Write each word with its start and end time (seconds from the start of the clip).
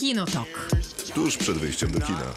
Kinotok. 0.00 0.70
Tuż 1.14 1.36
przed 1.36 1.58
wyjściem 1.58 1.90
do 1.90 2.00
kina. 2.00 2.34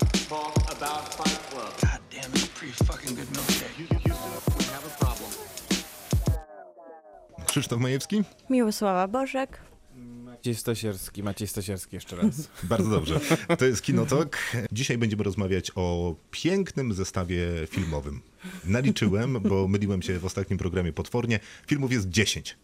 Krzysztof 7.48 7.80
Majewski? 7.80 8.24
Miłosława 8.50 9.08
Bożek. 9.08 9.60
Maciej 9.96 10.56
Stasierski, 10.56 11.24
Maciej 11.24 11.48
Stasierski 11.48 11.96
jeszcze 11.96 12.16
raz. 12.16 12.50
Bardzo 12.64 12.90
dobrze. 12.90 13.20
To 13.60 13.66
jest 13.66 13.82
Kinotok. 13.82 14.38
Dzisiaj 14.72 14.98
będziemy 14.98 15.24
rozmawiać 15.24 15.72
o 15.76 16.16
pięknym 16.32 16.94
zestawie 16.94 17.48
filmowym. 17.68 18.22
Naliczyłem, 18.66 19.40
bo 19.42 19.68
myliłem 19.68 20.02
się 20.02 20.20
w 20.20 20.26
ostatnim 20.26 20.60
programie 20.60 20.94
potwornie. 20.94 21.40
Filmów 21.68 21.92
jest 21.92 22.10
10. 22.10 22.58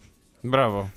Brawo. 0.43 0.89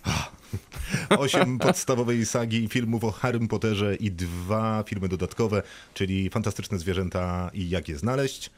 Osiem 1.18 1.58
podstawowej 1.58 2.26
sagi 2.26 2.68
filmów 2.68 3.04
o 3.04 3.10
Harrym 3.10 3.48
Potterze 3.48 3.94
i 3.94 4.10
dwa 4.10 4.84
filmy 4.86 5.08
dodatkowe, 5.08 5.62
czyli 5.94 6.30
Fantastyczne 6.30 6.78
Zwierzęta 6.78 7.50
i 7.54 7.68
Jak 7.70 7.88
je 7.88 7.98
znaleźć. 7.98 8.50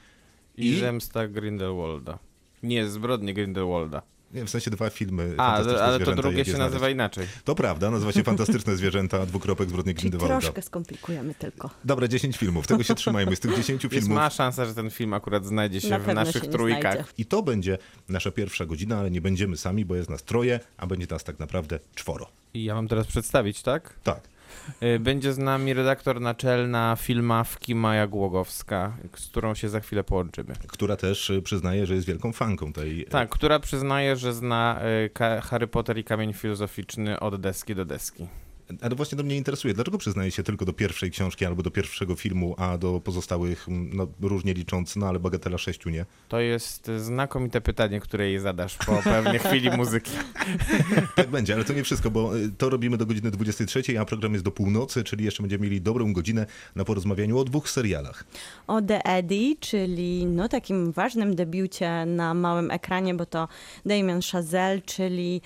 I, 0.56 0.66
I- 0.66 0.78
Zemsta 0.80 1.28
Grindelwalda. 1.28 2.18
Nie, 2.62 2.88
zbrodnie 2.88 3.34
Grindelwalda. 3.34 4.02
Nie, 4.32 4.44
w 4.44 4.50
sensie 4.50 4.70
dwa 4.70 4.90
filmy. 4.90 5.34
A, 5.38 5.54
ale 5.54 6.00
to 6.00 6.14
drugie 6.14 6.44
się 6.44 6.50
znaleźć. 6.50 6.58
nazywa 6.72 6.90
inaczej. 6.90 7.26
To 7.44 7.54
prawda, 7.54 7.90
nazywa 7.90 8.12
się 8.12 8.22
Fantastyczne 8.22 8.76
Zwierzęta, 8.76 9.26
dwukropek 9.26 9.68
Zbrodnie 9.68 9.94
Grindelwalda. 9.94 10.40
troszkę 10.40 10.62
skomplikujemy 10.62 11.34
tylko. 11.34 11.70
Dobra, 11.84 12.08
10 12.08 12.36
filmów, 12.36 12.66
tego 12.66 12.82
się 12.82 12.94
trzymajmy. 13.04 13.36
Z 13.36 13.40
tych 13.40 13.56
10 13.56 13.84
Jest 13.84 13.94
filmów 13.94 14.16
mała 14.16 14.30
szansa, 14.30 14.66
że 14.66 14.74
ten 14.74 14.90
film 14.90 15.14
akurat 15.14 15.46
znajdzie 15.46 15.80
się 15.80 15.88
Na 15.88 15.98
w 15.98 16.14
naszych 16.14 16.42
się 16.44 16.48
trójkach. 16.50 16.92
znajdzie. 16.94 17.10
I 17.18 17.26
to 17.26 17.42
będzie 17.42 17.78
nasza 18.08 18.30
pierwsza 18.30 18.66
godzina, 18.66 18.98
ale 18.98 19.10
nie 19.10 19.20
będziemy 19.20 19.56
sami, 19.56 19.84
bo 19.84 19.94
jest 19.96 20.10
nas 20.10 20.22
troje, 20.22 20.60
a 20.76 20.86
będzie 20.86 21.06
nas 21.10 21.24
tak 21.24 21.38
naprawdę 21.38 21.78
czworo. 21.94 22.26
I 22.54 22.64
ja 22.64 22.74
mam 22.74 22.88
teraz 22.88 23.06
przedstawić, 23.06 23.62
tak? 23.62 23.94
Tak. 24.02 24.20
Y, 24.82 24.98
Będzie 24.98 25.32
z 25.32 25.38
nami 25.38 25.74
redaktor 25.74 26.20
naczelna 26.20 26.96
filmawki 27.00 27.74
Maja 27.74 28.06
Głogowska, 28.06 28.96
z 29.16 29.26
którą 29.26 29.54
się 29.54 29.68
za 29.68 29.80
chwilę 29.80 30.04
połączymy. 30.04 30.54
Która 30.66 30.96
też 30.96 31.30
y, 31.30 31.42
przyznaje, 31.42 31.86
że 31.86 31.94
jest 31.94 32.06
wielką 32.06 32.32
fanką 32.32 32.72
tej. 32.72 33.04
Tak, 33.04 33.28
która 33.28 33.58
przyznaje, 33.58 34.16
że 34.16 34.32
zna 34.32 34.80
y, 35.16 35.40
Harry 35.40 35.66
Potter 35.66 35.98
i 35.98 36.04
Kamień 36.04 36.32
Filozoficzny 36.32 37.20
od 37.20 37.40
deski 37.40 37.74
do 37.74 37.84
deski. 37.84 38.26
Ale 38.80 38.94
właśnie 38.94 39.18
to 39.18 39.24
mnie 39.24 39.36
interesuje, 39.36 39.74
dlaczego 39.74 39.98
przyznaje 39.98 40.30
się 40.30 40.42
tylko 40.42 40.64
do 40.64 40.72
pierwszej 40.72 41.10
książki 41.10 41.44
albo 41.44 41.62
do 41.62 41.70
pierwszego 41.70 42.14
filmu, 42.14 42.54
a 42.58 42.78
do 42.78 43.00
pozostałych, 43.00 43.68
mm, 43.68 43.90
no 43.96 44.06
różnie 44.20 44.54
licząc, 44.54 44.96
no 44.96 45.08
ale 45.08 45.20
bagatela 45.20 45.58
sześciu 45.58 45.90
nie. 45.90 46.06
To 46.28 46.40
jest 46.40 46.90
znakomite 46.96 47.60
pytanie, 47.60 48.00
które 48.00 48.28
jej 48.28 48.40
zadasz 48.40 48.76
po 48.76 49.02
pewnej 49.02 49.38
chwili 49.38 49.70
muzyki. 49.70 50.10
Tak 51.16 51.30
będzie, 51.30 51.54
ale 51.54 51.64
to 51.64 51.72
nie 51.72 51.84
wszystko, 51.84 52.10
bo 52.10 52.38
y, 52.38 52.50
to 52.58 52.70
robimy 52.70 52.96
do 52.96 53.06
godziny 53.06 53.30
23, 53.30 54.00
a 54.00 54.04
program 54.04 54.32
jest 54.32 54.44
do 54.44 54.50
północy, 54.50 55.04
czyli 55.04 55.24
jeszcze 55.24 55.42
będziemy 55.42 55.64
mieli 55.64 55.80
dobrą 55.80 56.12
godzinę 56.12 56.46
na 56.74 56.84
porozmawianiu 56.84 57.38
o 57.38 57.44
dwóch 57.44 57.70
serialach. 57.70 58.24
O 58.66 58.82
The 58.82 59.04
Eddie, 59.04 59.56
czyli 59.60 60.26
no 60.26 60.48
takim 60.48 60.92
ważnym 60.92 61.34
debiucie 61.34 62.06
na 62.06 62.34
małym 62.34 62.70
ekranie, 62.70 63.14
bo 63.14 63.26
to 63.26 63.48
Damien 63.86 64.20
Chazelle, 64.32 64.82
czyli 64.82 65.40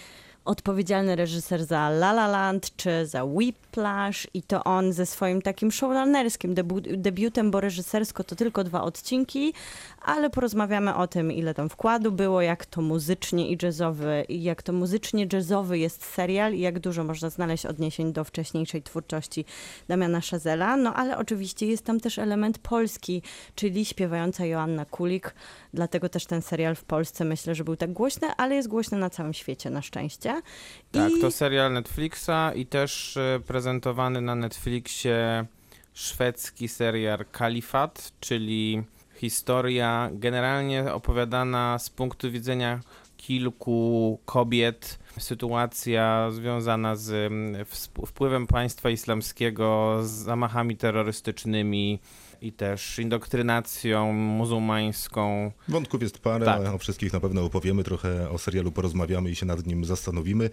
odpowiedzialny 0.45 1.17
reżyser 1.17 1.65
za 1.65 1.89
La 1.89 2.11
La 2.11 2.27
Land 2.27 2.77
czy 2.77 3.07
za 3.07 3.25
Whiplash 3.25 4.27
i 4.35 4.43
to 4.43 4.65
on 4.65 4.93
ze 4.93 5.07
swoim 5.07 5.43
takim 5.43 5.73
showrunnerskim 5.73 6.55
debiutem, 6.97 7.51
bo 7.51 7.61
reżysersko 7.61 8.25
to 8.25 8.37
tylko 8.37 8.65
dwa 8.65 8.83
odcinki, 8.83 9.55
ale 10.03 10.31
porozmawiamy 10.31 10.95
o 10.95 11.07
tym, 11.07 11.33
ile 11.33 11.55
tam 11.55 11.69
wkładu 11.69 12.13
było, 12.13 12.43
jak 12.43 12.67
to 12.67 12.81
muzycznie 12.83 13.49
i 13.49 13.59
jazzowy, 13.63 14.25
jak 14.29 14.63
to 14.63 14.73
muzycznie 14.73 15.27
jazzowy 15.33 15.79
jest 15.79 16.05
serial 16.05 16.55
i 16.55 16.61
jak 16.61 16.79
dużo 16.79 17.05
można 17.05 17.31
znaleźć 17.31 17.67
odniesień 17.67 18.13
do 18.13 18.25
wcześniejszej 18.25 18.83
twórczości 18.83 19.45
Damiana 19.89 20.21
Chazela. 20.21 20.77
No 20.77 20.95
ale 20.95 21.19
oczywiście 21.19 21.67
jest 21.67 21.85
tam 21.85 22.01
też 22.01 22.19
element 22.19 22.59
polski, 22.59 23.23
czyli 23.55 23.85
śpiewająca 23.85 24.47
Joanna 24.47 24.85
Kulik, 24.85 25.35
dlatego 25.75 26.09
też 26.09 26.27
ten 26.27 26.43
serial 26.43 26.75
w 26.75 26.85
Polsce 26.85 27.25
myślę, 27.25 27.55
że 27.55 27.65
był 27.65 27.77
tak 27.77 27.93
głośny, 27.93 28.29
ale 28.37 28.55
jest 28.55 28.69
głośny 28.69 28.99
na 28.99 29.11
całym 29.11 29.35
świecie 29.35 29.71
na 29.71 29.83
szczęście. 29.83 30.43
Tak, 30.91 31.11
I 31.13 31.21
to 31.21 31.31
serial 31.31 31.73
Netflixa 31.73 32.55
i 32.55 32.67
też 32.67 33.17
e, 33.17 33.41
prezentowany 33.47 34.21
na 34.21 34.35
Netflixie 34.35 35.47
szwedzki 35.95 36.69
serial 36.69 37.25
Kalifat, 37.33 38.13
czyli 38.21 38.83
historia 39.19 40.11
generalnie 40.13 40.93
opowiadana 40.93 41.79
z 41.79 41.91
punktu 41.91 42.31
widzenia 42.31 42.81
kilku 43.17 44.19
kobiet. 44.25 44.99
Sytuacja 45.19 46.31
związana 46.31 46.97
z 46.97 47.11
mm, 47.33 47.65
wpływem 48.07 48.47
państwa 48.47 48.91
islamskiego, 48.91 49.99
z 50.03 50.11
zamachami 50.11 50.77
terrorystycznymi 50.77 51.99
i 52.41 52.53
też 52.53 52.99
indoktrynacją 52.99 54.13
muzułmańską. 54.13 55.53
Wątków 55.69 56.03
jest 56.03 56.19
parę, 56.19 56.45
Tak. 56.45 56.75
o 56.75 56.79
wszystkich 56.79 57.13
na 57.13 57.21
pewno 57.21 57.45
opowiemy, 57.45 57.85
trochę 57.85 58.31
o 58.31 58.39
serialu 58.39 58.73
porozmawiamy 58.73 59.31
i 59.31 59.37
się 59.37 59.47
nad 59.47 59.67
nim 59.67 59.85
zastanowimy. 59.85 60.51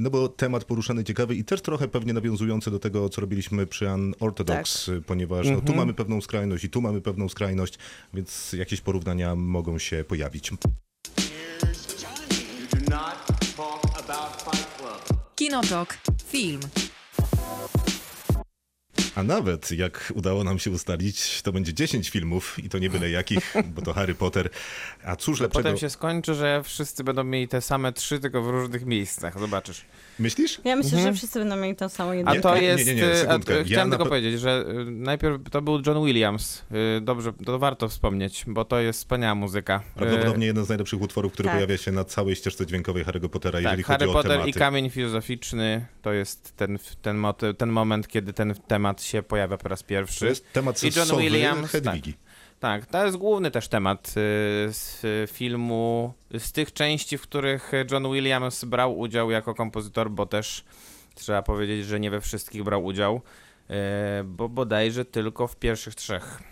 No 0.00 0.10
bo 0.10 0.28
temat 0.28 0.64
poruszany 0.64 1.04
ciekawy 1.04 1.34
i 1.34 1.44
też 1.44 1.62
trochę 1.62 1.88
pewnie 1.88 2.12
nawiązujący 2.12 2.70
do 2.70 2.78
tego, 2.78 3.08
co 3.08 3.20
robiliśmy 3.20 3.66
przy 3.66 3.88
Unorthodox, 4.20 4.86
Tak. 4.86 5.04
ponieważ 5.06 5.46
no, 5.46 5.52
tu 5.54 5.58
Mhm. 5.60 5.78
mamy 5.78 5.94
pewną 5.94 6.20
skrajność 6.20 6.64
i 6.64 6.70
tu 6.70 6.80
mamy 6.80 7.00
pewną 7.00 7.28
skrajność, 7.28 7.78
więc 8.14 8.52
jakieś 8.52 8.80
porównania 8.80 9.34
mogą 9.36 9.78
się 9.78 10.04
pojawić. 10.08 10.50
You 10.50 10.56
do 12.72 12.90
not 12.90 13.26
talk 13.56 13.98
about 13.98 14.42
Fight 14.42 14.68
Club. 14.78 15.20
Kinotok. 15.36 15.98
Film. 16.28 16.60
A 19.20 19.22
nawet 19.22 19.70
jak 19.70 20.12
udało 20.14 20.44
nam 20.44 20.58
się 20.58 20.70
ustalić, 20.70 21.42
to 21.42 21.52
będzie 21.52 21.74
10 21.74 22.10
filmów 22.10 22.58
i 22.58 22.68
to 22.68 22.78
nie 22.78 22.90
byle 22.90 23.10
jakich, 23.10 23.54
bo 23.74 23.82
to 23.82 23.92
Harry 23.92 24.14
Potter. 24.14 24.50
A 25.04 25.16
cóż 25.16 25.40
lepszego... 25.40 25.62
Potem 25.62 25.78
się 25.78 25.90
skończy, 25.90 26.34
że 26.34 26.62
wszyscy 26.64 27.04
będą 27.04 27.24
mieli 27.24 27.48
te 27.48 27.60
same 27.60 27.92
trzy, 27.92 28.20
tylko 28.20 28.42
w 28.42 28.48
różnych 28.48 28.86
miejscach. 28.86 29.38
Zobaczysz. 29.38 29.84
Myślisz? 30.20 30.60
ja 30.64 30.76
myślę, 30.76 30.92
Mhm. 30.98 31.14
że 31.14 31.18
wszyscy 31.18 31.38
będą 31.38 31.56
mieli 31.56 31.76
tą 31.76 31.88
samą 31.88 32.10
A 32.10 32.14
jedynkę. 32.14 32.40
to 32.40 32.54
nie, 32.56 32.62
jest. 32.62 32.86
nie, 32.86 32.94
nie, 32.94 33.10
e, 33.12 33.16
sekundkę. 33.16 33.54
a, 33.54 33.56
Ja 33.56 33.64
Chciałem 33.64 33.88
na 33.90 33.96
tylko 33.96 34.08
powiedzieć, 34.10 34.40
że 34.40 34.64
e, 34.68 34.90
najpierw 34.90 35.50
to 35.50 35.62
był 35.62 35.82
John 35.86 36.04
Williams. 36.06 36.64
E, 36.96 37.00
Dobrze, 37.00 37.32
to 37.46 37.58
warto 37.58 37.88
wspomnieć, 37.88 38.44
bo 38.46 38.64
to 38.64 38.80
jest 38.80 38.98
wspaniała 38.98 39.34
muzyka. 39.34 39.82
E, 39.96 39.98
Prawdopodobnie 39.98 40.46
jeden 40.46 40.64
z 40.64 40.68
najlepszych 40.68 41.00
utworów, 41.02 41.32
który 41.32 41.46
tak. 41.46 41.54
pojawia 41.56 41.76
się 41.76 41.92
na 41.92 42.04
całej 42.04 42.36
ścieżce 42.36 42.66
dźwiękowej 42.66 43.04
Harry'ego 43.04 43.28
Pottera, 43.28 43.60
jeżeli 43.60 43.76
Tak, 43.76 43.86
chodzi 43.86 43.98
Harry 43.98 44.10
o 44.10 44.12
Potter 44.14 44.30
tematy. 44.32 44.50
i 44.50 44.52
Kamień 44.52 44.90
Filozoficzny 44.90 45.86
to 46.02 46.12
jest 46.12 46.56
ten, 46.56 46.78
ten, 47.02 47.22
ten 47.58 47.68
moment, 47.68 48.08
kiedy 48.08 48.32
ten 48.32 48.54
temat 48.68 49.02
się 49.02 49.22
pojawia 49.22 49.56
po 49.58 49.68
raz 49.68 49.80
To 49.80 49.86
pierwszy. 49.86 50.26
jest 50.26 50.52
temat 50.52 50.82
I 50.82 50.90
John 50.96 51.18
Williams, 51.20 51.70
Hedwigi. 51.70 52.12
Tak, 52.14 52.29
to 52.90 53.04
jest 53.04 53.16
główny 53.16 53.50
też 53.50 53.68
temat 53.68 54.08
y, 54.08 54.12
z 54.72 55.00
filmu, 55.30 56.14
z 56.38 56.52
tych 56.52 56.72
części, 56.72 57.18
w 57.18 57.22
których 57.22 57.72
John 57.90 58.12
Williams 58.12 58.64
brał 58.64 58.98
udział 58.98 59.30
jako 59.30 59.54
kompozytor, 59.54 60.10
bo 60.10 60.26
też 60.26 60.64
trzeba 61.14 61.42
powiedzieć, 61.42 61.86
że 61.86 62.00
nie 62.00 62.10
we 62.10 62.20
wszystkich 62.20 62.62
brał 62.62 62.84
udział, 62.84 63.20
y, 63.70 63.74
bo 64.24 64.48
bodajże 64.48 65.04
tylko 65.04 65.46
w 65.46 65.56
pierwszych 65.56 65.94
trzech. 65.94 66.42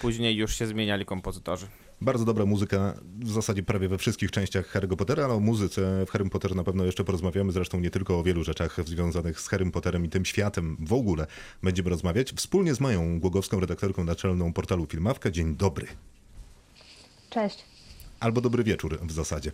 Później 0.00 0.36
już 0.36 0.56
się 0.56 0.66
zmieniali 0.66 1.04
kompozytorzy. 1.04 1.66
Bardzo 2.00 2.24
dobra 2.24 2.46
muzyka 2.46 2.94
w 3.20 3.30
zasadzie 3.30 3.62
prawie 3.62 3.88
we 3.88 3.98
wszystkich 3.98 4.30
częściach 4.30 4.74
Harry'ego 4.74 4.96
Pottera, 4.96 5.24
ale 5.24 5.34
o 5.34 5.40
muzyce 5.40 6.06
w 6.06 6.10
Harrym 6.10 6.30
Potterze 6.30 6.54
na 6.54 6.64
pewno 6.64 6.84
jeszcze 6.84 7.04
porozmawiamy, 7.04 7.52
zresztą 7.52 7.80
nie 7.80 7.90
tylko 7.90 8.18
o 8.18 8.22
wielu 8.22 8.44
rzeczach 8.44 8.76
związanych 8.86 9.40
z 9.40 9.48
Harrym 9.48 9.70
Potterem 9.70 10.04
i 10.04 10.08
tym 10.08 10.24
światem 10.24 10.76
w 10.80 10.92
ogóle 10.92 11.26
będziemy 11.62 11.90
rozmawiać. 11.90 12.32
Wspólnie 12.32 12.74
z 12.74 12.80
Mają 12.80 13.20
Głogowską, 13.20 13.60
redaktorką 13.60 14.04
naczelną 14.04 14.52
portalu 14.52 14.86
Filmawka. 14.86 15.30
Dzień 15.30 15.56
dobry. 15.56 15.86
Cześć. 17.30 17.77
Albo 18.20 18.40
dobry 18.40 18.64
wieczór 18.64 18.98
w 19.02 19.12
zasadzie. 19.12 19.52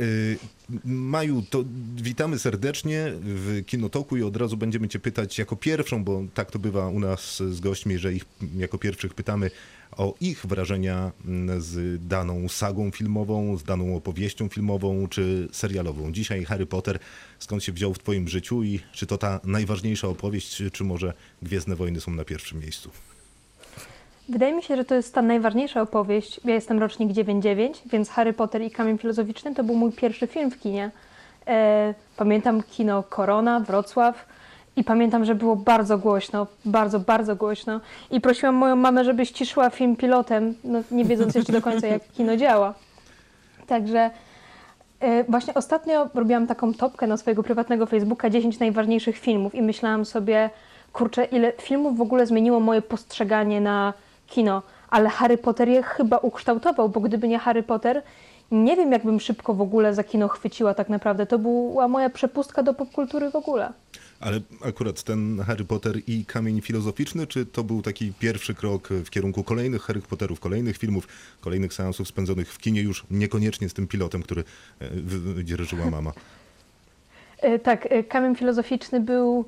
Yy, 0.00 0.38
Maju, 0.84 1.42
to 1.50 1.64
witamy 1.96 2.38
serdecznie 2.38 3.12
w 3.20 3.62
Kinotoku 3.66 4.16
i 4.16 4.22
od 4.22 4.36
razu 4.36 4.56
będziemy 4.56 4.88
Cię 4.88 4.98
pytać 4.98 5.38
jako 5.38 5.56
pierwszą, 5.56 6.04
bo 6.04 6.22
tak 6.34 6.50
to 6.50 6.58
bywa 6.58 6.88
u 6.88 7.00
nas 7.00 7.42
z 7.50 7.60
gośćmi, 7.60 7.98
że 7.98 8.14
ich 8.14 8.24
jako 8.56 8.78
pierwszych 8.78 9.14
pytamy 9.14 9.50
o 9.96 10.14
ich 10.20 10.46
wrażenia 10.46 11.12
z 11.58 12.02
daną 12.08 12.48
sagą 12.48 12.90
filmową, 12.90 13.56
z 13.56 13.64
daną 13.64 13.96
opowieścią 13.96 14.48
filmową 14.48 15.08
czy 15.08 15.48
serialową. 15.52 16.12
Dzisiaj 16.12 16.44
Harry 16.44 16.66
Potter, 16.66 16.98
skąd 17.38 17.64
się 17.64 17.72
wziął 17.72 17.94
w 17.94 17.98
Twoim 17.98 18.28
życiu 18.28 18.62
i 18.62 18.80
czy 18.92 19.06
to 19.06 19.18
ta 19.18 19.40
najważniejsza 19.44 20.08
opowieść, 20.08 20.62
czy 20.72 20.84
może 20.84 21.12
Gwiezdne 21.42 21.76
Wojny 21.76 22.00
są 22.00 22.10
na 22.10 22.24
pierwszym 22.24 22.60
miejscu? 22.60 22.90
Wydaje 24.28 24.52
mi 24.52 24.62
się, 24.62 24.76
że 24.76 24.84
to 24.84 24.94
jest 24.94 25.14
ta 25.14 25.22
najważniejsza 25.22 25.82
opowieść. 25.82 26.40
Ja 26.44 26.54
jestem 26.54 26.78
rocznik 26.78 27.12
99, 27.12 27.82
więc 27.86 28.10
Harry 28.10 28.32
Potter 28.32 28.62
i 28.62 28.70
Kamień 28.70 28.98
Filozoficzny 28.98 29.54
to 29.54 29.64
był 29.64 29.74
mój 29.74 29.92
pierwszy 29.92 30.26
film 30.26 30.50
w 30.50 30.60
kinie. 30.60 30.90
E, 31.46 31.94
pamiętam 32.16 32.62
kino 32.62 33.02
Korona, 33.02 33.60
Wrocław 33.60 34.26
i 34.76 34.84
pamiętam, 34.84 35.24
że 35.24 35.34
było 35.34 35.56
bardzo 35.56 35.98
głośno, 35.98 36.46
bardzo, 36.64 37.00
bardzo 37.00 37.36
głośno. 37.36 37.80
I 38.10 38.20
prosiłam 38.20 38.54
moją 38.54 38.76
mamę, 38.76 39.04
żeby 39.04 39.26
ściszyła 39.26 39.70
film 39.70 39.96
pilotem, 39.96 40.54
no, 40.64 40.82
nie 40.90 41.04
wiedząc 41.04 41.34
jeszcze 41.34 41.52
do 41.52 41.62
końca, 41.62 41.86
jak 41.86 42.02
kino 42.12 42.36
działa. 42.36 42.74
Także 43.66 44.10
e, 45.00 45.24
właśnie 45.24 45.54
ostatnio 45.54 46.08
robiłam 46.14 46.46
taką 46.46 46.74
topkę 46.74 47.06
na 47.06 47.16
swojego 47.16 47.42
prywatnego 47.42 47.86
Facebooka 47.86 48.30
10 48.30 48.58
najważniejszych 48.58 49.18
filmów 49.18 49.54
i 49.54 49.62
myślałam 49.62 50.04
sobie, 50.04 50.50
kurczę, 50.92 51.24
ile 51.24 51.52
filmów 51.52 51.96
w 51.96 52.00
ogóle 52.00 52.26
zmieniło 52.26 52.60
moje 52.60 52.82
postrzeganie 52.82 53.60
na 53.60 53.92
kino, 54.26 54.62
ale 54.90 55.08
Harry 55.08 55.38
Potter 55.38 55.68
je 55.68 55.82
chyba 55.82 56.18
ukształtował, 56.18 56.88
bo 56.88 57.00
gdyby 57.00 57.28
nie 57.28 57.38
Harry 57.38 57.62
Potter, 57.62 58.02
nie 58.50 58.76
wiem, 58.76 58.92
jakbym 58.92 59.20
szybko 59.20 59.54
w 59.54 59.60
ogóle 59.60 59.94
za 59.94 60.04
kino 60.04 60.28
chwyciła 60.28 60.74
tak 60.74 60.88
naprawdę. 60.88 61.26
To 61.26 61.38
była 61.38 61.88
moja 61.88 62.10
przepustka 62.10 62.62
do 62.62 62.74
popkultury 62.74 63.30
w 63.30 63.36
ogóle. 63.36 63.72
Ale 64.20 64.40
akurat 64.64 65.02
ten 65.02 65.40
Harry 65.46 65.64
Potter 65.64 65.96
i 66.06 66.24
kamień 66.24 66.60
filozoficzny, 66.60 67.26
czy 67.26 67.46
to 67.46 67.64
był 67.64 67.82
taki 67.82 68.12
pierwszy 68.12 68.54
krok 68.54 68.88
w 68.88 69.10
kierunku 69.10 69.44
kolejnych 69.44 69.82
Harry 69.82 70.00
Potterów, 70.00 70.40
kolejnych 70.40 70.76
filmów, 70.76 71.08
kolejnych 71.40 71.74
seansów 71.74 72.08
spędzonych 72.08 72.52
w 72.52 72.58
kinie, 72.58 72.82
już 72.82 73.04
niekoniecznie 73.10 73.68
z 73.68 73.74
tym 73.74 73.86
pilotem, 73.86 74.22
który 74.22 74.44
e, 74.80 75.44
dzierżyła 75.44 75.90
mama? 75.90 76.12
E, 77.38 77.58
Tak, 77.58 77.86
e, 77.90 78.04
kamień 78.04 78.36
filozoficzny 78.36 79.00
był 79.00 79.44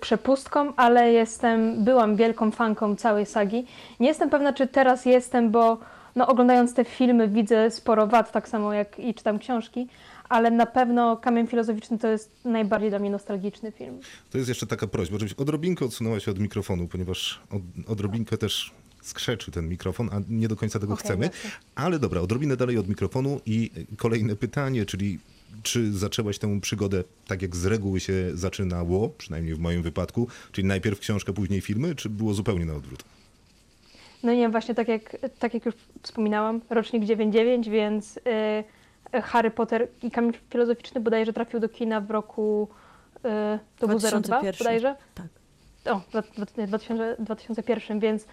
przepustką, 0.00 0.76
ale 0.76 1.12
jestem, 1.12 1.84
byłam 1.84 2.16
wielką 2.16 2.50
fanką 2.50 2.96
całej 2.96 3.26
sagi. 3.26 3.66
Nie 4.00 4.08
jestem 4.08 4.30
pewna, 4.30 4.52
czy 4.52 4.66
teraz 4.66 5.06
jestem, 5.06 5.50
bo 5.50 5.78
no, 6.16 6.26
oglądając 6.26 6.74
te 6.74 6.84
filmy 6.84 7.28
widzę 7.28 7.70
sporo 7.70 8.06
wad, 8.06 8.32
tak 8.32 8.48
samo 8.48 8.72
jak 8.72 8.98
i 8.98 9.14
czytam 9.14 9.38
książki, 9.38 9.88
ale 10.28 10.50
na 10.50 10.66
pewno 10.66 11.16
Kamień 11.16 11.46
Filozoficzny 11.46 11.98
to 11.98 12.08
jest 12.08 12.30
najbardziej 12.44 12.90
dla 12.90 12.98
mnie 12.98 13.10
nostalgiczny 13.10 13.72
film. 13.72 14.00
To 14.30 14.38
jest 14.38 14.48
jeszcze 14.48 14.66
taka 14.66 14.86
prośba, 14.86 15.18
żebyś 15.18 15.32
odrobinkę 15.32 15.84
odsunęła 15.84 16.20
się 16.20 16.30
od 16.30 16.38
mikrofonu, 16.38 16.88
ponieważ 16.88 17.40
od, 17.50 17.62
odrobinkę 17.90 18.38
też 18.38 18.72
skrzeczy 19.02 19.50
ten 19.50 19.68
mikrofon, 19.68 20.10
a 20.12 20.20
nie 20.28 20.48
do 20.48 20.56
końca 20.56 20.78
tego 20.78 20.94
Okej, 20.94 21.04
chcemy. 21.04 21.30
Ale 21.74 21.98
dobra, 21.98 22.20
odrobinę 22.20 22.56
dalej 22.56 22.78
od 22.78 22.88
mikrofonu 22.88 23.40
i 23.46 23.70
kolejne 23.96 24.36
pytanie, 24.36 24.86
czyli 24.86 25.18
czy 25.62 25.92
zaczęłaś 25.92 26.38
tę 26.38 26.60
przygodę 26.60 27.04
tak 27.26 27.42
jak 27.42 27.56
z 27.56 27.66
reguły 27.66 28.00
się 28.00 28.12
zaczynało, 28.34 29.08
przynajmniej 29.08 29.54
w 29.54 29.58
moim 29.58 29.82
wypadku, 29.82 30.28
czyli 30.52 30.68
najpierw 30.68 31.00
książka, 31.00 31.32
później 31.32 31.60
filmy, 31.60 31.94
czy 31.94 32.08
było 32.08 32.34
zupełnie 32.34 32.64
na 32.64 32.74
odwrót? 32.74 33.04
No 34.22 34.34
nie, 34.34 34.48
właśnie 34.48 34.74
tak 34.74 34.88
jak, 34.88 35.16
tak 35.38 35.54
jak 35.54 35.66
już 35.66 35.74
wspominałam, 36.02 36.60
rocznik 36.70 37.04
99, 37.04 37.68
więc 37.68 38.16
y, 38.16 39.22
Harry 39.22 39.50
Potter 39.50 39.88
i 40.02 40.10
Kamień 40.10 40.32
Filozoficzny 40.50 41.00
bodajże 41.00 41.32
trafił 41.32 41.60
do 41.60 41.68
kina 41.68 42.00
w 42.00 42.10
roku, 42.10 42.68
y, 43.16 43.20
to 43.78 43.88
był 43.88 43.98
02 43.98 44.20
2001. 44.20 44.58
bodajże? 44.58 44.96
Tak. 45.14 45.26
O, 45.84 46.00
dwa- 46.12 46.22
dwa- 46.22 46.66
2000, 46.66 47.16
2001, 47.18 48.00
więc 48.00 48.26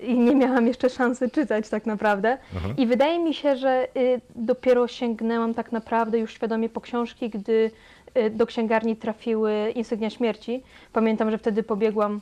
i 0.00 0.18
nie 0.18 0.34
miałam 0.34 0.66
jeszcze 0.66 0.90
szansy 0.90 1.30
czytać 1.30 1.68
tak 1.68 1.86
naprawdę. 1.86 2.38
Aha. 2.56 2.68
I 2.76 2.86
wydaje 2.86 3.18
mi 3.18 3.34
się, 3.34 3.56
że 3.56 3.88
y, 3.96 4.20
dopiero 4.34 4.88
sięgnęłam 4.88 5.54
tak 5.54 5.72
naprawdę 5.72 6.18
już 6.18 6.34
świadomie 6.34 6.68
po 6.68 6.80
książki, 6.80 7.30
gdy 7.30 7.70
y, 8.18 8.30
do 8.30 8.46
księgarni 8.46 8.96
trafiły 8.96 9.72
Insygnia 9.74 10.10
Śmierci. 10.10 10.62
Pamiętam, 10.92 11.30
że 11.30 11.38
wtedy 11.38 11.62
pobiegłam 11.62 12.20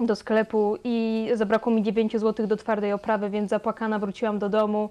do 0.00 0.16
sklepu 0.16 0.76
i 0.84 1.28
zabrakło 1.34 1.72
mi 1.72 1.82
9 1.82 2.12
zł 2.12 2.46
do 2.46 2.56
twardej 2.56 2.92
oprawy, 2.92 3.30
więc 3.30 3.50
zapłakana 3.50 3.98
wróciłam 3.98 4.38
do 4.38 4.48
domu. 4.48 4.90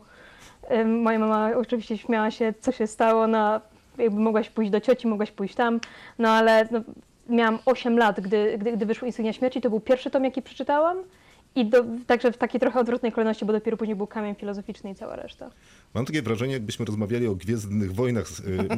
Moja 0.85 1.19
mama 1.19 1.49
oczywiście 1.57 1.97
śmiała 1.97 2.31
się, 2.31 2.53
co 2.61 2.71
się 2.71 2.87
stało, 2.87 3.27
no 3.27 3.61
jakby 3.97 4.19
mogłaś 4.19 4.49
pójść 4.49 4.71
do 4.71 4.81
cioci, 4.81 5.07
mogłaś 5.07 5.31
pójść 5.31 5.55
tam, 5.55 5.79
no 6.19 6.29
ale 6.29 6.67
no, 6.71 6.81
miałam 7.29 7.59
8 7.65 7.97
lat, 7.97 8.19
gdy, 8.19 8.57
gdy, 8.57 8.71
gdy 8.71 8.85
wyszły 8.85 9.07
Insygnia 9.07 9.33
Śmierci, 9.33 9.61
to 9.61 9.69
był 9.69 9.79
pierwszy 9.79 10.09
tom, 10.09 10.23
jaki 10.23 10.41
przeczytałam 10.41 10.97
i 11.55 11.65
do, 11.65 11.85
także 12.07 12.31
w 12.31 12.37
takiej 12.37 12.59
trochę 12.59 12.79
odwrotnej 12.79 13.11
kolejności, 13.11 13.45
bo 13.45 13.53
dopiero 13.53 13.77
później 13.77 13.95
był 13.95 14.07
Kamień 14.07 14.35
Filozoficzny 14.35 14.91
i 14.91 14.95
cała 14.95 15.15
reszta. 15.15 15.51
Mam 15.93 16.05
takie 16.05 16.21
wrażenie, 16.21 16.53
jakbyśmy 16.53 16.85
rozmawiali 16.85 17.27
o 17.27 17.35
Gwiezdnych 17.35 17.93
Wojnach, 17.93 18.27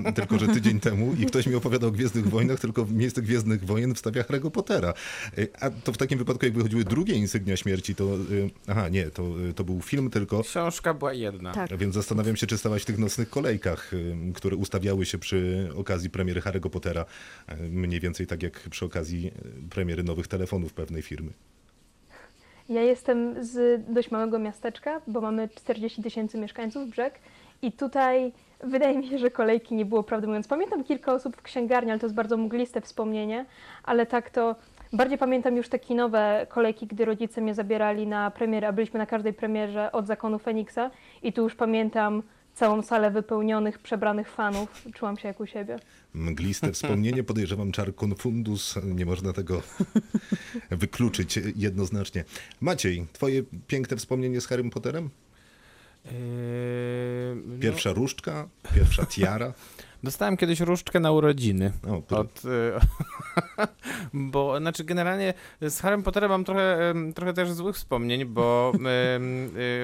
y, 0.09 0.13
tylko 0.15 0.39
że 0.39 0.47
tydzień 0.47 0.79
temu 0.79 1.13
i 1.19 1.25
ktoś 1.25 1.47
mi 1.47 1.55
opowiadał 1.55 1.89
o 1.89 1.91
Gwiezdnych 1.91 2.29
Wojnach, 2.29 2.59
tylko 2.59 2.85
w 2.85 2.93
miejsce 2.93 3.21
Gwiezdnych 3.21 3.65
Wojen 3.65 3.95
wstawia 3.95 4.23
Harry'ego 4.23 4.51
Pottera. 4.51 4.93
Y, 5.37 5.47
A 5.59 5.69
to 5.69 5.93
w 5.93 5.97
takim 5.97 6.17
wypadku, 6.19 6.45
jakby 6.45 6.61
chodziły 6.61 6.83
drugie 6.83 7.15
Insygnia 7.15 7.57
Śmierci, 7.57 7.95
to... 7.95 8.03
y, 8.31 8.49
Aha, 8.67 8.89
nie, 8.89 9.09
to, 9.09 9.23
y, 9.49 9.53
to 9.53 9.63
był 9.63 9.81
film 9.81 10.09
tylko... 10.09 10.43
Książka 10.43 10.93
była 10.93 11.13
jedna. 11.13 11.53
Tak. 11.53 11.71
A 11.71 11.77
Więc 11.77 11.93
zastanawiam 11.93 12.35
się, 12.35 12.47
czy 12.47 12.57
stałaś 12.57 12.81
w 12.81 12.85
tych 12.85 12.97
nocnych 12.97 13.29
kolejkach, 13.29 13.93
y, 13.93 14.15
które 14.35 14.55
ustawiały 14.55 15.05
się 15.05 15.17
przy 15.17 15.69
okazji 15.75 16.09
premiery 16.09 16.41
Harry'ego 16.41 16.69
Pottera, 16.69 17.05
y, 17.51 17.69
mniej 17.69 17.99
więcej 17.99 18.27
tak 18.27 18.43
jak 18.43 18.59
przy 18.69 18.85
okazji 18.85 19.31
premiery 19.69 20.03
nowych 20.03 20.27
telefonów 20.27 20.73
pewnej 20.73 21.01
firmy. 21.01 21.33
Ja 22.69 22.81
jestem 22.81 23.43
z 23.43 23.85
dość 23.93 24.11
małego 24.11 24.39
miasteczka, 24.39 25.01
bo 25.07 25.21
mamy 25.21 25.49
40 25.55 26.03
tysięcy 26.03 26.37
mieszkańców, 26.37 26.89
brzeg. 26.89 27.19
I 27.61 27.71
tutaj 27.71 28.33
wydaje 28.63 28.97
mi 28.97 29.07
się, 29.07 29.17
że 29.17 29.31
kolejki 29.31 29.75
nie 29.75 29.85
było, 29.85 30.03
prawdę 30.03 30.27
mówiąc. 30.27 30.47
Pamiętam 30.47 30.83
kilka 30.83 31.13
osób 31.13 31.37
w 31.37 31.41
księgarni, 31.41 31.91
ale 31.91 31.99
to 31.99 32.05
jest 32.05 32.15
bardzo 32.15 32.37
mgliste 32.37 32.81
wspomnienie. 32.81 33.45
Ale 33.83 34.05
tak 34.05 34.29
to 34.29 34.55
bardziej 34.93 35.17
pamiętam 35.17 35.55
już 35.55 35.69
te 35.69 35.79
kinowe 35.79 36.47
kolejki, 36.49 36.87
gdy 36.87 37.05
rodzice 37.05 37.41
mnie 37.41 37.53
zabierali 37.53 38.07
na 38.07 38.31
premierę, 38.31 38.67
a 38.67 38.71
byliśmy 38.73 38.97
na 38.97 39.05
każdej 39.05 39.33
premierze 39.33 39.91
od 39.91 40.07
Zakonu 40.07 40.39
Feniksa. 40.39 40.91
I 41.23 41.33
tu 41.33 41.41
już 41.41 41.55
pamiętam 41.55 42.23
całą 42.55 42.81
salę 42.81 43.11
wypełnionych, 43.11 43.79
przebranych 43.79 44.31
fanów. 44.31 44.85
Czułam 44.93 45.17
się 45.17 45.27
jak 45.27 45.39
u 45.39 45.45
siebie. 45.45 45.79
Mgliste 46.13 46.71
wspomnienie, 46.71 47.23
podejrzewam 47.23 47.71
czar 47.71 47.95
confundus, 47.95 48.75
nie 48.83 49.05
można 49.05 49.33
tego 49.33 49.61
wykluczyć 50.71 51.39
jednoznacznie. 51.55 52.23
Maciej, 52.61 53.05
twoje 53.13 53.43
piękne 53.67 53.97
wspomnienie 53.97 54.41
z 54.41 54.47
Harrym 54.47 54.69
Potterem? 54.69 55.09
Yy, 56.05 56.11
no, 57.45 57.59
Pierwsza 57.59 57.93
różdżka, 57.93 58.47
pierwsza 58.75 59.05
tiara. 59.05 59.53
Dostałem 60.03 60.37
kiedyś 60.37 60.59
różdżkę 60.59 60.99
na 60.99 61.11
urodziny. 61.11 61.71
O, 61.87 62.17
Od, 62.17 62.45
y, 62.45 62.47
bo, 64.31 64.59
znaczy 64.59 64.83
generalnie 64.83 65.33
z 65.61 65.79
Harrym 65.79 66.03
Potterem 66.03 66.29
mam 66.29 66.43
trochę, 66.43 66.93
trochę 67.15 67.33
też 67.33 67.51
złych 67.51 67.75
wspomnień, 67.75 68.25
bo 68.25 68.71
y, 68.75 68.79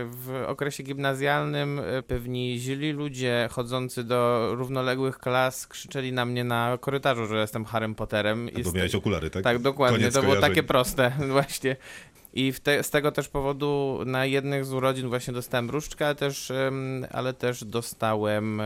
w 0.05 0.43
okresie 0.47 0.83
gimnazjalnym 0.83 1.79
y, 1.79 2.03
pewni 2.03 2.59
źli 2.59 2.91
ludzie 2.91 3.49
chodzący 3.51 4.03
do 4.03 4.49
równoległych 4.55 5.19
klas 5.19 5.67
krzyczeli 5.67 6.13
na 6.13 6.25
mnie 6.25 6.43
na 6.43 6.77
korytarzu, 6.81 7.25
że 7.25 7.41
jestem 7.41 7.65
Harrym 7.65 7.95
Potterem. 7.95 8.49
I 8.49 8.63
bo 8.63 8.71
miałeś 8.71 8.95
okulary, 8.95 9.29
tak? 9.29 9.43
tak, 9.43 9.59
dokładnie. 9.59 9.97
Koniec 9.99 10.13
to 10.13 10.21
było 10.21 10.35
takie 10.35 10.63
proste, 10.63 11.11
właśnie. 11.31 11.75
I 12.33 12.53
te, 12.63 12.83
z 12.83 12.89
tego 12.89 13.11
też 13.11 13.27
powodu 13.27 13.99
na 14.05 14.25
jednych 14.25 14.65
z 14.65 14.73
urodzin 14.73 15.09
właśnie 15.09 15.33
dostałem 15.33 15.69
różdżkę, 15.69 16.05
ale 16.05 16.15
też, 16.15 16.51
ale 17.11 17.33
też 17.33 17.63
dostałem 17.63 18.61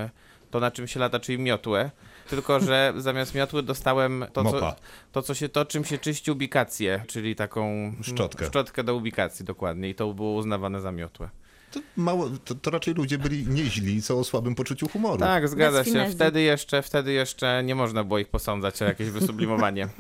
to, 0.54 0.60
na 0.60 0.72
czym 0.72 0.88
się 0.88 1.00
lata, 1.00 1.20
czyli 1.20 1.40
miotłę. 1.40 1.92
Tylko, 2.30 2.60
że 2.60 2.94
zamiast 2.98 3.36
miotły 3.36 3.64
dostałem 3.64 4.26
to, 4.34 4.44
co, 4.44 4.76
to, 5.12 5.22
co 5.22 5.34
się, 5.34 5.50
to 5.50 5.66
czym 5.66 5.86
się 5.86 5.98
czyści 5.98 6.32
ubikację, 6.32 7.04
czyli 7.08 7.36
taką 7.36 7.94
Szczotkę. 8.02 8.46
szczotkę 8.46 8.84
do 8.84 8.96
ubikacji, 8.96 9.46
dokładnie. 9.46 9.90
I 9.90 9.96
to 9.96 10.14
było 10.14 10.34
uznawane 10.34 10.82
za 10.82 10.92
miotłę. 10.92 11.30
To, 11.74 11.80
mało, 11.98 12.30
to, 12.46 12.56
to 12.56 12.72
raczej 12.72 12.94
ludzie 12.94 13.18
byli 13.18 13.48
nieźli, 13.48 14.02
co 14.02 14.20
o 14.20 14.24
słabym 14.24 14.56
poczuciu 14.56 14.88
humoru. 14.88 15.18
Tak, 15.18 15.50
zgadza 15.50 15.84
się. 15.84 16.10
Wtedy 16.12 16.42
jeszcze, 16.42 16.82
wtedy 16.82 17.14
jeszcze 17.14 17.64
nie 17.64 17.76
można 17.76 18.04
było 18.04 18.20
ich 18.20 18.28
posądzać 18.28 18.82
o 18.82 18.86
jakieś 18.86 19.10
wysublimowanie. 19.10 19.88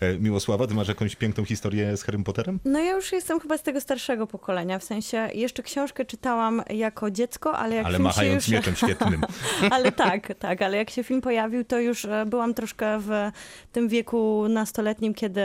E, 0.00 0.18
Miłosława, 0.18 0.66
ty 0.66 0.74
masz 0.74 0.88
jakąś 0.88 1.16
piękną 1.16 1.44
historię 1.44 1.96
z 1.96 2.02
Harrym 2.02 2.24
Potterem? 2.24 2.60
No 2.64 2.78
ja 2.78 2.96
już 2.96 3.12
jestem 3.12 3.40
chyba 3.40 3.58
z 3.58 3.62
tego 3.62 3.80
starszego 3.80 4.26
pokolenia, 4.26 4.78
w 4.78 4.84
sensie 4.84 5.28
jeszcze 5.34 5.62
książkę 5.62 6.04
czytałam 6.04 6.62
jako 6.70 7.10
dziecko, 7.10 7.58
ale 7.58 7.74
jak 7.74 7.86
Ale 7.86 7.94
film 7.94 8.04
machając 8.04 8.44
się 8.44 8.56
już... 8.56 8.60
mieczem 8.60 8.76
świetnym. 8.76 9.22
Ale 9.70 9.92
tak, 9.92 10.34
tak, 10.38 10.62
ale 10.62 10.76
jak 10.76 10.90
się 10.90 11.04
film 11.04 11.20
pojawił, 11.20 11.64
to 11.64 11.80
już 11.80 12.04
e, 12.04 12.26
byłam 12.26 12.54
troszkę 12.54 12.98
w 13.00 13.10
tym 13.72 13.88
wieku 13.88 14.48
nastoletnim, 14.48 15.14
kiedy 15.14 15.40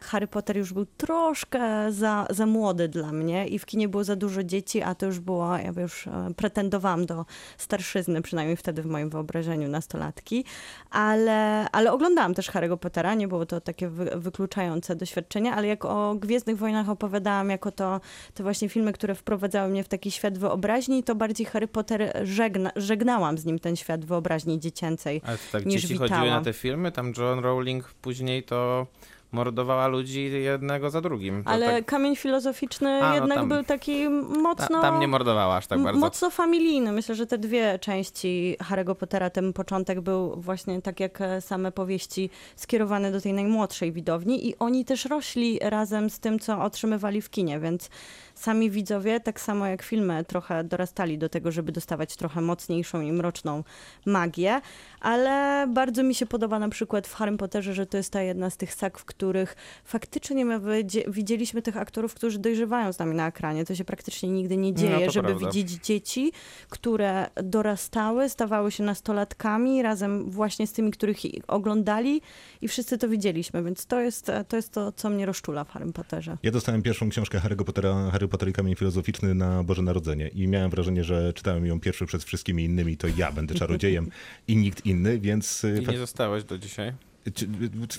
Harry 0.00 0.26
Potter 0.26 0.56
już 0.56 0.72
był 0.72 0.86
troszkę 0.86 1.92
za, 1.92 2.26
za 2.30 2.46
młody 2.46 2.88
dla 2.88 3.12
mnie 3.12 3.48
i 3.48 3.58
w 3.58 3.66
kinie 3.66 3.88
było 3.88 4.04
za 4.04 4.16
dużo 4.16 4.44
dzieci, 4.44 4.82
a 4.82 4.94
to 4.94 5.05
już 5.06 5.20
było, 5.20 5.56
ja 5.56 5.72
już 5.82 6.06
e, 6.06 6.10
pretendowałam 6.36 7.06
do 7.06 7.24
starszyzny, 7.58 8.22
przynajmniej 8.22 8.56
wtedy 8.56 8.82
w 8.82 8.86
moim 8.86 9.10
wyobrażeniu 9.10 9.68
nastolatki, 9.68 10.44
ale, 10.90 11.66
ale 11.72 11.92
oglądałam 11.92 12.34
też 12.34 12.50
Harry'ego 12.50 12.76
Pottera, 12.76 13.14
nie 13.14 13.28
było 13.28 13.46
to 13.46 13.60
takie 13.60 13.88
wy, 13.88 14.10
wykluczające 14.16 14.96
doświadczenie, 14.96 15.52
ale 15.52 15.66
jak 15.66 15.84
o 15.84 16.14
Gwiezdnych 16.14 16.56
Wojnach 16.56 16.88
opowiadałam 16.88 17.50
jako 17.50 17.72
to 17.72 18.00
te 18.34 18.42
właśnie 18.42 18.68
filmy, 18.68 18.92
które 18.92 19.14
wprowadzały 19.14 19.70
mnie 19.70 19.84
w 19.84 19.88
taki 19.88 20.10
świat 20.10 20.38
wyobraźni, 20.38 21.02
to 21.02 21.14
bardziej 21.14 21.46
Harry 21.46 21.68
Potter 21.68 22.20
żegna, 22.22 22.70
żegnałam 22.76 23.38
z 23.38 23.44
nim 23.44 23.58
ten 23.58 23.76
świat 23.76 24.04
wyobraźni 24.04 24.60
dziecięcej. 24.60 25.22
Ale 25.24 25.38
to 25.38 25.44
tak 25.52 25.66
niż 25.66 25.82
dzieci 25.82 25.96
chodziły 25.96 26.18
na 26.18 26.24
witałam. 26.24 26.44
te 26.44 26.52
filmy, 26.52 26.92
tam 26.92 27.12
John 27.18 27.38
Rowling 27.38 27.94
później 28.02 28.42
to 28.42 28.86
mordowała 29.32 29.86
ludzi 29.86 30.30
jednego 30.32 30.90
za 30.90 31.00
drugim. 31.00 31.44
To 31.44 31.50
Ale 31.50 31.66
tak, 31.66 31.84
kamień 31.84 32.16
filozoficzny 32.16 33.04
A, 33.04 33.08
no 33.08 33.14
jednak 33.14 33.38
tam- 33.38 33.48
był 33.48 33.64
taki 33.64 34.04
ta, 34.04 34.10
mocno... 34.40 34.80
tam 34.82 35.00
nie 35.00 35.08
mordowała 35.08 35.56
aż 35.56 35.66
tak 35.66 35.82
bardzo. 35.82 36.00
Mocno 36.00 36.30
familijny. 36.30 36.92
Myślę, 36.92 37.14
że 37.14 37.26
te 37.26 37.38
dwie 37.38 37.78
części 37.78 38.56
Harry'ego 38.60 38.94
Pottera, 38.94 39.30
ten 39.30 39.52
początek 39.52 40.00
był 40.00 40.36
właśnie 40.36 40.82
tak 40.82 41.00
jak 41.00 41.20
e, 41.20 41.40
same 41.40 41.72
powieści 41.72 42.30
skierowane 42.56 43.12
do 43.12 43.20
tej 43.20 43.32
najmłodszej 43.32 43.92
widowni 43.92 44.48
i 44.48 44.58
oni 44.58 44.84
też 44.84 45.04
rośli 45.04 45.58
razem 45.62 46.10
z 46.10 46.20
tym, 46.20 46.38
co 46.38 46.62
otrzymywali 46.62 47.22
w 47.22 47.30
kinie, 47.30 47.60
więc 47.60 47.90
sami 48.36 48.70
widzowie, 48.70 49.20
tak 49.20 49.40
samo 49.40 49.66
jak 49.66 49.82
filmy, 49.82 50.24
trochę 50.24 50.64
dorastali 50.64 51.18
do 51.18 51.28
tego, 51.28 51.52
żeby 51.52 51.72
dostawać 51.72 52.16
trochę 52.16 52.40
mocniejszą 52.40 53.00
i 53.00 53.12
mroczną 53.12 53.64
magię, 54.06 54.60
ale 55.00 55.66
bardzo 55.74 56.02
mi 56.02 56.14
się 56.14 56.26
podoba 56.26 56.58
na 56.58 56.68
przykład 56.68 57.06
w 57.06 57.14
Harry 57.14 57.36
Potterze, 57.36 57.74
że 57.74 57.86
to 57.86 57.96
jest 57.96 58.12
ta 58.12 58.22
jedna 58.22 58.50
z 58.50 58.56
tych 58.56 58.74
sag, 58.74 58.98
w 58.98 59.04
których 59.04 59.56
faktycznie 59.84 60.44
my 60.44 60.60
widzieliśmy 61.08 61.62
tych 61.62 61.76
aktorów, 61.76 62.14
którzy 62.14 62.38
dojrzewają 62.38 62.92
z 62.92 62.98
nami 62.98 63.14
na 63.16 63.26
ekranie. 63.26 63.64
To 63.64 63.74
się 63.74 63.84
praktycznie 63.84 64.28
nigdy 64.28 64.56
nie 64.56 64.74
dzieje, 64.74 65.06
No, 65.06 65.12
żeby 65.12 65.28
prawda. 65.28 65.46
widzieć 65.46 65.70
dzieci, 65.84 66.32
które 66.70 67.26
dorastały, 67.44 68.28
stawały 68.28 68.70
się 68.72 68.84
nastolatkami 68.84 69.82
razem 69.82 70.30
właśnie 70.30 70.66
z 70.66 70.72
tymi, 70.72 70.90
których 70.90 71.24
ich 71.24 71.42
oglądali 71.48 72.22
i 72.62 72.68
wszyscy 72.68 72.98
to 72.98 73.08
widzieliśmy, 73.08 73.62
więc 73.62 73.86
to 73.86 74.00
jest 74.00 74.32
to, 74.48 74.56
jest 74.56 74.72
to 74.72 74.92
co 74.92 75.10
mnie 75.10 75.26
rozczula 75.26 75.64
w 75.64 75.68
Harry 75.70 75.92
Potterze. 75.92 76.36
Ja 76.42 76.50
dostałem 76.50 76.82
pierwszą 76.82 77.08
książkę 77.08 77.38
Harry'ego 77.38 77.64
Pottera, 77.64 78.10
Harry 78.12 78.25
Potter 78.28 78.48
i 78.48 78.52
Kamień 78.52 78.74
Filozoficzny 78.74 79.34
na 79.34 79.64
Boże 79.64 79.82
Narodzenie 79.82 80.28
i 80.28 80.48
miałem 80.48 80.70
wrażenie, 80.70 81.04
że 81.04 81.32
czytałem 81.32 81.66
ją 81.66 81.80
pierwszy 81.80 82.06
przed 82.06 82.24
wszystkimi 82.24 82.64
innymi, 82.64 82.96
to 82.96 83.06
ja 83.16 83.32
będę 83.32 83.54
czarodziejem 83.54 84.10
i 84.48 84.56
nikt 84.56 84.86
inny, 84.86 85.18
więc 85.18 85.64
y, 85.64 85.82
I 85.82 85.88
nie 85.88 85.98
zostałeś 85.98 86.44
do 86.44 86.58
dzisiaj. 86.58 86.92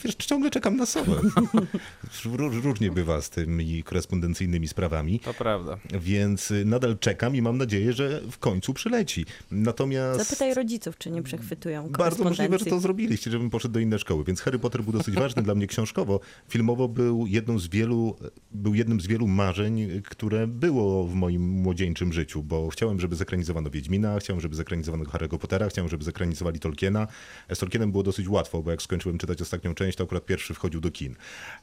Wiesz, 0.03 0.15
ciągle 0.15 0.49
czekam 0.51 0.77
na 0.77 0.85
sowę. 0.85 1.11
Ró- 2.25 2.61
Różnie 2.63 2.91
bywa 2.91 3.21
z 3.21 3.29
tymi 3.29 3.83
korespondencyjnymi 3.83 4.67
sprawami, 4.67 5.19
To 5.19 5.33
prawda. 5.33 5.77
więc 5.99 6.51
y, 6.51 6.65
nadal 6.65 6.97
czekam 6.99 7.35
i 7.35 7.41
mam 7.41 7.57
nadzieję, 7.57 7.93
że 7.93 8.21
w 8.31 8.37
końcu 8.37 8.73
przyleci. 8.73 9.25
Natomiast 9.51 10.19
Zapytaj 10.29 10.53
rodziców, 10.53 10.97
czy 10.97 11.11
nie 11.11 11.23
przechwytują 11.23 11.89
bardzo 11.89 12.23
możliwe, 12.23 12.59
że 12.59 12.65
to 12.65 12.79
zrobiliście, 12.79 13.31
żebym 13.31 13.49
poszedł 13.49 13.73
do 13.73 13.79
innej 13.79 13.99
szkoły. 13.99 14.23
Więc 14.23 14.41
Harry 14.41 14.59
Potter 14.59 14.83
był 14.83 14.93
dosyć 14.93 15.15
ważny 15.15 15.41
dla 15.43 15.55
mnie 15.55 15.67
książkowo. 15.67 16.19
Filmowo 16.49 16.87
był 16.87 17.27
jedną 17.27 17.59
z 17.59 17.67
wielu, 17.67 18.15
był 18.51 18.73
jednym 18.75 19.01
z 19.01 19.07
wielu 19.07 19.27
marzeń, 19.27 20.01
które 20.05 20.47
było 20.47 21.07
w 21.07 21.13
moim 21.13 21.41
młodzieńczym 21.49 22.13
życiu, 22.13 22.43
bo 22.43 22.69
chciałem, 22.69 22.99
żeby 22.99 23.15
zekranizowano 23.15 23.69
Wiedźmina, 23.69 24.19
chciałem, 24.19 24.41
żeby 24.41 24.55
zekranizowano 24.55 25.03
Harry'ego 25.03 25.37
Pottera, 25.37 25.69
chciałem, 25.69 25.89
żeby 25.89 26.03
zekranizowali 26.03 26.59
Tolkiena. 26.59 27.07
Z 27.53 27.59
Tolkienem 27.59 27.91
było 27.91 28.03
dosyć 28.03 28.27
łatwo, 28.27 28.63
bo 28.63 28.71
jak 28.71 28.81
skończyłem 28.81 29.16
czytać 29.17 29.41
ostatnią 29.41 29.73
część, 29.73 29.97
to 29.97 30.03
akurat 30.03 30.25
pierwszy 30.25 30.53
wchodził 30.53 30.81
do 30.81 30.91
kin. 30.91 31.15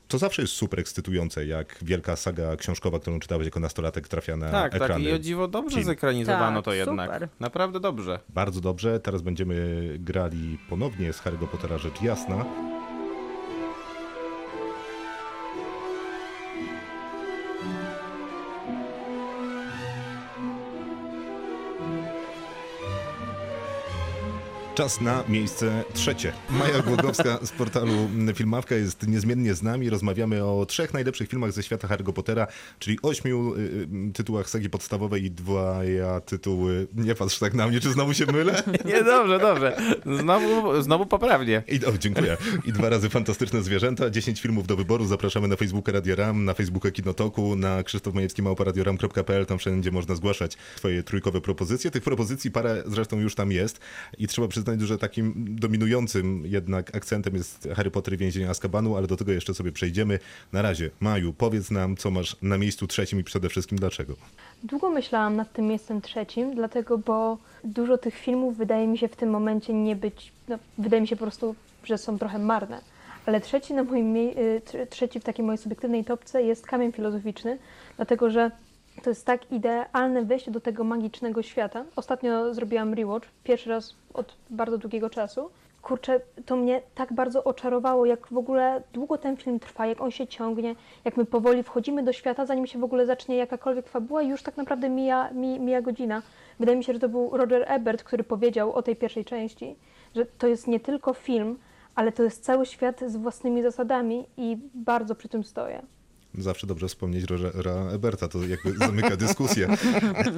To 0.08 0.18
zawsze 0.18 0.42
jest 0.42 0.54
super 0.54 0.80
ekscytujące, 0.80 1.46
jak 1.46 1.78
wielka 1.82 2.16
saga 2.16 2.56
książkowa, 2.56 2.99
którą 2.99 3.20
czytałeś 3.20 3.44
jako 3.44 3.61
nastolatek, 3.61 4.08
trafia 4.08 4.37
na 4.37 4.50
Tak, 4.50 4.73
tak. 4.73 4.82
ekrany. 4.82 5.04
I 5.04 5.12
o 5.12 5.18
dziwo 5.18 5.49
dobrze 5.49 5.76
kin. 5.76 5.84
zekranizowano 5.84 6.56
Tak, 6.58 6.64
to 6.64 6.75
jednak. 6.75 7.12
super. 7.12 7.28
Naprawdę 7.40 7.80
dobrze. 7.80 8.18
Bardzo 8.28 8.61
dobrze. 8.61 9.00
Teraz 9.00 9.23
będziemy 9.23 9.87
grali 9.99 10.58
ponownie 10.68 11.12
z 11.12 11.23
Harry'ego 11.23 11.46
Pottera 11.46 11.78
rzecz 11.78 12.02
jasna. 12.02 12.44
Czas 24.75 25.00
na 25.00 25.25
miejsce 25.28 25.85
trzecie. 25.93 26.33
Maja 26.50 26.83
Głogowska 26.83 27.38
z 27.43 27.52
portalu 27.52 27.93
Filmawka 28.35 28.75
jest 28.75 29.09
niezmiennie 29.09 29.54
z 29.54 29.62
nami. 29.62 29.90
Rozmawiamy 29.90 30.45
o 30.45 30.66
trzech 30.66 30.95
najlepszych 30.95 31.28
filmach 31.28 31.52
ze 31.52 31.62
świata 31.62 31.88
Harry'ego 31.88 32.12
Pottera, 32.12 32.47
czyli 32.78 32.99
ośmiu 33.02 33.54
y, 33.54 33.61
y, 33.61 34.12
tytułach 34.12 34.50
sagi 34.50 34.71
podstawowej 34.71 35.25
i 35.25 35.31
dwa 35.31 35.81
tytuły. 36.26 36.87
Nie 36.95 37.14
patrz 37.14 37.38
tak 37.38 37.54
na 37.54 37.66
mnie, 37.66 37.81
czy 37.81 37.93
znowu 37.93 38.14
się 38.14 38.26
mylę? 38.26 38.62
Nie, 38.85 39.04
dobrze, 39.04 39.38
dobrze. 39.38 39.76
Znowu, 40.21 40.83
znowu 40.83 41.07
poprawnie. 41.07 41.62
I, 41.69 41.85
o, 41.85 41.99
dziękuję. 41.99 42.37
I 42.64 42.73
dwa 42.73 42.88
razy 42.88 43.09
fantastyczne 43.09 43.62
zwierzęta. 43.62 44.11
10 44.11 44.40
filmów 44.40 44.66
do 44.66 44.76
wyboru. 44.76 45.07
Zapraszamy 45.07 45.49
na 45.49 45.57
Facebooka 45.57 45.93
Radio 45.93 46.16
Ram, 46.16 46.45
na 46.45 46.54
Facebooka 46.54 46.90
Kinotoku, 46.90 47.57
na 47.57 47.83
Krzysztof 47.83 48.14
Majewski 48.14 48.43
małparadioram.pl. 48.43 49.47
Tam 49.47 49.59
wszędzie 49.59 49.90
można 49.90 50.14
zgłaszać 50.14 50.57
twoje 50.76 51.02
trójkowe 51.02 51.40
propozycje. 51.40 51.90
Tych 51.90 52.02
propozycji 52.02 52.50
parę 52.50 52.83
zresztą 52.87 53.21
już 53.21 53.35
tam 53.35 53.52
jest. 53.52 53.81
I 54.19 54.26
trzeba 54.26 54.49
przyznać, 54.49 54.63
że 54.78 54.99
takim 54.99 55.33
dominującym 55.49 56.42
jednak 56.47 56.97
akcentem 56.97 57.35
jest 57.35 57.68
Harry 57.76 57.90
Potter 57.90 58.14
i 58.14 58.16
więzienie 58.16 58.50
Azkabanu, 58.50 58.97
ale 58.97 59.06
do 59.06 59.16
tego 59.16 59.33
jeszcze 59.33 59.54
sobie 59.54 59.73
przejdziemy. 59.73 60.18
Na 60.52 60.62
razie, 60.62 60.90
Maju, 61.00 61.33
powiedz 61.33 61.71
nam, 61.71 61.97
co 61.97 62.11
masz 62.11 62.37
na 62.42 62.59
miejscu 62.59 62.87
trzecim 62.87 63.21
i 63.21 63.25
przede 63.25 63.49
wszystkim 63.49 63.78
dlaczego. 63.78 64.14
Długo 64.64 64.90
myślałam 64.90 65.37
nad 65.37 65.52
tym 65.52 65.66
miejscem 65.66 66.00
trzecim, 66.00 66.54
dlatego, 66.54 66.99
bo 66.99 67.38
dużo 67.64 67.99
tych 67.99 68.14
filmów 68.14 68.56
wydaje 68.56 68.87
mi 68.87 68.99
się 68.99 69.09
w 69.09 69.16
tym 69.16 69.30
momencie 69.30 69.75
nie 69.75 69.97
być, 69.97 70.33
no, 70.49 70.59
wydaje 70.78 71.02
mi 71.02 71.09
się 71.09 71.16
po 71.16 71.25
prostu, 71.25 71.54
że 71.85 71.99
są 71.99 72.18
trochę 72.18 72.38
marne. 72.38 72.80
Ale 73.26 73.40
trzeci, 73.40 73.75
na 73.75 73.85
moim, 73.85 74.16
y, 74.16 74.62
tr- 74.64 74.87
trzeci 74.87 75.21
w 75.21 75.25
takiej 75.25 75.44
mojej 75.44 75.59
subiektywnej 75.59 76.04
topce 76.04 76.42
jest 76.42 76.66
Kamień 76.66 76.92
Filozoficzny, 76.92 77.59
dlatego 77.97 78.30
że 78.30 78.50
to 79.03 79.11
jest 79.11 79.27
tak 79.27 79.53
idealne 79.53 80.25
wejście 80.25 80.51
do 80.51 80.61
tego 80.61 80.85
magicznego 80.85 81.43
świata. 81.43 81.85
Ostatnio 81.97 82.55
zrobiłam 82.55 82.95
rewatch, 82.95 83.29
pierwszy 83.45 83.71
raz 83.71 83.95
od 84.15 84.37
bardzo 84.51 84.79
długiego 84.79 85.11
czasu. 85.11 85.51
Kurczę, 85.83 86.21
to 86.47 86.57
mnie 86.57 86.83
tak 86.95 87.13
bardzo 87.13 87.45
oczarowało, 87.45 88.07
jak 88.07 88.27
w 88.27 88.37
ogóle 88.37 88.83
długo 88.93 89.19
ten 89.19 89.37
film 89.37 89.61
trwa, 89.61 89.87
jak 89.87 90.01
on 90.01 90.11
się 90.11 90.27
ciągnie, 90.27 90.75
jak 91.05 91.17
my 91.17 91.25
powoli 91.25 91.63
wchodzimy 91.63 92.03
do 92.03 92.13
świata, 92.13 92.47
zanim 92.47 92.67
się 92.67 92.79
w 92.79 92.85
ogóle 92.85 93.07
zacznie 93.07 93.37
jakakolwiek 93.37 93.89
fabuła 93.89 94.23
już 94.23 94.43
tak 94.43 94.57
naprawdę 94.57 94.89
mija, 94.89 95.31
mi, 95.31 95.61
mija 95.61 95.83
godzina. 95.83 96.23
Wydaje 96.61 96.79
mi 96.79 96.85
się, 96.85 96.93
że 96.93 96.99
to 96.99 97.09
był 97.09 97.37
Roger 97.37 97.65
Ebert, 97.69 98.03
który 98.03 98.25
powiedział 98.25 98.73
o 98.73 98.83
tej 98.83 98.97
pierwszej 98.97 99.25
części, 99.25 99.77
że 100.17 100.27
to 100.27 100.47
jest 100.47 100.67
nie 100.67 100.81
tylko 100.81 101.15
film, 101.15 101.59
ale 101.95 102.13
to 102.13 102.23
jest 102.23 102.45
cały 102.45 102.67
świat 102.67 103.01
z 103.07 103.17
własnymi 103.17 103.63
zasadami 103.63 104.27
i 104.37 104.59
bardzo 104.75 105.15
przy 105.15 105.29
tym 105.29 105.45
stoję. 105.45 105.83
Zawsze 106.38 106.67
dobrze 106.67 106.88
wspomnieć 106.88 107.25
Rogera 107.25 107.91
Eberta, 107.91 108.29
to 108.29 108.47
jakby 108.47 108.79
zamyka 108.79 109.17
dyskusję. 109.17 109.69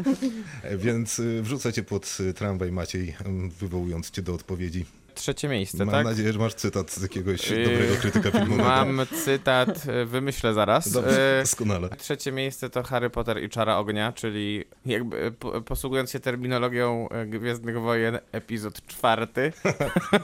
Więc 0.84 1.18
y, 1.18 1.42
wrzucę 1.42 1.72
cię 1.72 1.82
pod 1.82 2.18
y, 2.20 2.34
tramwaj, 2.34 2.72
Maciej, 2.72 3.08
y, 3.08 3.14
wywołując 3.60 4.10
cię 4.10 4.22
do 4.22 4.34
odpowiedzi. 4.34 4.84
Trzecie 5.16 5.48
miejsce, 5.48 5.84
Mam 5.84 5.94
tak? 5.94 6.04
nadzieję, 6.06 6.32
że 6.32 6.38
masz 6.38 6.54
cytat 6.54 6.90
z 6.90 7.02
jakiegoś 7.02 7.50
Yy, 7.50 7.64
dobrego 7.64 7.94
krytyka 7.96 8.30
filmowego. 8.30 8.62
Mam 8.68 9.00
cytat, 9.24 9.68
e, 9.88 10.04
wymyślę 10.04 10.54
zaraz. 10.54 10.92
Dobrze, 10.92 11.38
E, 11.38 11.42
doskonale. 11.42 11.88
Trzecie 11.88 12.32
miejsce 12.32 12.70
to 12.70 12.82
Harry 12.82 13.10
Potter 13.10 13.42
i 13.42 13.48
Czara 13.48 13.76
Ognia, 13.78 14.12
czyli 14.12 14.64
jakby 14.86 15.32
po- 15.32 15.60
posługując 15.62 16.10
się 16.10 16.20
terminologią 16.20 17.08
Gwiezdnych 17.26 17.80
Wojen, 17.80 18.18
epizod 18.32 18.86
czwarty. 18.86 19.52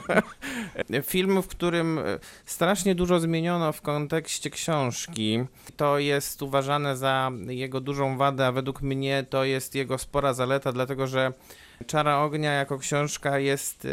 Film, 1.03 1.41
w 1.41 1.47
którym 1.47 1.99
strasznie 2.45 2.95
dużo 2.95 3.19
zmieniono 3.19 3.71
w 3.71 3.81
kontekście 3.81 4.49
książki. 4.49 5.39
To 5.77 5.99
jest 5.99 6.41
uważane 6.41 6.97
za 6.97 7.31
jego 7.47 7.81
dużą 7.81 8.17
wadę, 8.17 8.47
a 8.47 8.51
według 8.51 8.81
mnie 8.81 9.25
to 9.29 9.43
jest 9.43 9.75
jego 9.75 9.97
spora 9.97 10.33
zaleta, 10.33 10.71
dlatego 10.71 11.07
że 11.07 11.33
Czara 11.87 12.17
Ognia 12.19 12.51
jako 12.51 12.77
książka 12.79 13.39
jest 13.39 13.87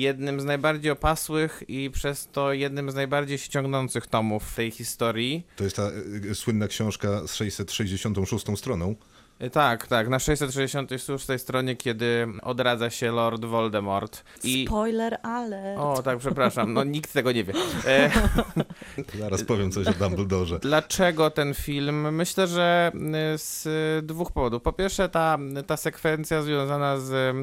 jednym 0.00 0.40
z 0.40 0.44
najbardziej 0.44 0.90
opasłych 0.90 1.62
i 1.68 1.90
przez 1.90 2.28
to 2.32 2.52
jednym 2.52 2.90
z 2.90 2.94
najbardziej 2.94 3.38
ściągnących 3.38 4.06
tomów 4.06 4.54
tej 4.54 4.70
historii. 4.70 5.46
To 5.56 5.64
jest 5.64 5.76
ta 5.76 5.90
y, 6.30 6.34
słynna 6.34 6.68
książka 6.68 7.26
z 7.26 7.34
666 7.34 8.46
stroną. 8.56 8.94
Y, 9.42 9.50
Tak, 9.50 9.86
tak, 9.86 10.08
na 10.08 10.18
666 10.18 11.26
stronie, 11.38 11.76
kiedy 11.76 12.26
odradza 12.42 12.90
się 12.90 13.12
Lord 13.12 13.44
Voldemort. 13.44 14.24
I... 14.44 14.64
Spoiler 14.66 15.18
alert. 15.22 15.78
O, 15.80 16.02
tak, 16.02 16.18
przepraszam, 16.18 16.72
no 16.72 16.84
nikt 16.84 17.12
tego 17.12 17.32
nie 17.32 17.44
wie. 17.44 17.52
E, 17.86 18.10
Zaraz 19.18 19.44
powiem 19.44 19.70
coś 19.70 19.86
o 19.86 19.92
Dumbledore. 19.92 20.58
dlaczego 20.58 21.30
ten 21.30 21.54
film? 21.54 22.14
Myślę, 22.14 22.46
że 22.46 22.92
z 23.36 23.66
dwóch 24.06 24.32
powodów. 24.32 24.62
Po 24.62 24.72
pierwsze, 24.72 25.08
ta, 25.08 25.38
ta 25.66 25.76
sekwencja 25.76 26.42
związana 26.42 26.98
z, 27.00 27.36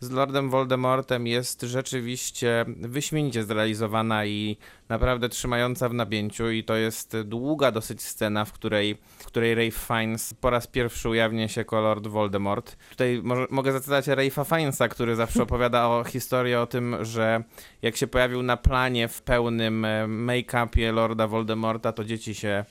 z 0.00 0.10
Lordem 0.10 0.50
Voldemortem 0.50 1.26
jest 1.26 1.62
rzeczywiście 1.62 2.64
wyśmienicie 2.76 3.44
zrealizowana 3.44 4.26
i 4.26 4.56
naprawdę 4.88 5.28
trzymająca 5.28 5.88
w 5.88 5.94
napięciu 5.94 6.50
i 6.50 6.64
to 6.64 6.76
jest 6.76 7.16
długa 7.24 7.70
dosyć 7.72 8.02
scena, 8.02 8.44
w 8.44 8.52
której, 8.52 8.98
w 9.18 9.24
której 9.24 9.54
Rafe 9.54 9.70
Fiennes 9.70 10.34
po 10.34 10.50
raz 10.50 10.66
pierwszy 10.66 11.08
ujawnia 11.08 11.48
się 11.48 11.60
jako 11.60 11.80
Lord 11.80 12.06
Voldemort. 12.06 12.76
Tutaj 12.90 13.20
może, 13.22 13.46
mogę 13.50 13.72
zacytać 13.72 14.06
Rafe'a 14.06 14.56
Fiennesa, 14.56 14.88
który 14.88 15.16
zawsze 15.16 15.42
opowiada 15.48 15.88
o 15.88 16.04
historii 16.04 16.54
o 16.54 16.66
tym, 16.66 16.96
że 17.04 17.42
jak 17.82 17.96
się 17.96 18.06
pojawił 18.06 18.42
na 18.42 18.56
planie 18.56 19.08
w 19.08 19.22
pełnym 19.22 19.84
e, 19.84 20.06
make-upie 20.08 20.92
Lorda 20.92 21.26
Voldemorta, 21.26 21.92
to 21.92 22.04
dzieci 22.04 22.34
się 22.34 22.64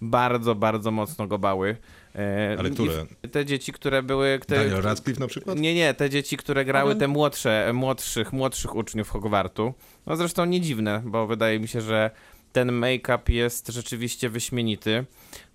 bardzo, 0.00 0.54
bardzo 0.54 0.90
mocno 0.90 1.26
go 1.26 1.38
bały. 1.38 1.76
E, 2.14 2.56
Ale 2.58 2.70
które? 2.70 3.06
Te 3.32 3.46
dzieci, 3.46 3.72
które 3.72 4.02
były... 4.02 4.40
Te, 4.46 4.56
Daniel 4.56 4.82
Radcliffe 4.82 5.20
na 5.20 5.26
przykład? 5.26 5.58
nie, 5.58 5.74
nie, 5.74 5.94
te 5.94 6.10
dzieci, 6.10 6.36
które 6.36 6.64
grały 6.64 6.96
te 6.96 7.08
młodsze, 7.08 7.70
młodszych, 7.74 8.32
młodszych 8.32 8.74
uczniów 8.74 9.08
Hogwartu. 9.08 9.74
No 10.06 10.16
zresztą 10.16 10.44
nie 10.44 10.60
dziwne, 10.60 11.02
bo 11.04 11.26
wydaje 11.26 11.60
mi 11.60 11.68
się, 11.68 11.80
że 11.80 12.10
ten 12.52 12.72
make-up 12.72 13.32
jest 13.32 13.68
rzeczywiście 13.68 14.28
wyśmienity. 14.28 15.04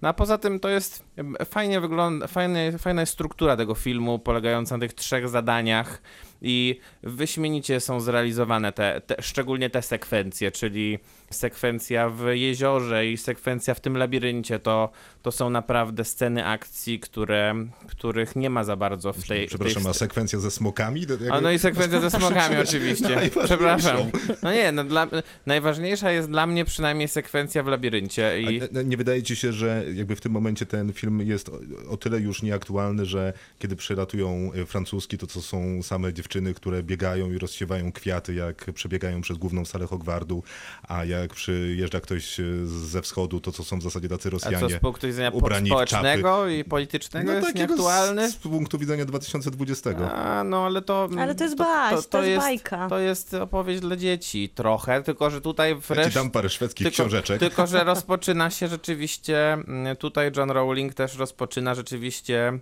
No 0.02 0.10
a 0.10 0.14
poza 0.14 0.38
tym 0.38 0.60
to 0.60 0.70
jest 0.70 1.04
fajnie 1.50 1.82
wygląda, 1.82 2.28
fajnie, 2.28 2.74
fajna 2.78 3.02
jest 3.02 3.14
struktura 3.14 3.58
tego 3.58 3.76
filmu, 3.76 4.20
polegająca 4.20 4.78
na 4.78 4.82
tych 4.82 4.94
trzech 4.94 5.30
zadaniach. 5.30 6.02
i 6.42 6.80
wyśmienicie 7.04 7.80
są 7.80 8.00
zrealizowane 8.00 8.72
te, 8.72 9.02
te, 9.02 9.16
szczególnie 9.22 9.70
te 9.70 9.82
sekwencje, 9.82 10.52
czyli 10.52 11.00
sekwencja 11.30 12.10
w 12.10 12.26
jeziorze 12.34 13.08
i 13.08 13.18
sekwencja 13.18 13.74
w 13.74 13.80
tym 13.80 13.98
labiryncie, 13.98 14.60
to, 14.60 14.90
to 15.22 15.32
są 15.32 15.50
naprawdę 15.50 16.04
sceny 16.06 16.46
akcji, 16.46 17.00
które, 17.00 17.56
których 17.88 18.36
nie 18.36 18.50
ma 18.50 18.64
za 18.64 18.76
bardzo 18.76 19.14
w 19.14 19.28
tej... 19.28 19.48
Przepraszam, 19.48 19.82
tej 19.84 19.90
a 19.92 19.94
sekwencja 19.94 20.40
ze 20.40 20.52
smokami? 20.52 21.02
Jakby- 21.10 21.32
a 21.34 21.42
no 21.42 21.52
i 21.52 21.60
sekwencja 21.60 22.00
ze 22.02 22.10
smokami 22.20 22.58
oczywiście. 22.58 23.22
Przepraszam. 23.46 23.98
No 24.44 24.54
nie, 24.54 24.72
no 24.72 24.84
dla, 24.84 25.08
najważniejsza 25.46 26.12
jest 26.12 26.30
dla 26.30 26.48
mnie 26.48 26.66
przynajmniej 26.66 27.08
sekwencja 27.08 27.64
w 27.64 27.68
labiryncie 27.68 28.28
A 28.28 28.36
i... 28.36 28.62
nie- 28.72 28.84
nie 28.84 28.98
wydaje 28.98 29.24
ci 29.24 29.36
się, 29.36 29.54
że 29.54 29.67
jakby 29.94 30.16
w 30.16 30.22
tym 30.22 30.32
momencie 30.32 30.66
ten 30.66 30.94
film 30.94 31.22
jest 31.22 31.52
o, 31.90 31.98
tyle 31.98 32.20
już 32.20 32.42
nieaktualny, 32.42 33.06
że 33.06 33.34
kiedy 33.60 33.76
przylatują 33.76 34.52
e, 34.54 34.66
francuski, 34.66 35.18
to 35.18 35.28
to 35.28 35.42
są 35.42 35.84
same 35.84 36.14
dziewczyny, 36.14 36.54
które 36.54 36.84
biegają 36.84 37.32
i 37.32 37.38
rozsiewają 37.38 37.92
kwiaty, 37.92 38.34
jak 38.34 38.66
przebiegają 38.74 39.22
przez 39.22 39.38
główną 39.38 39.66
salę 39.66 39.88
Hogwardu, 39.88 40.44
a 40.88 41.06
jak 41.06 41.34
przyjeżdża 41.34 42.00
ktoś 42.00 42.40
e, 42.40 42.44
ze 42.66 43.02
wschodu, 43.02 43.40
to 43.40 43.52
to 43.52 43.64
są 43.64 43.80
w 43.80 43.84
zasadzie 43.84 44.10
tacy 44.10 44.30
A 44.30 44.32
Rosjanie. 44.32 44.60
co 44.60 44.70
z 44.70 44.80
punktu 44.80 45.08
widzenia 45.08 45.30
ubrani 45.30 45.70
społecznego 45.70 46.48
i 46.50 46.64
politycznego 46.64 47.32
jest 47.32 47.48
takiego 47.48 47.66
nieaktualny? 47.74 48.30
Z, 48.30 48.34
z 48.34 48.38
punktu 48.38 48.78
widzenia 48.78 49.06
2020. 49.06 49.90
A, 50.12 50.44
no 50.44 50.66
ale 50.66 50.82
to... 50.82 51.10
Ale 51.20 51.36
to 51.36 51.44
jest 51.44 51.58
baś, 51.58 52.08
to 52.08 52.24
jest 52.24 52.38
jest 52.38 52.46
bajka. 52.48 52.90
To 52.90 53.00
jest 53.00 53.34
opowieść 53.34 53.82
dla 53.82 53.96
dzieci 53.96 54.50
trochę, 54.56 55.04
tylko 55.04 55.30
że 55.30 55.42
tutaj 55.42 55.70
Ja 55.70 55.76
ci 55.76 55.82
wreszcie... 55.88 56.14
dam 56.14 56.32
parę 56.32 56.50
szwedzkich 56.50 56.88
Tylko, 56.88 56.94
książeczek. 56.96 57.40
tylko, 57.40 57.68
że 57.68 57.84
rozpoczyna 57.84 58.50
się 58.50 58.68
rzeczywiście, 58.68 59.57
mm, 59.68 59.96
tutaj 59.96 60.32
John 60.38 60.52
Rowling 60.52 60.94
też 60.94 61.18
rozpoczyna 61.18 61.76
rzeczywiście 61.76 62.60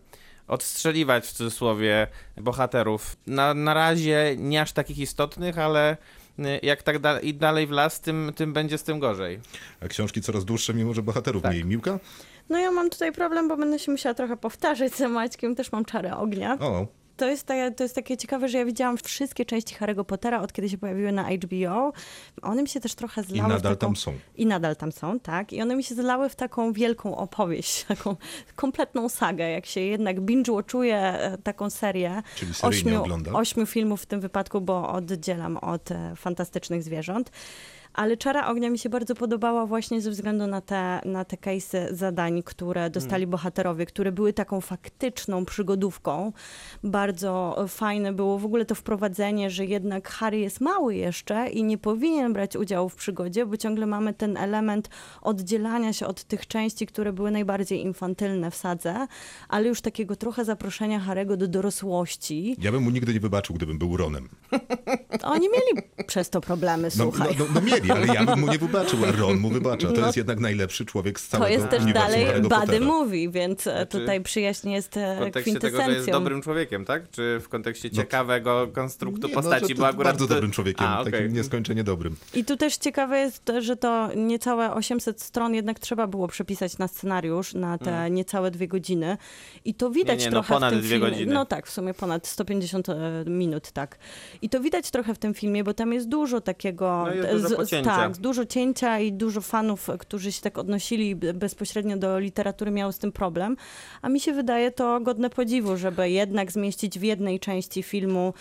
odstrzeliwać 0.48 1.26
w 1.26 1.32
cudzysłowie 1.32 2.08
bohaterów. 2.38 3.16
Na, 3.28 3.54
na 3.54 3.74
razie 3.74 4.36
nie 4.38 4.62
aż 4.62 4.72
takich 4.72 4.98
istotnych, 5.00 5.60
ale 5.60 5.98
y, 6.40 6.44
jak 6.64 6.84
tak 6.84 7.00
da 7.00 7.20
i 7.20 7.34
dalej 7.34 7.68
w 7.68 7.72
las, 7.72 8.02
tym, 8.02 8.32
tym 8.36 8.54
będzie 8.54 8.78
z 8.78 8.84
tym 8.84 9.00
gorzej. 9.00 9.40
A 9.82 9.88
książki 9.88 10.22
coraz 10.22 10.46
dłuższe, 10.46 10.74
mimo 10.74 10.94
że 10.94 11.02
bohaterów 11.02 11.44
Tak. 11.44 11.52
mniej. 11.52 11.66
Miłka? 11.66 12.00
No 12.50 12.58
ja 12.60 12.72
mam 12.72 12.90
tutaj 12.90 13.12
problem, 13.12 13.48
bo 13.48 13.58
będę 13.58 13.80
się 13.80 13.92
musiała 13.92 14.14
trochę 14.16 14.38
powtarzać 14.38 14.94
z 14.96 15.02
Maćkiem, 15.02 15.56
też 15.56 15.72
mam 15.72 15.86
czarę 15.86 16.18
ognia. 16.18 16.58
O, 16.60 16.88
To 17.18 17.26
jest, 17.26 17.44
ta, 17.48 17.72
to 17.72 17.84
jest 17.84 17.96
takie 17.96 18.18
ciekawe, 18.18 18.50
że 18.50 18.58
ja 18.58 18.66
widziałam 18.66 18.98
wszystkie 18.98 19.46
części 19.46 19.76
Harry'ego 19.76 20.04
Pottera, 20.04 20.42
od 20.42 20.54
kiedy 20.54 20.70
się 20.70 20.78
pojawiły 20.78 21.12
na 21.12 21.24
HBO. 21.30 21.94
One 22.42 22.62
mi 22.62 22.68
się 22.70 22.80
też 22.80 22.96
trochę 22.96 23.22
i 23.22 23.24
zlały 23.24 23.50
w 23.50 23.54
nadal 23.54 23.78
taką... 23.78 23.88
tam 23.88 23.96
są. 23.96 24.14
I 24.36 24.46
nadal 24.46 24.76
tam 24.76 24.92
są, 24.92 25.20
tak. 25.20 25.54
I 25.54 25.62
one 25.62 25.76
mi 25.76 25.84
się 25.84 25.96
zlały 25.96 26.30
w 26.30 26.36
taką 26.36 26.74
wielką 26.74 27.18
opowieść, 27.18 27.84
taką 27.88 28.16
kompletną 28.56 29.10
sagę. 29.10 29.50
Jak 29.50 29.66
się 29.66 29.82
jednak 29.82 30.22
binge-watchuje 30.22 30.94
e, 30.94 31.38
taką 31.44 31.70
serię 31.70 32.24
Czyli 32.36 32.52
ośmiu, 32.62 33.02
ogląda. 33.02 33.32
ośmiu 33.32 33.66
filmów 33.66 34.02
w 34.02 34.06
tym 34.06 34.20
wypadku, 34.22 34.62
bo 34.62 34.90
oddzielam 34.90 35.58
od 35.58 35.92
e, 35.92 36.16
fantastycznych 36.16 36.84
zwierząt. 36.84 37.32
Ale 37.96 38.18
Czara 38.18 38.48
Ognia 38.48 38.70
mi 38.70 38.80
się 38.80 38.90
bardzo 38.90 39.16
podobała 39.16 39.66
właśnie 39.66 40.02
ze 40.02 40.12
względu 40.12 40.48
na 40.48 40.62
te, 40.62 41.02
na 41.06 41.26
te 41.26 41.38
case'y 41.38 41.94
zadań, 41.94 42.44
które 42.44 42.90
dostali 42.90 43.28
bohaterowie, 43.28 43.86
które 43.86 44.12
były 44.12 44.34
taką 44.34 44.62
faktyczną 44.62 45.46
przygodówką. 45.46 46.32
Bardzo 46.84 47.66
fajne 47.68 48.14
było 48.14 48.40
w 48.40 48.46
ogóle 48.46 48.66
to 48.66 48.76
wprowadzenie, 48.76 49.50
że 49.50 49.66
jednak 49.66 50.10
Harry 50.10 50.40
jest 50.40 50.62
mały 50.62 50.96
jeszcze 50.96 51.50
i 51.50 51.64
nie 51.64 51.78
powinien 51.78 52.34
brać 52.34 52.56
udziału 52.56 52.90
w 52.90 52.96
przygodzie, 52.96 53.46
bo 53.46 53.58
ciągle 53.58 53.86
mamy 53.86 54.14
ten 54.14 54.38
element 54.38 54.90
oddzielania 55.22 55.94
się 55.94 56.08
od 56.08 56.24
tych 56.24 56.48
części, 56.48 56.88
które 56.88 57.14
były 57.14 57.32
najbardziej 57.32 57.82
infantylne 57.82 58.52
w 58.52 58.56
sadze, 58.56 59.08
ale 59.50 59.68
już 59.68 59.82
takiego 59.82 60.16
trochę 60.16 60.46
zaproszenia 60.46 61.00
Harego 61.00 61.38
do 61.38 61.48
dorosłości. 61.48 62.56
Ja 62.62 62.72
bym 62.72 62.84
mu 62.84 62.90
nigdy 62.90 63.14
nie 63.14 63.20
wybaczył, 63.20 63.56
gdybym 63.56 63.78
był 63.78 63.98
Ronem. 63.98 64.30
Oni 65.24 65.48
mieli 65.50 65.88
przez 66.08 66.30
to 66.30 66.42
problemy, 66.42 66.88
No, 66.98 67.04
słuchaj. 67.04 67.36
no, 67.40 67.46
no, 67.46 67.52
no 67.54 67.62
mieli, 67.62 67.85
ale 67.92 68.08
ja 68.08 68.26
bym 68.26 68.40
mu 68.40 68.48
nie 68.52 68.58
wybaczył, 68.58 69.00
a 69.06 69.12
Ron 69.12 69.38
mu 69.38 69.50
wybacza. 69.50 69.88
To 69.88 70.00
No, 70.00 70.06
jest 70.06 70.18
jednak 70.18 70.40
najlepszy 70.40 70.86
człowiek 70.86 71.20
z 71.20 71.30
To 71.30 71.38
całego 71.38 71.54
jest 71.54 71.70
też 71.70 71.94
dalej 71.94 72.26
Pottera. 72.50 72.86
Mówi, 72.86 73.30
więc 73.30 73.68
e, 73.68 73.72
Znaczy, 73.72 73.88
tutaj 74.00 74.22
przyjaźń 74.22 74.70
jest 74.70 74.98
e, 74.98 75.16
W 75.16 75.20
kontekście 75.20 75.60
tego, 75.60 75.82
że 75.86 75.92
jest 75.92 76.10
dobrym 76.12 76.42
człowiekiem, 76.42 76.86
tak? 76.86 77.10
Czy 77.12 77.40
w 77.44 77.50
kontekście 77.50 77.92
ciekawego 77.92 78.68
konstruktu 78.74 79.28
Nie, 79.28 79.34
no, 79.36 79.42
postaci, 79.42 79.76
to 79.76 79.82
bo 79.82 79.88
akurat... 79.88 80.14
Bardzo 80.18 80.28
dobrym 80.28 80.52
człowiekiem, 80.52 80.88
A, 80.88 81.02
okej. 81.02 81.14
takim 81.14 81.34
nieskończenie 81.34 81.84
dobrym. 81.84 82.16
I 82.34 82.46
tu 82.46 82.58
też 82.58 82.78
ciekawe 82.78 83.20
jest, 83.20 83.46
to, 83.46 83.62
że 83.62 83.76
to 83.76 84.10
niecałe 84.16 84.74
800 84.74 85.22
stron 85.22 85.56
jednak 85.56 85.80
trzeba 85.80 86.08
było 86.08 86.28
przepisać 86.28 86.78
na 86.78 86.88
scenariusz 86.88 87.54
na 87.54 87.78
te 87.78 88.10
niecałe 88.12 88.52
dwie 88.52 88.68
godziny. 88.68 89.18
I 89.66 89.74
to 89.74 89.90
widać 89.92 90.16
Mm. 90.16 90.20
Nie, 90.20 90.26
nie, 90.26 90.32
no 90.32 90.44
trochę 90.44 90.54
ponad 90.54 90.70
w 90.74 90.74
tym 90.74 90.80
dwie 90.82 90.90
filmie. 90.90 91.10
godziny. 91.12 91.34
No 91.34 91.46
tak, 91.46 91.68
w 91.68 91.72
sumie 91.72 91.94
ponad 91.94 92.28
150 92.28 92.90
e, 92.90 92.94
minut, 93.28 93.72
tak. 93.72 93.98
I 94.42 94.50
to 94.50 94.60
widać 94.60 94.92
trochę 94.92 95.14
w 95.16 95.18
tym 95.18 95.34
filmie, 95.34 95.64
bo 95.64 95.74
tam 95.74 95.94
jest 95.94 96.08
dużo 96.08 96.42
takiego... 96.42 97.06
No 97.08 97.14
jest 97.14 97.44
dużo 97.44 97.56
pocięcia. 97.84 98.10
Tak, 98.10 98.18
dużo 98.18 98.46
cięcia 98.46 99.00
i 99.00 99.14
dużo 99.14 99.42
fanów, 99.42 99.90
którzy 100.00 100.32
się 100.32 100.42
tak 100.42 100.58
odnosili 100.58 101.16
bezpośrednio 101.16 101.98
do 101.98 102.20
literatury, 102.20 102.72
miało 102.72 102.92
z 102.92 102.98
tym 102.98 103.12
problem. 103.12 103.58
A 104.02 104.10
mi 104.10 104.20
się 104.20 104.34
wydaje 104.34 104.72
to 104.72 105.00
godne 105.00 105.30
podziwu, 105.30 105.78
żeby 105.78 106.10
jednak 106.10 106.52
zmieścić 106.52 107.00
w 107.00 107.04
jednej 107.04 107.40
części 107.40 107.84
filmu 107.84 108.34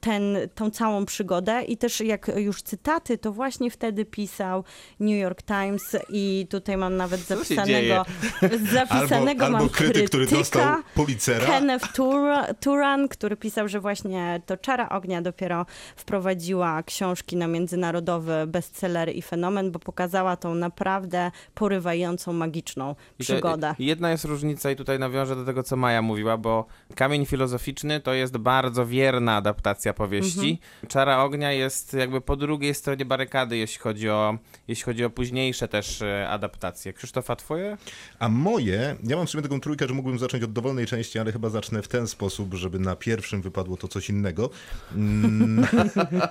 ten, 0.00 0.36
tą 0.54 0.70
całą 0.70 1.06
przygodę 1.06 1.62
i 1.62 1.76
też 1.76 2.00
jak 2.00 2.30
już 2.36 2.62
cytaty, 2.62 3.18
to 3.18 3.32
właśnie 3.32 3.70
wtedy 3.70 4.04
pisał 4.04 4.64
New 5.00 5.20
York 5.22 5.42
Times 5.42 5.96
i 6.08 6.46
tutaj 6.50 6.76
mam 6.76 6.96
nawet 6.96 7.20
zapisanego, 7.20 8.04
zapisanego 8.72 9.44
Albo, 9.44 9.52
mam 9.52 9.62
albo 9.62 9.74
krytyk, 9.74 10.08
który 10.08 10.26
dostał 10.26 10.76
policera. 10.94 11.46
Kenneth 11.46 11.92
Tur- 11.92 12.54
Turan, 12.60 13.08
który 13.08 13.36
pisał, 13.36 13.68
że 13.68 13.80
właśnie 13.80 14.42
to 14.46 14.56
Czara 14.56 14.88
Ognia 14.88 15.22
dopiero 15.22 15.66
wprowadziła 15.96 16.82
książki 16.82 17.36
na 17.36 17.46
międzynarodowy 17.46 18.46
bestseller 18.46 19.16
i 19.16 19.22
fenomen, 19.22 19.70
bo 19.72 19.78
pokazała 19.78 20.36
tą 20.36 20.54
naprawdę 20.54 21.30
porywającą, 21.54 22.32
magiczną 22.32 22.90
I 23.18 23.24
to- 23.24 23.32
przygodę. 23.32 23.74
Jedna 23.78 24.10
jest 24.10 24.24
różnica 24.24 24.70
i 24.70 24.76
tutaj 24.76 24.98
nawiążę 24.98 25.36
do 25.36 25.44
tego, 25.44 25.62
co 25.62 25.76
Maja 25.76 26.02
mówiła, 26.02 26.36
bo 26.36 26.66
Kamień 26.94 27.26
Filozoficzny 27.26 28.00
to 28.00 28.12
jest 28.14 28.36
bardzo 28.38 28.86
wierna 28.86 29.36
adaptacja 29.36 29.89
powieści. 29.94 30.58
Czara 30.88 31.24
Ognia 31.24 31.52
jest 31.52 31.94
jakby 31.94 32.20
po 32.20 32.36
drugiej 32.36 32.74
stronie 32.74 33.04
barykady, 33.04 33.56
jeśli 33.56 33.78
chodzi 33.78 34.08
o, 34.08 34.38
jeśli 34.68 34.84
chodzi 34.84 35.04
o 35.04 35.10
późniejsze 35.10 35.68
też 35.68 36.02
e, 36.02 36.28
adaptacje. 36.28 36.92
Krzysztofa, 36.92 37.36
twoje? 37.36 37.76
A 38.18 38.28
moje, 38.28 38.96
ja 39.04 39.16
mam 39.16 39.26
w 39.26 39.30
sumie 39.30 39.42
taką 39.42 39.60
trójkę, 39.60 39.88
że 39.88 39.94
mógłbym 39.94 40.18
zacząć 40.18 40.44
od 40.44 40.52
dowolnej 40.52 40.86
części, 40.86 41.18
ale 41.18 41.32
chyba 41.32 41.48
zacznę 41.48 41.82
w 41.82 41.88
ten 41.88 42.08
sposób, 42.08 42.54
żeby 42.54 42.78
na 42.78 42.96
pierwszym 42.96 43.42
wypadło 43.42 43.76
to 43.76 43.88
coś 43.88 44.10
innego. 44.10 44.50
Mm, 44.94 45.66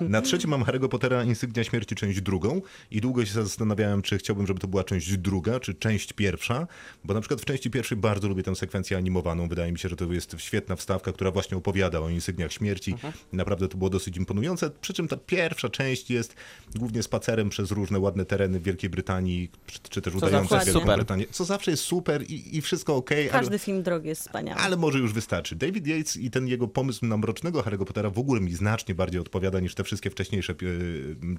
Na 0.00 0.22
trzecim 0.22 0.50
mam 0.50 0.64
Harry'ego 0.64 0.88
Pottera 0.88 1.24
Insygnia 1.24 1.64
Śmierci, 1.64 1.94
część 1.94 2.20
drugą 2.20 2.60
i 2.90 3.00
długo 3.00 3.26
się 3.26 3.32
zastanawiałem, 3.32 4.02
czy 4.02 4.18
chciałbym, 4.18 4.46
żeby 4.46 4.60
to 4.60 4.68
była 4.68 4.84
część 4.84 5.16
druga, 5.16 5.60
czy 5.60 5.74
część 5.74 6.12
pierwsza, 6.12 6.66
bo 7.04 7.14
na 7.14 7.20
przykład 7.20 7.40
w 7.40 7.44
części 7.44 7.70
pierwszej 7.70 7.98
bardzo 7.98 8.28
lubię 8.28 8.42
tę 8.42 8.56
sekwencję 8.56 8.96
animowaną. 8.96 9.48
Wydaje 9.48 9.72
mi 9.72 9.78
się, 9.78 9.88
że 9.88 9.96
to 9.96 10.12
jest 10.12 10.36
świetna 10.38 10.76
wstawka, 10.76 11.12
która 11.12 11.30
właśnie 11.30 11.56
opowiada 11.56 12.00
o 12.00 12.08
Insygniach 12.08 12.52
Śmierci. 12.52 12.94
Naprawdę 13.32 13.49
to 13.56 13.78
było 13.78 13.90
dosyć 13.90 14.16
imponujące, 14.16 14.70
przy 14.80 14.92
czym 14.92 15.08
ta 15.08 15.16
pierwsza 15.16 15.68
część 15.68 16.10
jest 16.10 16.34
głównie 16.76 17.02
spacerem 17.02 17.48
przez 17.48 17.70
różne 17.70 17.98
ładne 17.98 18.24
tereny 18.24 18.60
w 18.60 18.62
Wielkiej 18.62 18.90
Brytanii, 18.90 19.50
czy, 19.66 19.78
czy 19.88 20.02
też 20.02 20.14
udające 20.14 20.54
zawsze 20.54 20.70
w 20.70 20.74
Wielką. 20.74 20.94
Brytanię, 20.96 21.24
co 21.30 21.44
zawsze 21.44 21.70
jest 21.70 21.82
super 21.82 22.22
i, 22.22 22.56
i 22.56 22.60
wszystko 22.62 22.96
okej, 22.96 23.30
ale, 23.30 23.40
Każdy 23.40 23.58
film 23.58 23.82
drogi 23.82 24.08
jest 24.08 24.20
wspaniały. 24.20 24.60
ale 24.60 24.76
może 24.76 24.98
już 24.98 25.12
wystarczy. 25.12 25.56
David 25.56 25.86
Yates 25.86 26.16
i 26.16 26.30
ten 26.30 26.48
jego 26.48 26.68
pomysł 26.68 27.06
na 27.06 27.16
mrocznego 27.16 27.60
Harry'ego 27.62 27.84
Pottera 27.84 28.10
w 28.10 28.18
ogóle 28.18 28.40
mi 28.40 28.54
znacznie 28.54 28.94
bardziej 28.94 29.20
odpowiada 29.20 29.60
niż 29.60 29.74
te 29.74 29.84
wszystkie 29.84 30.10
wcześniejsze 30.10 30.52
e, 30.52 30.56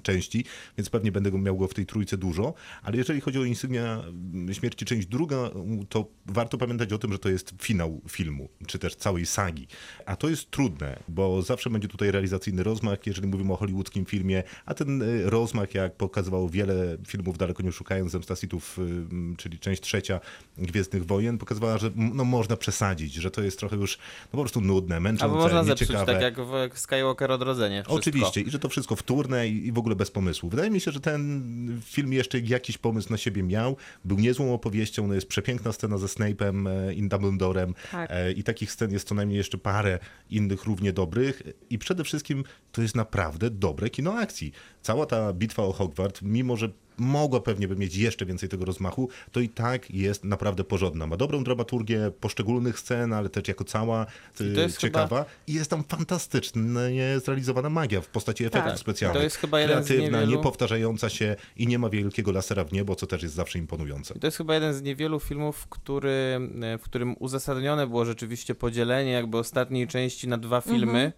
części, 0.02 0.44
więc 0.78 0.90
pewnie 0.90 1.12
będę 1.12 1.30
go 1.30 1.38
miał 1.38 1.56
go 1.56 1.68
w 1.68 1.74
tej 1.74 1.86
trójce 1.86 2.16
dużo, 2.16 2.54
ale 2.82 2.96
jeżeli 2.96 3.20
chodzi 3.20 3.38
o 3.38 3.44
Insygnia 3.44 4.04
Śmierci 4.52 4.84
część 4.84 5.06
druga, 5.06 5.50
to 5.88 6.06
warto 6.26 6.58
pamiętać 6.58 6.92
o 6.92 6.98
tym, 6.98 7.12
że 7.12 7.18
to 7.18 7.28
jest 7.28 7.52
finał 7.62 8.00
filmu, 8.08 8.48
czy 8.66 8.78
też 8.78 8.96
całej 8.96 9.26
sagi. 9.26 9.66
A 10.06 10.16
to 10.16 10.28
jest 10.28 10.50
trudne, 10.50 11.02
bo 11.08 11.42
zawsze 11.42 11.70
będzie 11.70 11.88
tutaj 11.88 12.01
realizacyjny 12.10 12.62
rozmach, 12.62 13.06
jeżeli 13.06 13.28
mówimy 13.28 13.52
o 13.52 13.56
hollywoodzkim 13.56 14.04
filmie, 14.04 14.42
a 14.66 14.74
ten 14.74 15.02
e, 15.02 15.30
rozmach, 15.30 15.74
jak 15.74 15.96
pokazywało 15.96 16.48
wiele 16.48 16.96
filmów 17.06 17.38
Daleko 17.38 17.62
nie 17.62 17.72
szukając, 17.72 18.12
Zemsta 18.12 18.36
Sithów, 18.36 18.78
y, 18.78 19.36
czyli 19.36 19.58
część 19.58 19.82
trzecia 19.82 20.20
Gwiezdnych 20.58 21.06
Wojen, 21.06 21.38
pokazywała, 21.38 21.78
że 21.78 21.90
no, 21.96 22.24
można 22.24 22.56
przesadzić, 22.56 23.14
że 23.14 23.30
to 23.30 23.42
jest 23.42 23.58
trochę 23.58 23.76
już 23.76 23.98
no, 23.98 24.30
po 24.30 24.38
prostu 24.38 24.60
nudne, 24.60 25.00
męczące, 25.00 25.24
Albo 25.24 25.36
można 25.36 25.64
zepsuć, 25.64 25.88
nieciekawe. 25.88 26.12
tak 26.12 26.22
jak 26.22 26.34
w 26.46 26.78
Skywalker 26.78 27.30
Odrodzenie. 27.30 27.82
Wszystko. 27.82 27.94
Oczywiście, 27.94 28.40
i 28.40 28.50
że 28.50 28.58
to 28.58 28.68
wszystko 28.68 28.96
wtórne 28.96 29.48
i, 29.48 29.66
i 29.66 29.72
w 29.72 29.78
ogóle 29.78 29.96
bez 29.96 30.10
pomysłu. 30.10 30.48
Wydaje 30.48 30.70
mi 30.70 30.80
się, 30.80 30.90
że 30.92 31.00
ten 31.00 31.80
film 31.84 32.12
jeszcze 32.12 32.38
jakiś 32.38 32.78
pomysł 32.78 33.10
na 33.10 33.16
siebie 33.16 33.42
miał. 33.42 33.76
Był 34.04 34.18
niezłą 34.18 34.54
opowieścią, 34.54 35.06
no 35.06 35.14
jest 35.14 35.28
przepiękna 35.28 35.72
scena 35.72 35.98
ze 35.98 36.06
Snape'em 36.06 36.68
e, 36.68 36.94
i 36.94 37.08
Dumbledorem 37.08 37.74
Tak. 37.90 38.10
e, 38.10 38.32
i 38.32 38.42
takich 38.42 38.72
scen 38.72 38.92
jest 38.92 39.08
co 39.08 39.14
najmniej 39.14 39.36
jeszcze 39.38 39.58
parę 39.58 39.98
innych 40.30 40.64
równie 40.64 40.92
dobrych 40.92 41.42
i 41.70 41.78
przede 41.78 41.91
przede 41.94 42.04
wszystkim 42.04 42.44
to 42.72 42.82
jest 42.82 42.94
naprawdę 42.96 43.50
dobre 43.50 43.90
kino 43.90 44.12
akcji. 44.14 44.52
Cała 44.82 45.06
ta 45.06 45.32
bitwa 45.32 45.62
o 45.62 45.72
Hogwart, 45.72 46.22
mimo 46.22 46.56
że 46.56 46.68
mogła 46.98 47.40
pewnie 47.40 47.68
by 47.68 47.76
mieć 47.76 47.96
jeszcze 47.96 48.26
więcej 48.26 48.48
tego 48.48 48.64
rozmachu, 48.64 49.08
to 49.32 49.40
i 49.40 49.48
tak 49.48 49.90
jest 49.90 50.24
naprawdę 50.24 50.64
porządna. 50.64 51.06
Ma 51.06 51.16
dobrą 51.16 51.44
dramaturgię 51.44 52.10
poszczególnych 52.20 52.78
scen, 52.78 53.12
ale 53.12 53.28
też 53.28 53.48
jako 53.48 53.64
cała 53.64 54.06
y, 54.40 54.54
to 54.54 54.60
jest 54.60 54.78
ciekawa. 54.78 55.24
I 55.46 55.52
jest 55.54 55.70
tam 55.70 55.84
fantastycznie 55.84 57.20
zrealizowana 57.24 57.70
magia 57.70 58.00
w 58.00 58.06
postaci 58.06 58.44
efektów 58.44 58.70
Tak. 58.72 58.78
specjalnych. 58.80 59.18
To 59.18 59.24
jest 59.24 59.36
chyba 59.36 59.60
jeden 59.60 59.84
z 59.84 59.86
Kreatywna, 59.86 60.18
niewielu- 60.22 60.28
niepowtarzająca 60.30 61.08
się 61.08 61.36
i 61.56 61.66
nie 61.66 61.78
ma 61.78 61.88
wielkiego 61.88 62.32
lasera 62.32 62.64
w 62.64 62.72
niebo, 62.72 62.94
co 62.96 63.06
też 63.06 63.22
jest 63.22 63.34
zawsze 63.34 63.58
imponujące. 63.58 64.14
I 64.14 64.20
to 64.20 64.26
jest 64.26 64.36
chyba 64.36 64.54
jeden 64.54 64.74
z 64.74 64.82
niewielu 64.82 65.20
filmów, 65.20 65.66
który, 65.70 66.40
e, 66.62 66.78
w 66.78 66.82
którym 66.82 67.14
uzasadnione 67.18 67.86
było 67.86 68.04
rzeczywiście 68.04 68.54
podzielenie 68.54 69.10
jakby 69.12 69.38
ostatniej 69.38 69.86
części 69.88 70.28
na 70.28 70.38
dwa 70.38 70.60
filmy. 70.60 71.12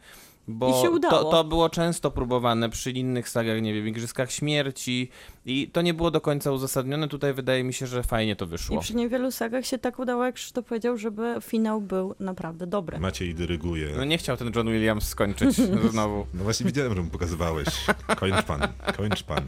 Bo 0.49 0.79
I 0.79 0.83
się 0.83 0.91
udało. 0.91 1.25
To, 1.25 1.31
to 1.31 1.45
było 1.45 1.71
często 1.71 2.11
próbowane 2.11 2.71
przy 2.71 2.91
innych 2.91 3.29
sagach, 3.29 3.63
nie 3.63 3.75
wiem, 3.75 3.89
Igrzyskach 3.89 4.31
Śmierci 4.33 5.09
i 5.47 5.69
to 5.73 5.83
nie 5.83 5.95
było 5.95 6.11
do 6.11 6.21
końca 6.21 6.51
uzasadnione. 6.53 7.09
Tutaj 7.09 7.35
wydaje 7.35 7.65
mi 7.65 7.73
się, 7.73 7.87
że 7.87 8.03
fajnie 8.03 8.37
to 8.37 8.45
I 8.45 8.49
wyszło. 8.49 8.81
przy 8.81 8.95
niewielu 8.97 9.31
sagach 9.31 9.67
się 9.67 9.79
tak 9.79 9.99
udało, 9.99 10.25
jak 10.25 10.35
Krzysztof 10.35 10.65
powiedział, 10.65 10.97
żeby 10.99 11.35
finał 11.41 11.81
był 11.81 12.15
naprawdę 12.21 12.67
dobry. 12.67 12.99
Maciej 12.99 13.35
dyryguje. 13.35 13.89
No 13.97 14.05
nie 14.05 14.19
chciał 14.19 14.37
ten 14.37 14.53
John 14.57 14.67
Williams 14.67 15.09
skończyć 15.09 15.57
znowu. 15.93 16.27
No 16.35 16.45
właśnie 16.45 16.67
widziałem, 16.67 16.95
że 16.95 17.03
mu 17.03 17.11
pokazywałeś. 17.11 17.69
Kończ 18.17 18.43
pan, 18.43 18.61
kończ 18.97 19.23
pan. 19.23 19.45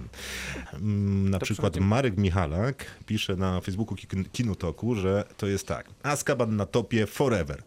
Mm, 0.75 1.31
Na 1.31 1.39
To 1.39 1.45
przykład. 1.45 1.77
Marek 1.77 2.17
Michalak 2.17 2.85
pisze 3.07 3.37
na 3.37 3.61
Facebooku 3.61 3.95
Kin- 3.97 4.25
Kinotoku, 4.33 4.95
że 4.95 5.25
to 5.37 5.47
jest 5.47 5.67
tak. 5.69 5.87
Azkaban 6.03 6.57
na 6.57 6.67
topie 6.67 7.07
forever. 7.07 7.63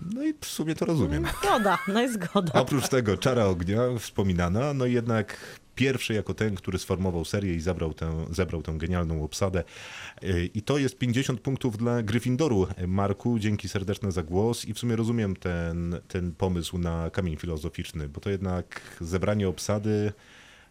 No 0.00 0.22
i 0.24 0.34
w 0.40 0.46
sumie 0.46 0.74
to 0.74 0.84
rozumiem. 0.84 1.26
Zgoda, 1.42 1.78
no 1.88 2.02
i 2.02 2.12
zgoda. 2.12 2.52
Oprócz 2.52 2.88
tego 2.88 3.16
Czara 3.16 3.44
Ognia 3.44 3.80
wspominana, 3.98 4.74
no 4.74 4.86
jednak 4.86 5.38
pierwszy 5.74 6.14
jako 6.14 6.34
ten, 6.34 6.54
który 6.54 6.78
sformował 6.78 7.24
serię 7.24 7.54
i 7.54 7.60
zabrał 7.60 7.94
tę, 7.94 8.26
zebrał 8.30 8.62
tę 8.62 8.72
genialną 8.72 9.24
obsadę. 9.24 9.64
I 10.54 10.62
to 10.62 10.78
jest 10.78 10.98
50 10.98 11.40
punktów 11.40 11.76
dla 11.76 12.02
Gryffindoru. 12.02 12.66
Marku, 12.86 13.38
dzięki 13.38 13.68
serdeczne 13.68 14.12
za 14.12 14.22
głos 14.22 14.64
i 14.64 14.74
w 14.74 14.78
sumie 14.78 14.96
rozumiem 14.96 15.36
ten, 15.36 16.00
ten 16.08 16.32
pomysł 16.32 16.78
na 16.78 17.10
kamień 17.10 17.36
filozoficzny, 17.36 18.08
bo 18.08 18.20
to 18.20 18.30
jednak 18.30 18.80
zebranie 19.00 19.48
obsady, 19.48 20.12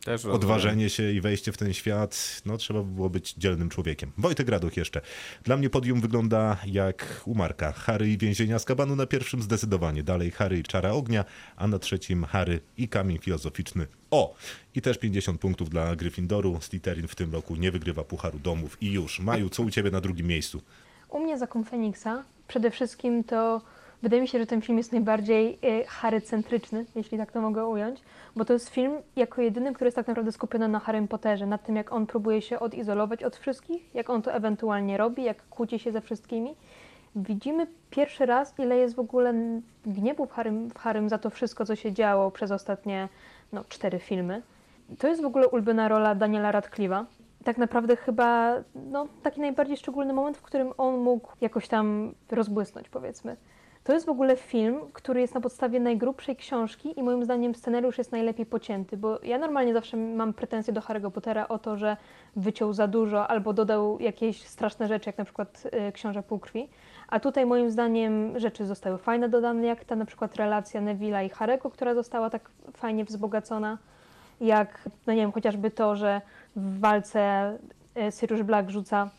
Też 0.05 0.25
odważenie 0.25 0.89
się 0.89 1.11
i 1.11 1.21
wejście 1.21 1.51
w 1.51 1.57
ten 1.57 1.73
świat, 1.73 2.41
no 2.45 2.57
trzeba 2.57 2.83
by 2.83 2.91
było 2.95 3.09
być 3.09 3.33
dzielnym 3.33 3.69
człowiekiem. 3.69 4.11
Wojtek 4.17 4.49
Radoch 4.49 4.77
jeszcze. 4.77 5.01
Dla 5.43 5.57
mnie 5.57 5.69
podium 5.69 6.01
wygląda 6.01 6.57
jak 6.65 7.21
u 7.25 7.35
Marka. 7.35 7.71
Harry 7.71 8.09
i 8.09 8.17
więzienia 8.17 8.59
z 8.59 8.65
kabanu 8.65 8.95
na 8.95 9.05
pierwszym 9.05 9.41
zdecydowanie. 9.41 10.03
Dalej 10.03 10.31
Harry 10.31 10.59
i 10.59 10.63
czara 10.63 10.91
ognia, 10.91 11.25
a 11.55 11.67
na 11.67 11.79
trzecim 11.79 12.23
Harry 12.23 12.59
i 12.77 12.87
kamień 12.87 13.17
filozoficzny. 13.17 13.87
O! 14.11 14.35
I 14.75 14.81
też 14.81 14.97
50 14.97 15.41
punktów 15.41 15.69
dla 15.69 15.95
Gryffindoru. 15.95 16.57
Slytherin 16.61 17.07
w 17.07 17.15
tym 17.15 17.33
roku 17.33 17.55
nie 17.55 17.71
wygrywa 17.71 18.03
Pucharu 18.03 18.39
Domów 18.39 18.77
i 18.81 18.91
już. 18.91 19.19
Maju, 19.19 19.49
co 19.49 19.63
u 19.63 19.69
ciebie 19.69 19.91
na 19.91 20.01
drugim 20.01 20.27
miejscu? 20.27 20.61
U 21.09 21.19
mnie 21.19 21.37
Zakon 21.37 21.65
Feniksa 21.65 22.23
przede 22.47 22.71
wszystkim 22.71 23.23
to 23.23 23.61
wydaje 24.01 24.21
mi 24.21 24.27
się, 24.27 24.39
że 24.39 24.45
ten 24.45 24.61
film 24.61 24.77
jest 24.77 24.91
najbardziej 24.91 25.59
e, 25.63 25.85
harycentryczny, 25.85 26.85
jeśli 26.95 27.17
tak 27.17 27.31
to 27.31 27.41
mogę 27.41 27.65
ująć, 27.65 28.01
bo 28.35 28.45
to 28.45 28.53
jest 28.53 28.69
film 28.69 28.93
jako 29.15 29.41
jedyny, 29.41 29.73
który 29.73 29.87
jest 29.87 29.95
tak 29.95 30.07
naprawdę 30.07 30.31
skupiony 30.31 30.67
na 30.67 30.79
Harrym 30.79 31.07
Potterze, 31.07 31.45
nad 31.45 31.63
tym 31.63 31.75
jak 31.75 31.91
on 31.91 32.07
próbuje 32.07 32.41
się 32.41 32.59
odizolować 32.59 33.23
od 33.23 33.35
wszystkich, 33.35 33.95
jak 33.95 34.09
on 34.09 34.21
to 34.21 34.33
ewentualnie 34.33 34.97
robi, 34.97 35.23
jak 35.23 35.49
kłóci 35.49 35.79
się 35.79 35.91
ze 35.91 36.01
wszystkimi. 36.01 36.55
Widzimy 37.15 37.67
pierwszy 37.89 38.25
raz, 38.25 38.59
ile 38.59 38.77
jest 38.77 38.95
w 38.95 38.99
ogóle 38.99 39.33
gniewu 39.85 40.25
w 40.25 40.31
Harrym, 40.31 40.69
w 40.69 40.77
Harrym 40.77 41.09
za 41.09 41.17
to 41.17 41.29
wszystko, 41.29 41.65
co 41.65 41.75
się 41.75 41.93
działo 41.93 42.31
przez 42.31 42.51
ostatnie 42.51 43.09
no, 43.53 43.63
cztery 43.69 43.99
filmy. 43.99 44.41
To 44.99 45.07
jest 45.07 45.21
w 45.21 45.25
ogóle 45.25 45.47
ulubiona 45.47 45.87
rola 45.87 46.15
Daniela 46.15 46.51
Radcliffe'a. 46.51 47.05
Tak 47.43 47.57
naprawdę 47.57 47.95
chyba 47.95 48.55
no, 48.75 49.07
taki 49.23 49.41
najbardziej 49.41 49.77
szczególny 49.77 50.13
moment, 50.13 50.37
w 50.37 50.41
którym 50.41 50.73
on 50.77 50.97
mógł 50.97 51.31
jakoś 51.41 51.67
tam 51.67 52.13
rozbłysnąć, 52.31 52.89
powiedzmy. 52.89 53.37
To 53.83 53.93
jest 53.93 54.05
w 54.05 54.09
ogóle 54.09 54.35
film, 54.35 54.79
który 54.93 55.21
jest 55.21 55.35
na 55.35 55.41
podstawie 55.41 55.79
najgrubszej 55.79 56.35
książki 56.35 56.99
i 56.99 57.03
moim 57.03 57.23
zdaniem 57.23 57.55
scenariusz 57.55 57.97
jest 57.97 58.11
najlepiej 58.11 58.45
pocięty, 58.45 58.97
bo 58.97 59.19
ja 59.23 59.37
normalnie 59.37 59.73
zawsze 59.73 59.97
mam 59.97 60.33
pretensje 60.33 60.73
do 60.73 60.81
Harry'ego 60.81 61.11
Pottera 61.11 61.47
o 61.47 61.59
to, 61.59 61.77
że 61.77 61.97
wyciął 62.35 62.73
za 62.73 62.87
dużo 62.87 63.27
albo 63.27 63.53
dodał 63.53 63.99
jakieś 63.99 64.47
straszne 64.47 64.87
rzeczy, 64.87 65.09
jak 65.09 65.17
na 65.17 65.25
przykład 65.25 65.63
y, 65.89 65.91
Książę 65.91 66.23
Półkrwi. 66.23 66.69
A 67.07 67.19
tutaj 67.19 67.45
moim 67.45 67.71
zdaniem 67.71 68.39
rzeczy 68.39 68.65
zostały 68.65 68.97
fajne 68.97 69.29
dodane, 69.29 69.67
jak 69.67 69.85
ta 69.85 69.95
na 69.95 70.05
przykład 70.05 70.35
relacja 70.35 70.81
Neville'a 70.81 71.25
i 71.25 71.29
Harego, 71.29 71.69
która 71.69 71.93
została 71.93 72.29
tak 72.29 72.49
fajnie 72.73 73.05
wzbogacona, 73.05 73.77
jak, 74.41 74.89
no 75.07 75.13
nie 75.13 75.21
wiem, 75.21 75.31
chociażby 75.31 75.71
to, 75.71 75.95
że 75.95 76.21
w 76.55 76.79
walce 76.79 77.53
y, 77.97 78.11
Sirius 78.11 78.41
Black 78.41 78.69
rzuca 78.69 79.09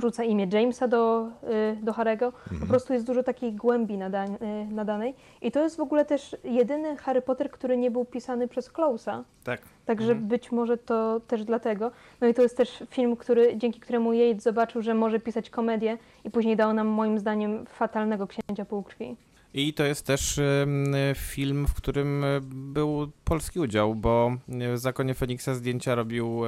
rzuca 0.00 0.24
imię 0.24 0.46
Jamesa 0.52 0.88
do, 0.88 1.28
y, 1.72 1.76
do 1.82 1.92
Harego. 1.92 2.32
Po 2.60 2.66
prostu 2.66 2.92
jest 2.92 3.06
dużo 3.06 3.22
takiej 3.22 3.52
głębi 3.52 3.98
nada, 3.98 4.24
y, 4.24 4.28
nadanej. 4.70 5.14
I 5.42 5.50
to 5.50 5.62
jest 5.62 5.76
w 5.76 5.80
ogóle 5.80 6.04
też 6.04 6.36
jedyny 6.44 6.96
Harry 6.96 7.22
Potter, 7.22 7.50
który 7.50 7.76
nie 7.76 7.90
był 7.90 8.04
pisany 8.04 8.48
przez 8.48 8.70
Klausa. 8.70 9.24
Tak. 9.44 9.60
Także 9.84 10.14
być 10.14 10.52
może 10.52 10.78
to 10.78 11.20
też 11.20 11.44
dlatego. 11.44 11.90
No 12.20 12.26
i 12.26 12.34
to 12.34 12.42
jest 12.42 12.56
też 12.56 12.82
film, 12.90 13.16
który, 13.16 13.56
dzięki 13.56 13.80
któremu 13.80 14.12
Yates 14.12 14.42
zobaczył, 14.42 14.82
że 14.82 14.94
może 14.94 15.20
pisać 15.20 15.50
komedię 15.50 15.98
i 16.24 16.30
później 16.30 16.56
dał 16.56 16.72
nam 16.72 16.86
moim 16.86 17.18
zdaniem 17.18 17.66
fatalnego 17.66 18.26
Księcia 18.26 18.64
Półkrwi. 18.64 19.16
I 19.54 19.74
to 19.74 19.84
jest 19.84 20.06
też 20.06 20.40
film, 21.16 21.66
w 21.66 21.74
którym 21.74 22.24
e, 22.24 22.40
był 22.44 23.10
polski 23.24 23.60
udział, 23.60 23.94
bo 23.94 24.36
e, 24.48 24.72
w 24.72 24.78
Zakonie 24.78 25.14
Feniksa 25.14 25.54
zdjęcia 25.54 25.94
robił 25.94 26.40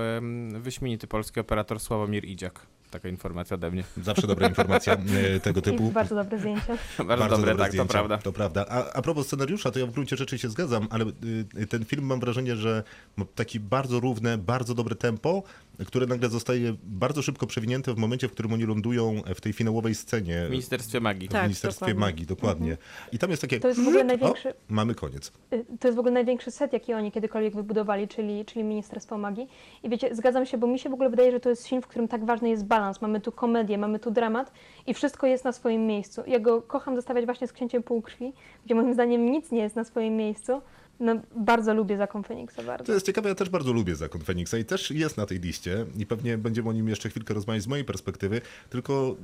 wyśmienity 0.53 1.07
polski 1.07 1.41
operator 1.41 1.81
Sławomir 1.81 2.25
Idziak. 2.25 2.67
Taka 2.91 3.09
informacja 3.09 3.55
ode 3.55 3.71
mnie. 3.71 3.85
Zawsze 4.03 4.27
dobra 4.27 4.49
informacja 4.49 4.97
e, 5.37 5.41
tego 5.41 5.61
I 5.61 5.63
typu. 5.63 5.91
bardzo 5.91 6.15
dobre 6.15 6.39
zdjęcie. 6.39 6.79
Bardzo, 7.07 7.29
dobre, 7.29 7.57
tak, 7.57 7.69
zdjęcia, 7.71 7.89
to 7.89 7.93
prawda. 7.93 8.19
To 8.19 8.33
prawda. 8.33 8.65
A, 8.69 8.93
a 8.93 9.03
propos 9.03 9.27
scenariusza, 9.27 9.71
to 9.71 9.79
ja 9.79 9.87
w 9.87 9.91
gruncie 9.91 10.17
rzeczy 10.17 10.39
się 10.39 10.49
zgadzam, 10.49 10.87
ale 10.91 11.05
y, 11.59 11.67
ten 11.67 11.85
film 11.85 12.05
mam 12.05 12.21
wrażenie, 12.21 12.57
że 12.57 12.83
ma 13.17 13.25
taki 13.35 13.61
bardzo 13.61 14.01
równe, 14.01 14.39
bardzo 14.39 14.75
dobre 14.75 14.95
tempo, 14.95 15.43
które 15.87 16.07
nagle 16.07 16.29
zostaje 16.29 16.75
bardzo 16.85 17.23
szybko 17.23 17.47
przewinięte 17.47 17.95
w 17.95 17.99
momencie, 17.99 18.29
w 18.29 18.33
którym 18.33 18.53
oni 18.53 18.65
lądują 18.65 19.23
w 19.35 19.41
tej 19.41 19.53
finałowej 19.53 19.95
scenie. 19.95 20.47
W 20.47 20.51
Ministerstwie 20.51 21.01
Magii. 21.01 21.29
w 21.29 21.33
Tak, 21.33 21.43
Ministerstwie 21.43 21.87
dokładnie. 21.87 22.01
Magii, 22.01 22.27
dokładnie. 22.27 22.77
I 23.13 23.19
tam 23.19 23.31
jest 23.31 23.43
takie... 23.43 23.61
To 23.61 23.69
jest 23.69 23.81
w 23.81 23.89
ogóle 23.89 24.01
o, 24.03 24.05
największy, 24.05 24.55
mamy 24.69 24.95
koniec. 24.95 25.33
Y, 25.53 25.65
To 25.81 25.89
jest 25.89 25.97
w 25.97 25.99
ogóle 25.99 26.15
największy 26.15 26.51
set, 26.51 26.73
jaki 26.73 26.95
oni 26.95 27.13
kiedykolwiek 27.13 27.55
wybudowali, 27.55 28.09
czyli, 28.09 28.45
czyli 28.45 28.65
Ministerstwo 28.65 29.19
Magii. 29.19 29.49
I 29.83 29.89
wiecie, 29.89 30.15
zgadzam 30.15 30.47
się, 30.47 30.59
bo 30.59 30.67
mi 30.67 30.79
się 30.79 30.91
w 30.91 30.93
ogóle 30.93 31.11
wydaje, 31.11 31.33
że 31.33 31.41
to 31.41 31.49
jest 31.51 31.69
film, 31.69 31.83
w 31.83 31.87
którym 31.87 32.09
tak 32.09 32.25
ważny 32.25 32.49
jest 32.49 32.67
balans. 32.77 33.03
Mamy 33.03 33.21
tu 33.21 33.33
komedię, 33.33 33.79
mamy 33.79 33.99
tu 33.99 34.11
dramat 34.11 34.53
i 34.87 34.95
wszystko 34.95 35.27
jest 35.27 35.45
na 35.45 35.53
swoim 35.53 35.87
miejscu. 35.87 36.23
Ja 36.27 36.41
go 36.41 36.63
kocham 36.63 36.97
zestawiać 36.97 37.25
właśnie 37.25 37.47
z 37.47 37.53
Księciem 37.53 37.83
Półkrwi, 37.83 38.33
gdzie 38.65 38.75
moim 38.75 38.95
zdaniem 38.95 39.31
nic 39.31 39.51
nie 39.51 39.61
jest 39.61 39.77
na 39.77 39.85
swoim 39.85 40.17
miejscu. 40.17 40.63
No, 41.01 41.21
bardzo 41.37 41.75
lubię 41.75 41.97
Zakon 41.97 42.23
Feniksa, 42.25 42.63
bardzo. 42.63 42.85
To 42.85 42.93
jest 42.93 43.07
ciekawe, 43.07 43.29
ja 43.29 43.35
też 43.35 43.49
bardzo 43.49 43.73
lubię 43.73 43.97
Zakon 43.97 44.21
Feniksa 44.21 44.59
i 44.59 44.65
też 44.65 44.91
jest 44.91 45.17
na 45.17 45.27
tej 45.27 45.41
liście 45.41 45.87
i 45.99 46.07
pewnie 46.07 46.39
będziemy 46.39 46.69
o 46.69 46.73
nim 46.73 46.89
jeszcze 46.89 47.09
chwilkę 47.11 47.35
rozmawiać 47.35 47.63
z 47.63 47.67
mojej 47.67 47.85
perspektywy, 47.85 48.41
tylko 48.71 49.17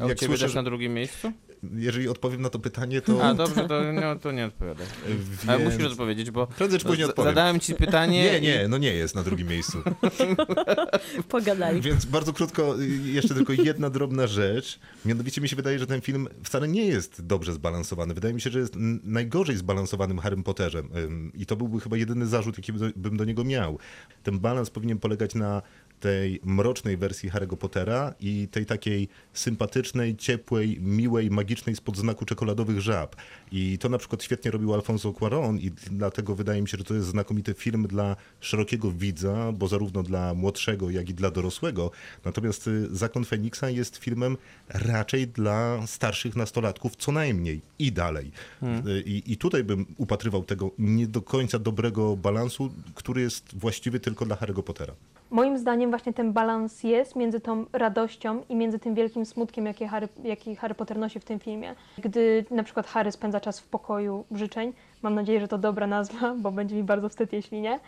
A 0.00 0.06
jak 0.06 0.18
ciebie 0.18 0.28
słyszę, 0.32 0.44
też 0.46 0.54
na 0.54 0.62
drugim 0.62 0.94
miejscu? 0.94 1.32
jeżeli 1.76 2.08
odpowiem 2.08 2.42
na 2.42 2.50
to 2.50 2.58
pytanie, 2.58 3.00
to 3.00 3.24
A, 3.24 3.34
dobrze, 3.34 3.68
to, 3.68 3.92
no, 3.92 4.16
to 4.16 4.32
nie 4.32 4.46
odpowiadaj. 4.46 4.86
Ale 5.48 5.58
Więc- 5.58 5.74
musisz 5.74 5.92
odpowiedzieć, 5.92 6.30
bo 6.30 6.46
Prędzej 6.46 6.78
czy 6.80 6.86
później 6.86 7.04
odpowiem. 7.08 7.30
zadałem 7.30 7.60
ci 7.60 7.74
pytanie 7.74 8.22
Nie, 8.22 8.38
i- 8.38 8.42
nie, 8.42 8.68
no 8.68 8.78
nie 8.78 8.92
jest 8.94 9.14
na 9.14 9.22
drugim 9.22 9.48
miejscu. 9.48 9.78
Pogadali. 11.28 11.80
Więc 11.80 12.04
bardzo 12.04 12.32
krótko, 12.32 12.80
y, 12.80 12.86
jeszcze 13.10 13.34
tylko 13.34 13.52
jedna 13.52 13.90
drobna 13.90 14.26
rzecz. 14.26 14.78
Mianowicie 15.04 15.40
mi 15.40 15.48
się 15.48 15.56
wydaje, 15.56 15.78
że 15.78 15.86
ten 15.86 16.00
film 16.00 16.28
wcale 16.44 16.68
nie 16.68 16.86
jest 16.86 17.26
dobrze 17.26 17.52
zbalansowany. 17.52 18.14
Wydaje 18.14 18.34
mi 18.34 18.40
się, 18.40 18.50
że 18.50 18.58
jest 18.58 18.74
najgorzej 19.04 19.56
zbalansowanym 19.56 20.18
Harrym 20.18 20.42
Potterem. 20.42 20.88
I 21.34 21.46
to 21.46 21.56
byłby 21.56 21.80
chyba 21.80 21.96
jedyny 21.96 22.26
zarzut, 22.26 22.58
jaki 22.58 22.72
by- 22.72 22.92
bym 22.96 23.16
do 23.16 23.24
niego 23.24 23.44
miał. 23.44 23.78
Ten 24.22 24.38
balans 24.38 24.70
powinien 24.70 24.98
polegać 24.98 25.34
na 25.34 25.62
tej 26.04 26.40
mrocznej 26.44 26.96
wersji 26.96 27.30
Harry'ego 27.30 27.56
Pottera 27.56 28.14
i 28.20 28.48
tej 28.50 28.66
takiej 28.66 29.08
sympatycznej, 29.32 30.16
ciepłej, 30.16 30.78
miłej, 30.80 31.30
magicznej 31.30 31.76
spod 31.76 31.96
znaku 31.96 32.24
czekoladowych 32.24 32.80
żab. 32.80 33.16
I 33.52 33.78
to 33.78 33.88
na 33.88 33.98
przykład 33.98 34.22
świetnie 34.22 34.50
robił 34.50 34.74
Alfonso 34.74 35.10
Cuarón 35.12 35.58
i 35.60 35.70
dlatego 35.90 36.34
wydaje 36.34 36.62
mi 36.62 36.68
się, 36.68 36.78
że 36.78 36.84
to 36.84 36.94
jest 36.94 37.06
znakomity 37.06 37.54
film 37.54 37.86
dla 37.86 38.16
szerokiego 38.40 38.90
widza, 38.90 39.52
bo 39.52 39.68
zarówno 39.68 40.02
dla 40.02 40.34
młodszego, 40.34 40.90
jak 40.90 41.10
i 41.10 41.14
dla 41.14 41.30
dorosłego. 41.30 41.90
Natomiast 42.24 42.66
y, 42.68 42.96
Zakon 42.96 43.24
Feniksa 43.24 43.70
jest 43.70 43.96
filmem 43.96 44.36
raczej 44.68 45.26
dla 45.26 45.86
starszych 45.86 46.36
nastolatków 46.36 46.96
co 46.96 47.12
najmniej 47.12 47.60
i 47.78 47.92
dalej. 47.92 48.30
Y, 48.62 49.02
I, 49.06 49.32
I 49.32 49.36
tutaj 49.36 49.64
bym 49.64 49.86
upatrywał 49.96 50.44
tego 50.44 50.70
nie 50.78 51.06
do 51.06 51.22
końca 51.22 51.58
dobrego 51.58 52.16
balansu, 52.16 52.72
który 52.94 53.20
jest 53.20 53.58
właściwy 53.58 54.00
tylko 54.00 54.24
dla 54.26 54.36
Harry'ego 54.36 54.62
Pottera. 54.62 54.94
Moim 55.30 55.58
zdaniem 55.58 55.90
właśnie 55.90 56.12
ten 56.12 56.32
balans 56.32 56.82
jest 56.82 57.16
między 57.16 57.40
tą 57.40 57.64
radością 57.72 58.42
i 58.48 58.56
między 58.56 58.78
tym 58.78 58.94
wielkim 58.94 59.26
smutkiem, 59.26 59.66
jaki 59.66 59.86
Harry, 59.86 60.08
jaki 60.24 60.56
Harry 60.56 60.74
Potter 60.74 60.98
nosi 60.98 61.20
w 61.20 61.24
tym 61.24 61.38
filmie. 61.40 61.74
Gdy 61.98 62.44
na 62.50 62.62
przykład 62.62 62.86
Harry 62.86 63.12
spędza 63.12 63.40
czas 63.40 63.60
w 63.60 63.68
pokoju 63.68 64.24
życzeń, 64.30 64.72
mam 65.02 65.14
nadzieję, 65.14 65.40
że 65.40 65.48
to 65.48 65.58
dobra 65.58 65.86
nazwa, 65.86 66.34
bo 66.38 66.52
będzie 66.52 66.76
mi 66.76 66.82
bardzo 66.82 67.08
wstyd, 67.08 67.32
jeśli 67.32 67.60
nie. 67.60 67.80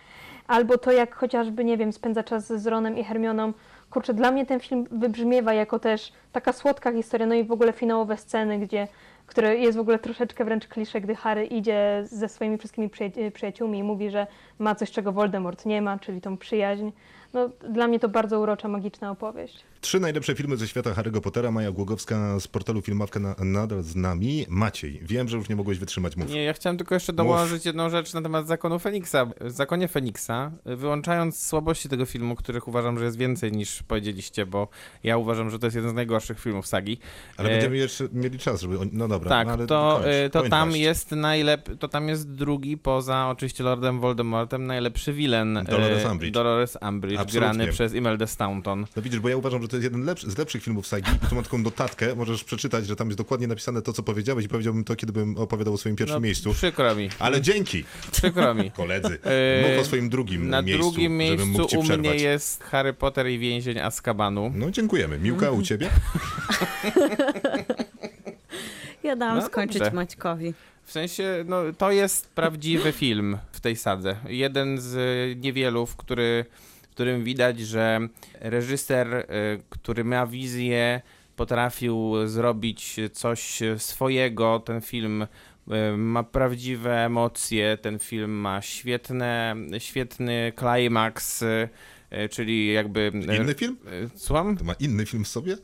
Albo 0.47 0.79
to, 0.79 0.93
jak 0.93 1.15
chociażby, 1.15 1.65
nie 1.65 1.77
wiem, 1.77 1.93
spędza 1.93 2.23
czas 2.23 2.47
z 2.47 2.67
Ronem 2.67 2.99
i 2.99 3.05
Hermioną. 3.05 3.53
Kurczę, 3.91 4.15
dla 4.15 4.31
mnie 4.31 4.47
ten 4.47 4.61
film 4.61 4.87
wybrzmiewa 4.91 5.53
jako 5.53 5.79
też 5.79 6.13
taka 6.33 6.53
słodka 6.53 6.93
historia, 6.93 7.27
no 7.27 7.35
i 7.35 7.45
w 7.45 7.53
ogóle 7.53 7.73
finałowe 7.73 8.17
sceny, 8.17 8.59
gdzie 8.59 8.89
które 9.27 9.57
jest 9.57 9.79
w 9.79 9.81
ogóle 9.81 9.99
troszeczkę 9.99 10.45
wręcz 10.45 10.69
klisze, 10.69 11.01
gdy 11.01 11.15
Harry 11.15 11.47
idzie 11.47 12.03
ze 12.05 12.29
swoimi 12.29 12.59
wszystkimi 12.59 12.89
przyja- 12.89 13.31
przyjaciółmi 13.31 13.79
i 13.79 13.83
mówi, 13.83 14.11
że 14.11 14.27
ma 14.59 14.75
coś, 14.75 14.91
czego 14.91 15.13
Voldemort 15.13 15.67
nie 15.67 15.83
ma, 15.83 15.99
czyli 15.99 16.21
tą 16.21 16.37
przyjaźń. 16.37 16.91
No, 17.37 17.49
dla 17.71 17.89
mnie 17.89 18.01
to 18.01 18.09
bardzo 18.09 18.41
urocza, 18.41 18.69
magiczna 18.69 19.11
opowieść. 19.11 19.65
Trzy 19.87 20.01
najlepsze 20.01 20.35
filmy 20.35 20.57
ze 20.57 20.69
świata 20.69 20.91
Harry'ego 20.95 21.21
Pottera. 21.21 21.51
Maja 21.51 21.71
Głogowska 21.73 22.41
z 22.41 22.49
portalu 22.49 22.83
Filmawka 22.83 23.21
na, 23.21 23.35
nadal 23.39 23.83
z 23.83 23.97
nami. 23.97 24.47
Maciej, 24.49 25.01
wiem, 25.03 25.29
że 25.29 25.37
już 25.37 25.49
nie 25.49 25.57
mogłeś 25.57 25.79
wytrzymać, 25.79 26.17
mów. 26.17 26.31
Nie, 26.31 26.45
ja 26.45 26.53
chciałem 26.53 26.77
tylko 26.77 26.95
jeszcze 26.95 27.13
dołożyć 27.13 27.67
jedną 27.67 27.91
rzecz 27.91 28.15
na 28.15 28.23
temat 28.23 28.47
zakonu 28.47 28.79
Feniksa. 28.79 29.27
W 29.41 29.51
zakonie 29.51 29.89
Feniksa, 29.89 30.51
wyłączając 30.65 31.47
słabości 31.47 31.89
tego 31.89 32.07
filmu, 32.07 32.37
których 32.37 32.69
uważam, 32.69 32.99
że 32.99 33.05
jest 33.05 33.19
więcej 33.19 33.53
niż 33.53 33.83
powiedzieliście, 33.83 34.47
bo 34.47 34.69
ja 35.05 35.17
uważam, 35.17 35.51
że 35.51 35.59
to 35.59 35.67
jest 35.67 35.77
jeden 35.77 35.91
z 35.91 35.95
najgorszych 35.95 36.41
filmów 36.41 36.67
sagi. 36.67 36.99
Ale 37.37 37.49
E, 37.49 37.53
będziemy 37.53 37.77
jeszcze 37.77 38.09
mieli 38.13 38.39
czas, 38.39 38.61
żeby... 38.61 38.79
No 38.93 39.09
dobra, 39.09 39.29
Tak, 39.29 39.47
no, 39.47 39.53
ale 39.53 39.67
to, 39.67 40.01
kończ, 40.03 40.15
y, 40.27 40.31
to 40.31 40.41
kończ 40.41 40.51
tam 40.51 40.69
właśnie. 40.69 40.85
jest 40.85 41.11
najlep, 41.13 41.79
to 41.79 41.89
tam 41.89 42.09
jest 42.09 42.33
drugi 42.33 42.77
poza 42.77 43.29
oczywiście 43.29 43.65
Lordem 43.65 44.01
Voldemortem 44.01 44.67
najlepszy 44.67 45.13
villain. 45.13 45.59
Dolores 45.71 46.05
y, 46.05 46.09
Umbridge. 46.11 46.35
Dolores 46.35 46.79
Umbridge, 46.89 47.21
Absolutnie. 47.21 47.41
grany 47.41 47.73
przez 47.73 47.95
Imelda 47.95 48.27
Staunton. 48.27 48.87
No 48.97 49.03
widzisz, 49.03 49.21
bo 49.21 49.29
ja 49.29 49.37
uważam, 49.37 49.63
że 49.63 49.69
to 49.69 49.76
jest 49.77 49.85
jeden 49.85 50.05
lepszy, 50.05 50.31
z 50.31 50.39
lepszych 50.39 50.63
filmów 50.63 50.87
sagi 50.87 51.11
i 51.25 51.29
tu 51.29 51.35
mam 51.35 51.45
taką 51.45 51.59
notatkę, 51.59 52.15
możesz 52.15 52.45
przeczytać, 52.45 52.87
że 52.87 52.97
tam 52.97 53.09
jest 53.09 53.19
dokładnie 53.19 53.47
napisane 53.47 53.83
to, 53.83 53.93
co 53.93 54.03
powiedziałeś 54.03 54.45
i 54.45 54.49
powiedziałbym 54.49 54.85
to, 54.85 54.97
kiedy 54.97 55.13
bym 55.13 55.37
opowiadał 55.39 55.75
o 55.75 55.79
swoim 55.79 55.97
pierwszym 55.97 56.17
No, 56.17 56.21
miejscu. 56.21 56.53
Przykro 56.53 56.95
mi, 56.95 57.09
Ale 57.19 57.41
dzięki, 57.41 57.85
przykro 58.13 58.55
mi. 58.55 58.71
koledzy. 58.83 59.19
Yy, 59.63 59.71
Mów 59.71 59.81
o 59.83 59.85
swoim 59.85 60.09
drugim 60.09 60.49
Na 60.49 60.63
miejscu, 60.63 60.91
drugim 60.91 61.21
żebym 61.21 61.39
mógł 61.49 61.59
miejscu 61.59 61.71
ci 61.71 61.77
u 61.77 61.83
mnie 61.83 61.89
przerwać. 62.03 62.23
jest 62.23 62.63
Harry 62.63 62.93
Potter 62.93 63.27
i 63.29 63.39
więzień 63.39 63.79
Azkabanu. 63.79 64.53
No 64.55 64.71
dziękujemy. 64.71 65.19
Miłka, 65.19 65.51
u 65.51 65.63
ciebie? 65.63 65.91
Ja 69.03 69.17
dałam 69.17 69.39
No 69.39 69.47
skończyć 69.47 69.79
dobrze. 69.79 69.95
Maćkowi. 69.95 70.55
W 70.85 70.93
sensie, 70.93 71.45
no 71.49 71.63
to 71.79 71.91
jest 71.91 72.29
prawdziwy 72.29 72.93
film 72.93 73.39
w 73.53 73.61
tej 73.61 73.77
sadze. 73.77 74.17
Jeden 74.29 74.81
z 74.81 74.97
niewielu, 75.41 75.87
w, 75.87 75.97
który, 75.97 76.45
którym 76.97 77.25
widać, 77.25 77.61
że 77.61 78.01
reżyser, 78.41 79.15
y, 79.15 79.25
który 79.71 80.05
ma 80.05 80.27
wizję, 80.27 81.01
potrafił 81.37 82.27
zrobić 82.27 82.97
coś 83.13 83.63
swojego. 83.79 84.61
Ten 84.61 84.81
film 84.81 85.23
y, 85.23 85.97
ma 85.97 86.23
prawdziwe 86.23 87.05
emocje, 87.05 87.77
ten 87.77 87.99
film 87.99 88.31
ma 88.31 88.63
świetne, 88.63 89.57
świetny 89.79 90.53
klimaks, 90.57 91.43
y, 91.43 91.69
czyli 92.31 92.73
jakby... 92.73 93.01
y, 93.31 93.37
Inny 93.37 93.55
film? 93.55 93.77
y, 94.15 94.19
Słucham? 94.19 94.57
To 94.57 94.65
ma 94.65 94.73
inny 94.73 95.07
film 95.07 95.25
w 95.25 95.29
sobie? 95.29 95.57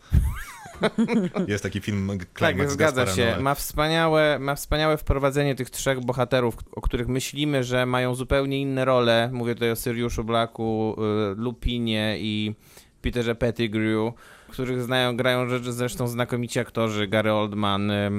jest 1.48 1.62
taki 1.62 1.80
film 1.80 2.10
Tak, 2.34 2.70
zgadza 2.70 3.04
Gaspara 3.04 3.34
się. 3.34 3.42
Ma 3.42 3.54
wspaniałe, 3.54 4.38
ma 4.38 4.54
wspaniałe 4.54 4.96
wprowadzenie 4.96 5.54
tych 5.54 5.70
trzech 5.70 6.00
bohaterów, 6.00 6.54
o 6.72 6.80
których 6.80 7.08
myślimy, 7.08 7.64
że 7.64 7.86
mają 7.86 8.14
zupełnie 8.14 8.60
inne 8.60 8.84
role. 8.84 9.30
Mówię 9.32 9.54
tutaj 9.54 9.70
o 9.70 9.76
Siriuszu 9.76 10.24
Blacku, 10.24 10.96
Lupinie 11.36 12.16
i 12.18 12.54
Peterze 13.02 13.34
Pettigrew, 13.34 14.12
których 14.48 14.82
znają, 14.82 15.16
grają 15.16 15.48
rzecz- 15.48 15.70
zresztą 15.70 16.08
znakomici 16.08 16.58
aktorzy 16.58 17.06
Gary 17.08 17.32
Oldman, 17.32 17.90
e, 17.90 18.10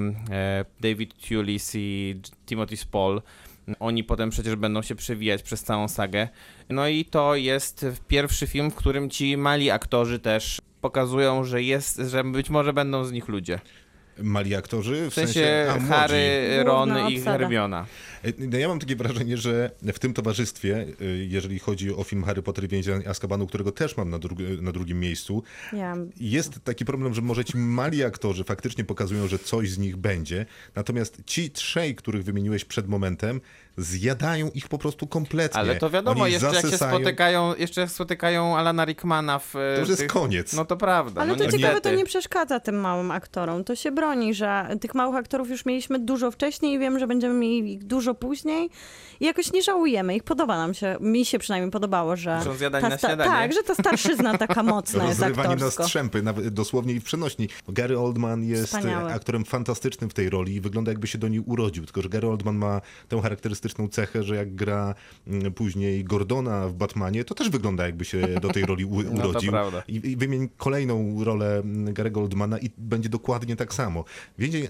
David 0.82 1.14
Tulis 1.28 1.72
i 1.76 2.16
Timothy 2.46 2.78
Spall. 2.78 3.22
Oni 3.80 4.04
potem 4.04 4.30
przecież 4.30 4.56
będą 4.56 4.82
się 4.82 4.96
przewijać 4.96 5.44
przez 5.44 5.64
całą 5.64 5.88
sagę. 5.88 6.28
No 6.70 6.88
i 6.88 7.06
to 7.06 7.36
jest 7.36 7.86
pierwszy 8.08 8.48
film, 8.48 8.72
w 8.72 8.76
którym 8.76 9.10
ci 9.10 9.38
mali 9.38 9.72
aktorzy 9.72 10.20
też 10.20 10.62
pokazują, 10.82 11.44
że 11.44 11.64
jest, 11.64 11.98
że 11.98 12.24
być 12.24 12.50
może 12.50 12.74
będą 12.74 13.06
z 13.06 13.12
nich 13.12 13.28
ludzie. 13.28 13.60
Mali 14.18 14.56
aktorzy? 14.56 15.10
W 15.10 15.14
sensie 15.14 15.68
a, 15.70 15.74
młodzi. 15.74 15.88
Harry, 15.88 16.64
Ron 16.64 17.10
i. 17.10 17.22
Hermiona. 17.22 17.86
E, 18.24 18.34
No 18.48 18.58
ja 18.58 18.68
mam 18.68 18.80
takie 18.80 18.96
wrażenie, 18.96 19.38
że 19.38 19.72
w 19.94 20.00
tym 20.00 20.14
towarzystwie, 20.14 20.86
y, 21.02 21.28
jeżeli 21.30 21.60
chodzi 21.60 21.96
o 21.96 22.04
film 22.04 22.24
Harry 22.24 22.42
Potter 22.42 22.64
i 22.64 22.68
Więzień 22.68 23.08
Azkabanu, 23.08 23.48
którego 23.48 23.72
też 23.72 23.98
mam 23.98 24.10
na, 24.10 24.20
drug- 24.20 24.62
na 24.62 24.72
drugim 24.72 25.00
miejscu, 25.00 25.44
Ja. 25.74 25.98
jest 26.20 26.60
taki 26.64 26.86
problem, 26.86 27.14
że 27.14 27.22
może 27.22 27.46
ci 27.46 27.58
mali 27.58 28.04
aktorzy 28.04 28.44
faktycznie 28.44 28.84
pokazują, 28.84 29.28
że 29.28 29.40
coś 29.40 29.70
z 29.72 29.78
nich 29.78 29.96
będzie, 29.98 30.46
natomiast 30.76 31.22
ci 31.26 31.52
trzej, 31.52 31.96
których 31.96 32.24
wymieniłeś 32.24 32.66
przed 32.66 32.88
momentem, 32.88 33.42
zjadają 33.78 34.50
ich 34.54 34.68
po 34.68 34.78
prostu 34.78 35.08
kompletnie. 35.08 35.60
Ale 35.60 35.76
to 35.76 35.90
wiadomo, 35.90 36.24
Oni 36.24 36.34
jeszcze 36.34 36.48
jak 36.48 36.56
się 36.56 36.62
zasysają- 36.62 36.96
spotykają, 36.96 37.56
jeszcze 37.56 37.82
jak 37.82 37.90
spotykają 37.90 38.58
Alana 38.58 38.86
Rickmana 38.86 39.40
w 39.40 39.52
To 39.52 39.80
już 39.80 39.90
jest 39.90 40.02
tych... 40.02 40.12
koniec. 40.12 40.54
No 40.54 40.66
to 40.66 40.78
prawda. 40.78 41.22
Ale 41.22 41.32
no 41.32 41.36
to 41.38 41.44
niestety. 41.44 41.62
ciekawe, 41.64 41.82
to 41.82 41.92
nie 41.92 42.06
przeszkadza 42.06 42.60
tym 42.60 42.76
małym 42.80 43.12
aktorom. 43.12 43.64
To 43.64 43.76
się 43.76 43.92
broni, 43.92 44.34
że 44.34 44.68
tych 44.82 44.96
małych 44.96 45.16
aktorów 45.16 45.50
już 45.50 45.66
mieliśmy 45.66 46.00
dużo 46.00 46.32
wcześniej 46.32 46.74
i 46.76 46.80
wiem, 46.80 47.00
że 47.00 47.08
będziemy 47.08 47.34
mieli 47.34 47.74
ich 47.74 47.84
dużo 47.84 48.14
później. 48.14 48.70
I 49.20 49.26
jakoś 49.26 49.54
nie 49.54 49.62
żałujemy 49.64 50.16
ich. 50.16 50.24
Podoba 50.24 50.58
nam 50.58 50.74
się, 50.74 50.98
mi 51.00 51.26
się 51.26 51.40
przynajmniej 51.40 51.72
podobało, 51.72 52.16
że... 52.16 52.42
Są 52.44 52.54
zjadani 52.54 52.82
ta 52.84 52.90
na 52.90 52.98
śniadanie. 52.98 53.30
Tak, 53.32 53.54
że 53.54 53.64
ta 53.64 53.76
starszyzna 53.76 54.38
taka 54.38 54.64
mocna 54.74 55.06
jest 55.06 55.20
Rozrywani 55.20 55.62
na 55.62 55.72
strzępy, 55.72 56.22
nawet 56.22 56.48
dosłownie 56.48 56.94
i 56.94 57.00
w 57.00 57.04
przenośni. 57.04 57.50
Gary 57.68 58.00
Oldman 58.00 58.44
jest 58.44 58.66
Wspaniały. 58.66 59.10
e, 59.12 59.14
aktorem 59.14 59.46
fantastycznym 59.46 60.10
w 60.10 60.14
tej 60.14 60.30
roli 60.30 60.56
i 60.56 60.62
wygląda 60.62 60.92
jakby 60.92 61.08
się 61.08 61.18
do 61.18 61.28
niej 61.28 61.40
urodził, 61.40 61.86
tylko 61.86 62.02
że 62.02 62.10
Gary 62.10 62.28
Oldman 62.28 62.56
ma 62.56 62.82
tę 63.10 63.22
charakterystyczną 63.64 63.88
cechę, 63.88 64.24
że 64.24 64.36
jak 64.36 64.56
gra 64.56 64.96
mm, 65.28 65.54
później 65.54 66.04
Gordona 66.04 66.68
w 66.68 66.74
Batmanie, 66.74 67.24
to 67.26 67.36
też 67.36 67.50
wygląda 67.50 67.86
jakby 67.86 68.06
się 68.06 68.28
do 68.28 68.50
tej 68.50 68.66
roli 68.66 68.86
u- 68.86 69.04
No 69.14 69.22
to 69.22 69.30
urodził. 69.30 69.52
prawda. 69.52 69.84
I, 69.88 69.96
I 70.12 70.16
wymień 70.18 70.50
kolejną 70.58 71.24
rolę 71.24 71.58
mm, 71.60 71.94
Gary'ego 71.94 72.18
Oldmana 72.20 72.60
i 72.60 72.70
będzie 72.78 73.10
dokładnie 73.10 73.56
tak 73.56 73.74
samo. 73.74 74.04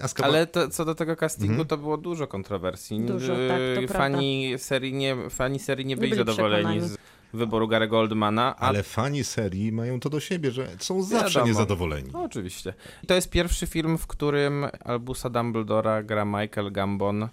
Azkaban... 0.02 0.30
Ale 0.34 0.46
to, 0.46 0.68
co 0.70 0.84
do 0.84 0.94
tego 0.94 1.16
castingu, 1.16 1.52
Mhm. 1.52 1.68
to 1.68 1.76
było 1.76 1.96
dużo 1.96 2.26
kontrowersji. 2.26 3.00
Dużo, 3.00 3.34
tak, 3.48 3.86
to 3.88 3.92
fani 3.94 4.54
serii 4.56 4.92
nie, 4.94 5.16
fani 5.30 5.58
serii 5.58 5.86
nie 5.86 5.96
byli 5.96 6.10
byli 6.10 6.18
zadowoleni 6.18 6.80
z 6.80 6.96
wyboru 7.32 7.66
Gary'ego 7.68 7.94
Oldmana, 7.96 8.56
a 8.56 8.68
Ale 8.68 8.82
fani 8.82 9.24
serii 9.24 9.72
mają 9.72 10.00
to 10.00 10.10
do 10.10 10.20
siebie, 10.20 10.50
że 10.50 10.68
są 10.78 11.02
zawsze 11.02 11.28
Wiadomo. 11.28 11.46
niezadowoleni. 11.46 12.10
No, 12.12 12.22
oczywiście. 12.22 12.74
To 13.06 13.14
jest 13.14 13.30
pierwszy 13.30 13.66
film, 13.66 13.98
w 13.98 14.06
którym 14.06 14.66
Albusa 14.84 15.30
Dumbledora 15.30 16.02
gra 16.02 16.24
Michael 16.24 16.72
Gambon, 16.72 17.22
y, 17.22 17.28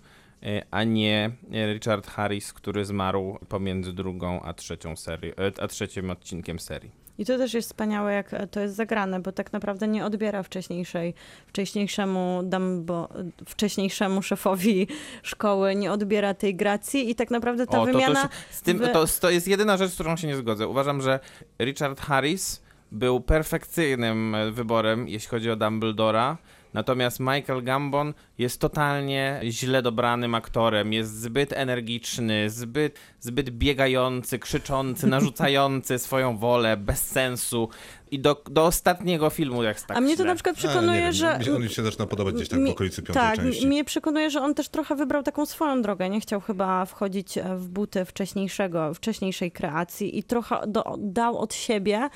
a 0.71 0.83
nie 0.83 1.31
Richard 1.73 2.07
Harris, 2.07 2.53
który 2.53 2.85
zmarł 2.85 3.39
pomiędzy 3.49 3.93
drugą 3.93 4.41
a 4.41 4.53
trzecią 4.53 4.95
serią, 4.95 5.31
a 5.61 5.67
trzecim 5.67 6.09
odcinkiem 6.09 6.59
serii. 6.59 7.01
I 7.17 7.25
to 7.25 7.37
też 7.37 7.53
jest 7.53 7.67
wspaniałe, 7.67 8.13
jak 8.13 8.31
to 8.51 8.59
jest 8.59 8.75
zagrane, 8.75 9.19
bo 9.19 9.31
tak 9.31 9.53
naprawdę 9.53 9.87
nie 9.87 10.05
odbiera 10.05 10.43
wcześniejszej, 10.43 11.13
wcześniejszemu 11.47 12.41
Dumbo, 12.43 13.09
wcześniejszemu 13.45 14.21
szefowi 14.21 14.87
szkoły, 15.23 15.75
nie 15.75 15.91
odbiera 15.91 16.33
tej 16.33 16.55
gracji 16.55 17.09
i 17.09 17.15
tak 17.15 17.31
naprawdę 17.31 17.67
ta 17.67 17.81
O, 17.81 17.85
to, 17.85 17.91
wymiana... 17.91 18.23
to, 18.23 18.29
z 18.49 18.61
tym, 18.61 18.79
to, 18.79 19.05
to 19.21 19.29
jest 19.29 19.47
jedyna 19.47 19.77
rzecz, 19.77 19.91
z 19.91 19.93
którą 19.93 20.15
się 20.15 20.27
nie 20.27 20.35
zgodzę. 20.35 20.67
Uważam, 20.67 21.01
że 21.01 21.19
Richard 21.59 22.01
Harris 22.01 22.61
był 22.91 23.21
perfekcyjnym 23.21 24.35
e, 24.35 24.51
wyborem, 24.51 25.07
jeśli 25.07 25.29
chodzi 25.29 25.51
o 25.51 25.55
Dumbledora. 25.55 26.37
Natomiast 26.73 27.19
Michael 27.19 27.63
Gambon 27.63 28.13
jest 28.41 28.61
totalnie 28.61 29.39
źle 29.43 29.81
dobranym 29.81 30.35
aktorem. 30.35 30.93
Jest 30.93 31.19
zbyt 31.21 31.53
energiczny, 31.53 32.49
zbyt, 32.49 32.99
zbyt 33.19 33.49
biegający, 33.49 34.39
krzyczący, 34.39 35.07
narzucający 35.15 35.99
swoją 35.99 36.37
wolę, 36.37 36.77
bez 36.77 37.01
sensu. 37.07 37.69
I 38.13 38.19
do, 38.19 38.43
do 38.49 38.65
ostatniego 38.65 39.29
filmu 39.29 39.63
jest 39.63 39.87
tak 39.87 39.97
A 39.97 40.01
mnie 40.01 40.09
to 40.17 40.23
źle. 40.23 40.25
na 40.25 40.35
przykład 40.35 40.55
A, 40.55 40.57
przekonuje, 40.59 41.01
wiem, 41.01 41.13
że... 41.13 41.39
mi 41.39 41.45
się- 41.45 41.55
On 41.55 41.69
się 41.69 41.83
zaczyna 41.83 42.05
podobać 42.05 42.35
gdzieś 42.35 42.49
tak 42.49 42.59
w 42.59 42.61
Mi- 42.61 42.71
okolicy 42.71 43.01
piątej 43.01 43.23
tak, 43.23 43.35
części. 43.35 43.67
mnie 43.67 43.83
przekonuje, 43.83 44.29
że 44.29 44.41
on 44.41 44.53
też 44.53 44.69
trochę 44.69 44.95
wybrał 44.95 45.23
taką 45.23 45.45
swoją 45.45 45.81
drogę. 45.81 46.09
Nie 46.09 46.21
chciał 46.21 46.41
chyba 46.41 46.85
wchodzić 46.85 47.37
e, 47.37 47.55
w 47.57 47.67
buty 47.69 48.05
wcześniejszego, 48.05 48.93
wcześniejszej 48.93 49.51
kreacji 49.51 50.17
i 50.19 50.23
trochę 50.23 50.57
do, 50.67 50.95
dał 50.99 51.37
od 51.37 51.53
siebie. 51.53 52.09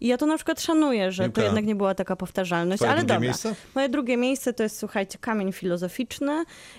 I 0.00 0.06
ja 0.06 0.16
to 0.16 0.26
na 0.26 0.36
przykład 0.36 0.60
szanuję, 0.60 1.12
że 1.12 1.28
to 1.28 1.42
jednak 1.42 1.64
nie 1.66 1.74
była 1.74 1.94
taka 1.94 2.16
powtarzalność, 2.16 2.78
Twoje 2.78 2.90
ale 2.92 3.00
drugie 3.00 3.14
dobra. 3.14 3.26
miejsce? 3.28 3.54
Moje 3.74 3.88
drugie 3.88 4.16
miejsce 4.16 4.52
to 4.52 4.62
jest, 4.62 4.78
słuchajcie, 4.78 5.18
kamień 5.18 5.52
filozoficzny 5.52 5.71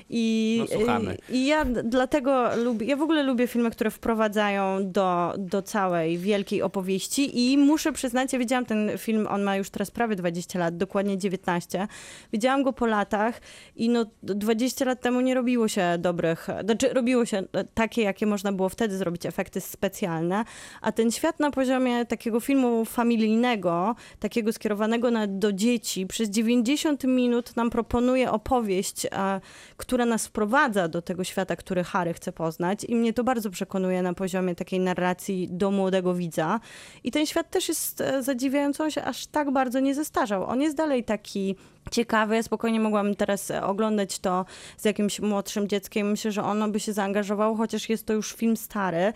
i, 0.10 0.58
No, 0.60 0.78
słuchamy. 0.78 1.18
i, 1.30 1.46
ja 1.46 1.66
dlatego 1.66 2.56
lubię, 2.56 2.86
ja 2.86 2.96
w 2.96 3.02
ogóle 3.02 3.24
lubię 3.24 3.48
filmy, 3.48 3.72
które 3.72 3.92
wprowadzają 3.92 4.92
do, 4.92 5.34
do 5.38 5.62
całej 5.62 6.18
wielkiej 6.18 6.62
opowieści 6.62 7.52
i 7.54 7.58
muszę 7.58 7.92
przyznać, 7.92 8.34
ja 8.34 8.40
widziałam 8.40 8.66
ten 8.66 8.92
film, 8.98 9.28
on 9.28 9.44
ma 9.44 9.56
już 9.56 9.70
teraz 9.70 9.92
prawie 9.92 10.16
20 10.16 10.60
lat, 10.60 10.78
dokładnie 10.78 11.18
19. 11.18 11.88
Widziałam 12.34 12.64
go 12.64 12.74
po 12.74 12.86
latach 12.86 13.42
i 13.76 13.90
no 13.90 14.06
20 14.24 14.86
lat 14.86 15.02
temu 15.02 15.22
nie 15.22 15.34
robiło 15.34 15.68
się 15.68 15.96
dobrych, 16.00 16.48
znaczy 16.66 16.90
robiło 16.90 17.26
się 17.26 17.44
takie, 17.74 18.02
jakie 18.02 18.26
można 18.26 18.52
było 18.52 18.70
wtedy 18.70 18.98
zrobić, 18.98 19.26
efekty 19.26 19.62
specjalne, 19.62 20.46
a 20.82 20.92
ten 20.92 21.12
świat 21.12 21.40
na 21.40 21.52
poziomie 21.52 22.06
takiego 22.06 22.40
filmu 22.40 22.86
familijnego, 22.86 23.96
takiego 24.20 24.54
skierowanego 24.54 25.12
na, 25.12 25.28
do 25.28 25.54
dzieci, 25.54 26.08
przez 26.08 26.30
90 26.30 27.04
minut 27.04 27.56
nam 27.56 27.70
proponuje 27.70 28.32
opowieść, 28.32 28.83
e, 29.12 29.42
która 29.78 30.06
nas 30.06 30.28
wprowadza 30.28 30.88
do 30.88 31.02
tego 31.02 31.24
świata, 31.24 31.56
który 31.56 31.84
Harry 31.84 32.14
chce 32.14 32.32
poznać 32.32 32.84
i 32.84 32.96
mnie 32.96 33.14
to 33.14 33.24
bardzo 33.24 33.50
przekonuje 33.50 34.02
na 34.02 34.14
poziomie 34.14 34.56
takiej 34.56 34.80
narracji 34.80 35.48
do 35.52 35.72
młodego 35.72 36.14
widza. 36.14 36.60
I 37.04 37.12
ten 37.12 37.26
świat 37.26 37.50
też 37.50 37.70
jest 37.70 38.02
e, 38.02 38.24
zadziwiająco, 38.24 38.84
on 38.84 38.92
się 38.92 39.04
aż 39.04 39.28
tak 39.28 39.52
bardzo 39.52 39.80
nie 39.80 39.96
zestarzał. 39.96 40.46
On 40.46 40.62
jest 40.62 40.78
dalej 40.78 41.04
taki 41.04 41.56
ciekawy. 41.92 42.36
Ja 42.36 42.44
spokojnie 42.44 42.80
mogłam 42.80 43.16
teraz 43.16 43.52
e, 43.52 43.64
oglądać 43.64 44.20
to 44.20 44.46
z 44.78 44.86
jakimś 44.86 45.20
młodszym 45.20 45.68
dzieckiem. 45.68 46.12
Myślę, 46.12 46.32
że 46.32 46.44
ono 46.44 46.70
by 46.70 46.80
się 46.80 46.94
zaangażowało, 46.94 47.56
chociaż 47.56 47.90
jest 47.90 48.06
to 48.06 48.14
już 48.14 48.34
film 48.34 48.58
stary. 48.58 49.14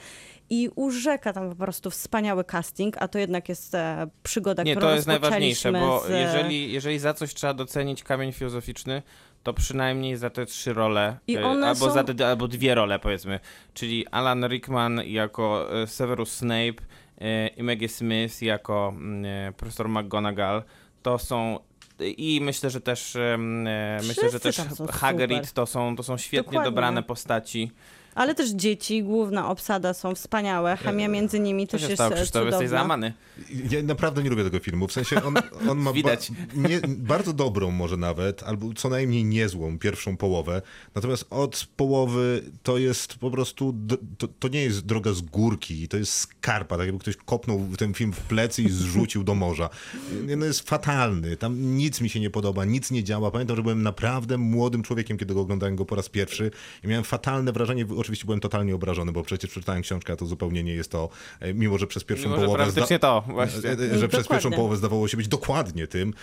I 0.49 0.69
urzeka 0.75 1.33
tam 1.33 1.49
po 1.49 1.55
prostu 1.55 1.89
wspaniały 1.89 2.43
casting, 2.43 2.95
a 2.99 3.07
to 3.07 3.19
jednak 3.19 3.49
jest 3.49 3.75
e, 3.75 4.07
przygoda, 4.23 4.63
Nie, 4.63 4.75
którą 4.75 4.87
to 4.87 4.95
jest 4.95 5.07
najważniejsze, 5.07 5.71
bo 5.71 6.03
z, 6.07 6.09
jeżeli, 6.09 6.73
jeżeli 6.73 6.99
za 6.99 7.13
coś 7.13 7.33
trzeba 7.33 7.53
docenić 7.53 8.03
kamień 8.03 8.31
filozoficzny, 8.31 9.01
to 9.47 9.53
przynajmniej 9.53 10.17
za 10.17 10.29
te 10.29 10.45
trzy 10.45 10.73
role, 10.73 11.17
I 11.27 11.35
e, 11.35 11.45
one 11.45 11.67
albo 11.67 11.85
są- 11.85 11.91
za 11.91 12.03
te, 12.03 12.27
albo 12.27 12.47
dwie 12.47 12.75
role 12.75 12.99
powiedzmy, 12.99 13.39
czyli 13.73 14.07
Alan 14.07 14.47
Rickman 14.47 15.01
jako 15.05 15.81
e, 15.81 15.87
Severus 15.87 16.31
Snape 16.31 16.83
e, 17.21 17.47
i 17.47 17.63
Maggie 17.63 17.89
Smith 17.89 18.41
jako 18.41 18.93
mm, 18.95 19.53
profesor 19.53 19.89
McGonagall, 19.89 20.63
to 21.03 21.19
są 21.19 21.59
i 21.99 22.39
myślę, 22.41 22.69
że 22.69 22.81
też 22.81 23.17
myślę, 24.07 24.29
że 24.29 24.39
też 24.39 24.57
Hagrid 24.91 25.37
super. 25.37 25.51
to 25.53 25.65
są, 25.65 25.95
to 25.95 26.03
są 26.03 26.17
świetnie 26.17 26.43
Dokładnie. 26.51 26.71
dobrane 26.71 27.03
postaci. 27.03 27.71
Ale 28.17 28.35
też 28.35 28.49
dzieci, 28.49 29.03
główna 29.03 29.49
obsada 29.49 29.93
są 29.93 30.15
wspaniałe. 30.15 30.77
Chemia 30.77 31.07
między 31.07 31.39
nimi 31.39 31.67
też 31.67 31.81
się 31.81 31.87
jest 31.87 31.97
stało, 31.97 32.13
e, 32.13 32.15
Krzysztof? 32.15 32.45
Jesteś 32.45 32.69
załamany. 32.69 33.13
Ja 33.71 33.83
naprawdę 33.83 34.23
nie 34.23 34.29
lubię 34.29 34.43
tego 34.43 34.59
filmu. 34.59 34.87
W 34.87 34.91
sensie 34.91 35.23
on, 35.23 35.35
on 35.69 35.77
ma 35.77 35.93
Widać. 35.93 36.31
Ba, 36.31 36.69
nie, 36.69 36.79
bardzo 36.87 37.33
dobrą 37.33 37.71
może 37.71 37.97
nawet, 37.97 38.43
albo 38.43 38.73
co 38.73 38.89
najmniej 38.89 39.25
niezłą 39.25 39.79
pierwszą 39.79 40.17
połowę. 40.17 40.61
Natomiast 40.95 41.25
od 41.29 41.67
połowy 41.75 42.43
to 42.63 42.77
jest 42.77 43.15
po 43.15 43.31
prostu, 43.31 43.75
to, 44.17 44.27
to 44.27 44.47
nie 44.47 44.63
jest 44.63 44.85
droga 44.85 45.13
z 45.13 45.21
górki, 45.21 45.87
to 45.87 45.97
jest 45.97 46.13
skarpa, 46.13 46.77
tak 46.77 46.85
jakby 46.85 46.99
ktoś 46.99 47.17
kopnął 47.17 47.67
ten 47.77 47.93
film 47.93 48.13
w 48.13 48.19
plecy 48.19 48.63
i 48.63 48.69
zrzucił 48.69 49.23
do 49.23 49.35
morza. 49.35 49.69
No 50.37 50.45
jest 50.45 50.69
fatalny, 50.69 51.37
tam 51.37 51.77
nic 51.77 52.01
mi 52.01 52.09
się 52.09 52.19
nie 52.19 52.29
podoba, 52.29 52.65
nic 52.65 52.91
nie 52.91 53.03
działa. 53.03 53.31
Pamiętam, 53.31 53.55
że 53.55 53.63
byłem 53.63 53.83
naprawdę 53.83 54.37
młodym 54.37 54.83
człowiekiem, 54.83 55.17
kiedy 55.17 55.39
oglądałem 55.39 55.75
go 55.75 55.85
po 55.85 55.95
raz 55.95 56.09
pierwszy 56.09 56.51
i 56.83 56.87
miałem 56.87 57.03
fatalne 57.03 57.51
wrażenie, 57.51 57.85
oczywiście 58.07 58.25
byłem 58.25 58.39
totalnie 58.39 58.75
obrażony, 58.75 59.11
bo 59.11 59.23
przecież 59.23 59.49
przeczytałem 59.51 59.81
książkę, 59.81 60.13
a 60.13 60.15
to 60.15 60.25
zupełnie 60.25 60.63
nie 60.63 60.73
jest 60.73 60.91
to, 60.91 61.09
e, 61.39 61.53
mimo 61.53 61.77
że 61.77 61.87
przez 61.87 62.03
pierwszą 62.03 62.25
Mimo, 62.29 62.39
że 62.39 62.45
połowę... 62.45 62.63
praktycznie 62.63 62.99
to 62.99 63.23
właśnie. 63.27 63.69
E, 63.69 63.73
e, 63.73 63.77
Że 63.77 63.85
przez 63.87 63.99
Dokładnie. 64.01 64.23
pierwszą 64.29 64.51
połowę 64.51 64.77
zdawało 64.77 65.07
się 65.07 65.17
być 65.17 65.27
dokładnie 65.27 65.87
tym, 65.87 66.13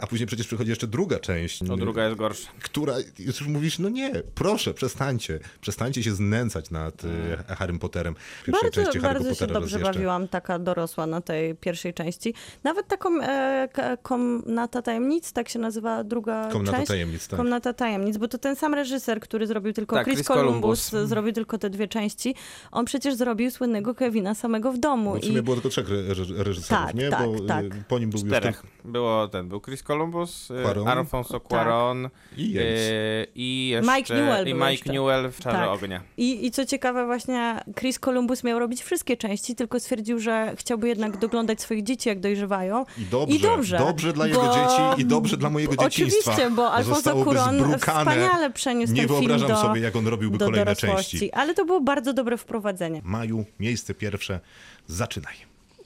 a 0.00 0.06
później 0.06 0.26
przecież 0.26 0.46
przychodzi 0.46 0.70
jeszcze 0.70 0.86
druga 0.86 1.18
część, 1.18 1.58
To 1.58 1.76
druga 1.76 2.04
jest 2.04 2.16
gorsza. 2.16 2.48
która 2.62 2.94
już 3.18 3.40
mówisz, 3.46 3.78
no 3.78 3.88
nie, 3.88 4.12
proszę, 4.34 4.74
przestańcie, 4.74 5.38
przestańcie 5.60 6.02
się 6.02 6.12
znęcać 6.14 6.70
nad 6.70 7.02
e, 7.48 7.54
Harrym 7.54 7.78
Potterem. 7.78 8.14
Pierwszej 8.46 8.52
Bardzo, 8.52 8.70
części 8.82 8.98
Harry 9.00 9.14
bardzo 9.14 9.34
się 9.34 9.40
Pottera 9.46 9.60
raz 9.60 9.70
dobrze 9.70 9.78
bawiłam, 9.92 10.28
taka 10.28 10.58
dorosła 10.58 11.06
na 11.06 11.20
tej 11.20 11.54
pierwszej 11.54 11.94
części. 11.94 12.34
Nawet 12.64 12.88
taką 12.88 13.20
e, 13.22 13.68
k- 13.72 13.96
Komnata 13.96 14.82
Tajemnic, 14.82 15.32
tak 15.32 15.48
się 15.48 15.58
nazywa 15.58 16.04
druga 16.04 16.48
Komnata 16.52 16.76
część. 16.76 16.88
Tajemnic, 16.88 17.28
tak. 17.28 17.36
Komnata 17.36 17.72
Tajemnic, 17.72 18.16
bo 18.16 18.28
to 18.28 18.38
ten 18.38 18.56
sam 18.56 18.74
reżyser, 18.74 19.20
który 19.20 19.46
zrobił 19.46 19.72
tylko 19.72 19.96
Tak, 19.96 20.04
Chris, 20.06 20.16
Chris 20.16 20.26
Columbus, 20.28 20.90
Columbus. 20.90 21.08
zrobił 21.08 21.27
tylko 21.32 21.58
te 21.58 21.70
dwie 21.70 21.88
części. 21.88 22.34
On 22.72 22.84
przecież 22.84 23.14
zrobił 23.14 23.50
słynnego 23.50 23.94
Kevina 23.94 24.34
samego 24.34 24.72
w 24.72 24.78
domu. 24.78 25.12
Bo 25.14 25.20
w 25.20 25.24
sumie 25.24 25.42
było 25.42 25.56
tylko 25.56 25.68
trzech 25.68 25.90
re- 25.90 25.98
re- 25.98 26.44
reżyserów, 26.44 26.86
Tak, 26.86 26.94
nie? 26.94 27.08
tak, 27.10 27.26
Bo 27.26 27.34
e, 27.44 27.46
tak. 27.46 27.64
po 27.88 27.98
nim 27.98 28.10
był 28.10 28.20
już 28.20 28.28
Czterech. 28.28 28.56
tylko... 28.62 28.78
Było 28.88 29.28
ten, 29.28 29.48
był 29.48 29.60
Chris 29.60 29.82
Columbus, 29.82 30.48
Cuarón. 30.48 30.88
Alfonso 30.88 31.38
Cuarón 31.40 32.08
I 32.36 32.52
Yates. 32.52 32.90
e, 32.90 33.26
i 33.34 33.68
jeszcze 33.68 33.96
Mike 33.96 34.14
Newell 34.14 34.48
i 34.48 34.54
Mike 34.54 34.70
jeszcze. 34.72 34.92
Newell 34.92 35.30
w 35.30 35.40
Czarze 35.40 35.56
Tak. 35.58 35.68
Ognia. 35.68 36.00
I, 36.16 36.46
I 36.46 36.50
co 36.50 36.66
ciekawe, 36.66 37.06
właśnie 37.06 37.60
Chris 37.78 37.98
Columbus 37.98 38.44
miał 38.44 38.58
robić 38.58 38.82
wszystkie 38.82 39.16
części, 39.16 39.54
tylko 39.54 39.80
stwierdził, 39.80 40.18
że 40.18 40.52
chciałby 40.56 40.88
jednak 40.88 41.16
doglądać 41.18 41.60
swoich 41.60 41.82
dzieci, 41.84 42.08
jak 42.08 42.20
dojrzewają. 42.20 42.84
I 42.98 43.04
dobrze, 43.04 43.36
I 43.36 43.40
dobrze, 43.40 43.78
dobrze 43.78 44.12
dla 44.12 44.24
bo- 44.24 44.28
jego 44.28 44.42
dzieci 44.54 45.02
i 45.02 45.04
dobrze 45.04 45.36
dla 45.36 45.50
mojego 45.50 45.76
dzieciństwa. 45.76 46.30
Oczywiście, 46.32 46.50
bo 46.56 46.72
Alfonso 46.72 47.20
zbrukane. 47.20 47.78
wspaniale 47.78 48.50
przeniósł 48.50 48.92
Nie 48.92 49.00
ten 49.00 49.08
film 49.08 49.20
wyobrażam 49.20 49.48
do, 49.48 49.56
sobie, 49.56 49.80
jak 49.80 49.96
on 49.96 50.06
robiłby 50.06 50.38
kolejne 50.38 50.64
dorosłości. 50.64 51.17
Części. 51.20 51.32
Ale 51.32 51.54
to 51.54 51.64
było 51.64 51.80
bardzo 51.80 52.12
dobre 52.12 52.36
wprowadzenie. 52.36 53.00
Maju, 53.04 53.44
miejsce 53.60 53.94
pierwsze, 53.94 54.40
zaczynaj. 54.86 55.34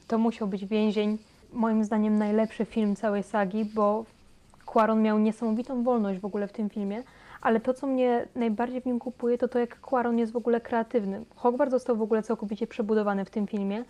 To 0.08 0.18
musiał 0.18 0.48
być 0.48 0.66
Więzień. 0.66 1.18
Moim 1.52 1.84
zdaniem 1.84 2.18
najlepszy 2.18 2.64
film 2.64 2.96
całej 2.96 3.22
sagi, 3.22 3.64
bo 3.64 4.04
Quaron 4.66 5.02
miał 5.02 5.18
niesamowitą 5.18 5.82
wolność 5.82 6.20
w 6.20 6.24
ogóle 6.24 6.48
w 6.48 6.52
tym 6.52 6.70
filmie, 6.70 7.02
ale 7.40 7.60
to, 7.60 7.74
co 7.74 7.86
mnie 7.86 8.26
najbardziej 8.34 8.80
w 8.80 8.86
nim 8.86 8.98
kupuje, 8.98 9.38
to 9.38 9.48
to, 9.48 9.58
jak 9.58 9.80
Quaron 9.80 10.18
jest 10.18 10.32
w 10.32 10.36
ogóle 10.36 10.60
kreatywny. 10.60 11.24
Hogwarts 11.36 11.70
został 11.70 11.96
w 11.96 12.02
ogóle 12.02 12.22
całkowicie 12.22 12.66
przebudowany 12.66 13.24
w 13.24 13.30
tym 13.30 13.46
filmie. 13.46 13.84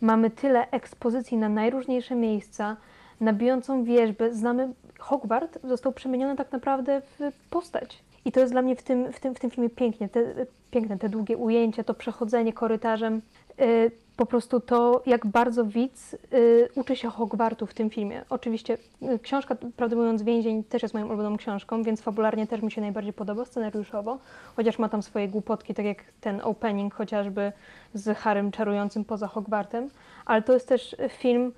Mamy 0.00 0.30
tyle 0.30 0.70
ekspozycji 0.70 1.38
na 1.38 1.48
najróżniejsze 1.48 2.14
miejsca, 2.14 2.76
na 3.20 3.32
bijącą 3.32 3.84
wierzbę. 3.84 4.34
Znamy, 4.34 4.68
Hogwarts 4.98 5.58
został 5.64 5.92
przemieniony 5.92 6.36
tak 6.36 6.52
naprawdę 6.52 7.02
w 7.18 7.32
postać. 7.50 8.02
I 8.24 8.32
to 8.32 8.40
jest 8.40 8.52
dla 8.52 8.62
mnie 8.62 8.76
w 8.76 8.82
tym, 8.82 9.12
w 9.12 9.20
tym, 9.20 9.34
w 9.34 9.40
tym 9.40 9.50
filmie 9.50 9.70
pięknie, 9.70 10.08
te, 10.08 10.46
piękne, 10.70 10.98
te 10.98 11.08
długie 11.08 11.36
ujęcia, 11.36 11.84
to 11.84 11.94
przechodzenie 11.94 12.52
korytarzem. 12.52 13.22
Y, 13.60 13.90
po 14.16 14.26
prostu 14.26 14.60
to, 14.60 15.02
jak 15.06 15.26
bardzo 15.26 15.64
widz 15.64 16.14
y, 16.14 16.68
uczy 16.74 16.96
się 16.96 17.08
Hogwartu 17.08 17.66
w 17.66 17.74
tym 17.74 17.90
filmie. 17.90 18.24
Oczywiście 18.30 18.78
y, 19.02 19.18
książka, 19.18 19.56
prawdę 19.76 19.96
mówiąc, 19.96 20.22
Więzień 20.22 20.64
też 20.64 20.82
jest 20.82 20.94
moją 20.94 21.06
ulubioną 21.06 21.36
książką, 21.36 21.82
więc 21.82 22.00
fabularnie 22.00 22.46
też 22.46 22.62
mi 22.62 22.72
się 22.72 22.80
najbardziej 22.80 23.12
podoba, 23.12 23.44
scenariuszowo, 23.44 24.18
chociaż 24.56 24.78
ma 24.78 24.88
tam 24.88 25.02
swoje 25.02 25.28
głupotki, 25.28 25.74
tak 25.74 25.86
jak 25.86 26.04
ten 26.20 26.40
opening 26.44 26.94
chociażby 26.94 27.52
z 27.94 28.18
Harrym 28.18 28.50
czarującym 28.50 29.04
poza 29.04 29.26
Hogwartem, 29.26 29.90
ale 30.26 30.42
to 30.42 30.52
jest 30.52 30.68
też 30.68 30.96
film, 31.08 31.52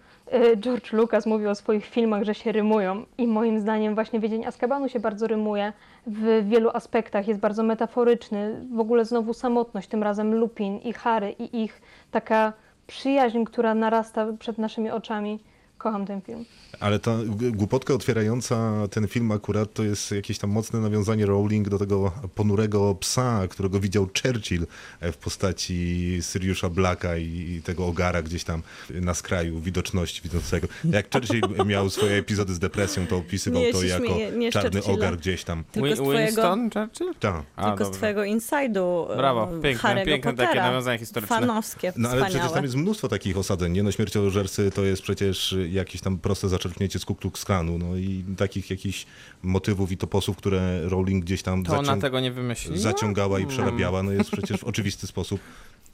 George 0.56 0.92
Lucas 0.92 1.26
mówił 1.26 1.50
o 1.50 1.54
swoich 1.54 1.86
filmach, 1.86 2.22
że 2.22 2.34
się 2.34 2.52
rymują 2.52 3.04
i 3.18 3.26
moim 3.26 3.60
zdaniem 3.60 3.94
właśnie 3.94 4.20
Wiedźeń 4.20 4.46
Azkabanu 4.46 4.88
się 4.88 5.00
bardzo 5.00 5.26
rymuje 5.26 5.72
w 6.06 6.48
wielu 6.48 6.70
aspektach, 6.70 7.28
jest 7.28 7.40
bardzo 7.40 7.62
metaforyczny, 7.62 8.66
w 8.74 8.80
ogóle 8.80 9.04
znowu 9.04 9.34
samotność, 9.34 9.88
tym 9.88 10.02
razem 10.02 10.34
Lupin 10.34 10.78
i 10.78 10.92
Harry 10.92 11.30
i 11.30 11.62
ich 11.62 11.82
taka 12.10 12.52
przyjaźń, 12.86 13.44
która 13.44 13.74
narasta 13.74 14.26
przed 14.38 14.58
naszymi 14.58 14.90
oczami. 14.90 15.40
Kocham 15.80 16.06
ten 16.06 16.20
film. 16.22 16.44
Ale 16.80 16.98
ta 16.98 17.16
głupotka 17.52 17.94
otwierająca 17.94 18.72
ten 18.90 19.08
film 19.08 19.32
akurat 19.32 19.72
to 19.74 19.82
jest 19.84 20.10
jakieś 20.12 20.38
tam 20.38 20.50
mocne 20.50 20.80
nawiązanie 20.80 21.26
Rowling 21.26 21.68
do 21.68 21.78
tego 21.78 22.12
ponurego 22.34 22.94
psa, 22.94 23.48
którego 23.50 23.80
widział 23.80 24.08
Churchill 24.22 24.66
e, 25.00 25.12
w 25.12 25.16
postaci 25.16 26.18
Siriusza 26.32 26.68
Blacka 26.68 27.16
i 27.16 27.60
tego 27.64 27.86
ogara 27.86 28.22
gdzieś 28.22 28.44
tam 28.44 28.62
na 28.90 29.14
skraju 29.14 29.60
widoczności 29.60 30.22
widzącego. 30.22 30.68
Jak 30.84 31.12
Churchill 31.12 31.40
miał 31.66 31.90
swoje 31.90 32.16
epizody 32.16 32.54
z 32.54 32.58
depresją, 32.58 33.06
to 33.06 33.16
opisywał 33.16 33.62
Nie 33.62 33.72
to 33.72 33.82
jako 33.82 34.06
śmieję, 34.06 34.30
nie 34.32 34.52
czarny 34.52 34.70
Churchilla. 34.80 34.94
ogar 34.94 35.16
gdzieś 35.18 35.44
tam. 35.44 35.64
Tylko 35.72 35.88
z 35.88 35.90
Win- 35.92 35.96
twojego- 36.04 36.26
Winston 36.26 36.70
Churchill? 36.70 37.14
Tak. 37.20 37.42
Tylko 37.64 37.84
z 37.84 37.90
twojego 37.96 38.20
inside'u. 38.20 39.12
e, 39.12 39.16
Brawo, 39.16 39.46
piękne, 39.62 39.90
Harry'ego 39.90 40.04
piękne 40.04 40.34
takie 40.34 40.60
nawiązania 40.60 40.98
historyczne. 40.98 41.36
Fanowskie, 41.40 41.92
No 41.96 42.08
ale 42.08 42.18
wspaniałe. 42.18 42.38
przecież 42.38 42.54
tam 42.54 42.64
jest 42.64 42.76
mnóstwo 42.76 43.08
takich 43.08 43.38
osadzeń, 43.38 43.72
nie? 43.72 43.82
No 43.82 43.92
śmierciożercy 43.92 44.70
to 44.70 44.84
jest 44.84 45.02
przecież 45.02 45.54
jakieś 45.72 46.00
tam 46.00 46.18
proste 46.18 46.48
zaczerpnięcie 46.48 46.98
z 46.98 47.04
Ku 47.04 47.14
Klanu, 47.44 47.78
no 47.78 47.96
i 47.96 48.24
takich 48.36 48.70
jakichś 48.70 49.06
motywów 49.42 49.92
i 49.92 49.96
toposów, 49.96 50.36
które 50.36 50.88
Rowling 50.88 51.24
gdzieś 51.24 51.42
tam 51.42 51.64
To 51.64 51.72
zacią- 51.72 52.00
tego 52.00 52.20
nie 52.20 52.32
wymyśliła? 52.32 52.78
zaciągała 52.78 53.38
i 53.40 53.46
przerabiała, 53.46 54.02
no 54.02 54.12
jest 54.12 54.30
przecież 54.30 54.60
w 54.60 54.64
oczywisty 54.64 55.06
sposób 55.06 55.40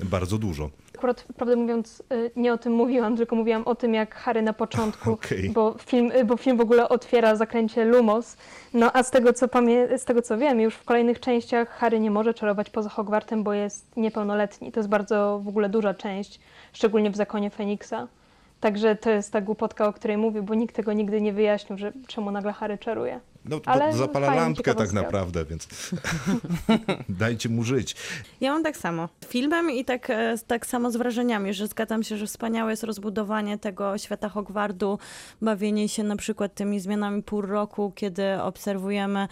bardzo 0.01 0.39
dużo. 0.39 0.71
Akurat, 0.95 1.25
prawdę 1.37 1.57
mówiąc, 1.57 2.03
y, 2.12 2.31
nie 2.37 2.53
o 2.53 2.59
tym 2.59 2.73
mówiłam, 2.73 3.17
tylko 3.17 3.37
mówiłam 3.37 3.62
o 3.65 3.75
tym, 3.75 3.95
jak 3.95 4.15
Harry 4.15 4.43
na 4.43 4.53
początku, 4.53 5.12
Okej. 5.23 5.51
bo, 5.51 5.77
film, 5.87 6.12
y, 6.12 6.25
bo 6.25 6.37
film 6.37 6.57
w 6.57 6.61
ogóle 6.61 6.89
otwiera 6.89 7.37
zakręcie 7.37 7.85
Lumos. 7.85 8.37
No 8.75 8.91
a 8.93 9.03
z 9.03 9.11
tego, 9.11 9.33
co 9.33 9.49
pamię- 9.49 9.99
z 9.99 10.05
tego, 10.05 10.23
co 10.23 10.39
wiem, 10.39 10.61
już 10.61 10.75
w 10.75 10.85
kolejnych 10.85 11.21
częściach 11.21 11.69
Harry 11.69 12.01
nie 12.01 12.11
może 12.11 12.35
czarować 12.35 12.71
poza 12.71 12.89
Hogwartem, 12.89 13.43
bo 13.45 13.53
jest 13.53 13.97
niepełnoletni. 13.97 14.73
To 14.73 14.81
jest 14.81 14.89
bardzo 14.89 15.41
w 15.45 15.49
ogóle 15.49 15.69
duża 15.69 15.95
część, 15.95 16.41
szczególnie 16.73 17.11
w 17.11 17.17
Zakonie 17.17 17.51
Feniksa. 17.51 18.09
Także 18.61 18.97
to 18.97 19.11
jest 19.11 19.33
ta 19.33 19.40
głupotka, 19.40 19.88
o 19.88 19.92
której 19.92 20.16
mówię, 20.16 20.42
bo 20.42 20.55
nikt 20.55 20.77
tego 20.77 20.92
nigdy 20.92 21.21
nie 21.21 21.33
wyjaśnił, 21.33 21.79
że 21.79 21.92
czemu 22.07 22.31
nagle 22.31 22.53
Harry 22.53 22.79
czaruje. 22.79 23.21
No, 23.48 23.61
to 23.61 23.70
Ale 23.70 23.92
zapala 23.92 24.35
lampkę 24.35 24.74
tak 24.74 24.92
naprawdę, 24.92 25.44
więc 25.44 25.68
dajcie 27.09 27.48
mu 27.48 27.64
żyć. 27.64 27.96
Ja 28.40 28.52
mam 28.52 28.62
tak 28.62 28.76
samo. 28.76 29.09
z 29.24 29.26
Filmem 29.26 29.70
i 29.70 29.85
tak, 29.85 30.11
e, 30.11 30.35
tak 30.46 30.66
samo 30.66 30.90
z 30.90 30.96
wrażeniami, 30.96 31.54
że 31.54 31.66
zgadzam 31.66 32.02
się, 32.02 32.16
że 32.16 32.26
wspaniałe 32.26 32.70
jest 32.70 32.85
rozbudowanie 32.85 33.59
tego 33.59 33.98
świata 33.98 34.28
Hogwartu, 34.28 34.98
bawienie 35.42 35.88
się 35.88 36.02
na 36.02 36.16
przykład 36.16 36.54
tymi 36.54 36.80
zmianami 36.80 37.22
pór 37.22 37.48
roku, 37.48 37.92
kiedy 37.94 38.42
obserwujemy, 38.42 39.28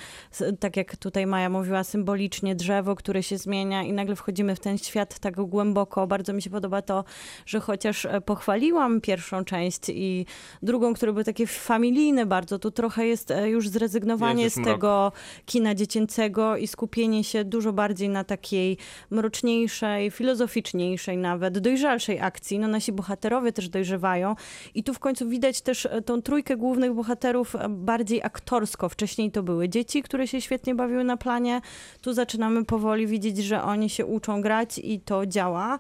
tak 0.61 0.77
jak 0.77 0.97
tutaj 0.97 1.27
Maja 1.27 1.49
mówiła, 1.49 1.85
symbolicznie 1.85 2.55
drzewo, 2.55 2.95
które 2.95 3.23
się 3.23 3.39
zmienia 3.39 3.83
i 3.83 3.93
nagle 3.93 4.17
wchodzimy 4.17 4.57
w 4.57 4.61
ten 4.61 4.79
świat 4.79 5.19
tak 5.19 5.35
głęboko. 5.35 6.07
Bardzo 6.07 6.33
mi 6.33 6.43
się 6.43 6.51
podoba 6.51 6.83
to, 6.83 7.05
że 7.47 7.61
chociaż 7.61 8.05
e, 8.05 8.21
pochwaliłam 8.21 9.01
pierwszą 9.01 9.45
część 9.45 9.89
i 9.89 10.27
drugą, 10.63 10.95
które 10.95 11.13
były 11.13 11.25
takie 11.25 11.47
familijne 11.47 12.27
bardzo, 12.27 12.59
tu 12.59 12.71
trochę 12.71 13.07
jest 13.07 13.31
e, 13.31 13.51
już 13.51 13.69
zrezygnowanie 14.05 14.43
Jest 14.43 14.57
z 14.57 14.59
mrok. 14.59 14.75
tego 14.75 15.13
kina 15.47 15.75
dziecięcego 15.75 16.57
i 16.57 16.67
skupienie 16.67 17.25
się 17.25 17.45
dużo 17.45 17.73
bardziej 17.73 18.09
na 18.09 18.25
takiej 18.25 18.77
mroczniejszej, 19.11 20.11
filozoficzniejszej 20.11 21.17
nawet, 21.17 21.59
dojrzalszej 21.59 22.21
akcji. 22.21 22.59
No 22.59 22.69
nasi 22.69 22.93
bohaterowie 22.93 23.53
też 23.53 23.69
dojrzewają 23.69 24.35
i 24.75 24.85
tu 24.85 24.95
w 24.95 24.99
końcu 24.99 25.29
widać 25.29 25.61
też 25.61 25.87
e, 25.87 26.03
tą 26.03 26.23
trójkę 26.23 26.57
głównych 26.57 26.95
bohaterów 26.95 27.57
e, 27.57 27.69
bardziej 27.69 28.23
aktorsko. 28.23 28.89
Wcześniej 28.89 29.31
to 29.31 29.43
były 29.43 29.69
dzieci, 29.69 30.03
które 30.03 30.27
się 30.27 30.41
świetnie 30.41 30.75
bawiły 30.75 31.05
na 31.05 31.17
planie. 31.17 31.61
Tu 32.01 32.13
zaczynamy 32.13 32.65
powoli 32.65 33.07
widzieć, 33.07 33.39
że 33.39 33.63
oni 33.63 33.91
się 33.91 34.07
uczą 34.07 34.41
grać 34.43 34.79
i 34.79 35.01
to 35.01 35.27
działa. 35.27 35.79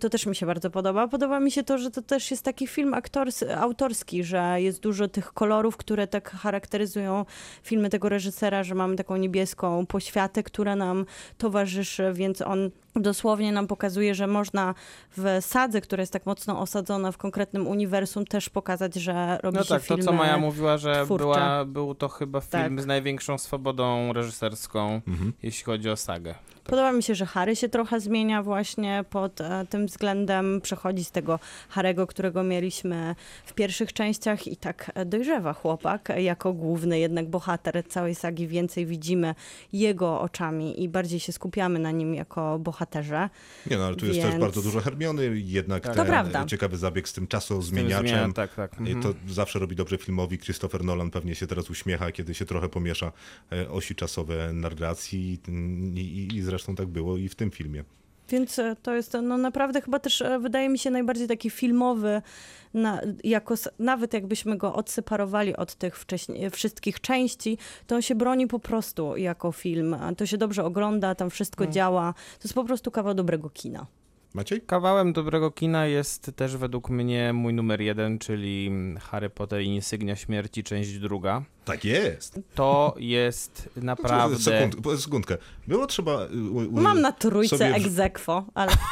To 0.00 0.08
też 0.10 0.26
mi 0.26 0.36
się 0.36 0.46
bardzo 0.46 0.70
podoba. 0.70 1.08
Podoba 1.08 1.40
mi 1.40 1.50
się 1.50 1.62
to, 1.62 1.78
że 1.78 1.90
to 1.90 2.02
też 2.02 2.30
jest 2.30 2.44
taki 2.44 2.66
film 2.66 2.94
aktors, 2.94 3.44
autorski, 3.56 4.24
że 4.24 4.56
jest 4.56 4.80
dużo 4.80 5.08
tych 5.08 5.32
kolorów, 5.32 5.76
które 5.76 6.06
tak 6.06 6.30
charakteryzują 6.30 7.24
filmy 7.62 7.90
tego 7.90 8.08
reżysera, 8.08 8.62
że 8.62 8.74
mamy 8.74 8.96
taką 8.96 9.16
niebieską 9.16 9.86
poświatę, 9.86 10.42
która 10.42 10.76
nam 10.76 11.06
towarzyszy, 11.38 12.12
więc 12.12 12.42
on 12.42 12.70
dosłownie 12.96 13.52
nam 13.52 13.66
pokazuje, 13.66 14.14
że 14.14 14.26
można 14.26 14.74
w 15.16 15.38
sadze, 15.40 15.80
która 15.80 16.00
jest 16.00 16.12
tak 16.12 16.26
mocno 16.26 16.60
osadzona 16.60 17.12
w 17.12 17.18
konkretnym 17.18 17.66
uniwersum, 17.66 18.24
też 18.26 18.48
pokazać, 18.48 18.94
że 18.94 19.38
robi 19.42 19.56
No 19.58 19.62
się 19.64 19.68
tak, 19.68 19.80
to 19.82 19.86
filmy 19.86 20.02
co 20.04 20.12
Maja 20.12 20.38
mówiła, 20.38 20.78
że 20.78 21.04
twórcze. 21.04 21.24
była, 21.24 21.64
był 21.64 21.94
to 21.94 22.08
chyba 22.08 22.40
film 22.40 22.50
Tak. 22.76 22.80
z 22.80 22.86
największą 22.86 23.38
swobodą 23.38 24.12
reżyserską, 24.12 25.00
Mhm. 25.08 25.32
jeśli 25.42 25.64
chodzi 25.64 25.90
o 25.90 25.96
sagę. 25.96 26.34
Podoba 26.64 26.92
mi 26.92 27.02
się, 27.02 27.14
że 27.14 27.26
Harry 27.26 27.56
się 27.56 27.68
trochę 27.68 28.00
zmienia 28.00 28.42
właśnie 28.42 29.04
pod 29.10 29.40
e, 29.40 29.66
tym 29.70 29.86
względem. 29.86 30.60
Przechodzi 30.60 31.04
z 31.04 31.10
tego 31.10 31.38
Harego, 31.68 32.06
którego 32.06 32.42
mieliśmy 32.42 33.14
w 33.44 33.52
pierwszych 33.54 33.92
częściach 33.92 34.46
i 34.46 34.56
tak 34.56 34.90
e, 34.94 35.04
dojrzewa 35.04 35.52
chłopak 35.52 36.08
jako 36.18 36.52
główny 36.52 36.98
jednak 36.98 37.28
bohater 37.30 37.84
całej 37.88 38.14
sagi. 38.14 38.46
Więcej 38.46 38.86
widzimy 38.86 39.34
jego 39.72 40.20
oczami 40.20 40.82
i 40.82 40.88
bardziej 40.88 41.20
się 41.20 41.32
skupiamy 41.32 41.78
na 41.78 41.90
nim 41.90 42.14
jako 42.14 42.58
bohaterze. 42.78 43.30
Nie 43.70 43.78
no, 43.78 43.84
ale 43.86 43.96
tu 43.96 44.06
jest 44.06 44.18
Więc- 44.18 44.30
też 44.30 44.40
bardzo 44.40 44.62
dużo 44.62 44.80
Hermiony, 44.80 45.32
jednak 45.44 45.82
Tak. 45.82 45.94
ten 45.94 46.04
To 46.04 46.10
prawda. 46.10 46.44
ciekawy 46.44 46.76
zabieg 46.76 47.08
z 47.08 47.12
tym 47.12 47.26
czasozmieniaczem. 47.26 48.06
zmienia- 48.06 48.32
Tak, 48.32 48.54
tak. 48.54 48.72
I 48.80 48.92
Mhm. 48.92 49.02
To 49.02 49.14
zawsze 49.32 49.58
robi 49.58 49.76
dobrze 49.76 49.98
filmowi. 49.98 50.38
Christopher 50.38 50.84
Nolan 50.84 51.10
pewnie 51.10 51.34
się 51.34 51.46
teraz 51.46 51.70
uśmiecha, 51.70 52.12
kiedy 52.12 52.34
się 52.34 52.44
trochę 52.44 52.68
pomiesza 52.68 53.12
e, 53.52 53.70
osi 53.70 53.94
czasowe 53.94 54.52
narracji 54.52 55.40
i, 55.48 56.00
i, 56.00 56.36
i 56.36 56.42
zresztą 56.42 56.74
tak 56.74 56.86
było 56.88 57.16
i 57.16 57.28
w 57.28 57.34
tym 57.34 57.50
filmie. 57.50 57.84
Więc 58.28 58.58
e, 58.58 58.76
to 58.82 58.94
jest 58.94 59.16
no 59.22 59.38
naprawdę 59.38 59.80
chyba 59.80 59.98
też 59.98 60.22
e, 60.22 60.38
wydaje 60.38 60.68
mi 60.68 60.78
się 60.78 60.90
najbardziej 60.90 61.28
taki 61.28 61.50
filmowy, 61.50 62.22
na, 62.74 63.00
jako, 63.24 63.54
nawet 63.78 64.14
jakbyśmy 64.14 64.56
go 64.56 64.74
odseparowali 64.74 65.56
od 65.56 65.74
tych 65.74 65.98
wcześniej, 65.98 66.50
wszystkich 66.50 67.00
części, 67.00 67.58
to 67.86 67.94
on 67.94 68.02
się 68.02 68.14
broni 68.14 68.46
po 68.46 68.58
prostu 68.58 69.16
jako 69.16 69.52
film. 69.52 69.96
To 70.16 70.26
się 70.26 70.38
dobrze 70.38 70.64
ogląda, 70.64 71.14
tam 71.14 71.30
wszystko 71.30 71.66
działa. 71.66 72.12
To 72.12 72.44
jest 72.44 72.54
po 72.54 72.64
prostu 72.64 72.90
kawał 72.90 73.14
dobrego 73.14 73.50
kina. 73.50 73.86
Maciej? 74.38 74.60
Kawałem 74.60 75.12
dobrego 75.12 75.50
kina 75.50 75.86
jest 75.86 76.30
też 76.36 76.56
według 76.56 76.90
mnie 76.90 77.32
mój 77.32 77.54
numer 77.54 77.80
jeden, 77.80 78.18
czyli 78.18 78.70
Harry 79.00 79.30
Potter 79.30 79.60
i 79.62 79.66
Insygnia 79.66 80.16
Śmierci, 80.16 80.64
część 80.64 80.98
druga. 80.98 81.42
Tak 81.64 81.84
jest. 81.84 82.40
To 82.54 82.94
jest 82.98 83.68
naprawdę... 83.76 84.36
Sekund, 84.38 85.00
sekundkę. 85.00 85.36
Było 85.66 85.86
trzeba... 85.86 86.24
y, 86.24 86.50
u- 86.50 86.56
u- 86.56 86.80
Mam 86.80 87.00
na 87.00 87.12
trójce 87.12 87.58
sobie 87.58 87.74
egzekwo, 87.74 88.44
ale... 88.54 88.72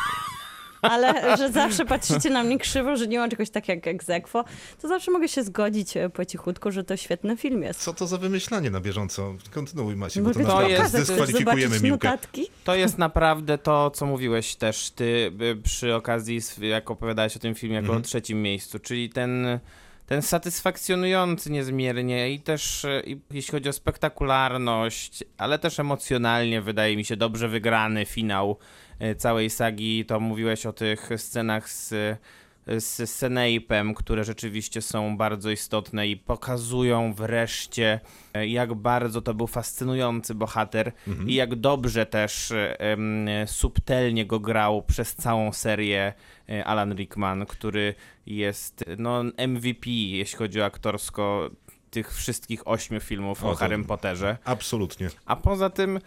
Ale 0.83 1.37
że 1.37 1.53
zawsze 1.53 1.85
patrzycie 1.85 2.31
na 2.31 2.43
mnie 2.45 2.59
krzywo, 2.59 2.97
że 2.97 3.07
nie 3.07 3.19
ma 3.19 3.29
czegoś 3.29 3.51
takiego 3.51 3.77
jak 3.79 3.87
egzekwo, 3.87 4.45
to 4.83 4.89
zawsze 4.89 5.11
mogę 5.11 5.29
się 5.29 5.43
zgodzić 5.43 5.97
e, 5.97 6.11
po 6.11 6.25
cichutku, 6.25 6.71
że 6.71 6.85
to 6.85 6.97
świetny 6.97 7.37
film 7.37 7.63
jest. 7.63 7.81
Co 7.81 7.93
to 7.95 8.07
za 8.07 8.19
wymyślanie 8.19 8.71
na 8.71 8.81
bieżąco? 8.81 9.35
Kontynuuj 9.51 9.97
Maciej, 9.97 10.23
bo 10.23 10.35
to 10.35 10.41
to 10.45 10.69
jest- 10.69 10.89
zdyskwalifikujemy 10.89 11.61
zobaczyć 11.63 11.83
Miłkę. 11.83 12.09
notatki. 12.09 12.47
To 12.65 12.75
jest 12.75 12.99
naprawdę 12.99 13.59
to, 13.59 13.91
co 13.91 14.07
mówiłeś 14.07 14.57
też 14.57 14.91
ty 14.91 15.33
przy 15.63 15.95
okazji, 15.95 16.41
jak 16.61 16.91
opowiadałeś 16.91 17.37
o 17.37 17.39
tym 17.39 17.55
filmie, 17.55 17.75
jako 17.77 17.87
Mhm. 17.87 18.03
o 18.03 18.05
trzecim 18.05 18.43
miejscu, 18.43 18.79
czyli 18.79 19.11
ten, 19.11 19.59
ten 20.07 20.23
satysfakcjonujący 20.23 21.51
niezmiernie 21.51 22.31
i 22.31 22.41
też 22.41 22.85
y, 22.85 23.03
i, 23.07 23.21
jeśli 23.31 23.53
chodzi 23.53 23.69
o 23.69 23.73
spektakularność, 23.73 25.25
ale 25.39 25.59
też 25.59 25.81
emocjonalnie 25.81 26.63
wydaje 26.63 26.97
mi 26.97 27.05
się 27.05 27.17
dobrze 27.17 27.49
wygrany 27.49 28.07
finał 28.07 28.59
y, 29.03 29.15
całej 29.15 29.51
sagi. 29.51 30.05
To 30.05 30.21
mówiłeś 30.21 30.67
o 30.67 30.73
tych 30.73 31.11
scenach 31.17 31.71
z 31.71 32.19
z 32.67 33.01
Snape'em, 33.01 33.95
które 33.95 34.25
rzeczywiście 34.25 34.83
są 34.83 35.17
bardzo 35.17 35.51
istotne 35.51 36.09
i 36.09 36.17
pokazują 36.17 37.15
wreszcie, 37.15 38.01
e, 38.35 38.47
jak 38.47 38.75
bardzo 38.75 39.23
to 39.23 39.35
był 39.35 39.47
fascynujący 39.47 40.35
bohater 40.35 40.93
i 41.27 41.35
jak 41.35 41.55
dobrze 41.55 42.07
też 42.07 42.53
em, 42.79 43.29
subtelnie 43.47 44.27
go 44.27 44.41
grał 44.41 44.83
przez 44.83 45.15
całą 45.15 45.53
serię 45.53 46.13
e, 46.49 46.65
Alan 46.65 46.95
Rickman, 46.95 47.47
który 47.47 47.95
jest 48.27 48.85
no, 48.99 49.23
MVP, 49.49 49.91
jeśli 49.91 50.39
chodzi 50.39 50.61
o 50.61 50.65
aktorsko 50.65 51.51
tych 51.91 52.15
wszystkich 52.15 52.69
ośmiu 52.69 53.01
filmów 53.01 53.45
O, 53.45 53.51
o 53.51 53.55
Harrym 53.55 53.85
Potterze. 53.85 54.39
Absolutnie. 54.45 55.11
A 55.27 55.37
poza 55.37 55.71
tym, 55.71 56.01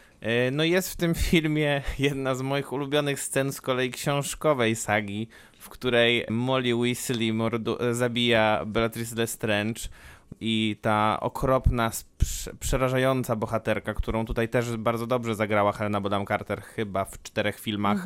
no 0.52 0.64
jest 0.64 0.90
w 0.90 0.96
tym 0.96 1.16
filmie 1.30 1.82
jedna 2.00 2.36
z 2.36 2.42
moich 2.42 2.74
ulubionych 2.74 3.20
scen 3.20 3.54
z 3.54 3.62
kolei 3.62 3.92
książkowej 3.92 4.76
sagi, 4.76 5.28
w 5.60 5.70
której 5.70 6.26
Molly 6.30 6.76
Weasley 6.76 7.34
mordu- 7.34 7.82
e, 7.84 7.94
zabija 7.94 8.64
Bellatrix 8.66 9.16
Lestrange 9.16 9.82
i 10.42 10.78
ta 10.82 11.18
okropna, 11.22 11.92
przerażająca 12.60 13.36
bohaterka, 13.36 13.94
którą 13.94 14.26
tutaj 14.26 14.50
też 14.50 14.78
bardzo 14.78 15.08
dobrze 15.08 15.36
zagrała 15.36 15.72
Helena 15.72 16.02
Bonham 16.02 16.26
Carter 16.26 16.62
chyba 16.62 17.06
w 17.06 17.24
czterech 17.24 17.60
filmach, 17.60 18.06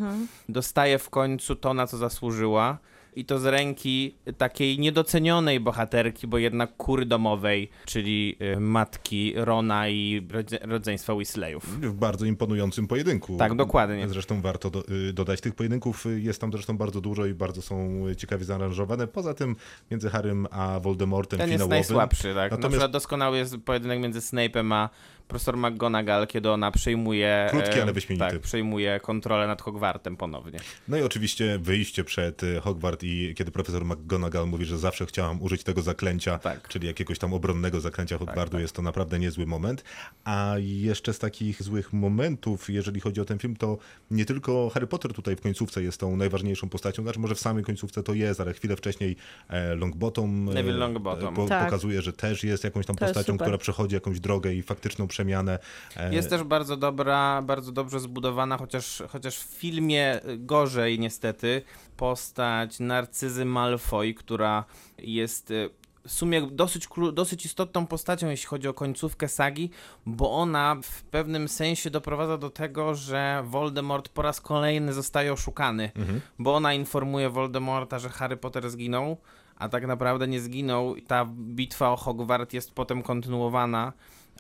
dostaje 0.50 1.00
w 1.00 1.10
końcu 1.10 1.56
to, 1.56 1.74
na 1.74 1.88
co 1.88 1.98
zasłużyła. 1.98 2.78
I 3.16 3.26
to 3.26 3.40
z 3.40 3.46
ręki 3.46 4.16
takiej 4.38 4.80
niedocenionej 4.80 5.60
bohaterki, 5.60 6.28
bo 6.28 6.38
jednak 6.38 6.78
kury 6.78 7.06
domowej, 7.06 7.70
czyli 7.86 8.36
y, 8.56 8.60
matki 8.60 9.34
Rona 9.36 9.90
i 9.90 10.28
rodze- 10.32 10.68
rodzeństwa 10.68 11.16
Weasleyów. 11.16 11.80
W 11.82 11.94
bardzo 11.94 12.26
imponującym 12.26 12.88
pojedynku. 12.88 13.38
Tak, 13.38 13.56
dokładnie. 13.56 14.08
Zresztą 14.10 14.42
warto 14.42 14.70
do, 14.70 14.84
y, 15.10 15.14
dodać 15.14 15.42
tych 15.42 15.56
pojedynków. 15.56 16.06
Jest 16.18 16.42
tam 16.42 16.52
zresztą 16.52 16.78
bardzo 16.78 17.02
dużo 17.02 17.26
i 17.26 17.34
bardzo 17.34 17.62
są 17.62 18.08
y, 18.08 18.16
ciekawie 18.16 18.46
zaaranżowane. 18.46 19.08
Poza 19.08 19.34
tym 19.34 19.56
między 19.92 20.10
Harrym 20.10 20.48
a 20.52 20.80
Voldemortem 20.80 21.40
Ten 21.40 21.50
jest 21.50 21.54
finałowym. 21.54 21.78
najsłabszy, 21.78 22.24
tak. 22.24 22.52
Na 22.52 22.58
Natomiast- 22.58 22.70
przykład 22.70 22.92
doskonały 22.92 23.38
jest 23.38 23.58
pojedynek 23.58 24.00
między 24.00 24.20
Snape'em 24.20 24.74
a 24.74 24.90
profesor 25.28 25.58
McGonagall, 25.58 26.28
kiedy 26.28 26.50
ona 26.52 26.72
przejmuje... 26.72 27.48
Krótki, 27.52 27.80
ale 27.80 27.94
wyśmienity. 27.94 28.32
Tak, 28.32 28.40
przejmuje 28.40 29.00
kontrolę 29.00 29.48
nad 29.48 29.62
Hogwartem 29.62 30.18
ponownie. 30.18 30.60
No 30.88 30.98
i 30.98 31.02
oczywiście 31.02 31.60
wyjście 31.60 32.04
przed 32.04 32.44
y, 32.44 32.62
Hogwart 32.62 33.04
i 33.04 33.34
kiedy 33.38 33.52
profesor 33.52 33.86
McGonagall 33.86 34.48
mówi, 34.48 34.66
że 34.66 34.78
zawsze 34.78 35.06
chciałam 35.06 35.42
użyć 35.42 35.64
tego 35.64 35.82
zaklęcia, 35.82 36.40
Tak. 36.40 36.68
czyli 36.68 36.88
jakiegoś 36.88 37.20
tam 37.20 37.34
obronnego 37.34 37.82
zaklęcia 37.82 38.18
Hogwartu, 38.18 38.52
tak. 38.52 38.62
jest 38.62 38.76
to 38.76 38.82
naprawdę 38.82 39.20
niezły 39.20 39.46
moment. 39.46 39.84
A 40.24 40.56
jeszcze 40.58 41.14
z 41.14 41.20
takich 41.20 41.64
złych 41.64 41.94
momentów, 41.94 42.70
jeżeli 42.70 43.00
chodzi 43.02 43.22
o 43.22 43.26
ten 43.26 43.40
film, 43.40 43.56
to 43.56 43.78
nie 44.12 44.26
tylko 44.26 44.70
Harry 44.74 44.88
Potter 44.88 45.14
tutaj 45.14 45.36
w 45.36 45.42
końcówce 45.42 45.84
jest 45.84 46.00
tą 46.00 46.16
najważniejszą 46.18 46.70
postacią, 46.70 47.04
znaczy 47.04 47.20
może 47.20 47.36
w 47.36 47.40
samej 47.40 47.64
końcówce 47.64 48.04
to 48.04 48.14
jest, 48.14 48.42
ale 48.42 48.54
chwilę 48.54 48.76
wcześniej 48.76 49.16
e, 49.50 49.76
Longbottom, 49.76 50.50
e, 50.50 50.54
Neville 50.54 50.78
Longbottom. 50.78 51.36
po, 51.36 51.48
Tak. 51.48 51.66
pokazuje, 51.66 52.02
że 52.02 52.14
też 52.14 52.44
jest 52.44 52.64
jakąś 52.64 52.86
tam 52.86 52.96
To 52.96 53.06
postacią, 53.06 53.38
która 53.38 53.58
przechodzi 53.58 53.96
jakąś 53.96 54.20
drogę 54.20 54.54
i 54.54 54.62
faktyczną 54.62 55.08
przemianę. 55.14 55.60
E, 55.98 56.14
Jest 56.14 56.30
też 56.30 56.44
bardzo 56.44 56.78
dobra, 56.78 57.42
bardzo 57.42 57.72
dobrze 57.72 58.00
zbudowana, 58.00 58.58
chociaż, 58.58 59.04
chociaż 59.10 59.38
w 59.38 59.44
filmie 59.58 60.26
y, 60.26 60.38
gorzej 60.38 61.00
niestety, 61.00 61.62
postać 61.98 62.80
Narcyzy 62.80 63.46
Malfoy, 63.46 64.14
która 64.14 64.66
jest 64.98 65.52
y, 65.52 65.70
w 66.08 66.12
sumie 66.12 66.42
dosyć, 66.42 66.88
dosyć 67.14 67.46
istotną 67.46 67.88
postacią, 67.88 68.30
jeśli 68.30 68.48
chodzi 68.48 68.68
o 68.68 68.74
końcówkę 68.74 69.28
sagi, 69.28 69.70
bo 70.06 70.32
ona 70.32 70.76
w 70.84 71.04
pewnym 71.04 71.48
sensie 71.48 71.90
doprowadza 71.90 72.38
do 72.38 72.50
tego, 72.50 72.96
że 72.96 73.44
Voldemort 73.46 74.10
po 74.10 74.22
raz 74.22 74.42
kolejny 74.42 74.94
zostaje 74.94 75.34
oszukany, 75.34 75.92
bo 76.40 76.56
ona 76.56 76.74
informuje 76.74 77.30
Voldemorta, 77.30 78.00
że 78.00 78.10
Harry 78.10 78.38
Potter 78.38 78.70
zginął, 78.70 79.18
a 79.56 79.70
tak 79.70 79.88
naprawdę 79.88 80.28
nie 80.28 80.42
zginął. 80.42 80.96
Ta 81.08 81.26
bitwa 81.36 81.92
o 81.92 81.96
Hogwart 81.96 82.54
jest 82.54 82.72
potem 82.72 83.04
kontynuowana 83.04 83.94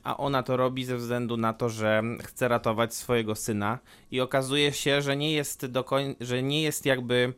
a 0.03 0.17
ona 0.17 0.43
to 0.43 0.57
robi 0.57 0.85
ze 0.85 0.97
względu 0.97 1.37
na 1.37 1.53
to, 1.53 1.69
że 1.69 2.01
chce 2.23 2.47
ratować 2.47 2.93
swojego 2.95 3.35
syna. 3.35 3.79
I 4.11 4.21
okazuje 4.21 4.73
się, 4.73 5.01
że 5.01 5.17
nie 5.17 5.31
jest 5.31 5.65
do 5.65 5.83
koń- 5.83 6.15
że 6.21 6.43
nie 6.43 6.61
jest 6.61 6.85
jakby 6.85 7.33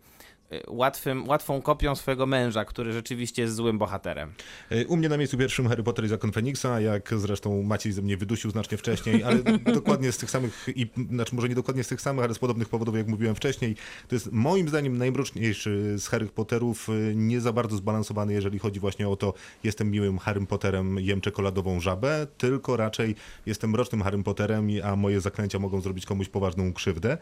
łatwym, 0.68 1.28
łatwą 1.28 1.62
kopią 1.62 1.96
swojego 1.96 2.26
męża, 2.26 2.66
który 2.66 2.94
rzeczywiście 2.94 3.42
jest 3.42 3.56
złym 3.56 3.78
bohaterem. 3.78 4.34
E, 4.72 4.86
U 4.88 4.98
mnie 4.98 5.10
na 5.10 5.18
miejscu 5.18 5.38
pierwszym 5.38 5.68
Harry 5.68 5.84
Potter 5.84 6.06
i 6.06 6.08
Zakon 6.08 6.32
Feniksa, 6.32 6.80
jak 6.82 7.14
zresztą 7.18 7.64
Maciej 7.64 7.92
ze 7.92 8.02
mnie 8.02 8.18
wydusił 8.18 8.52
znacznie 8.52 8.78
wcześniej, 8.78 9.24
ale 9.24 9.38
dokładnie 9.74 10.12
z 10.12 10.18
tych 10.18 10.32
samych, 10.32 10.68
i, 10.76 10.88
znaczy 11.10 11.36
może 11.36 11.50
nie 11.50 11.56
dokładnie 11.56 11.84
z 11.84 11.88
tych 11.88 12.02
samych, 12.02 12.26
ale 12.26 12.34
z 12.34 12.40
podobnych 12.40 12.70
powodów, 12.70 12.96
jak 12.96 13.08
mówiłem 13.08 13.36
wcześniej. 13.36 13.76
To 14.08 14.16
jest 14.16 14.32
moim 14.32 14.70
zdaniem 14.70 14.98
najmroczniejszy 14.98 15.96
z 16.00 16.08
Harry 16.08 16.28
Potterów, 16.28 16.90
e, 16.90 17.16
nie 17.16 17.42
za 17.42 17.54
bardzo 17.54 17.78
zbalansowany, 17.78 18.34
jeżeli 18.34 18.60
chodzi 18.60 18.80
właśnie 18.80 19.10
o 19.10 19.16
to, 19.16 19.34
jestem 19.64 19.92
miłym 19.92 20.18
Harrym 20.18 20.48
Potterem, 20.48 21.00
jem 21.00 21.22
czekoladową 21.22 21.80
żabę, 21.80 22.28
tylko 22.38 22.78
raczej 22.78 23.16
jestem 23.46 23.70
mrocznym 23.70 24.02
Harrym 24.02 24.24
Potterem, 24.24 24.68
a 24.84 24.96
moje 24.96 25.22
zaklęcia 25.22 25.60
mogą 25.60 25.82
zrobić 25.82 26.06
komuś 26.06 26.30
poważną 26.30 26.74
krzywdę. 26.74 27.18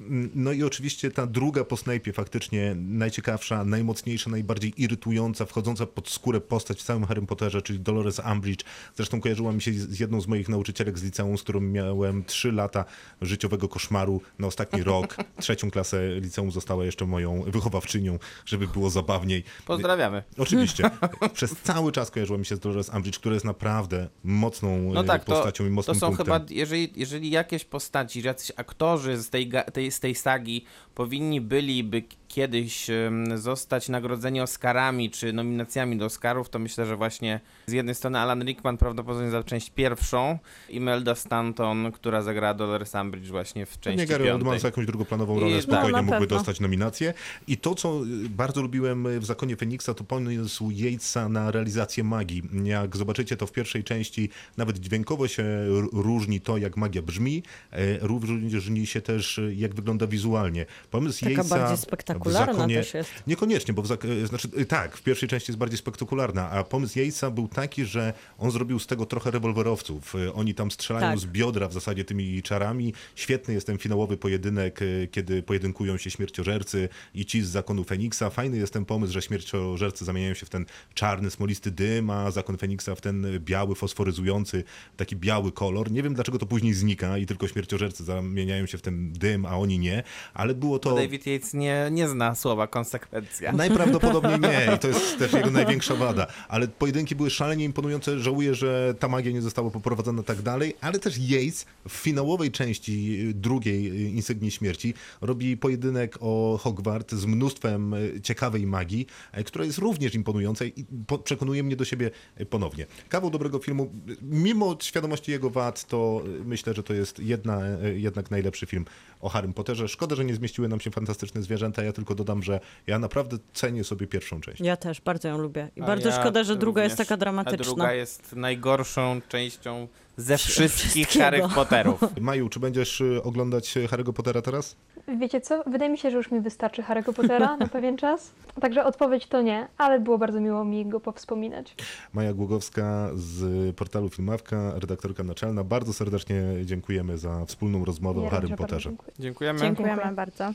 Mm, 0.00 0.30
No 0.34 0.52
i 0.52 0.62
oczywiście 0.62 1.10
ta 1.10 1.26
druga 1.26 1.64
po 1.64 1.76
Snape'ie 1.76 2.12
faktycznie 2.12 2.63
najciekawsza, 2.76 3.64
najmocniejsza, 3.64 4.30
najbardziej 4.30 4.82
irytująca, 4.82 5.46
wchodząca 5.46 5.86
pod 5.86 6.08
skórę 6.08 6.40
postać 6.40 6.78
w 6.80 6.82
całym 6.82 7.04
Harrym 7.04 7.26
Potterze, 7.26 7.62
czyli 7.62 7.80
Dolores 7.80 8.20
Umbridge. 8.32 8.64
Zresztą 8.96 9.20
kojarzyła 9.20 9.52
mi 9.52 9.62
się 9.62 9.72
z 9.72 10.00
jedną 10.00 10.20
z 10.20 10.26
moich 10.26 10.48
nauczycielek 10.48 10.98
z 10.98 11.02
liceum, 11.02 11.38
z 11.38 11.42
którą 11.42 11.60
miałem 11.60 12.24
3 12.24 12.52
lata 12.52 12.84
życiowego 13.22 13.68
koszmaru 13.68 14.20
na 14.38 14.46
ostatni 14.46 14.82
rok. 14.92 15.16
Trzecią 15.40 15.70
klasę 15.70 16.20
liceum 16.20 16.50
została 16.50 16.84
jeszcze 16.84 17.06
moją 17.06 17.42
wychowawczynią, 17.42 18.18
żeby 18.46 18.68
było 18.68 18.90
zabawniej. 18.90 19.44
Pozdrawiamy. 19.66 20.22
Oczywiście. 20.38 20.90
Przez 21.34 21.56
cały 21.62 21.92
czas 21.92 22.10
kojarzyła 22.10 22.38
mi 22.38 22.46
się 22.46 22.56
z 22.56 22.58
Dolores 22.60 22.88
Umbridge, 22.88 23.18
która 23.18 23.34
jest 23.34 23.46
naprawdę 23.46 24.08
mocną 24.24 24.92
No 24.92 25.00
e, 25.00 25.04
tak, 25.04 25.24
to, 25.24 25.32
postacią 25.32 25.64
i 25.64 25.68
to 25.68 25.74
mocnym 25.74 25.96
są 25.96 26.06
punktem. 26.06 26.26
chyba, 26.26 26.40
jeżeli, 26.50 26.92
jeżeli 26.96 27.30
jakieś 27.30 27.64
postaci, 27.64 28.22
jacyś 28.22 28.52
aktorzy 28.56 29.16
z 29.16 29.30
tej, 29.30 29.50
tej, 29.72 29.90
z 29.90 30.00
tej 30.00 30.14
sagi 30.14 30.64
powinni 30.94 31.40
byliby 31.40 32.02
kiedyś 32.28 32.86
zostać 33.34 33.88
nagrodzeni 33.88 34.40
Oscarami 34.40 35.10
czy 35.10 35.32
nominacjami 35.32 35.96
do 35.96 36.04
Oscarów, 36.04 36.48
to 36.50 36.58
myślę, 36.58 36.86
że 36.86 36.96
właśnie 36.96 37.40
z 37.66 37.72
jednej 37.72 37.94
strony 37.94 38.18
Alan 38.18 38.44
Rickman 38.44 38.76
prawdopodobnie 38.76 39.30
za 39.30 39.44
część 39.44 39.70
pierwszą, 39.70 40.38
Imelda 40.68 41.14
Stanton, 41.14 41.92
która 41.92 42.22
zagrała 42.22 42.54
Dolores 42.54 42.94
Umbridge 42.94 43.28
właśnie 43.28 43.66
w 43.66 43.80
części 43.80 43.98
Nie 44.00 44.06
Gary. 44.06 44.32
Oldman 44.32 44.58
za 44.58 44.68
jakąś 44.68 44.86
drugoplanową 44.86 45.36
I- 45.36 45.40
rolę 45.40 45.56
no, 45.56 45.62
spokojnie 45.62 45.92
na 45.92 46.02
mógłby 46.02 46.20
pewno. 46.20 46.36
dostać 46.36 46.60
nominację. 46.60 47.14
I 47.46 47.56
to, 47.56 47.74
co 47.74 48.02
y, 48.24 48.28
bardzo 48.28 48.62
lubiłem 48.62 49.06
y, 49.06 49.20
w 49.20 49.24
Zakonie 49.24 49.56
Feniksa, 49.56 49.94
to 49.94 50.04
pomysł 50.04 50.70
Yatesa 50.70 51.28
na 51.28 51.50
realizację 51.50 52.04
magii. 52.04 52.42
Jak 52.64 52.96
zobaczycie 52.96 53.36
to 53.36 53.46
w 53.46 53.52
pierwszej 53.52 53.84
części, 53.84 54.28
nawet 54.56 54.78
dźwiękowo 54.78 55.28
się 55.28 55.44
różni 55.92 56.40
to, 56.40 56.58
jak 56.58 56.76
magia 56.76 57.02
brzmi, 57.02 57.42
e, 57.72 57.98
różni 58.00 58.86
się 58.86 59.00
też, 59.00 59.38
y, 59.38 59.54
jak 59.54 59.74
wygląda 59.74 60.06
wizualnie. 60.06 60.66
Pomysł 60.94 61.20
Taka 61.20 61.30
Yatesa 61.32 61.48
bardziej 61.58 61.76
spektakularna 61.76 62.52
Zakonie... 62.52 62.76
też 62.76 62.94
jest. 62.94 63.10
Niekoniecznie, 63.26 63.74
bo 63.74 63.82
w 63.82 63.86
zak- 63.86 64.04
y, 64.04 64.26
znaczy, 64.26 64.48
y, 64.58 64.64
tak, 64.66 64.96
w 64.96 65.02
pierwszej 65.02 65.28
części 65.28 65.50
jest 65.52 65.58
bardziej 65.58 65.78
spektakularna, 65.78 66.50
a 66.50 66.64
pomysł 66.64 66.98
Yatesa 66.98 67.30
był 67.30 67.48
taki, 67.48 67.84
że 67.84 68.12
on 68.38 68.50
zrobił 68.50 68.78
z 68.78 68.86
tego 68.86 69.06
trochę 69.06 69.30
rewolwerowców. 69.30 70.14
Y, 70.14 70.32
Oni 70.32 70.54
tam 70.54 70.70
strzelają 70.70 71.06
Tak. 71.10 71.18
z 71.18 71.26
biodra 71.26 71.68
w 71.68 71.72
zasadzie 71.72 72.04
tymi 72.04 72.42
czarami. 72.42 72.94
Świetny 73.14 73.54
jest 73.54 73.66
ten 73.66 73.78
finałowy 73.78 74.16
pojedynek, 74.16 74.80
kiedy 75.10 75.42
pojedynkują 75.42 75.96
się 75.96 76.10
śmierciożercy 76.10 76.88
i 77.14 77.26
ci 77.26 77.42
z 77.42 77.48
zakonu 77.48 77.84
Feniksa. 77.84 78.30
Fajny 78.30 78.56
jest 78.56 78.72
ten 78.72 78.84
pomysł, 78.84 79.12
że 79.12 79.22
śmierciożercy 79.22 80.04
zamieniają 80.04 80.34
się 80.34 80.46
w 80.46 80.50
ten 80.50 80.66
czarny, 80.94 81.30
smolisty 81.30 81.70
dym, 81.70 82.10
a 82.10 82.30
zakon 82.30 82.56
Feniksa 82.58 82.94
w 82.94 83.00
ten 83.00 83.26
biały, 83.40 83.74
fosforyzujący, 83.74 84.64
taki 84.96 85.16
biały 85.16 85.52
kolor. 85.52 85.90
Nie 85.90 86.02
wiem, 86.02 86.14
dlaczego 86.14 86.38
to 86.38 86.46
później 86.46 86.74
znika 86.74 87.18
i 87.18 87.26
tylko 87.26 87.48
śmierciożercy 87.48 88.04
zamieniają 88.04 88.66
się 88.66 88.78
w 88.78 88.82
ten 88.82 89.12
dym, 89.12 89.46
a 89.46 89.56
oni 89.56 89.78
nie, 89.78 90.02
ale 90.34 90.54
było 90.54 90.78
to... 90.84 90.94
David 90.94 91.26
Yates 91.26 91.54
nie, 91.54 91.88
nie 91.92 92.08
zna 92.08 92.34
słowa 92.34 92.66
konsekwencja. 92.66 93.52
Najprawdopodobniej 93.52 94.40
nie 94.40 94.74
i 94.76 94.78
to 94.78 94.88
jest 94.88 95.18
też 95.18 95.32
jego 95.32 95.50
największa 95.50 95.94
wada. 95.94 96.26
Ale 96.48 96.68
pojedynki 96.68 97.14
były 97.14 97.30
szalenie 97.30 97.64
imponujące. 97.64 98.18
Żałuję, 98.18 98.54
że 98.54 98.94
ta 98.98 99.08
magia 99.08 99.32
nie 99.32 99.42
została 99.42 99.70
poprowadzona 99.70 100.22
tak 100.22 100.42
dalej, 100.42 100.74
ale 100.80 100.98
też 100.98 101.18
Yates 101.18 101.66
w 101.88 101.92
finałowej 101.92 102.50
części 102.50 103.18
drugiej 103.34 103.84
Insygnii 104.16 104.50
Śmierci 104.50 104.94
robi 105.20 105.56
pojedynek 105.56 106.18
o 106.20 106.58
Hogwart 106.62 107.12
z 107.12 107.26
mnóstwem 107.26 107.94
ciekawej 108.22 108.66
magii, 108.66 109.06
która 109.44 109.64
jest 109.64 109.78
również 109.78 110.14
imponująca 110.14 110.64
i 110.64 110.84
przekonuje 111.24 111.62
mnie 111.62 111.76
do 111.76 111.84
siebie 111.84 112.10
ponownie. 112.50 112.86
Kawał 113.08 113.30
dobrego 113.30 113.58
filmu, 113.58 113.92
mimo 114.22 114.76
świadomości 114.82 115.30
jego 115.30 115.50
wad, 115.50 115.84
to 115.84 116.22
myślę, 116.44 116.74
że 116.74 116.82
to 116.82 116.94
jest 116.94 117.18
jedna, 117.18 117.60
jednak 117.94 118.30
najlepszy 118.30 118.66
film 118.66 118.84
o 119.20 119.28
Harrym 119.28 119.52
Potterze. 119.52 119.88
Szkoda, 119.88 120.16
że 120.16 120.24
nie 120.24 120.34
zmieściły 120.34 120.68
nam 120.74 120.80
się 120.80 120.90
fantastyczne 120.90 121.42
zwierzęta. 121.42 121.82
Ja 121.82 121.92
tylko 121.92 122.14
dodam, 122.14 122.42
że 122.42 122.60
ja 122.86 122.98
naprawdę 122.98 123.36
cenię 123.52 123.84
sobie 123.84 124.06
pierwszą 124.06 124.40
część. 124.40 124.60
Ja 124.60 124.76
też 124.76 125.00
bardzo 125.00 125.28
ją 125.28 125.38
lubię. 125.38 125.70
I 125.76 125.82
A 125.82 125.86
bardzo 125.86 126.08
ja 126.08 126.20
szkoda, 126.20 126.44
że 126.44 126.56
druga 126.56 126.84
jest 126.84 126.96
taka 126.96 127.14
A 127.14 127.16
dramatyczna. 127.16 127.64
druga 127.64 127.92
jest 127.92 128.32
najgorszą 128.32 129.20
częścią 129.28 129.88
ze 130.16 130.38
wszystkich. 130.38 131.08
Harry 131.08 131.42
Potterów. 131.54 132.00
Maju, 132.20 132.48
czy 132.48 132.60
będziesz 132.60 133.00
y, 133.00 133.22
oglądać 133.22 133.74
Harry'ego 133.74 134.12
Pottera 134.12 134.42
teraz? 134.42 134.76
Wiecie 135.08 135.40
co? 135.40 135.62
Wydaje 135.66 135.90
mi 135.90 135.98
się, 135.98 136.10
że 136.10 136.16
już 136.16 136.30
mi 136.30 136.40
wystarczy 136.40 136.82
Harry'ego 136.82 137.12
Pottera 137.12 137.56
na 137.56 137.68
pewien 137.76 137.96
czas. 137.96 138.32
Także 138.60 138.84
odpowiedź 138.84 139.26
to 139.26 139.42
nie, 139.42 139.68
ale 139.78 140.00
było 140.00 140.18
bardzo 140.18 140.40
miło 140.40 140.64
mi 140.64 140.86
go 140.86 141.00
powspominać. 141.00 141.74
Maja 142.12 142.32
Głogowska 142.32 143.10
z 143.14 143.76
portalu 143.76 144.08
Filmawka, 144.08 144.72
redaktorka 144.74 145.22
naczelna. 145.22 145.64
Bardzo 145.64 145.92
serdecznie 145.92 146.42
dziękujemy 146.64 147.18
za 147.18 147.44
wspólną 147.46 147.84
rozmowę 147.84 148.20
Ja 148.20 148.26
o 148.26 148.30
Harrym 148.30 148.50
bardzo 148.50 148.62
Potterze. 148.62 148.90
dziękuję. 148.90 149.12
Dziękujemy. 149.18 149.58
Dziękujemy 149.60 150.12
bardzo. 150.14 150.50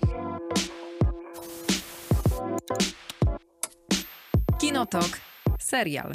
Kinotok. 4.59 5.05
Serial. 5.59 6.11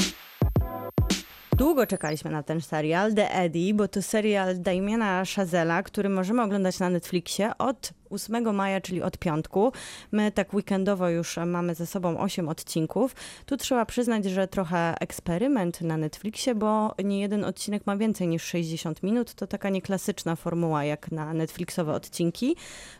Długo 1.57 1.87
czekaliśmy 1.87 2.31
na 2.31 2.43
ten 2.43 2.61
serial, 2.61 3.15
The 3.15 3.35
Eddie, 3.35 3.75
bo 3.75 3.89
to 3.89 4.03
serial 4.03 4.61
Damiena 4.61 5.23
Chazela, 5.37 5.83
który 5.83 6.09
możemy 6.09 6.43
oglądać 6.43 6.79
na 6.79 6.91
Netflixie 6.91 7.59
od 7.59 7.91
8 8.11 8.55
maja, 8.55 8.81
czyli 8.81 9.03
od 9.03 9.19
piątku. 9.19 9.73
My 10.13 10.33
tak 10.33 10.55
weekendowo 10.55 11.09
już 11.09 11.37
mamy 11.47 11.75
ze 11.75 11.87
sobą 11.87 12.19
8 12.19 12.49
odcinków. 12.49 13.15
Tu 13.47 13.57
trzeba 13.57 13.87
przyznać, 13.87 14.25
że 14.25 14.49
trochę 14.49 14.95
eksperyment 15.01 15.81
na 15.81 15.97
Netflixie, 15.97 16.55
bo 16.55 16.95
nie 17.05 17.21
jeden 17.21 17.45
odcinek 17.45 17.87
ma 17.87 17.97
więcej 17.97 18.29
niż 18.29 18.43
60 18.43 19.03
minut. 19.03 19.35
To 19.35 19.47
taka 19.47 19.69
nieklasyczna 19.69 20.37
formuła 20.37 20.85
jak 20.85 21.13
na 21.13 21.35
Netflixowe 21.35 21.93
odcinki. 21.93 22.57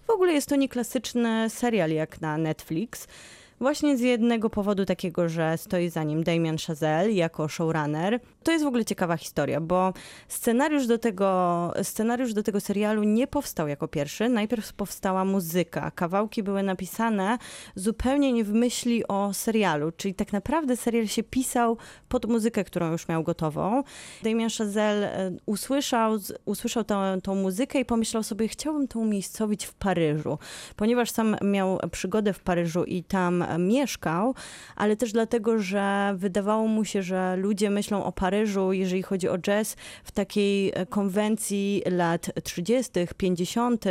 W 0.07 0.11
ogóle 0.11 0.33
jest 0.33 0.49
to 0.49 0.57
nieklasyczny 0.57 1.51
serial 1.51 1.91
jak 1.91 2.21
na 2.21 2.39
Netflix. 2.39 3.07
Właśnie 3.61 3.97
z 3.97 4.01
jednego 4.01 4.51
powodu 4.51 4.85
takiego, 4.85 5.29
że 5.29 5.59
stoi 5.59 5.89
za 5.89 6.03
nim 6.03 6.25
Damien 6.25 6.57
Chazelle 6.67 7.13
jako 7.13 7.49
showrunner. 7.49 8.21
To 8.43 8.53
jest 8.53 8.65
w 8.65 8.69
ogóle 8.69 8.85
ciekawa 8.85 9.17
historia, 9.17 9.61
bo 9.61 9.93
scenariusz 10.29 10.87
do 10.87 10.99
tego, 10.99 11.73
scenariusz 11.83 12.35
do 12.35 12.43
tego 12.43 12.61
serialu 12.61 13.03
nie 13.03 13.27
powstał 13.27 13.69
jako 13.69 13.89
pierwszy. 13.89 14.29
Najpierw 14.29 14.73
powstała 14.73 15.25
muzyka. 15.25 15.91
Kawałki 15.91 16.43
były 16.43 16.63
napisane 16.63 17.39
zupełnie 17.75 18.33
nie 18.33 18.45
w 18.45 18.53
myśli 18.53 19.09
o 19.09 19.33
serialu, 19.33 19.93
czyli 19.97 20.15
tak 20.15 20.33
naprawdę 20.33 20.77
serial 20.77 21.07
się 21.07 21.23
pisał 21.23 21.77
pod 22.09 22.27
muzykę, 22.27 22.65
którą 22.65 22.93
już 22.93 23.09
miał 23.09 23.23
gotową. 23.23 23.83
Damien 24.23 24.51
Chazelle 24.59 25.19
e, 25.19 25.33
usłyszał, 25.47 26.19
usłyszał 26.45 26.85
tą, 26.85 27.21
tą 27.23 27.35
muzykę 27.35 27.81
i 27.81 27.85
pomyślał 27.85 28.23
sobie, 28.23 28.49
chciałbym 28.49 28.89
to 28.89 28.99
umiejscowić 28.99 29.65
w 29.65 29.75
Paryżu, 29.75 30.39
ponieważ 30.77 31.11
sam 31.11 31.37
miał 31.43 31.79
przygodę 31.91 32.33
w 32.33 32.41
Paryżu 32.41 32.85
i 32.85 33.05
tam 33.05 33.44
e, 33.49 33.59
mieszkał, 33.59 34.35
ale 34.77 34.97
też 34.97 35.13
dlatego, 35.13 35.59
że 35.59 36.15
wydawało 36.17 36.69
mu 36.69 36.85
się, 36.85 37.03
że 37.03 37.37
ludzie 37.37 37.71
myślą 37.71 38.05
o 38.05 38.13
Paryżu, 38.13 38.73
jeżeli 38.73 39.03
chodzi 39.03 39.29
o 39.29 39.39
jazz, 39.39 39.77
w 40.05 40.13
takiej 40.13 40.73
e, 40.75 40.87
konwencji 40.87 41.83
lat 41.87 42.31
30., 42.45 42.93
50., 43.17 43.85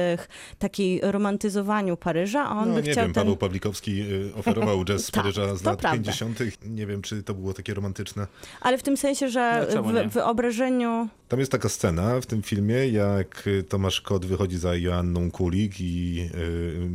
takiej 0.59 1.01
romantyzowaniu 1.03 1.97
Paryża, 1.97 2.43
a 2.43 2.51
on 2.51 2.69
no 2.69 2.75
by 2.75 2.83
nie 2.83 2.91
chciał 2.91 3.03
wiem, 3.03 3.13
ten... 3.13 3.23
Paweł 3.23 3.37
Pawlikowski 3.37 4.01
y, 4.01 4.35
oferował 4.35 4.83
jazz 4.87 5.05
z 5.05 5.11
Tak, 5.11 5.23
Paryża 5.23 5.55
z 5.55 5.63
lat 5.63 5.79
prawda. 5.79 6.11
50. 6.11 6.39
Nie 6.65 6.85
wiem, 6.85 7.01
czy 7.01 7.23
to 7.23 7.33
było 7.33 7.53
takie 7.53 7.73
romantyczne. 7.73 8.27
Ale 8.61 8.77
w 8.77 8.83
tym 8.83 8.97
sensie, 8.97 9.29
że 9.29 9.67
No, 9.75 9.83
w 9.83 10.13
wyobrażeniu 10.13 11.07
Tam 11.27 11.39
jest 11.39 11.51
taka 11.51 11.69
scena 11.69 12.21
w 12.21 12.25
tym 12.25 12.41
filmie, 12.41 12.87
jak 12.87 13.47
y, 13.47 13.63
Tomasz 13.63 14.01
Kot 14.01 14.25
wychodzi 14.25 14.57
za 14.57 14.75
Joanną 14.75 15.31
Kulik 15.31 15.81
i 15.81 16.29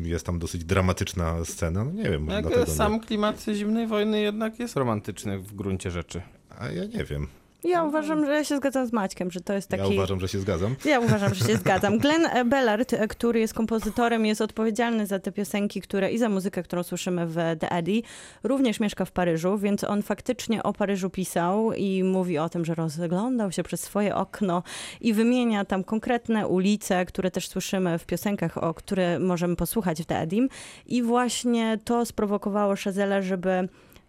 y, 0.05 0.09
jest 0.09 0.27
tam 0.27 0.39
dosyć 0.39 0.65
dramatyczna 0.65 1.45
scena. 1.45 1.85
No 1.85 1.91
nie 1.93 2.11
wiem, 2.11 2.23
może 2.23 2.37
Jak 2.37 2.48
sam 2.67 2.93
nie. 2.93 3.01
klimat 3.01 3.45
zimnej 3.53 3.87
wojny 3.87 4.21
jednak 4.21 4.59
jest 4.59 4.77
romantyczny 4.77 5.39
w 5.39 5.55
gruncie 5.55 5.91
rzeczy. 5.91 6.23
A 6.59 6.69
ja 6.69 6.85
nie 6.85 7.05
wiem. 7.05 7.29
Ja 7.65 7.85
uważam, 7.85 8.27
że 8.27 8.33
ja 8.33 8.45
się 8.45 8.57
zgadzam 8.57 8.87
z 8.87 8.93
Maćkiem, 8.93 9.31
że 9.31 9.41
to 9.41 9.53
jest 9.53 9.69
taki... 9.69 9.83
Ja 9.83 9.89
uważam, 9.89 10.21
że 10.21 10.29
się 10.29 10.39
zgadzam. 10.39 10.77
Ja 10.85 11.01
uważam, 11.01 11.35
że 11.35 11.45
się 11.45 11.57
zgadzam. 11.57 11.99
Glenn 11.99 12.49
Bellard, 12.49 12.95
który 13.09 13.41
jest 13.41 13.55
kompozytorem, 13.55 14.27
jest 14.27 14.41
odpowiedzialny 14.41 15.07
za 15.07 15.19
te 15.19 15.33
piosenki, 15.33 15.81
które 15.81 16.11
i 16.11 16.19
za 16.19 16.29
muzykę, 16.29 16.63
którą 16.63 16.83
słyszymy 16.83 17.27
w 17.27 17.35
The 17.35 17.71
Eddie, 17.71 18.03
również 18.43 18.81
mieszka 18.81 19.05
w 19.05 19.13
Paryżu, 19.13 19.59
więc 19.59 19.85
on 19.85 20.03
faktycznie 20.03 20.63
o 20.63 20.73
Paryżu 20.73 21.11
pisał 21.11 21.73
i 21.73 22.05
mówi 22.05 22.39
o 22.39 22.49
tym, 22.49 22.65
że 22.65 22.75
rozglądał 22.75 23.53
się 23.53 23.63
przez 23.63 23.81
swoje 23.81 24.15
okno 24.15 24.63
i 25.01 25.13
wymienia 25.13 25.65
tam 25.65 25.85
konkretne 25.85 26.47
ulice, 26.47 27.07
które 27.07 27.31
też 27.31 27.49
słyszymy 27.49 27.99
w 27.99 28.07
piosenkach, 28.07 28.59
o 28.59 28.75
które 28.75 29.19
możemy 29.19 29.57
posłuchać 29.57 30.03
w 30.03 30.07
The 30.07 30.19
Edim. 30.19 30.49
I 30.87 31.03
właśnie 31.03 31.79
to 31.85 32.07
sprowokowało 32.07 32.75
Chazelle, 32.85 33.23
żeby 33.23 33.69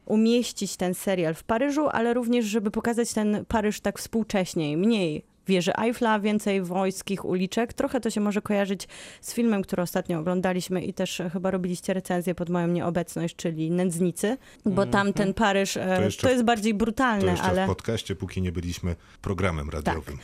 umieścić 0.10 0.78
ten 0.78 0.94
serial 0.94 1.34
w 1.36 1.44
Paryżu, 1.44 1.88
ale 1.92 2.14
również, 2.14 2.46
żeby 2.46 2.72
pokazać 2.72 3.14
ten 3.14 3.46
Paryż 3.48 3.80
tak 3.82 4.00
współcześniej, 4.00 4.78
mniej 4.78 5.24
wieży 5.48 5.74
Eiffla, 5.76 6.20
więcej 6.20 6.62
wojskich 6.62 7.26
uliczek. 7.26 7.74
Trochę 7.74 8.00
to 8.02 8.10
się 8.10 8.22
może 8.22 8.42
kojarzyć 8.42 8.88
z 9.22 9.34
filmem, 9.34 9.62
który 9.62 9.82
ostatnio 9.84 10.20
oglądaliśmy 10.20 10.82
i 10.84 10.94
też 10.94 11.22
chyba 11.34 11.52
robiliście 11.52 11.94
recenzję 11.94 12.36
pod 12.36 12.50
moją 12.50 12.68
nieobecność, 12.68 13.36
czyli 13.36 13.72
Nędznicy, 13.72 14.38
bo 14.66 14.86
tam 14.86 15.14
ten 15.14 15.34
Paryż 15.34 15.78
e, 15.78 16.10
to, 16.22 16.28
w- 16.28 16.32
jest 16.32 16.44
bardziej 16.44 16.74
To 16.74 16.78
brutalny, 16.78 17.32
jeszcze 17.32 17.46
ale... 17.46 17.64
w 17.64 17.68
podcaście, 17.68 18.16
póki 18.16 18.42
nie 18.42 18.52
byliśmy 18.52 18.96
programem 19.22 19.70
radiowym. 19.70 20.18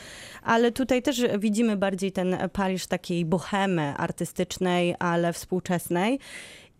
Ale 0.43 0.71
tutaj 0.71 1.01
też 1.01 1.21
widzimy 1.39 1.77
bardziej 1.77 2.11
ten 2.11 2.37
Paryż 2.53 2.87
takiej 2.87 3.25
bohemy 3.25 3.93
artystycznej, 3.97 4.95
ale 4.99 5.33
współczesnej. 5.33 6.19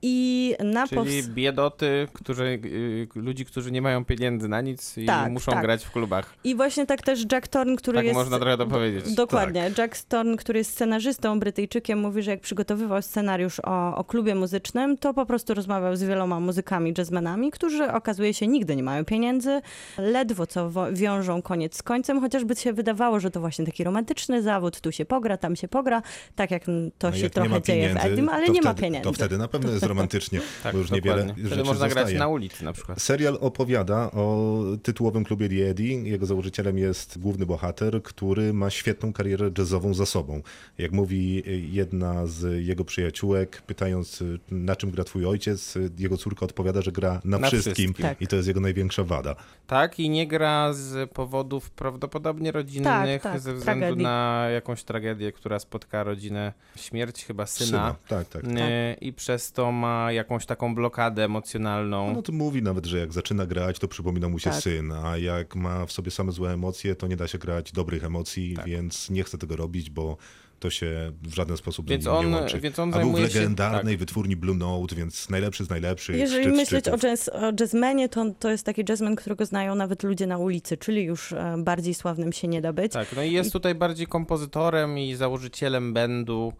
I 0.01 0.55
na 0.63 0.87
Czyli 0.87 1.01
powst- 1.01 1.27
biedoty, 1.29 2.07
którzy, 2.13 2.43
y, 2.43 3.07
ludzi, 3.15 3.45
którzy 3.45 3.71
nie 3.71 3.81
mają 3.81 4.05
pieniędzy 4.05 4.47
na 4.47 4.61
nic 4.61 4.97
i 4.97 5.05
Tak, 5.05 5.31
muszą 5.31 5.51
tak. 5.51 5.61
grać 5.61 5.85
w 5.85 5.91
klubach. 5.91 6.33
I 6.43 6.55
właśnie 6.55 6.85
tak 6.85 7.01
też 7.01 7.25
Jack 7.31 7.47
Thorne, 7.47 7.75
który 7.75 7.95
Tak 7.97 8.05
jest... 8.05 8.15
można 8.15 8.39
trochę 8.39 8.57
to 8.57 8.67
powiedzieć. 8.67 9.15
Dokładnie. 9.15 9.63
Tak. 9.63 9.77
Jack 9.77 10.03
Thorne, 10.03 10.37
który 10.37 10.59
jest 10.59 10.71
scenarzystą 10.71 11.39
Brytyjczykiem, 11.39 11.99
mówi, 11.99 12.21
że 12.23 12.31
jak 12.31 12.39
przygotowywał 12.39 13.01
scenariusz 13.01 13.59
o, 13.59 13.95
o 13.97 14.03
klubie 14.03 14.35
muzycznym, 14.35 14.97
to 14.97 15.13
po 15.13 15.25
prostu 15.25 15.53
rozmawiał 15.53 15.95
z 15.95 16.03
wieloma 16.03 16.39
muzykami, 16.39 16.93
jazzmenami, 16.97 17.51
którzy 17.51 17.91
okazuje 17.91 18.33
się 18.33 18.47
nigdy 18.47 18.75
nie 18.75 18.83
mają 18.83 19.05
pieniędzy, 19.05 19.61
ledwo 19.97 20.47
co 20.47 20.71
wiążą 20.91 21.41
koniec 21.41 21.77
z 21.77 21.83
końcem, 21.83 22.21
chociażby 22.21 22.55
się 22.55 22.73
wydawało, 22.73 23.19
że 23.19 23.31
to 23.31 23.39
właśnie 23.39 23.65
taki 23.65 23.83
romantyczny 23.83 24.41
zawód, 24.41 24.81
tu 24.81 24.91
się 24.91 25.05
pogra, 25.05 25.37
tam 25.37 25.55
się 25.55 25.67
pogra, 25.67 26.01
tak 26.35 26.51
jak 26.51 26.63
to 26.97 27.09
No 27.09 27.15
się 27.15 27.23
jak 27.23 27.33
trochę 27.33 27.49
ma 27.49 27.59
dzieje 27.59 27.93
w 27.95 28.05
Edim, 28.05 28.29
ale 28.29 28.49
nie 28.49 28.61
ma 28.61 28.71
wtedy, 28.71 28.81
pieniędzy. 28.81 29.03
To 29.09 29.13
wtedy 29.13 29.37
na 29.37 29.47
pewno 29.47 29.71
jest 29.71 29.84
romantycznie, 29.87 30.41
Tak, 30.63 30.73
bo 30.73 30.79
już 30.79 30.89
dokładnie. 30.89 31.11
niewiele 31.11 31.33
Wtedy 31.33 31.49
rzeczy 31.49 31.63
można 31.63 31.73
zostaje. 31.87 32.05
grać 32.05 32.19
na 32.19 32.27
ulicy 32.27 32.63
na 32.65 32.73
przykład. 32.73 33.01
Serial 33.01 33.37
opowiada 33.41 34.11
o 34.11 34.61
tytułowym 34.83 35.23
klubie 35.23 35.49
The 35.49 35.69
Eddie. 35.69 36.01
Jego 36.09 36.25
założycielem 36.25 36.77
jest 36.77 37.19
główny 37.19 37.45
bohater, 37.45 38.03
który 38.03 38.53
ma 38.53 38.69
świetną 38.69 39.13
karierę 39.13 39.51
jazzową 39.57 39.93
za 39.93 40.05
sobą. 40.05 40.41
Jak 40.77 40.91
mówi 40.91 41.43
jedna 41.71 42.27
z 42.27 42.65
jego 42.65 42.85
przyjaciółek, 42.85 43.61
pytając 43.61 44.23
na 44.51 44.75
czym 44.75 44.91
gra 44.91 45.03
twój 45.03 45.25
ojciec, 45.25 45.73
jego 45.97 46.17
córka 46.17 46.45
odpowiada, 46.45 46.81
że 46.81 46.91
gra 46.91 47.21
na, 47.23 47.37
Na 47.37 47.47
wszystkim, 47.47 47.73
wszystkim. 47.73 47.93
Tak. 48.05 48.21
i 48.21 48.27
to 48.27 48.35
jest 48.35 48.47
jego 48.47 48.59
największa 48.59 49.03
wada. 49.03 49.35
Tak, 49.67 49.99
i 49.99 50.09
nie 50.09 50.27
gra 50.27 50.73
z 50.73 51.11
powodów 51.11 51.69
prawdopodobnie 51.71 52.51
rodzinnych, 52.51 53.21
tak, 53.21 53.39
ze 53.39 53.53
względu 53.53 53.81
tragedii. 53.81 54.03
na 54.03 54.47
jakąś 54.53 54.83
tragedię, 54.83 55.31
która 55.31 55.59
spotka 55.59 56.03
rodzinę, 56.03 56.53
śmierć 56.75 57.25
chyba 57.25 57.45
syna. 57.45 57.95
Tak, 58.07 58.27
tak. 58.29 58.41
tak. 58.43 58.51
Y, 58.51 58.93
I 59.01 59.13
przez 59.13 59.51
to 59.51 59.71
ma 59.75 60.11
jakąś 60.11 60.45
taką 60.45 60.75
blokadę 60.75 61.23
emocjonalną. 61.23 62.13
No 62.13 62.21
to 62.21 62.31
mówi 62.31 62.61
nawet, 62.61 62.85
że 62.85 62.97
jak 62.99 63.13
zaczyna 63.13 63.45
grać, 63.45 63.79
to 63.79 63.87
przypomina 63.87 64.29
mu 64.29 64.39
się 64.39 64.49
Tak. 64.49 64.59
syn, 64.61 64.91
a 64.91 65.17
jak 65.17 65.55
ma 65.55 65.85
w 65.85 65.91
sobie 65.91 66.11
same 66.11 66.31
złe 66.31 66.53
emocje, 66.53 66.95
to 66.95 67.07
nie 67.07 67.15
da 67.15 67.27
się 67.27 67.37
grać 67.37 67.71
dobrych 67.71 68.03
emocji, 68.03 68.53
Tak. 68.55 68.65
więc 68.65 69.09
nie 69.09 69.23
chce 69.23 69.37
tego 69.37 69.55
robić, 69.55 69.89
bo 69.89 70.17
to 70.59 70.69
się 70.69 71.11
w 71.23 71.33
żaden 71.33 71.57
sposób 71.57 71.89
Więc 71.89 72.03
z 72.03 72.05
nim 72.07 72.15
on- 72.15 72.29
nie 72.31 72.35
łączy. 72.37 72.59
więc 72.59 72.79
on 72.79 72.89
a 72.89 72.91
był 72.91 73.01
w 73.01 73.03
zajmuje 73.03 73.29
się- 73.29 73.39
legendarnej 73.39 73.97
wytwórni 73.97 74.35
Blue 74.35 74.55
Note, 74.57 74.95
więc 74.95 75.29
najlepszy 75.29 75.65
z 75.65 75.69
najlepszych. 75.69 76.15
Jeżeli 76.15 76.43
szczyt 76.43 76.55
myśleć 76.55 76.87
o, 76.87 76.97
jazz, 76.97 77.29
o 77.29 77.51
jazzmenie, 77.59 78.09
to 78.09 78.25
to 78.39 78.51
jest 78.51 78.65
taki 78.65 78.83
jazzman, 78.89 79.15
którego 79.15 79.45
znają 79.45 79.75
nawet 79.75 80.03
ludzie 80.03 80.27
na 80.27 80.37
ulicy, 80.37 80.77
czyli 80.77 81.03
już 81.03 81.31
e, 81.33 81.55
bardziej 81.57 81.93
sławnym 81.93 82.33
się 82.33 82.47
nie 82.47 82.61
da 82.61 82.73
być. 82.73 82.91
Tak, 82.91 83.07
no 83.15 83.23
i 83.23 83.31
jest 83.31 83.53
tutaj 83.53 83.75
bardziej 83.75 84.07
kompozytorem 84.07 84.99
i 84.99 85.15
założycielem 85.15 85.93
bandu, 85.93 86.53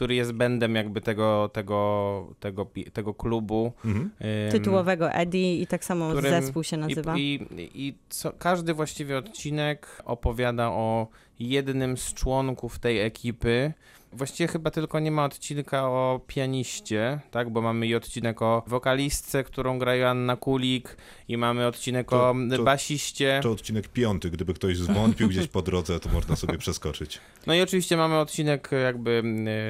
który 0.00 0.14
jest 0.14 0.32
bandem 0.32 0.74
jakby 0.74 1.00
tego, 1.00 1.50
tego, 1.52 2.34
tego, 2.40 2.66
tego 2.92 3.14
klubu. 3.14 3.72
Mhm. 3.84 4.10
Ym, 4.46 4.52
Tytułowego 4.52 5.12
Eddie 5.12 5.60
i 5.62 5.66
tak 5.66 5.84
samo 5.84 6.10
którym- 6.10 6.30
zespół 6.42 6.64
się 6.64 6.76
nazywa. 6.76 7.16
I, 7.16 7.46
i, 7.56 7.86
i 7.86 7.94
co, 8.08 8.32
każdy 8.32 8.74
właściwie 8.74 9.18
odcinek 9.18 10.02
opowiada 10.04 10.68
o 10.68 11.06
jednym 11.40 11.96
z 11.96 12.14
członków 12.14 12.78
tej 12.78 13.00
ekipy. 13.00 13.72
Właściwie 14.12 14.48
chyba 14.48 14.70
tylko 14.70 15.00
nie 15.00 15.10
ma 15.10 15.24
odcinka 15.24 15.88
o 15.88 16.20
pianiście, 16.26 17.20
tak? 17.30 17.50
Bo 17.50 17.60
mamy 17.60 17.86
i 17.86 17.94
odcinek 17.94 18.42
o 18.42 18.62
wokalistce, 18.66 19.44
którą 19.44 19.78
gra 19.78 19.94
Joanna 19.94 20.36
Kulik 20.36 20.96
i 21.28 21.36
mamy 21.36 21.66
odcinek 21.66 22.08
To- 22.10 22.30
o 22.30 22.34
to- 22.56 22.62
basiście. 22.62 23.40
To 23.42 23.50
odcinek 23.50 23.88
piąty, 23.88 24.30
gdyby 24.30 24.54
ktoś 24.54 24.76
zwątpił 24.78 25.28
gdzieś 25.28 25.46
po 25.48 25.62
drodze, 25.62 26.00
to 26.00 26.08
można 26.08 26.36
sobie 26.36 26.58
przeskoczyć. 26.58 27.20
No 27.46 27.54
i 27.54 27.60
oczywiście 27.62 27.96
mamy 27.96 28.18
odcinek 28.18 28.70
jakby 28.84 29.22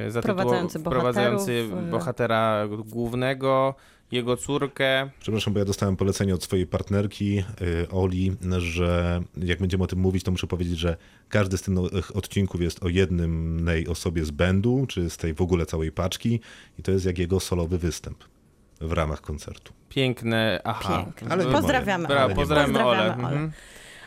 e, 0.07 0.11
zatytuł- 0.11 0.21
Wprowadzający 0.23 0.79
bohaterów, 0.79 1.49
e. 1.49 1.91
bohatera 1.91 2.67
głównego, 2.87 3.75
jego 4.13 4.37
córkę. 4.37 5.11
Przepraszam, 5.21 5.53
bo 5.53 5.59
ja 5.59 5.65
dostałem 5.65 5.97
polecenie 5.97 6.35
od 6.35 6.43
swojej 6.45 6.67
partnerki 6.67 7.39
y, 7.39 7.89
Oli, 7.91 8.37
że 8.59 9.23
jak 9.37 9.59
będziemy 9.59 9.85
o 9.85 9.87
tym 9.87 9.99
mówić, 9.99 10.25
to 10.25 10.31
muszę 10.31 10.47
powiedzieć, 10.47 10.79
że 10.79 10.97
każdy 11.29 11.59
z 11.59 11.63
tych 11.63 12.17
odcinków 12.17 12.61
jest 12.61 12.85
o 12.85 12.89
jednej 12.89 13.89
osobie 13.89 14.25
z 14.25 14.31
bandu, 14.31 14.87
czy 14.89 15.11
z 15.11 15.17
tej 15.17 15.35
w 15.35 15.41
ogóle 15.41 15.67
całej 15.67 15.93
paczki 15.93 16.41
i 16.79 16.83
to 16.83 16.93
jest 16.93 17.05
jak 17.07 17.19
jego 17.19 17.41
solowy 17.41 17.79
występ 17.79 18.25
w 18.81 18.93
ramach 18.93 19.21
koncertu. 19.21 19.73
Piękne, 19.89 20.61
aha. 20.65 21.05
Piękne. 21.05 21.31
Ale 21.31 21.45
Pozdrawiamy. 21.47 22.09
Bra, 22.09 22.21
Ale 22.21 22.29
nie 22.29 22.35
pozdrawiamy 22.35 22.73
moje. 22.73 22.85
Ole. 22.85 22.97
Pozdrawiamy 22.97 23.29
Ole. 23.29 23.33
Mhm. 23.33 23.53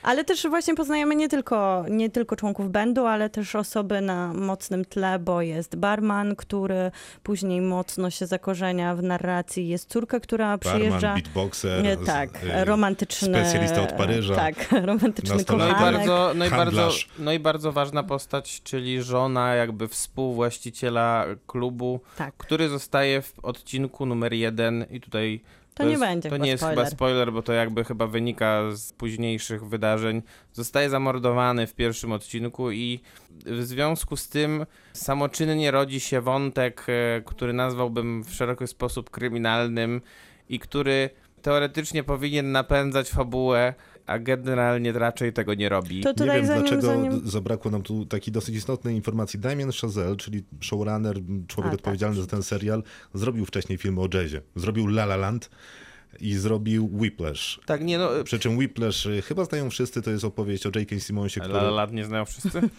Ale 0.04 0.24
też 0.24 0.47
właśnie 0.47 0.76
poznajemy 0.76 1.16
nie 1.16 1.30
tylko, 1.30 1.86
nie 1.89 2.10
tylko 2.10 2.36
członków 2.36 2.72
bandu, 2.72 3.06
ale 3.06 3.30
też 3.30 3.56
osoby 3.56 4.01
na 4.01 4.34
mocnym 4.34 4.86
tle, 4.86 5.20
bo 5.20 5.41
jest 5.41 5.76
barman, 5.76 6.36
który 6.36 6.91
później 7.24 7.62
mocno 7.62 8.10
się 8.10 8.28
zakorzenia 8.28 8.95
w 8.95 9.04
narracji. 9.04 9.68
Jest 9.68 9.89
córka, 9.89 10.20
która 10.20 10.58
przyjeżdża. 10.58 10.99
Barman, 10.99 11.22
beatboxer, 11.22 11.97
tak, 12.06 12.43
y, 12.43 12.66
romantyczny. 12.66 13.45
Specjalista 13.45 13.82
od 13.82 13.93
Paryża. 13.93 14.36
Tak, 14.36 14.56
romantyczny 14.86 15.36
Nastolatek. 15.36 15.80
No 15.80 15.88
i, 15.89 15.91
kochanek. 15.93 16.08
bardzo, 16.08 16.32
no, 16.36 16.45
i 16.45 16.49
bardzo, 16.49 16.89
no 17.20 17.32
i 17.34 17.39
bardzo 17.39 17.72
ważna 17.72 18.04
postać, 18.04 18.62
czyli 18.64 19.01
żona 19.01 19.56
jakby 19.56 19.88
współwłaściciela 19.88 21.26
klubu, 21.47 21.99
Tak. 22.18 22.38
który 22.38 22.70
zostaje 22.70 23.22
w 23.22 23.39
odcinku 23.39 24.06
numer 24.06 24.34
jeden 24.34 24.86
i 24.89 25.01
tutaj 25.01 25.41
To 25.76 25.84
nie 25.84 25.89
jest, 25.89 26.01
będzie 26.01 26.30
To 26.30 26.38
nie 26.38 26.49
jest 26.49 26.63
spoiler. 26.63 26.86
chyba 26.86 26.89
spoiler, 26.89 27.34
bo 27.34 27.41
to 27.41 27.53
jakby 27.53 27.84
chyba 27.84 28.07
wynika 28.07 28.61
z 28.71 28.93
późniejszych 28.93 29.65
wydarzeń. 29.67 30.21
Zostaje 30.53 30.89
zamordowany 30.89 31.67
w 31.67 31.74
pierwszym 31.74 32.11
odcinku 32.11 32.71
i 32.71 32.99
w 33.45 33.63
związku 33.63 34.17
z 34.17 34.30
tym 34.30 34.65
samoczynnie 34.93 35.71
rodzi 35.71 35.99
się 35.99 36.21
wątek, 36.21 36.86
e, 36.88 37.21
który 37.26 37.53
nazwałbym 37.53 38.24
w 38.24 38.34
szeroki 38.34 38.67
sposób 38.67 39.09
kryminalnym 39.09 40.01
i 40.49 40.59
który 40.59 41.09
teoretycznie 41.41 42.03
powinien 42.03 42.51
napędzać 42.51 43.09
fabułę, 43.09 43.74
a 44.06 44.20
generalnie 44.20 44.91
raczej 44.91 45.34
tego 45.34 45.54
nie 45.54 45.70
robi. 45.70 46.01
To 46.01 46.26
Nie 46.26 46.32
wiem, 46.32 46.45
zanim, 46.45 46.62
dlaczego 46.62 46.82
zanim... 46.82 47.28
zabrakło 47.30 47.72
nam 47.72 47.82
tu 47.82 48.06
takiej 48.06 48.32
dosyć 48.32 48.56
istotnej 48.56 48.95
informacji. 48.95 49.39
Damien 49.39 49.72
Chazelle, 49.82 50.16
czyli 50.16 50.43
showrunner, 50.62 51.18
człowiek 51.47 51.72
A, 51.72 51.76
odpowiedzialny 51.76 52.16
tak. 52.16 52.26
za 52.26 52.32
ten 52.32 52.43
serial, 52.43 52.84
zrobił 53.14 53.45
wcześniej 53.45 53.78
filmy 53.78 54.01
o 54.01 54.08
jazzie. 54.14 54.41
Zrobił 54.56 54.86
La 54.88 55.04
La 55.04 55.16
Land 55.16 55.49
i 56.20 56.34
zrobił 56.34 56.89
Whiplash. 56.93 57.60
Tak, 57.66 57.84
nie 57.84 57.97
no, 57.97 58.10
Przy 58.24 58.39
czym 58.39 58.58
Whiplash, 58.58 59.06
y, 59.06 59.22
chyba 59.22 59.45
znają 59.45 59.70
wszyscy, 59.70 60.01
to 60.01 60.12
jest 60.12 60.24
opowieść 60.24 60.66
o 60.66 60.70
J.K. 60.76 60.99
Simonsie, 60.99 61.39
który... 61.39 61.60
ale 61.60 61.72
lat 61.72 61.93
nie 61.93 62.06
znają 62.06 62.26
wszyscy? 62.26 62.62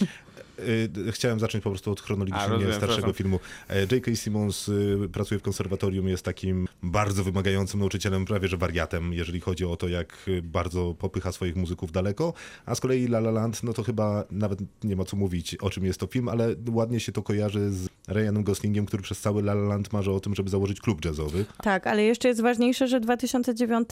Y, 0.59 1.12
Chciałem 1.12 1.40
zacząć 1.40 1.64
po 1.64 1.70
prostu 1.70 1.92
od 1.92 2.00
chronologicznie 2.00 2.72
starszego 2.76 3.12
filmu. 3.12 3.40
E, 3.68 3.80
J.K. 3.80 4.16
Simmons 4.16 4.68
y, 4.68 5.09
pracuje 5.12 5.38
w 5.38 5.42
konserwatorium, 5.42 6.09
jest 6.09 6.24
takim 6.24 6.68
bardzo 6.82 7.24
wymagającym 7.24 7.80
nauczycielem, 7.80 8.24
prawie 8.24 8.48
że 8.48 8.57
wariatem, 8.57 9.12
jeżeli 9.12 9.40
chodzi 9.40 9.64
o 9.64 9.76
to, 9.76 9.88
jak 9.88 10.16
y, 10.28 10.42
bardzo 10.42 10.94
popycha 10.98 11.32
swoich 11.32 11.57
muzyków 11.57 11.92
daleko. 11.92 12.32
A 12.66 12.74
z 12.74 12.80
kolei 12.80 13.05
La 13.05 13.18
La 13.18 13.30
Land, 13.30 13.62
no 13.62 13.72
to 13.72 13.82
chyba 13.82 14.24
nawet 14.30 14.59
nie 14.84 14.96
ma 14.96 15.05
co 15.05 15.16
mówić, 15.16 15.55
o 15.55 15.70
czym 15.70 15.84
jest 15.84 16.00
to 16.00 16.07
film, 16.07 16.28
ale 16.28 16.55
ładnie 16.70 17.00
się 17.00 17.12
to 17.12 17.22
kojarzy 17.22 17.72
z 17.72 17.88
Ryanem 18.09 18.44
Goslingiem, 18.44 18.86
który 18.86 19.02
przez 19.02 19.20
cały 19.20 19.42
La 19.42 19.52
La 19.52 19.68
Land 19.68 19.92
marzy 19.92 20.11
o 20.12 20.20
tym, 20.20 20.34
żeby 20.34 20.50
założyć 20.50 20.80
klub 20.80 21.05
jazzowy. 21.05 21.44
Tak, 21.62 21.86
ale 21.86 22.02
jeszcze 22.02 22.28
jest 22.28 22.40
ważniejsze, 22.40 22.88
że 22.88 23.00
w 23.00 23.02
2009 23.02 23.88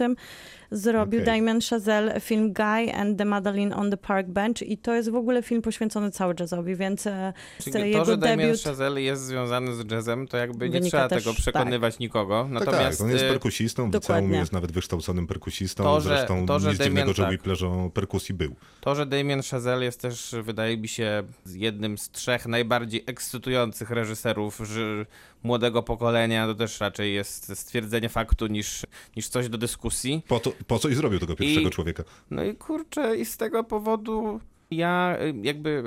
zrobił 0.71 1.21
Okej. 1.23 1.27
Damien 1.35 1.61
Chazelle 1.71 2.21
film 2.21 2.53
Guy 2.53 2.95
and 2.95 3.19
the 3.19 3.25
Madeline 3.25 3.73
on 3.73 3.91
the 3.91 3.97
Park 3.97 4.27
Bench 4.27 4.63
i 4.63 4.79
to 4.79 4.95
jest 4.95 5.11
w 5.11 5.15
ogóle 5.15 5.43
film 5.43 5.63
poświęcony 5.63 6.11
cały 6.11 6.35
jazzowi, 6.41 6.77
więc 6.77 7.07
e, 7.07 7.33
Czyli 7.61 7.73
to 7.73 7.79
jego 7.79 8.05
że 8.05 8.17
Damien 8.17 8.49
debiut... 8.49 8.63
Chazelle 8.65 9.03
jest 9.03 9.23
związany 9.23 9.75
z 9.75 9.91
jazzem, 9.91 10.27
to 10.29 10.37
jakby 10.37 10.71
nie 10.71 10.81
trzeba 10.81 11.09
też- 11.09 11.25
tego 11.25 11.35
przekonywać 11.37 11.99
nikogo. 11.99 12.43
Tak, 12.43 12.53
Natomiast 12.53 12.99
tak, 12.99 13.07
on 13.07 13.13
jest 13.13 13.25
y, 13.25 13.29
perkusistą, 13.29 13.91
w 13.91 13.95
liceum 13.95 14.33
jest 14.33 14.53
nawet 14.53 14.73
wykształconym 14.73 15.27
perkusistą, 15.27 15.85
To, 15.85 16.01
że- 16.01 16.09
zresztą 16.09 16.47
to, 16.47 16.59
że 16.61 16.71
nic 16.71 16.83
dziwnego, 16.83 17.11
Damien- 17.11 17.17
że 17.17 17.23
tak. 17.23 17.31
Whiplerze 17.33 17.91
perkusji 17.95 18.35
był. 18.35 18.55
to, 18.81 18.95
że 18.95 19.07
Damien 19.07 19.43
Chazelle 19.43 19.85
jest 19.85 20.01
też, 20.01 20.35
wydaje 20.43 20.77
mi 20.77 20.89
się, 20.89 21.23
jednym 21.47 21.99
z 21.99 22.11
trzech 22.11 22.47
najbardziej 22.47 23.05
ekscytujących 23.07 23.91
reżyserów 24.03 24.59
że 24.65 25.07
młodego 25.43 25.83
pokolenia, 25.83 26.47
to 26.47 26.55
też 26.55 26.81
raczej 26.81 27.15
jest 27.15 27.59
stwierdzenie 27.59 28.09
faktu 28.09 28.47
niż, 28.47 28.87
niż 29.17 29.29
coś 29.29 29.49
do 29.49 29.59
dyskusji. 29.59 30.23
Po, 30.29 30.41
to, 30.41 30.53
po 30.67 30.79
co 30.79 30.89
i 30.89 30.95
zrobił 30.95 31.19
tego 31.19 31.37
pierwszego 31.37 31.69
I- 31.69 31.71
człowieka. 31.73 32.03
No 32.31 32.45
i 32.45 32.55
kurczę, 32.55 33.17
i 33.17 33.25
z 33.25 33.37
tego 33.37 33.65
powodu 33.65 34.41
ja 34.71 35.17
y, 35.21 35.35
jakby 35.43 35.83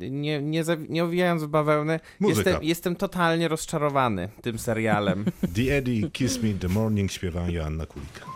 y, 0.00 0.10
nie, 0.10 0.42
nie, 0.42 0.64
nie 0.88 1.04
owijając 1.04 1.42
w 1.42 1.48
bawełnę, 1.48 2.00
Muzyka. 2.20 2.50
jestem, 2.50 2.64
jestem 2.68 2.96
totalnie 2.96 3.48
rozczarowany 3.48 4.28
tym 4.42 4.58
serialem. 4.58 5.24
The 5.56 5.76
Eddie, 5.76 6.10
Kiss 6.10 6.42
Me 6.42 6.48
in 6.48 6.58
the 6.58 6.68
Morning 6.68 7.12
śpiewa 7.12 7.48
Joanna 7.50 7.86
Kulika. 7.86 8.26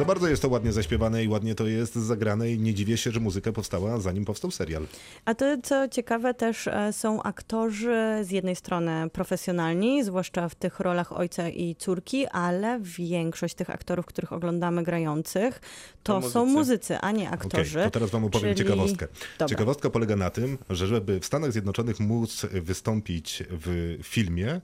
No 0.00 0.06
bardzo 0.06 0.28
jest 0.28 0.42
to 0.42 0.48
ładnie 0.48 0.72
zaśpiewane 0.72 1.24
i 1.24 1.28
ładnie 1.28 1.54
to 1.54 1.66
jest 1.66 1.94
zagrane 1.94 2.50
i 2.52 2.58
nie 2.58 2.74
dziwię 2.74 2.96
się, 2.96 3.10
że 3.10 3.20
muzyka 3.20 3.52
powstała 3.52 4.00
zanim 4.00 4.24
powstał 4.24 4.50
serial. 4.50 4.86
A 5.24 5.34
to, 5.34 5.44
co 5.62 5.88
ciekawe, 5.88 6.34
też 6.34 6.66
e, 6.66 6.92
są 6.92 7.22
aktorzy 7.22 8.18
z 8.22 8.30
jednej 8.30 8.56
strony 8.56 9.10
profesjonalni, 9.12 10.04
zwłaszcza 10.04 10.48
w 10.48 10.54
tych 10.54 10.80
rolach 10.80 11.12
ojca 11.12 11.48
i 11.48 11.74
córki, 11.78 12.26
ale 12.26 12.80
większość 12.82 13.54
tych 13.54 13.70
aktorów, 13.70 14.06
których 14.06 14.32
oglądamy 14.32 14.82
grających, 14.82 15.60
to, 16.02 16.20
To 16.20 16.30
są 16.30 16.44
muzycy. 16.44 16.58
muzycy, 16.58 16.98
a 16.98 17.10
nie 17.12 17.30
aktorzy. 17.30 17.82
to 17.84 17.90
teraz 17.90 18.10
wam 18.10 18.24
opowiem 18.24 18.54
czyli- 18.54 18.68
ciekawostkę. 18.68 19.06
Dobra. 19.38 19.48
Ciekawostka 19.48 19.90
polega 19.90 20.16
na 20.16 20.30
tym, 20.30 20.58
że 20.70 20.86
żeby 20.86 21.20
w 21.20 21.26
Stanach 21.26 21.52
Zjednoczonych 21.52 22.00
móc 22.00 22.46
wystąpić 22.52 23.42
w 23.50 23.98
filmie, 24.02 24.60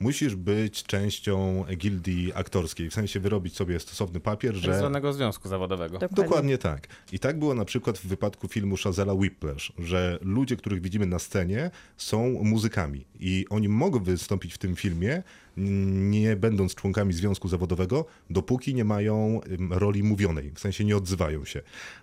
musisz 0.00 0.36
być 0.36 0.82
częścią 0.82 1.64
gildii 1.76 2.32
aktorskiej, 2.34 2.90
w 2.90 2.94
sensie 2.94 3.20
wyrobić 3.20 3.56
sobie 3.56 3.80
stosowny 3.80 4.20
papier, 4.20 4.52
Tak 4.54 4.62
że... 4.62 4.78
zwanego 4.78 5.12
związku 5.12 5.48
zawodowego. 5.48 5.98
Dokładnie. 5.98 6.24
Dokładnie 6.24 6.58
tak. 6.58 6.88
I 7.12 7.18
tak 7.18 7.38
było 7.38 7.54
na 7.54 7.64
przykład 7.64 7.98
w 7.98 8.06
wypadku 8.06 8.48
filmu 8.48 8.76
Chazella 8.84 9.12
Whiplash, 9.12 9.72
że 9.78 10.18
ludzie, 10.22 10.56
których 10.56 10.80
widzimy 10.80 11.06
na 11.06 11.18
scenie, 11.18 11.70
są 11.96 12.30
muzykami 12.44 13.04
i 13.20 13.46
oni 13.50 13.68
mogą 13.68 13.98
wystąpić 13.98 14.54
w 14.54 14.58
tym 14.58 14.76
filmie, 14.76 15.22
nie 15.56 16.36
będąc 16.36 16.74
członkami 16.74 17.12
związku 17.12 17.48
zawodowego, 17.48 18.04
dopóki 18.30 18.74
nie 18.74 18.84
mają 18.84 19.40
roli 19.70 20.02
mówionej, 20.02 20.52
w 20.54 20.60
sensie 20.60 20.84
nie 20.84 20.96
odzywają 20.96 21.44
się. 21.44 21.62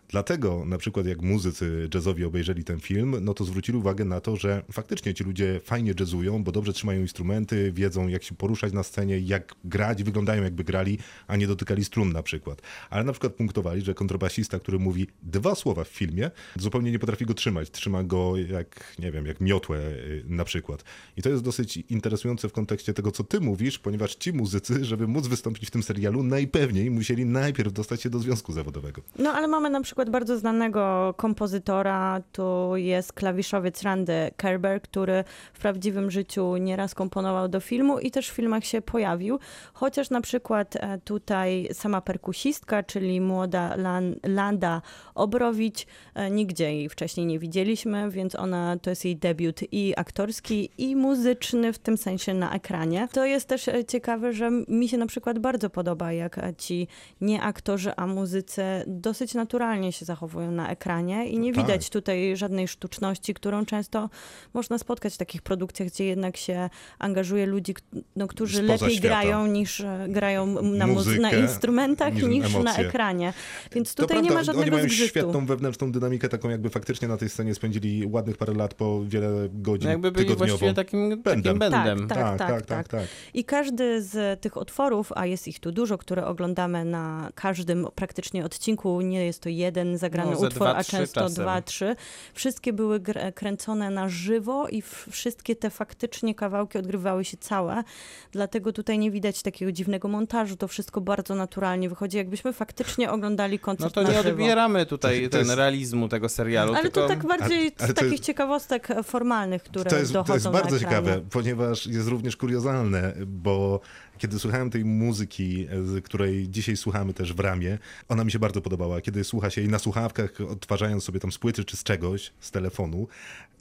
Dlatego 0.09 0.65
na 0.65 0.77
przykład 0.77 1.05
jak 1.05 1.21
muzycy 1.21 1.89
jazzowi 1.93 2.25
obejrzeli 2.25 2.63
ten 2.63 2.79
film, 2.79 3.15
no 3.21 3.33
to 3.33 3.45
zwrócili 3.45 3.77
uwagę 3.77 4.05
na 4.05 4.21
to, 4.21 4.35
że 4.35 4.63
faktycznie 4.71 5.13
ci 5.13 5.23
ludzie 5.23 5.59
fajnie 5.63 5.93
jazzują, 5.99 6.43
bo 6.43 6.51
dobrze 6.51 6.73
trzymają 6.73 7.01
instrumenty, 7.01 7.71
wiedzą 7.71 8.07
jak 8.07 8.23
się 8.23 8.35
poruszać 8.35 8.73
na 8.73 8.83
scenie, 8.83 9.19
jak 9.19 9.55
grać, 9.65 10.03
wyglądają 10.03 10.43
jakby 10.43 10.63
grali, 10.63 10.97
a 11.27 11.35
nie 11.35 11.47
dotykali 11.47 11.85
strun 11.85 12.11
na 12.11 12.23
przykład. 12.23 12.61
Ale 12.89 13.03
na 13.03 13.11
przykład 13.11 13.33
punktowali, 13.33 13.81
że 13.81 13.93
kontrabasista, 13.93 14.59
który 14.59 14.79
mówi 14.79 15.07
dwa 15.23 15.55
słowa 15.55 15.83
w 15.83 15.87
filmie, 15.87 16.31
zupełnie 16.55 16.91
nie 16.91 16.99
potrafi 16.99 17.25
go 17.25 17.33
trzymać. 17.33 17.71
Trzyma 17.71 18.03
go 18.03 18.37
jak, 18.37 18.95
nie 18.99 19.11
wiem, 19.11 19.25
jak 19.25 19.41
miotłę 19.41 19.79
y, 19.79 20.23
na 20.27 20.45
przykład. 20.45 20.83
I 21.17 21.21
to 21.21 21.29
jest 21.29 21.43
dosyć 21.43 21.77
interesujące 21.77 22.49
w 22.49 22.53
kontekście 22.53 22.93
tego, 22.93 23.11
co 23.11 23.23
ty 23.23 23.39
mówisz, 23.47 23.79
ponieważ 23.79 24.15
ci 24.15 24.33
muzycy, 24.33 24.85
żeby 24.85 25.07
móc 25.07 25.27
wystąpić 25.27 25.67
w 25.67 25.71
tym 25.71 25.83
serialu, 25.83 26.23
najpewniej 26.23 26.91
musieli 26.91 27.25
najpierw 27.25 27.73
dostać 27.73 28.01
się 28.01 28.09
do 28.09 28.19
związku 28.19 28.53
zawodowego. 28.53 29.01
No 29.19 29.31
ale 29.31 29.47
mamy 29.47 29.69
na 29.69 29.81
przykład 29.81 30.09
bardzo 30.09 30.37
znanego 30.37 31.13
kompozytora, 31.17 32.21
tu 32.31 32.75
jest 32.75 33.13
klawiszowiec 33.13 33.83
Randy 33.83 34.31
Kerber, 34.37 34.81
który 34.81 35.23
w 35.53 35.59
prawdziwym 35.59 36.11
życiu 36.11 36.57
nieraz 36.57 36.95
komponował 36.95 37.47
do 37.47 37.59
filmu 37.59 37.99
i 37.99 38.11
też 38.11 38.29
w 38.29 38.33
filmach 38.33 38.65
się 38.65 38.81
pojawił, 38.81 39.39
chociaż 39.73 40.09
na 40.09 40.21
przykład 40.21 40.75
e, 40.75 40.97
tutaj 40.97 41.69
sama 41.73 42.01
perkusistka, 42.01 42.83
czyli 42.83 43.21
młoda 43.21 43.75
Lan, 43.75 44.15
Landa 44.23 44.81
Obrowicz, 45.15 45.85
e, 46.13 46.31
nigdzie 46.31 46.73
jej 46.73 46.89
wcześniej 46.89 47.25
nie 47.25 47.39
widzieliśmy, 47.39 48.11
więc 48.11 48.35
ona 48.35 48.77
to 48.81 48.89
jest 48.89 49.05
jej 49.05 49.17
debiut 49.17 49.59
i 49.71 49.93
aktorski 49.97 50.69
i 50.77 50.95
muzyczny 50.95 51.73
w 51.73 51.79
tym 51.79 51.97
sensie 51.97 52.33
na 52.33 52.53
ekranie. 52.53 53.07
To 53.11 53.25
jest 53.27 53.47
też 53.47 53.67
e, 53.67 53.85
ciekawe, 53.85 54.33
że 54.33 54.51
mi 54.67 54.89
się 54.89 54.97
na 54.97 55.05
przykład 55.07 55.39
bardzo 55.39 55.69
podoba, 55.69 56.11
jak 56.13 56.37
e, 56.37 56.53
ci 56.57 56.87
nie 57.21 57.41
aktorzy, 57.41 57.91
a 57.95 58.07
muzycy 58.07 58.63
dosyć 58.87 59.33
naturalnie 59.33 59.91
się 59.91 60.05
zachowują 60.05 60.51
na 60.51 60.69
ekranie 60.69 61.29
i 61.29 61.39
nie 61.39 61.53
Tak. 61.53 61.63
widać 61.65 61.89
tutaj 61.89 62.37
żadnej 62.37 62.67
sztuczności, 62.67 63.33
którą 63.33 63.65
często 63.65 64.09
można 64.53 64.77
spotkać 64.77 65.13
w 65.13 65.17
takich 65.17 65.41
produkcjach, 65.41 65.89
gdzie 65.89 66.05
jednak 66.05 66.37
się 66.37 66.69
angażuje 66.99 67.45
ludzi, 67.45 67.75
no, 68.15 68.27
którzy 68.27 68.57
Spoza 68.57 68.73
lepiej 68.73 68.89
świata. 68.97 69.07
grają 69.07 69.47
niż 69.47 69.81
e, 69.81 70.05
grają 70.09 70.45
na, 70.61 70.85
muzy- 70.87 70.93
Muzykę, 70.93 71.21
na 71.21 71.31
instrumentach 71.31 72.13
niż 72.13 72.23
niż, 72.23 72.53
na 72.63 72.75
ekranie. 72.77 73.33
Więc 73.71 73.95
tutaj 73.95 74.21
nie 74.21 74.31
ma 74.31 74.43
żadnego 74.43 74.61
Oni 74.61 74.71
mają 74.71 74.83
zgrzytu. 74.83 75.09
świetną 75.09 75.45
wewnętrzną 75.45 75.91
dynamikę, 75.91 76.29
taką 76.29 76.49
jakby 76.49 76.69
faktycznie 76.69 77.07
na 77.07 77.17
tej 77.17 77.29
scenie 77.29 77.55
spędzili 77.55 78.05
ładnych 78.05 78.37
parę 78.37 78.53
lat 78.53 78.73
po 78.73 79.05
wiele 79.05 79.49
godzin 79.53 79.85
No 79.85 79.91
jakby 79.91 80.11
byli 80.11 80.25
tygodniowo. 80.25 80.47
właściwie 80.47 80.73
takim 80.73 81.23
takim 81.23 81.59
bendem. 81.59 82.07
Tak, 82.07 82.17
tak, 82.17 82.37
tak, 82.37 82.49
tak, 82.49 82.65
tak, 82.65 82.87
tak. 82.87 83.07
I 83.33 83.43
każdy 83.45 84.01
z 84.01 84.41
tych 84.41 84.57
otworów, 84.57 85.11
a 85.15 85.25
jest 85.25 85.47
ich 85.47 85.59
tu 85.59 85.71
dużo, 85.71 85.97
które 85.97 86.25
oglądamy 86.25 86.85
na 86.85 87.29
każdym 87.35 87.87
praktycznie 87.95 88.45
odcinku, 88.45 89.01
nie 89.01 89.25
jest 89.25 89.41
to 89.41 89.49
jeden 89.49 89.97
zagrany 89.97 90.31
No, 90.31 90.37
utwór, 90.37 90.49
dwa, 90.53 90.75
a 90.75 90.83
często 90.83 91.21
czasem. 91.21 91.43
dwa, 91.43 91.61
trzy. 91.61 91.95
Wszystkie 92.33 92.73
były 92.73 92.99
kręcone 93.35 93.89
na 93.89 94.09
żywo 94.09 94.67
i 94.67 94.83
wszystkie 95.11 95.55
te 95.55 95.69
faktycznie 95.69 96.35
kawałki 96.35 96.77
odgrywały 96.77 97.25
się 97.25 97.37
całe. 97.37 97.83
Dlatego 98.31 98.73
tutaj 98.73 98.99
nie 98.99 99.11
widać 99.11 99.41
takiego 99.41 99.71
dziwnego 99.71 100.07
montażu. 100.07 100.55
To 100.57 100.67
wszystko 100.67 101.01
bardzo 101.01 101.35
naturalnie 101.35 101.89
wychodzi, 101.89 102.17
jakbyśmy 102.17 102.53
faktycznie 102.53 103.11
oglądali 103.11 103.59
No 103.61 103.65
koncert 103.65 103.93
to 103.93 104.01
na 104.01 104.09
nie 104.09 104.17
żywo. 104.17 104.29
odbieramy 104.29 104.85
tutaj 104.85 105.17
To- 105.19 105.25
to 105.25 105.29
ten 105.37 105.39
jest- 105.47 105.57
realizmu 105.57 106.07
tego 106.07 106.29
serialu, 106.29 106.73
Ale 106.73 106.81
tylko... 106.81 107.01
to 107.01 107.07
tak 107.07 107.25
bardziej 107.27 107.57
Ale- 107.59 107.71
ale 107.79 107.87
z 107.87 107.89
to 107.89 107.93
takich 107.93 108.11
jest- 108.11 108.23
ciekawostek 108.23 108.87
formalnych, 109.03 109.63
które 109.63 109.89
To 109.89 109.97
jest, 109.97 110.13
dochodzą 110.13 110.27
to 110.51 110.55
jest 110.55 110.63
bardzo 110.63 110.79
ciekawe, 110.79 111.21
ponieważ 111.31 111.87
jest 111.87 112.07
również 112.07 112.37
kuriozalne, 112.37 113.06
bo 113.27 113.79
kiedy 114.17 114.39
słuchałem 114.39 114.69
tej 114.69 114.85
muzyki, 114.85 115.67
której 116.03 116.49
dzisiaj 116.49 116.77
słuchamy 116.77 117.13
też 117.13 117.33
w 117.33 117.39
ramie, 117.39 117.77
ona 118.09 118.23
mi 118.23 118.31
się 118.31 118.39
bardzo 118.39 118.61
podobała. 118.61 119.01
Kiedy 119.01 119.23
słucha 119.23 119.49
się 119.49 119.61
jej 119.61 119.69
na 119.69 119.79
słuchawkach, 119.79 120.41
odtwarzając 120.49 121.03
sobie 121.03 121.19
tam 121.19 121.31
z 121.31 121.37
płyty 121.37 121.63
czy 121.63 121.77
z 121.77 121.83
czegoś, 121.83 122.33
z 122.39 122.51
telefonu, 122.51 123.07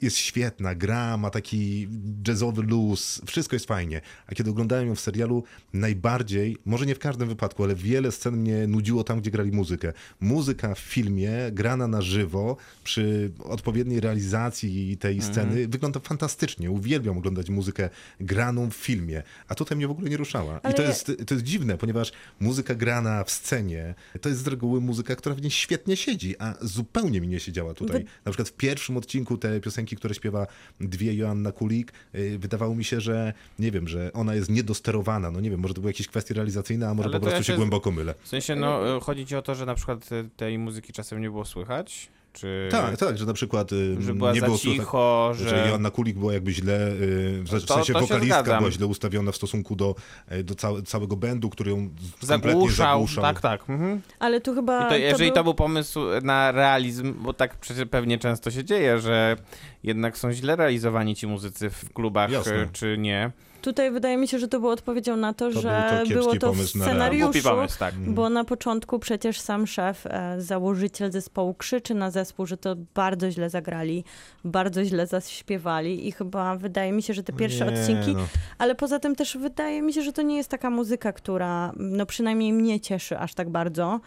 jest 0.01 0.17
świetna, 0.17 0.75
gra, 0.75 1.17
ma 1.17 1.29
taki 1.29 1.87
jazzowy 2.27 2.61
luz, 2.61 3.21
wszystko 3.25 3.55
jest 3.55 3.65
fajnie. 3.65 4.01
A 4.27 4.35
kiedy 4.35 4.49
oglądałem 4.49 4.87
ją 4.87 4.95
w 4.95 4.99
serialu, 4.99 5.43
najbardziej, 5.73 6.57
może 6.65 6.85
nie 6.85 6.95
w 6.95 6.99
każdym 6.99 7.27
wypadku, 7.27 7.63
ale 7.63 7.75
wiele 7.75 8.11
scen 8.11 8.37
mnie 8.37 8.67
nudziło 8.67 9.03
tam, 9.03 9.21
gdzie 9.21 9.31
grali 9.31 9.51
muzykę. 9.51 9.93
Muzyka 10.19 10.75
w 10.75 10.79
filmie, 10.79 11.31
grana 11.51 11.87
na 11.87 12.01
żywo, 12.01 12.57
przy 12.83 13.31
odpowiedniej 13.43 13.99
realizacji 13.99 14.97
tej 14.97 15.21
sceny, 15.21 15.67
wygląda 15.67 15.99
fantastycznie. 15.99 16.71
Uwielbiam 16.71 17.17
oglądać 17.17 17.49
muzykę 17.49 17.89
graną 18.19 18.69
w 18.69 18.75
filmie, 18.75 19.23
a 19.47 19.55
tutaj 19.55 19.77
mnie 19.77 19.87
w 19.87 19.91
ogóle 19.91 20.09
nie 20.09 20.17
ruszała. 20.17 20.59
Ale 20.63 20.73
I 20.73 20.77
to 20.77 20.81
jest, 20.83 21.11
to 21.27 21.33
jest 21.33 21.45
dziwne, 21.45 21.77
ponieważ 21.77 22.11
muzyka 22.39 22.75
grana 22.75 23.23
w 23.23 23.31
scenie, 23.31 23.95
to 24.21 24.29
jest 24.29 24.41
z 24.43 24.47
reguły 24.47 24.81
muzyka, 24.81 25.15
która 25.15 25.35
w 25.35 25.41
niej 25.41 25.51
świetnie 25.51 25.97
siedzi, 25.97 26.35
a 26.39 26.53
zupełnie 26.61 27.21
mi 27.21 27.27
nie 27.27 27.39
siedziała 27.39 27.73
tutaj. 27.73 28.03
Wy- 28.03 28.09
Na 28.25 28.31
przykład 28.31 28.49
w 28.49 28.53
pierwszym 28.53 28.97
odcinku 28.97 29.37
te 29.37 29.59
piosenki, 29.59 29.86
które 29.95 30.15
śpiewa 30.15 30.47
dwie 30.81 31.13
Joanna 31.13 31.51
Kulik, 31.51 31.93
y, 32.15 32.39
wydawało 32.39 32.75
mi 32.75 32.83
się, 32.83 33.01
że 33.01 33.33
nie 33.59 33.71
wiem, 33.71 33.87
że 33.87 34.13
ona 34.13 34.35
jest 34.35 34.49
niedosterowana. 34.49 35.31
No 35.31 35.39
nie 35.39 35.49
wiem, 35.49 35.59
może 35.59 35.73
to 35.73 35.81
były 35.81 35.89
jakieś 35.91 36.07
kwestie 36.07 36.33
realizacyjne, 36.33 36.89
a 36.89 36.93
może 36.93 37.09
Ale 37.09 37.13
po 37.19 37.21
prostu 37.21 37.37
ja 37.39 37.43
się 37.43 37.53
się- 37.53 37.57
głęboko 37.57 37.91
mylę. 37.91 38.13
W 38.21 38.27
sensie, 38.27 38.55
no, 38.55 38.97
e, 38.97 38.99
chodzi 38.99 39.25
ci 39.25 39.35
o 39.35 39.41
to, 39.41 39.55
że 39.55 39.65
na 39.65 39.75
przykład 39.75 40.11
e, 40.11 40.29
tej 40.37 40.57
muzyki 40.57 40.93
czasem 40.93 41.21
nie 41.21 41.29
było 41.29 41.45
słychać? 41.45 42.09
Czy 42.39 42.67
Tak, 42.71 42.97
tak, 42.97 43.17
że 43.17 43.25
na 43.25 43.33
przykład 43.33 43.71
y, 43.71 44.01
że 44.01 44.13
była 44.13 44.33
nie 44.33 44.41
było 44.41 44.57
cicho, 44.57 45.31
że... 45.33 45.49
że 45.49 45.67
Joanna 45.69 45.91
Kulik 45.91 46.17
była 46.17 46.33
jakby 46.33 46.51
źle, 46.53 46.87
y, 46.91 47.43
w 47.43 47.49
To- 47.49 47.73
sensie 47.73 47.93
to 47.93 47.99
wokalistka 47.99 48.57
była 48.57 48.71
źle 48.71 48.87
ustawiona 48.87 49.31
w 49.31 49.35
stosunku 49.35 49.75
do, 49.75 49.95
e, 50.27 50.43
do 50.43 50.55
całe, 50.55 50.81
całego 50.81 51.15
będu, 51.15 51.49
który 51.49 51.71
ją 51.71 51.77
kompletnie 51.77 52.27
Zagłuszał, 52.51 52.75
zagłuszał. 52.99 53.23
tak, 53.23 53.41
tak. 53.41 53.69
Mhm. 53.69 54.01
Ale 54.19 54.41
tu 54.41 54.55
chyba. 54.55 54.85
I 54.85 54.89
to, 54.89 54.97
jeżeli 54.97 55.25
był... 55.25 55.35
to 55.35 55.43
był 55.43 55.53
pomysł 55.53 55.99
na 56.23 56.51
realizm, 56.51 57.13
bo 57.23 57.33
tak 57.33 57.55
przecież 57.57 57.85
pewnie 57.91 58.17
często 58.17 58.51
się 58.51 58.63
dzieje, 58.63 58.99
że 58.99 59.35
jednak 59.83 60.17
są 60.17 60.31
źle 60.33 60.55
realizowani 60.55 61.15
ci 61.15 61.27
muzycy 61.27 61.69
w 61.69 61.93
klubach, 61.93 62.31
Jasne. 62.31 62.67
czy 62.73 62.95
nie. 62.99 63.31
Tutaj 63.61 63.91
wydaje 63.91 64.17
mi 64.17 64.27
się, 64.27 64.39
że 64.39 64.47
to 64.47 64.59
było 64.59 64.71
odpowiedzią 64.71 65.17
na 65.17 65.33
to, 65.33 65.45
To 65.47 65.51
był 65.51 65.61
że 65.61 65.83
to 65.89 65.97
kiepski 65.97 66.13
było 66.13 66.35
to 66.35 66.53
w 66.53 66.55
pomysł 66.55 66.77
na. 66.77 67.09
Głupi 67.09 67.41
pomysł, 67.41 67.79
tak. 67.79 67.95
Bo 67.95 68.29
na 68.29 68.43
początku 68.43 68.99
przecież 68.99 69.39
sam 69.39 69.67
szef, 69.67 70.05
e, 70.05 70.41
założyciel 70.41 71.11
zespołu 71.11 71.53
krzyczy 71.53 71.95
na 71.95 72.11
zespół, 72.11 72.45
że 72.45 72.57
to 72.57 72.75
bardzo 72.95 73.31
źle 73.31 73.49
zagrali, 73.49 74.03
bardzo 74.45 74.85
źle 74.85 75.07
zaśpiewali 75.07 76.07
i 76.07 76.11
chyba 76.11 76.55
wydaje 76.55 76.91
mi 76.91 77.03
się, 77.03 77.13
że 77.13 77.23
te 77.23 77.33
pierwsze 77.33 77.65
Nie, 77.65 77.71
odcinki, 77.71 78.15
no. 78.15 78.27
ale 78.57 78.75
poza 78.75 78.99
tym 78.99 79.15
też 79.15 79.37
wydaje 79.37 79.81
mi 79.81 79.93
się, 79.93 80.01
że 80.01 80.13
to 80.13 80.21
nie 80.21 80.37
jest 80.37 80.49
taka 80.49 80.69
muzyka, 80.69 81.13
która 81.13 81.71
no 81.77 82.05
przynajmniej 82.05 82.53
mnie 82.53 82.79
cieszy 82.79 83.19
aż 83.19 83.33
tak 83.33 83.49
bardzo. 83.49 83.99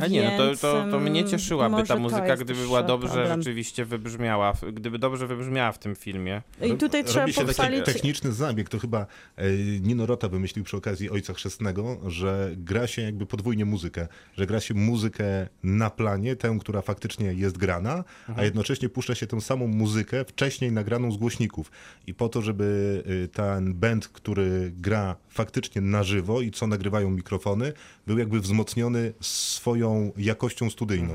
A 0.00 0.06
nie, 0.06 0.30
no 0.30 0.36
to, 0.36 0.56
to, 0.56 0.86
to 0.90 1.00
mnie 1.00 1.20
em, 1.20 1.28
cieszyłaby 1.28 1.82
ta 1.82 1.96
muzyka, 1.96 2.36
gdyby 2.36 2.54
była 2.54 2.82
dobrze 2.82 3.08
problem. 3.08 3.42
rzeczywiście 3.42 3.84
wybrzmiała, 3.84 4.52
w- 4.52 4.64
gdyby 4.72 4.98
dobrze 4.98 5.26
wybrzmiała 5.26 5.72
w 5.72 5.78
tym 5.78 5.94
filmie. 5.96 6.42
I 6.62 6.76
tutaj 6.76 7.04
trzeba 7.04 7.20
Robi 7.20 7.32
się 7.32 7.40
taki 7.40 7.56
pochwalić... 7.56 7.84
techniczny 7.84 8.32
zabieg, 8.32 8.68
to 8.68 8.78
chyba 8.78 9.06
e, 9.36 9.52
Nino 9.80 10.06
Rota 10.06 10.28
wymyślił 10.28 10.64
przy 10.64 10.76
okazji 10.76 11.10
Ojca 11.10 11.32
Chrzestnego, 11.34 11.98
że 12.06 12.50
gra 12.56 12.86
się 12.86 13.02
jakby 13.02 13.26
podwójnie 13.26 13.64
muzykę, 13.64 14.08
że 14.36 14.46
gra 14.46 14.60
się 14.60 14.74
muzykę 14.74 15.48
na 15.62 15.90
planie, 15.90 16.36
tę, 16.36 16.56
która 16.60 16.82
faktycznie 16.82 17.32
jest 17.32 17.58
grana, 17.58 18.04
a 18.36 18.44
jednocześnie 18.44 18.88
puszcza 18.88 19.14
się 19.14 19.26
tę 19.26 19.40
samą 19.40 19.66
muzykę 19.66 20.24
wcześniej 20.24 20.72
nagraną 20.72 21.12
z 21.12 21.16
głośników. 21.16 21.70
I 22.06 22.14
po 22.14 22.28
to, 22.28 22.42
żeby 22.42 23.02
y, 23.24 23.28
ten 23.28 23.74
band, 23.74 24.08
który 24.08 24.72
gra 24.76 25.16
faktycznie 25.36 25.80
na 25.82 26.02
żywo 26.02 26.40
i 26.40 26.50
co 26.50 26.66
nagrywają 26.66 27.10
mikrofony, 27.10 27.72
był 28.06 28.18
jakby 28.18 28.40
wzmocniony 28.40 29.12
swoją 29.20 30.12
jakością 30.16 30.70
studyjną. 30.70 31.14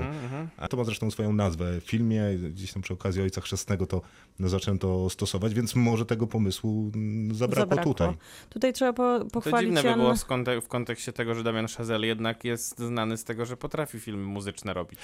A 0.57 0.67
to 0.67 0.78
ma 0.78 0.84
zresztą 0.84 1.11
swoją 1.11 1.34
nazwę. 1.34 1.82
W 1.82 1.84
filmie, 1.84 2.22
gdzieś 2.51 2.74
tam 2.74 2.82
przy 2.84 2.93
okazji 2.93 3.22
Ojca 3.22 3.41
Chrzestnego 3.41 3.86
to 3.88 4.01
zaczęto 4.39 5.09
stosować, 5.09 5.53
więc 5.53 5.76
może 5.76 6.05
tego 6.05 6.28
pomysłu 6.28 6.91
mm, 6.95 7.36
zabrakło, 7.36 7.93
tutaj. 7.93 8.09
Tutaj 8.49 8.74
trzeba 8.74 8.93
po, 8.93 9.19
To 9.19 9.26
pochwalić 9.26 9.69
dziwne 9.76 9.91
by 9.91 9.97
było 9.97 10.17
z 10.17 10.26
konte- 10.26 10.61
w 10.61 10.67
kontekście 10.67 11.13
tego, 11.13 11.36
że 11.36 11.43
Damian 11.43 11.67
Chazelle 11.67 12.07
jednak 12.07 12.43
jest 12.45 12.80
znany 12.80 13.17
z 13.17 13.24
tego, 13.24 13.45
że 13.45 13.57
potrafi 13.57 13.99
filmy 13.99 14.24
muzyczne 14.24 14.74
robić. 14.74 14.99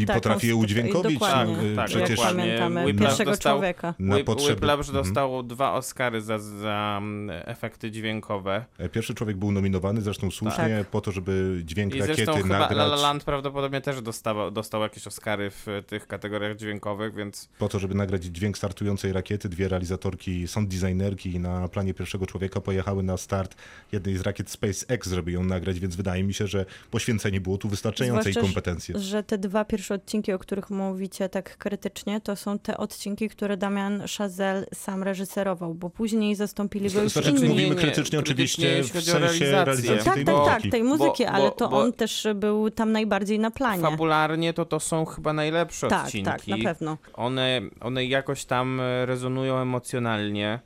I 0.00 0.06
potrafi 0.06 0.46
je 0.46 0.56
udźwiękowić. 0.56 1.12
Dokładnie, 1.18 1.56
Tak, 1.56 1.76
tak, 1.76 1.86
przecież- 1.86 2.18
jak 2.18 2.28
pamiętamy, 2.28 2.84
Whiplash 2.84 3.08
pierwszego 3.08 3.30
dostał- 3.30 3.56
człowieka. 3.58 3.94
Na 3.98 4.16
Whip- 4.16 4.24
potrzeby. 4.24 4.52
Whiplash 4.52 4.88
Mhm. 4.88 5.04
dostał 5.04 5.42
dwa 5.42 5.72
Oscary 5.72 6.20
za, 6.22 6.38
za 6.38 6.98
mm, 7.02 7.30
efekty 7.44 7.90
dźwiękowe. 7.90 8.59
E, 8.78 8.88
Pierwszy 8.88 9.14
człowiek 9.14 9.36
był 9.36 9.52
nominowany, 9.52 10.02
zresztą 10.02 10.30
słusznie, 10.30 10.76
Tak. 10.78 10.86
po 10.86 11.00
to, 11.00 11.12
żeby 11.12 11.62
dźwięk 11.64 11.94
I 11.94 12.00
rakiety 12.00 12.32
chyba 12.32 12.56
La 12.56 12.58
nagrać, 12.58 12.78
La 12.88 12.96
Land 12.96 13.24
prawdopodobnie 13.24 13.80
też 13.80 14.02
dostał, 14.02 14.50
dostał 14.50 14.82
jakieś 14.82 15.06
Oscary 15.06 15.50
w 15.50 15.66
tych 15.86 16.06
kategoriach 16.06 16.56
dźwiękowych, 16.56 17.14
więc 17.14 17.48
po 17.58 17.68
to, 17.68 17.78
żeby 17.78 17.94
nagrać 17.94 18.24
dźwięk 18.24 18.58
startującej 18.58 19.12
rakiety. 19.12 19.48
Dwie 19.48 19.68
realizatorki, 19.68 20.48
sound 20.48 20.68
designerki 20.68 21.40
na 21.40 21.68
planie 21.68 21.94
pierwszego 21.94 22.26
człowieka 22.26 22.60
pojechały 22.60 23.02
na 23.02 23.16
start 23.16 23.54
jednej 23.92 24.16
z 24.16 24.20
rakiet 24.20 24.50
SpaceX, 24.50 25.08
żeby 25.12 25.32
ją 25.32 25.44
nagrać, 25.44 25.80
więc 25.80 25.96
wydaje 25.96 26.22
mi 26.24 26.34
się, 26.34 26.46
że 26.46 26.66
poświęcenie 26.90 27.40
było 27.40 27.58
tu 27.58 27.68
wystarczającej 27.68 28.32
Zwłaszcza, 28.32 28.40
kompetencje. 28.40 28.98
że 28.98 29.22
te 29.22 29.38
dwa 29.38 29.64
pierwsze 29.64 29.94
odcinki, 29.94 30.32
o 30.32 30.38
których 30.38 30.70
mówicie 30.70 31.28
tak 31.28 31.56
krytycznie, 31.58 32.20
to 32.20 32.36
są 32.36 32.58
te 32.58 32.76
odcinki, 32.76 33.28
które 33.28 33.56
Damian 33.56 34.02
Chazelle 34.18 34.66
sam 34.74 35.02
reżyserował, 35.02 35.74
bo 35.74 35.90
później 35.90 36.34
zastąpili 36.36 36.90
go 36.90 37.02
już 37.02 37.12
Znaczy, 37.12 37.30
inni. 37.30 37.48
mówimy 37.48 37.62
Nie, 37.68 37.74
nie, 37.74 37.80
krytycznie 37.80 38.18
oczywiście 38.58 38.74
w 38.74 38.94
jeśli 38.96 39.00
chodzi 39.00 39.10
o 39.24 39.28
sensie 39.28 39.44
realizację. 39.44 39.64
realizacji 39.64 40.04
Tak, 40.04 40.14
tej 40.14 40.24
tak, 40.24 40.34
muzyki. 40.36 40.62
tak, 40.62 40.70
tej 40.70 40.82
muzyki, 40.84 41.24
Bo- 41.24 41.30
ale 41.30 41.44
bo- 41.44 41.50
to 41.50 41.68
bo- 41.68 41.78
on 41.80 41.92
też 41.92 42.26
był 42.34 42.70
tam 42.70 42.92
najbardziej 42.92 43.38
na 43.38 43.50
planie. 43.50 43.82
fabularnie 43.82 44.52
to 44.52 44.64
to 44.64 44.80
są 44.80 45.04
chyba 45.04 45.32
najlepsze 45.32 45.88
Tak, 45.88 46.04
odcinki. 46.06 46.24
tak, 46.30 46.46
na 46.46 46.56
pewno. 46.64 46.96
One, 47.14 47.60
one 47.80 48.04
jakoś 48.04 48.44
tam 48.44 48.80
rezonują 49.04 49.56
emocjonalnie. 49.58 50.60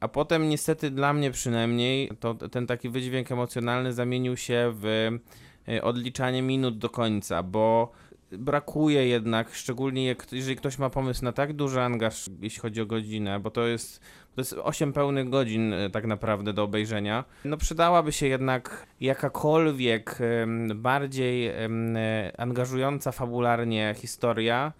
A 0.00 0.08
potem 0.08 0.48
niestety 0.48 0.90
dla 0.90 1.12
mnie 1.12 1.30
przynajmniej 1.30 2.10
to 2.20 2.34
ten 2.34 2.66
taki 2.66 2.88
wydźwięk 2.88 3.32
emocjonalny 3.32 3.92
zamienił 3.92 4.36
się 4.36 4.72
w 4.74 5.08
e, 5.68 5.82
odliczanie 5.82 6.42
minut 6.42 6.78
do 6.78 6.90
końca, 6.90 7.42
bo 7.42 7.92
brakuje 8.32 9.06
jednak, 9.06 9.54
szczególnie 9.54 10.16
jeżeli 10.32 10.56
ktoś 10.56 10.78
ma 10.78 10.90
pomysł 10.90 11.24
na 11.24 11.32
tak 11.32 11.52
duży 11.52 11.80
angaż, 11.80 12.30
jeśli 12.40 12.60
chodzi 12.60 12.80
o 12.80 12.86
godzinę, 12.86 13.40
bo 13.40 13.50
to 13.50 13.66
jest, 13.66 14.00
to 14.34 14.40
jest 14.40 14.52
8 14.52 14.92
pełnych 14.92 15.28
godzin 15.28 15.72
e, 15.72 15.90
tak 15.90 16.06
naprawdę 16.06 16.52
do 16.52 16.62
obejrzenia, 16.62 17.24
no 17.44 17.56
przydałaby 17.56 18.12
się 18.12 18.26
jednak 18.26 18.86
jakakolwiek 19.00 20.18
bardziej 20.74 21.46
e, 21.46 21.68
angażująca 22.38 23.12
fabularnie 23.12 23.94
historia, 23.98 24.72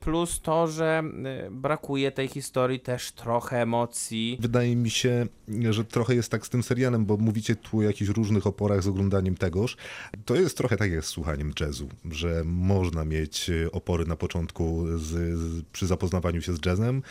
plus 0.00 0.40
to, 0.40 0.66
że 0.66 1.02
e, 1.24 1.50
brakuje 1.50 2.12
tej 2.12 2.28
historii 2.28 2.80
też 2.80 3.12
trochę 3.12 3.62
emocji. 3.62 4.38
Wydaje 4.40 4.76
mi 4.76 4.90
się, 4.90 5.26
że 5.70 5.84
trochę 5.84 6.14
jest 6.14 6.30
tak 6.30 6.46
z 6.46 6.50
tym 6.50 6.62
serialem, 6.62 7.06
bo 7.06 7.16
mówicie 7.16 7.56
tu 7.56 7.78
o 7.78 7.82
jakichś 7.82 8.10
różnych 8.10 8.46
oporach 8.46 8.82
z 8.82 8.86
oglądaniem 8.86 9.36
tegoż. 9.36 9.76
To 10.24 10.34
jest 10.34 10.56
trochę 10.56 10.76
tak 10.76 10.92
jak 10.92 11.04
z 11.04 11.08
słuchaniem 11.08 11.52
jazzu, 11.60 11.88
że 12.10 12.42
można 12.44 13.04
mieć 13.04 13.50
e, 13.50 13.72
opory 13.72 14.06
na 14.06 14.16
początku 14.16 14.86
z, 14.98 15.38
z, 15.38 15.64
przy 15.72 15.86
zapoznawaniu 15.86 16.42
się 16.42 16.54
z 16.54 16.66
jazzem. 16.66 17.02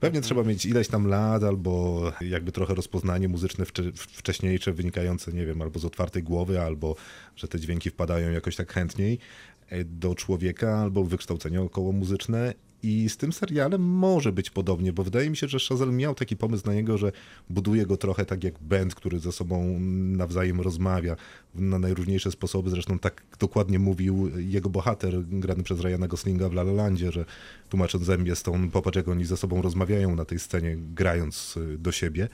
Pewnie 0.00 0.20
trzeba 0.20 0.42
mieć 0.42 0.66
ileś 0.66 0.88
tam 0.88 1.06
lat, 1.06 1.44
albo 1.44 2.02
jakby 2.20 2.52
trochę 2.52 2.74
rozpoznanie 2.74 3.28
muzyczne 3.28 3.64
wcze- 3.64 3.92
wcześniejsze, 3.94 4.72
wynikające, 4.72 5.32
nie 5.32 5.46
wiem, 5.46 5.62
albo 5.62 5.78
z 5.78 5.84
otwartej 5.84 6.22
głowy, 6.22 6.60
albo 6.60 6.96
że 7.36 7.48
te 7.48 7.60
dźwięki 7.60 7.90
wpadają 7.90 8.30
jakoś 8.30 8.56
tak 8.56 8.72
chętniej 8.72 9.12
e, 9.14 9.55
do 9.84 10.14
człowieka, 10.14 10.78
albo 10.78 11.04
wykształcenie 11.04 11.62
około 11.62 11.92
muzyczne. 11.92 12.54
I 12.82 13.08
z 13.08 13.16
tym 13.16 13.32
serialem 13.32 13.82
może 13.82 14.32
być 14.32 14.50
podobnie, 14.50 14.92
bo 14.92 15.04
wydaje 15.04 15.30
mi 15.30 15.36
się, 15.36 15.48
że 15.48 15.58
Chazelle 15.68 15.92
miał 15.92 16.14
taki 16.14 16.36
pomysł 16.36 16.66
na 16.66 16.74
niego, 16.74 16.98
że 16.98 17.12
buduje 17.50 17.86
go 17.86 17.96
trochę 17.96 18.24
tak 18.24 18.44
jak 18.44 18.58
band, 18.58 18.94
który 18.94 19.18
ze 19.18 19.32
sobą 19.32 19.80
nawzajem 19.80 20.60
rozmawia 20.60 21.16
na 21.54 21.78
najróżniejsze 21.78 22.30
sposoby. 22.30 22.70
Zresztą 22.70 22.98
tak 22.98 23.22
dokładnie 23.38 23.78
mówił 23.78 24.30
jego 24.38 24.68
bohater, 24.70 25.24
grany 25.24 25.62
przez 25.62 25.80
Ryana 25.80 26.08
Goslinga 26.08 26.48
w 26.48 26.52
La 26.52 26.62
La 26.62 26.72
Landzie, 26.72 27.12
że 27.12 27.24
tłumacząc 27.68 28.04
zębie 28.04 28.36
Stone, 28.36 28.70
popatrz 28.70 28.96
jak 28.96 29.08
oni 29.08 29.24
ze 29.24 29.36
sobą 29.36 29.62
rozmawiają 29.62 30.16
na 30.16 30.24
tej 30.24 30.38
scenie, 30.38 30.76
grając 30.94 31.56
y, 31.56 31.78
do 31.78 31.92
siebie. 31.92 32.28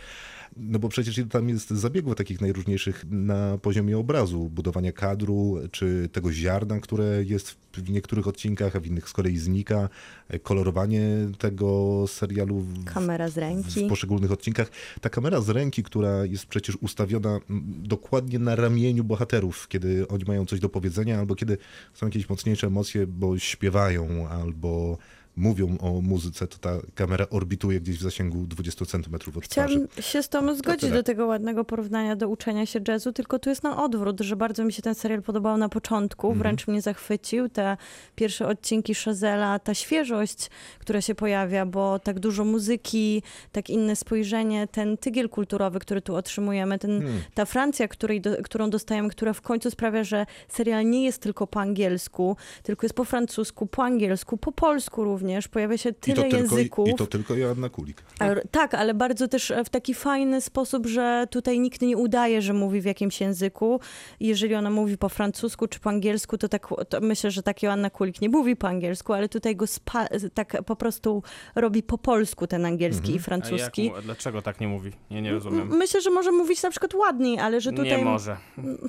No 0.56 0.78
bo 0.78 0.88
przecież 0.88 1.20
tam 1.30 1.48
jest 1.48 1.70
zabiegów 1.70 2.14
takich 2.14 2.40
najróżniejszych 2.40 3.04
na 3.10 3.58
poziomie 3.58 3.98
obrazu, 3.98 4.50
budowania 4.50 4.92
kadru, 4.92 5.58
czy 5.70 6.08
tego 6.12 6.32
ziarna, 6.32 6.80
które 6.80 7.24
jest 7.24 7.56
w 7.74 7.90
niektórych 7.90 8.28
odcinkach, 8.28 8.76
a 8.76 8.80
w 8.80 8.86
innych 8.86 9.08
z 9.08 9.12
kolei 9.12 9.38
znika, 9.38 9.88
e, 10.28 10.38
kolorowanie 10.38 11.02
tego 11.38 12.04
serialu 12.08 12.60
w, 12.60 12.84
Kamera 12.84 13.28
z 13.28 13.38
ręki. 13.38 13.86
w 13.86 13.88
poszczególnych 13.88 14.32
odcinkach. 14.32 14.70
Ta 15.00 15.08
kamera 15.08 15.40
z 15.40 15.48
ręki, 15.48 15.82
która 15.82 16.24
jest 16.24 16.46
przecież 16.46 16.76
ustawiona 16.80 17.40
dokładnie 17.82 18.38
na 18.38 18.56
ramieniu 18.56 19.04
bohaterów, 19.04 19.68
kiedy 19.68 20.08
oni 20.08 20.24
mają 20.24 20.46
coś 20.46 20.60
do 20.60 20.68
powiedzenia, 20.68 21.18
albo 21.18 21.34
kiedy 21.34 21.58
są 21.94 22.06
jakieś 22.06 22.28
mocniejsze 22.28 22.66
emocje, 22.66 23.06
bo 23.06 23.38
śpiewają, 23.38 24.28
albo 24.28 24.98
mówią 25.36 25.78
o 25.80 26.00
muzyce, 26.00 26.46
to 26.46 26.58
ta 26.58 26.70
kamera 26.94 27.26
orbituje 27.30 27.80
gdzieś 27.80 27.98
w 27.98 28.02
zasięgu 28.02 28.38
20 28.46 28.86
cm 28.86 29.14
od 29.14 29.22
twarzy. 29.22 29.40
Chciałabym 29.40 29.88
się 30.00 30.22
z 30.22 30.28
tobą 30.28 30.54
zgodzić 30.54 30.80
tyle. 30.80 30.94
do 30.94 31.02
tego 31.02 31.26
ładnego 31.26 31.64
porównania 31.64 32.16
do 32.16 32.28
uczenia 32.28 32.66
się 32.66 32.80
jazzu, 32.88 33.12
tylko 33.12 33.38
tu 33.38 33.50
jest 33.50 33.62
na 33.62 33.84
odwrót, 33.84 34.20
że 34.20 34.36
bardzo 34.36 34.64
mi 34.64 34.72
się 34.72 34.82
ten 34.82 34.94
serial 34.94 35.22
podobał 35.22 35.56
na 35.56 35.68
początku, 35.68 36.26
Mhm. 36.26 36.38
wręcz 36.42 36.68
mnie 36.68 36.82
zachwycił. 36.82 37.48
Te 37.48 37.76
pierwsze 38.14 38.46
odcinki 38.48 38.94
Chazela, 38.94 39.58
ta 39.58 39.74
świeżość, 39.74 40.50
która 40.78 41.00
się 41.00 41.14
pojawia, 41.14 41.66
bo 41.66 41.98
tak 41.98 42.20
dużo 42.20 42.44
muzyki, 42.44 43.22
tak 43.52 43.70
inne 43.70 43.96
spojrzenie, 43.96 44.66
ten 44.68 44.96
tygiel 44.98 45.28
kulturowy, 45.28 45.78
który 45.78 46.02
tu 46.02 46.14
otrzymujemy, 46.14 46.78
ten, 46.78 46.90
Hmm. 47.02 47.22
ta 47.34 47.44
Francja, 47.44 47.88
której 47.88 48.20
do, 48.20 48.36
którą 48.42 48.70
dostajemy, 48.70 49.08
która 49.08 49.32
w 49.32 49.40
końcu 49.40 49.70
sprawia, 49.70 50.04
że 50.04 50.26
serial 50.48 50.90
nie 50.90 51.04
jest 51.04 51.22
tylko 51.22 51.46
po 51.46 51.60
angielsku, 51.60 52.36
tylko 52.62 52.84
jest 52.86 52.94
po 52.94 53.04
francusku, 53.04 53.66
po 53.66 53.84
angielsku, 53.84 54.36
po 54.36 54.52
polsku 54.52 55.04
również. 55.04 55.21
Również, 55.22 55.48
pojawia 55.48 55.78
się 55.78 55.90
I 55.90 55.94
tyle 55.94 56.16
to, 56.16 56.22
tylko, 56.22 56.36
języków. 56.36 56.88
I 56.88 56.94
to 56.94 57.06
tylko 57.06 57.34
Joanna 57.34 57.68
Kulik. 57.68 58.02
A, 58.18 58.26
Tak, 58.50 58.74
ale 58.74 58.94
bardzo 58.94 59.28
też 59.28 59.52
w 59.64 59.68
taki 59.68 59.94
fajny 59.94 60.40
sposób, 60.40 60.86
że 60.86 61.26
tutaj 61.30 61.60
nikt 61.60 61.82
nie 61.82 61.96
udaje, 61.96 62.42
że 62.42 62.52
mówi 62.52 62.80
w 62.80 62.84
jakimś 62.84 63.20
języku. 63.20 63.80
Jeżeli 64.20 64.54
ona 64.54 64.70
mówi 64.70 64.98
po 64.98 65.08
francusku 65.08 65.68
czy 65.68 65.80
po 65.80 65.90
angielsku, 65.90 66.38
to, 66.38 66.48
tak, 66.48 66.66
to 66.88 67.00
myślę, 67.00 67.30
że 67.30 67.42
tak 67.42 67.62
Joanna 67.62 67.90
Kulik 67.90 68.20
nie 68.20 68.28
mówi 68.28 68.56
po 68.56 68.68
angielsku, 68.68 69.12
ale 69.12 69.28
tutaj 69.28 69.56
go 69.56 69.66
spa, 69.66 70.06
tak 70.34 70.64
po 70.66 70.76
prostu 70.76 71.22
robi 71.54 71.82
po 71.82 71.98
polsku 71.98 72.46
ten 72.46 72.66
angielski 72.66 73.08
i 73.10 73.12
A 73.12 73.14
jak, 73.16 73.22
francuski. 73.24 73.90
mu- 73.90 74.02
dlaczego 74.02 74.42
tak 74.42 74.60
nie 74.60 74.68
mówi? 74.68 74.90
Nie, 75.10 75.22
nie 75.22 75.32
rozumiem. 75.32 75.68
Myślę, 75.76 76.00
że 76.00 76.10
może 76.10 76.32
mówić 76.32 76.62
na 76.62 76.70
przykład 76.70 76.94
ładniej, 76.94 77.38
ale 77.38 77.60
że 77.60 77.70
tutaj... 77.70 77.98
Nie 77.98 78.04
może. 78.04 78.36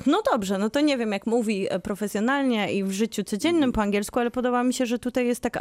No 0.06 0.22
dobrze, 0.32 0.58
no 0.58 0.70
to 0.70 0.80
nie 0.82 0.98
wiem, 0.98 1.12
jak 1.12 1.28
mówi 1.28 1.68
e, 1.70 1.80
profesjonalnie 1.80 2.74
i 2.74 2.84
w 2.84 2.92
życiu 2.92 3.24
codziennym 3.24 3.72
po 3.72 3.82
angielsku, 3.82 4.20
ale 4.20 4.32
podoba 4.32 4.64
mi 4.64 4.74
się, 4.74 4.86
że 4.86 5.00
tutaj 5.00 5.28
jest 5.28 5.42
tak 5.42 5.58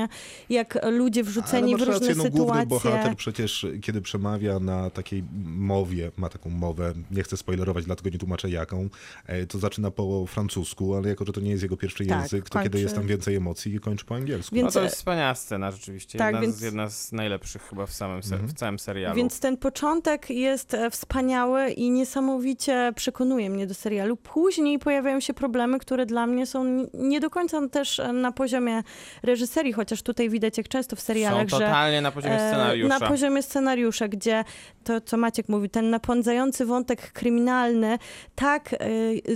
autentycznie, 0.00 0.08
jak 0.48 0.78
ludzie 0.90 1.22
wrzuceni 1.24 1.74
Ale 1.74 1.84
w 1.84 1.88
różne 1.88 1.94
rację, 2.08 2.14
no, 2.14 2.22
główny 2.30 2.40
sytuacje. 2.40 2.66
bohater 2.66 3.16
przecież, 3.16 3.66
kiedy 3.82 4.00
przemawia 4.02 4.58
na 4.58 4.90
takiej 4.90 5.24
mowie, 5.56 6.10
ma 6.16 6.28
taką 6.28 6.50
mowę, 6.50 6.92
nie 7.10 7.22
chcę 7.22 7.36
spoilerować, 7.36 7.84
dlatego 7.84 8.10
nie 8.10 8.18
tłumaczę 8.18 8.50
jaką, 8.50 8.88
e, 9.26 9.46
to 9.46 9.58
zaczyna 9.58 9.90
po 9.90 10.26
francusku, 10.26 10.94
ale 10.94 11.08
jako, 11.08 11.24
że 11.24 11.32
to 11.32 11.40
nie 11.40 11.50
jest 11.50 11.62
jego 11.62 11.76
pierwszy 11.76 12.06
Tak, 12.06 12.20
język, 12.22 12.50
to 12.50 12.58
kiedy 12.58 12.70
kończy- 12.70 12.82
jest 12.82 12.94
tam 12.94 13.06
więcej 13.06 13.36
emocji, 13.36 13.80
kończy 13.80 14.04
po 14.04 14.14
angielsku. 14.14 14.56
Więc- 14.56 14.66
No 14.66 14.70
to 14.80 14.82
jest 14.82 14.96
wspaniała 14.96 15.34
scena 15.34 15.70
rzeczywiście. 15.70 16.18
Tak, 16.18 16.26
jedna, 16.26 16.40
więc- 16.40 16.56
z, 16.56 16.60
jedna 16.62 16.90
z 16.90 17.12
najlepszych 17.12 17.62
chyba 17.62 17.86
w, 17.86 17.92
samym 17.92 18.22
se- 18.22 18.34
Mhm. 18.34 18.48
w 18.50 18.52
całym 18.54 18.78
serialu. 18.78 19.16
Więc 19.16 19.40
ten 19.40 19.56
początek 19.56 20.30
jest 20.30 20.74
e, 20.74 20.90
wspaniały 20.90 21.70
i 21.70 21.90
niesamowicie 21.90 22.92
przekonuje 22.96 23.50
mnie 23.50 23.66
do 23.66 23.74
serialu. 23.74 24.16
Później 24.16 24.78
pojawiają 24.78 25.20
się 25.20 25.34
problemy, 25.34 25.78
które 25.78 26.06
dla 26.06 26.26
mnie 26.26 26.46
są 26.46 26.86
nie 26.94 27.20
do 27.20 27.30
końca 27.30 27.68
też 27.68 28.00
e, 28.00 28.12
na 28.12 28.32
poziomie 28.32 28.82
reżyserii, 29.22 29.72
chociaż 29.82 30.02
tutaj 30.02 30.30
widać, 30.30 30.58
jak 30.58 30.68
często 30.68 30.96
w 30.96 31.00
serialach, 31.00 31.50
Są 31.50 31.58
że 31.58 31.64
totalnie 31.64 32.00
na 32.00 32.12
poziomie 32.12 32.34
e, 32.34 32.48
scenariusza. 32.48 32.98
Na 32.98 33.08
poziomie 33.08 33.42
scenariusza, 33.42 34.08
gdzie 34.08 34.44
to, 34.84 35.00
co 35.00 35.16
Maciek 35.16 35.48
mówi, 35.48 35.70
ten 35.70 35.90
napędzający 35.90 36.66
wątek 36.66 37.12
kryminalny 37.12 37.98
tak 38.34 38.72
e, 38.72 38.78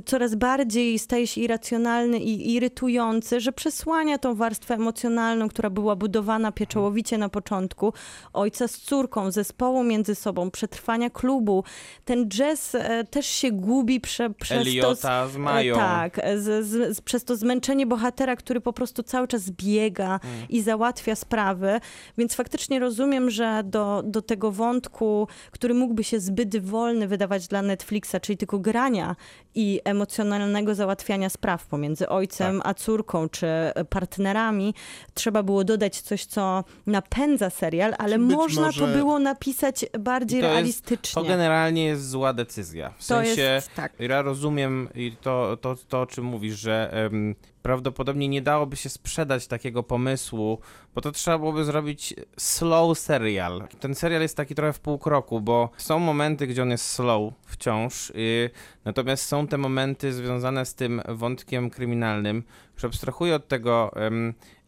coraz 0.05 0.35
bardziej 0.35 0.99
staje 0.99 1.27
się 1.27 1.41
irracjonalny 1.41 2.19
i 2.19 2.55
irytujący, 2.55 3.41
że 3.41 3.53
przesłania 3.53 4.19
tą 4.19 4.35
warstwę 4.35 4.75
emocjonalną, 4.75 5.49
która 5.49 5.71
była 5.71 5.97
budowana 5.97 6.53
pieczołowicie 6.53 7.19
na 7.19 7.29
początku, 7.29 7.93
ojca 8.33 8.69
z 8.69 8.77
córką, 8.77 9.31
zespołu 9.31 9.83
między 9.83 10.15
sobą, 10.15 10.51
przetrwania 10.51 11.11
klubu. 11.11 11.65
Ten 12.05 12.29
jazz 12.29 12.75
e, 12.75 13.05
też 13.05 13.27
się 13.27 13.51
gubi 13.51 14.01
prze, 14.01 14.31
przez 14.31 14.59
to... 14.59 14.63
Eliota 14.63 15.29
z 15.29 15.37
Mają. 15.37 15.77
Tak, 15.77 16.21
z, 16.37 16.67
z, 16.67 16.97
z, 16.97 17.01
przez 17.01 17.25
to 17.25 17.37
zmęczenie 17.37 17.87
bohatera, 17.87 18.37
który 18.37 18.61
po 18.61 18.73
prostu 18.73 19.03
cały 19.03 19.29
czas 19.29 19.51
biega 19.51 20.21
Mm. 20.25 20.36
I 20.49 20.63
załatwia 20.63 21.15
sprawy. 21.15 21.81
Więc 22.19 22.35
faktycznie 22.35 22.79
rozumiem, 22.79 23.31
że 23.31 23.63
do, 23.65 24.03
do 24.07 24.23
tego 24.23 24.51
wątku, 24.53 25.29
który 25.51 25.75
mógłby 25.75 26.05
się 26.05 26.21
zbyt 26.21 26.57
wolny 26.57 27.09
wydawać 27.09 27.49
dla 27.49 27.63
Netflixa, 27.63 28.15
czyli 28.23 28.37
tylko 28.37 28.59
grania 28.59 29.17
i 29.55 29.81
emocjonalnego 29.85 30.75
załatwiania 30.75 31.29
spraw 31.29 31.67
pomiędzy 31.67 32.09
ojcem 32.09 32.59
Tak. 32.59 32.69
a 32.69 32.75
córką, 32.75 33.29
czy 33.29 33.47
partnerami, 33.91 34.75
trzeba 35.15 35.43
było 35.43 35.65
dodać 35.65 36.01
coś, 36.01 36.25
co 36.25 36.65
napędza 36.87 37.51
serial, 37.51 37.95
ale 37.99 38.19
Być 38.19 38.37
można 38.37 38.63
może- 38.63 38.87
to 38.87 38.99
było 38.99 39.19
napisać 39.19 39.85
bardziej 39.99 40.41
to 40.41 40.47
jest- 40.47 40.55
realistycznie. 40.55 41.23
To 41.23 41.29
generalnie 41.29 41.85
jest 41.85 42.11
zła 42.11 42.33
decyzja. 42.33 42.91
W 42.91 42.99
To 42.99 43.05
sensie, 43.05 43.43
jest- 43.43 43.75
tak. 43.75 43.93
ja 43.99 44.23
rozumiem 44.23 44.89
i 44.95 45.17
to, 45.21 45.57
to, 45.61 45.77
to, 45.89 46.01
o 46.01 46.07
czym 46.07 46.25
mówisz, 46.25 46.59
że 46.59 46.91
em, 46.93 47.35
prawdopodobnie 47.67 48.29
nie 48.29 48.43
dałoby 48.43 48.77
się 48.77 48.89
sprzedać 48.89 49.47
takiego 49.47 49.83
pomysłu, 49.83 50.59
bo 50.95 51.01
to 51.01 51.13
trzeba 51.13 51.39
byłoby 51.39 51.65
zrobić 51.65 52.15
slow 52.37 52.99
serial. 52.99 53.69
Ten 53.81 53.95
serial 53.95 54.23
jest 54.23 54.37
taki 54.37 54.55
trochę 54.55 54.73
w 54.73 54.81
pół 54.81 54.99
kroku, 54.99 55.41
bo 55.41 55.71
są 55.77 55.99
momenty, 55.99 56.47
gdzie 56.47 56.63
on 56.63 56.71
jest 56.71 56.91
slow 56.91 57.33
wciąż, 57.47 58.11
y, 58.11 58.51
natomiast 58.85 59.25
są 59.25 59.47
te 59.47 59.59
momenty 59.59 60.13
związane 60.13 60.67
z 60.67 60.75
tym 60.75 61.03
wątkiem 61.09 61.71
kryminalnym, 61.71 62.43
że 62.77 62.87
abstrahuję 62.87 63.35
od 63.35 63.49
tego, 63.49 63.91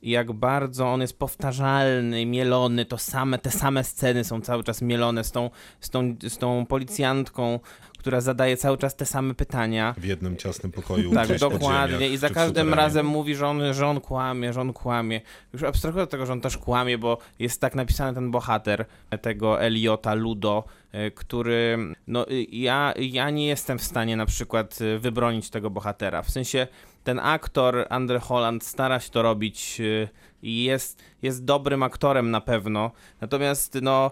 jak 0.03 0.33
bardzo 0.33 0.87
on 0.87 1.01
jest 1.01 1.19
powtarzalny, 1.19 2.27
mielony, 2.27 2.85
to 2.85 2.99
same, 2.99 3.39
te 3.39 3.51
same 3.51 3.85
sceny 3.85 4.25
są 4.25 4.41
cały 4.41 4.65
czas 4.65 4.83
mielone 4.83 5.25
z 5.25 5.33
tą, 5.33 5.51
z 5.81 5.91
tą, 5.91 6.17
z 6.29 6.39
tą 6.39 6.67
policjantką, 6.67 7.61
która 7.99 8.21
zadaje 8.21 8.57
cały 8.57 8.79
czas 8.79 8.97
te 8.97 9.07
same 9.07 9.35
pytania. 9.35 9.95
W 9.99 10.05
jednym 10.05 10.37
ciasnym 10.37 10.73
pokoju. 10.73 11.15
Tak, 11.15 11.39
dokładnie. 11.39 12.09
I 12.09 12.17
za 12.17 12.31
każdym 12.31 12.75
razem 12.75 13.07
mówi, 13.07 13.35
że 13.35 13.47
on, 13.47 13.75
że 13.75 13.87
on 13.87 14.01
kłamie, 14.01 14.53
że 14.53 14.61
on 14.61 14.73
kłamie. 14.73 15.21
Już 15.53 15.63
abstrahuję 15.63 16.05
od 16.05 16.11
tego, 16.11 16.27
że 16.27 16.33
on 16.33 16.41
też 16.41 16.59
kłamie, 16.59 16.99
bo 16.99 17.19
jest 17.39 17.61
tak 17.61 17.75
napisany 17.75 18.15
ten 18.15 18.31
bohater 18.31 18.85
tego 19.23 19.61
Eliota 19.61 20.15
Ludo, 20.15 20.65
e, 20.93 21.11
który, 21.11 21.79
no 22.07 22.31
y, 22.31 22.47
ja, 22.53 22.95
ja 22.97 23.31
nie 23.31 23.47
jestem 23.47 23.79
w 23.79 23.83
stanie 23.83 24.17
na 24.17 24.27
przykład 24.27 24.81
y, 24.81 24.99
wybronić 24.99 25.51
tego 25.51 25.71
bohatera. 25.71 26.23
W 26.23 26.31
sensie 26.31 26.67
ten 27.05 27.19
aktor, 27.19 27.87
Andre 27.91 28.19
Holland, 28.19 28.65
stara 28.65 29.01
się 29.01 29.11
to 29.11 29.23
robić 29.23 29.81
y, 29.81 30.09
i 30.43 30.65
jest, 30.65 31.03
jest 31.23 31.45
dobrym 31.45 31.83
aktorem 31.83 32.31
na 32.31 32.41
pewno. 32.41 32.91
Natomiast 33.21 33.79
no, 33.83 34.11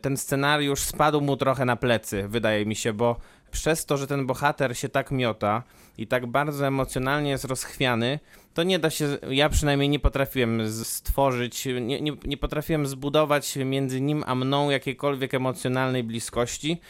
ten 0.00 0.16
scenariusz 0.16 0.80
spadł 0.80 1.20
mu 1.20 1.36
trochę 1.36 1.64
na 1.64 1.76
plecy, 1.76 2.28
wydaje 2.28 2.66
mi 2.66 2.76
się, 2.76 2.92
bo 2.92 3.16
przez 3.50 3.86
to, 3.86 3.96
że 3.96 4.06
ten 4.06 4.26
bohater 4.26 4.76
się 4.78 4.88
tak 4.88 5.10
miota 5.10 5.62
i 5.98 6.06
tak 6.06 6.26
bardzo 6.26 6.66
emocjonalnie 6.66 7.30
jest 7.30 7.44
rozchwiany, 7.44 8.18
to 8.54 8.62
nie 8.62 8.78
da 8.78 8.90
się, 8.90 9.18
ja 9.30 9.48
przynajmniej 9.48 9.88
nie 9.88 9.98
potrafiłem 9.98 10.72
stworzyć, 10.72 11.66
nie, 11.66 12.00
nie, 12.00 12.12
nie 12.24 12.36
potrafiłem 12.36 12.86
zbudować 12.86 13.56
między 13.56 14.00
nim 14.00 14.24
a 14.26 14.34
mną 14.34 14.70
jakiejkolwiek 14.70 15.34
emocjonalnej 15.34 16.04
bliskości. 16.04 16.80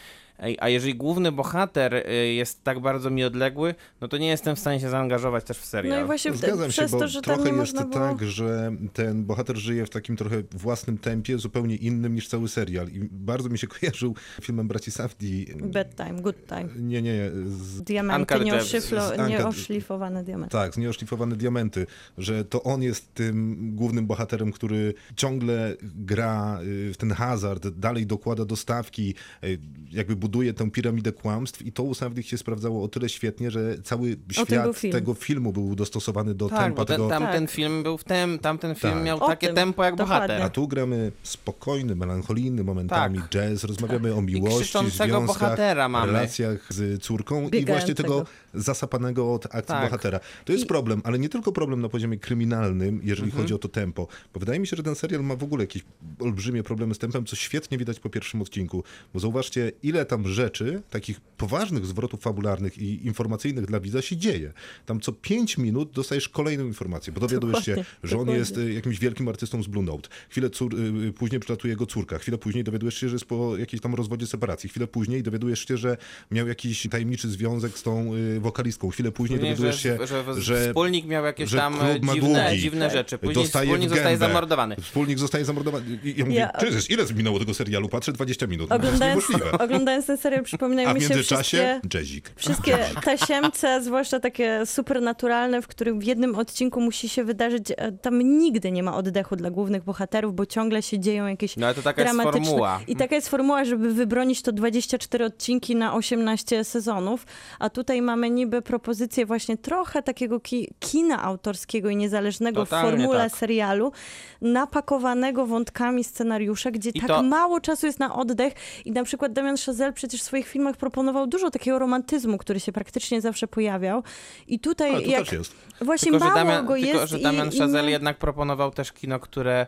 A 0.61 0.69
jeżeli 0.69 0.95
główny 0.95 1.33
bohater 1.33 1.95
y, 1.95 2.33
jest 2.33 2.65
tak 2.65 2.81
bardzo 2.81 3.11
mi 3.11 3.25
odległy, 3.25 3.75
no 4.01 4.09
to 4.09 4.19
nie 4.19 4.29
jestem 4.29 4.57
w 4.57 4.59
stanie 4.59 4.81
się 4.81 4.91
zaangażować 4.91 5.45
też 5.45 5.59
w 5.59 5.65
serial. 5.65 5.99
No 5.99 6.05
i 6.05 6.07
właśnie 6.07 6.33
Zgadzam 6.33 6.73
się, 6.73 6.87
bo 6.89 6.99
to, 6.99 7.09
że 7.09 7.23
trochę 7.23 7.43
jest 7.43 7.57
można 7.57 7.85
było... 7.85 7.95
tak, 7.95 8.25
że 8.25 8.73
ten 8.93 9.25
bohater 9.25 9.57
żyje 9.57 9.87
w 9.87 9.91
takim 9.91 10.17
trochę 10.17 10.43
własnym 10.51 10.99
tempie, 10.99 11.39
zupełnie 11.39 11.77
innym 11.77 12.15
niż 12.15 12.29
cały 12.29 12.49
serial. 12.49 12.89
I 12.89 13.09
bardzo 13.11 13.49
mi 13.49 13.59
się 13.59 13.67
kojarzył 13.81 14.15
filmem 14.43 14.69
braci 14.69 14.91
Safdie. 14.91 15.45
Bad 15.63 15.97
time, 15.97 16.23
good 16.23 16.47
time. 16.47 16.69
Nie, 16.77 17.03
nie, 17.03 17.31
z 17.47 17.83
Diamenty, 17.83 18.35
Uncut- 18.35 19.29
nieoszlifowane 19.29 20.25
diamenty. 20.25 20.53
Tak, 20.53 20.75
z 20.75 20.79
nieoszlifowane 20.79 21.37
diamenty, 21.37 21.87
że 22.19 22.45
to 22.45 22.63
on 22.63 22.83
jest 22.83 23.15
tym 23.15 23.57
głównym 23.75 24.07
bohaterem, 24.07 24.53
który 24.53 24.95
ciągle 25.17 25.77
gra 25.83 26.61
y, 26.63 26.93
w 26.93 26.97
ten 26.97 27.11
hazard, 27.11 27.69
dalej 27.69 28.07
dokłada 28.07 28.45
do 28.45 28.57
stawki, 28.57 29.15
y, 29.45 29.59
jakby 29.91 30.17
buduje 30.17 30.30
tę 30.57 30.71
piramidę 30.71 31.13
kłamstw 31.13 31.63
i 31.63 31.73
to 31.73 31.83
u 31.83 31.95
Safdie 31.95 32.23
się 32.23 32.39
sprawdzało 32.39 32.83
o 32.85 32.89
tyle 32.89 33.09
świetnie, 33.09 33.51
że 33.51 33.79
cały 33.83 34.17
świat 34.33 34.77
film. 34.77 34.93
tego 34.93 35.15
filmu 35.15 35.53
był 35.53 35.75
dostosowany 35.75 36.35
do 36.35 36.49
tak, 36.49 36.59
tempa 36.59 36.85
ten, 36.85 36.97
tego... 36.97 37.09
tamten 37.09 37.47
Tak. 37.47 37.51
film 37.55 37.83
był 37.83 37.99
w 37.99 38.05
tem, 38.05 38.39
tamten 38.39 38.75
film 38.75 38.93
Tak. 38.95 39.05
miał 39.05 39.25
O 39.25 39.27
takie 39.27 39.47
tym, 39.47 39.57
tempo 39.57 39.85
jak 39.85 39.97
dokładnie. 39.97 40.27
bohater. 40.29 40.43
A 40.43 40.49
tu 40.51 40.69
gramy 40.69 41.13
spokojny, 41.23 41.97
melancholijny 41.97 42.65
momentami 42.65 43.19
Tak. 43.19 43.29
jazz, 43.29 43.65
rozmawiamy 43.65 44.15
o 44.15 44.23
miłości, 44.23 44.61
krzyczącego 44.61 45.17
związkach, 45.17 45.39
bohatera 45.43 45.89
mamy. 45.89 46.07
relacjach 46.13 46.67
z 46.73 47.03
córką 47.03 47.47
i 47.47 47.51
Biegającego. 47.51 47.73
właśnie 47.73 47.95
tego 47.95 48.25
zasapanego 48.55 49.33
od 49.35 49.47
akcji 49.47 49.63
Tak. 49.67 49.85
bohatera. 49.85 50.21
To 50.45 50.53
jest 50.53 50.67
problem, 50.67 51.01
ale 51.05 51.19
nie 51.19 51.29
tylko 51.29 51.53
problem 51.53 51.81
na 51.81 51.89
poziomie 51.89 52.19
kryminalnym, 52.19 53.01
jeżeli 53.05 53.27
Mhm. 53.29 53.43
chodzi 53.43 53.55
o 53.55 53.59
to 53.59 53.69
tempo, 53.69 54.07
bo 54.35 54.41
wydaje 54.41 54.61
mi 54.61 54.67
się, 54.67 54.77
że 54.77 54.83
ten 54.83 54.95
serial 54.95 55.23
ma 55.25 55.37
w 55.37 55.45
ogóle 55.45 55.63
jakieś 55.63 55.85
olbrzymie 56.19 56.63
problemy 56.63 56.95
z 56.95 56.99
tempem, 56.99 57.25
co 57.27 57.37
świetnie 57.37 57.79
widać 57.79 58.01
po 58.01 58.11
pierwszym 58.11 58.43
odcinku, 58.43 58.85
bo 59.15 59.21
zauważcie, 59.21 59.73
ile 59.83 60.05
tam 60.07 60.20
rzeczy, 60.27 60.83
takich 60.91 61.21
poważnych 61.21 61.87
zwrotów 61.87 62.21
fabularnych 62.21 62.79
i 62.79 63.07
informacyjnych 63.07 63.67
dla 63.67 63.81
widza 63.81 64.03
się 64.03 64.17
dzieje. 64.17 64.53
Tam 64.87 65.01
co 65.01 65.13
pięć 65.13 65.59
minut 65.59 65.91
dostajesz 65.93 66.29
kolejną 66.29 66.67
informację, 66.67 67.13
bo 67.13 67.21
dowiadujesz 67.21 67.65
się, 67.65 67.85
że 68.05 68.19
on 68.19 68.29
jest 68.29 68.59
y, 68.59 68.73
jakimś 68.73 68.99
wielkim 68.99 69.29
artystą 69.29 69.63
z 69.63 69.67
Blue 69.67 69.85
Note. 69.85 70.09
Chwilę 70.29 70.51
cór, 70.51 70.75
y, 70.75 71.07
y, 71.09 71.13
później 71.13 71.41
przylatuje 71.41 71.73
jego 71.73 71.87
córka. 71.87 72.19
Chwilę 72.19 72.39
później 72.39 72.65
dowiadujesz 72.65 72.95
się, 72.95 73.09
że 73.09 73.15
jest 73.15 73.25
po 73.25 73.57
jakiejś 73.57 73.83
tam 73.83 73.95
rozwodzie 73.95 74.27
separacji. 74.27 74.69
Chwilę 74.69 74.87
później 74.87 75.23
dowiadujesz 75.23 75.69
się, 75.69 75.77
że 75.77 75.97
miał 76.31 76.49
jakiś 76.49 76.87
tajemniczy 76.91 77.29
związek 77.29 77.79
z 77.79 77.83
tą 77.83 78.13
wokalistką. 78.41 78.91
Chwilę 78.91 79.13
później 79.13 79.39
Później, 79.39 79.55
dowiadujesz 79.55 79.83
się, 79.83 79.99
że, 80.07 80.35
że, 80.35 80.43
że 80.43 80.69
wspólnik 80.69 81.07
miał 81.07 81.25
jakieś 81.25 81.51
że 81.51 81.57
tam 81.57 81.75
dziwne, 82.15 82.45
długi. 82.45 82.63
dziwne 82.63 82.91
rzeczy. 82.91 83.19
Później 83.19 83.35
dostaje 83.45 83.67
wspólnik 83.67 83.91
zostaje 83.91 84.17
zamordowany. 84.17 84.77
Wspólnik 84.77 85.19
zostaje 85.19 85.45
zamordowany. 85.45 85.99
I 86.05 86.15
ja 86.17 86.25
mówię, 86.25 86.37
Ja- 86.37 86.53
ile 86.89 87.05
minęło 87.17 87.39
tego 87.39 87.55
serialu? 87.55 87.89
Patrzę 87.89 88.13
20 88.13 88.47
minut. 88.47 88.69
To 88.69 88.75
jest 88.75 88.85
Oglądając, 88.87 89.25
oglądając 89.59 90.09
ten 90.11 90.19
serial 90.19 90.45
przypominają 90.45 90.89
A 90.89 90.93
w 90.93 90.95
mi 90.95 91.01
się 91.03 91.09
międzyczasie 91.09 91.57
wszystkie... 91.81 91.99
jazzik. 91.99 92.31
Wszystkie 92.37 92.79
tasiemce, 93.05 93.83
zwłaszcza 93.83 94.21
takie 94.21 94.67
supernaturalne, 94.67 95.63
w 95.63 95.67
których 95.67 95.95
w 95.99 96.03
jednym 96.03 96.35
odcinku 96.35 96.81
musi 96.81 97.09
się 97.09 97.25
wydarzyć, 97.25 97.73
e, 97.77 97.93
tam 97.93 98.39
nigdy 98.39 98.73
nie 98.73 98.83
ma 98.83 98.97
oddechu 98.97 99.37
dla 99.37 99.51
głównych 99.51 99.85
bohaterów, 99.85 100.35
bo 100.35 100.47
ciągle 100.47 100.83
się 100.83 100.99
dzieją 100.99 101.27
jakieś 101.27 101.57
No 101.57 101.67
ale 101.67 101.75
to 101.75 101.83
taka 101.83 102.03
jest 102.03 102.15
dramatyczne... 102.15 102.47
formuła. 102.47 102.81
I 102.89 102.97
taka 102.97 103.15
jest 103.15 103.29
formuła, 103.29 103.65
żeby 103.65 103.95
wybronić 103.95 104.43
to 104.43 104.53
24 104.53 105.25
odcinki 105.25 105.77
na 105.77 105.95
18 105.95 106.65
sezonów, 106.65 107.27
a 107.59 107.71
tutaj 107.71 108.03
mamy 108.03 108.31
niby 108.31 108.63
propozycję 108.63 109.27
właśnie 109.27 109.57
trochę 109.57 110.03
takiego 110.03 110.41
ki 110.41 110.69
kina 110.81 111.23
autorskiego 111.23 111.91
i 111.91 111.97
niezależnego 111.97 112.65
Totalnie 112.65 112.89
w 112.89 113.01
formule 113.01 113.31
tak. 113.31 113.39
serialu, 113.39 113.93
napakowanego 114.41 115.47
wątkami 115.47 116.05
scenariusza, 116.05 116.71
gdzie 116.71 116.91
I 116.91 117.01
tak 117.01 117.09
to- 117.09 117.23
mało 117.23 117.61
czasu 117.61 117.87
jest 117.87 117.99
na 118.01 118.15
oddech 118.15 118.53
i 118.85 118.93
na 118.93 119.05
przykład 119.05 119.33
Damian 119.33 119.57
Chazelle 119.57 119.93
przecież 120.01 120.21
w 120.21 120.25
swoich 120.25 120.49
filmach 120.49 120.77
proponował 120.77 121.27
dużo 121.27 121.51
takiego 121.51 121.79
romantyzmu, 121.79 122.39
który 122.39 122.61
się 122.61 122.73
praktycznie 122.73 123.21
zawsze 123.21 123.49
pojawiał 123.49 124.03
i 124.49 124.61
tutaj 124.61 124.91
Ale 124.95 125.03
tu 125.03 125.11
jak 125.11 125.25
też 125.25 125.33
jest. 125.33 125.55
właśnie 125.81 126.11
Tylko, 126.11 126.25
że 126.27 126.31
mało 126.31 126.45
Damian, 126.45 126.67
go 126.67 126.75
tylko, 126.75 126.99
jest 126.99 127.11
że 127.11 127.19
i- 127.19 127.23
Damian 127.23 127.49
i 127.53 127.59
Chazelle 127.59 127.83
ma- 127.83 127.91
jednak 127.91 128.19
proponował 128.19 128.71
też 128.71 128.93
kino, 128.93 129.21
które 129.21 129.67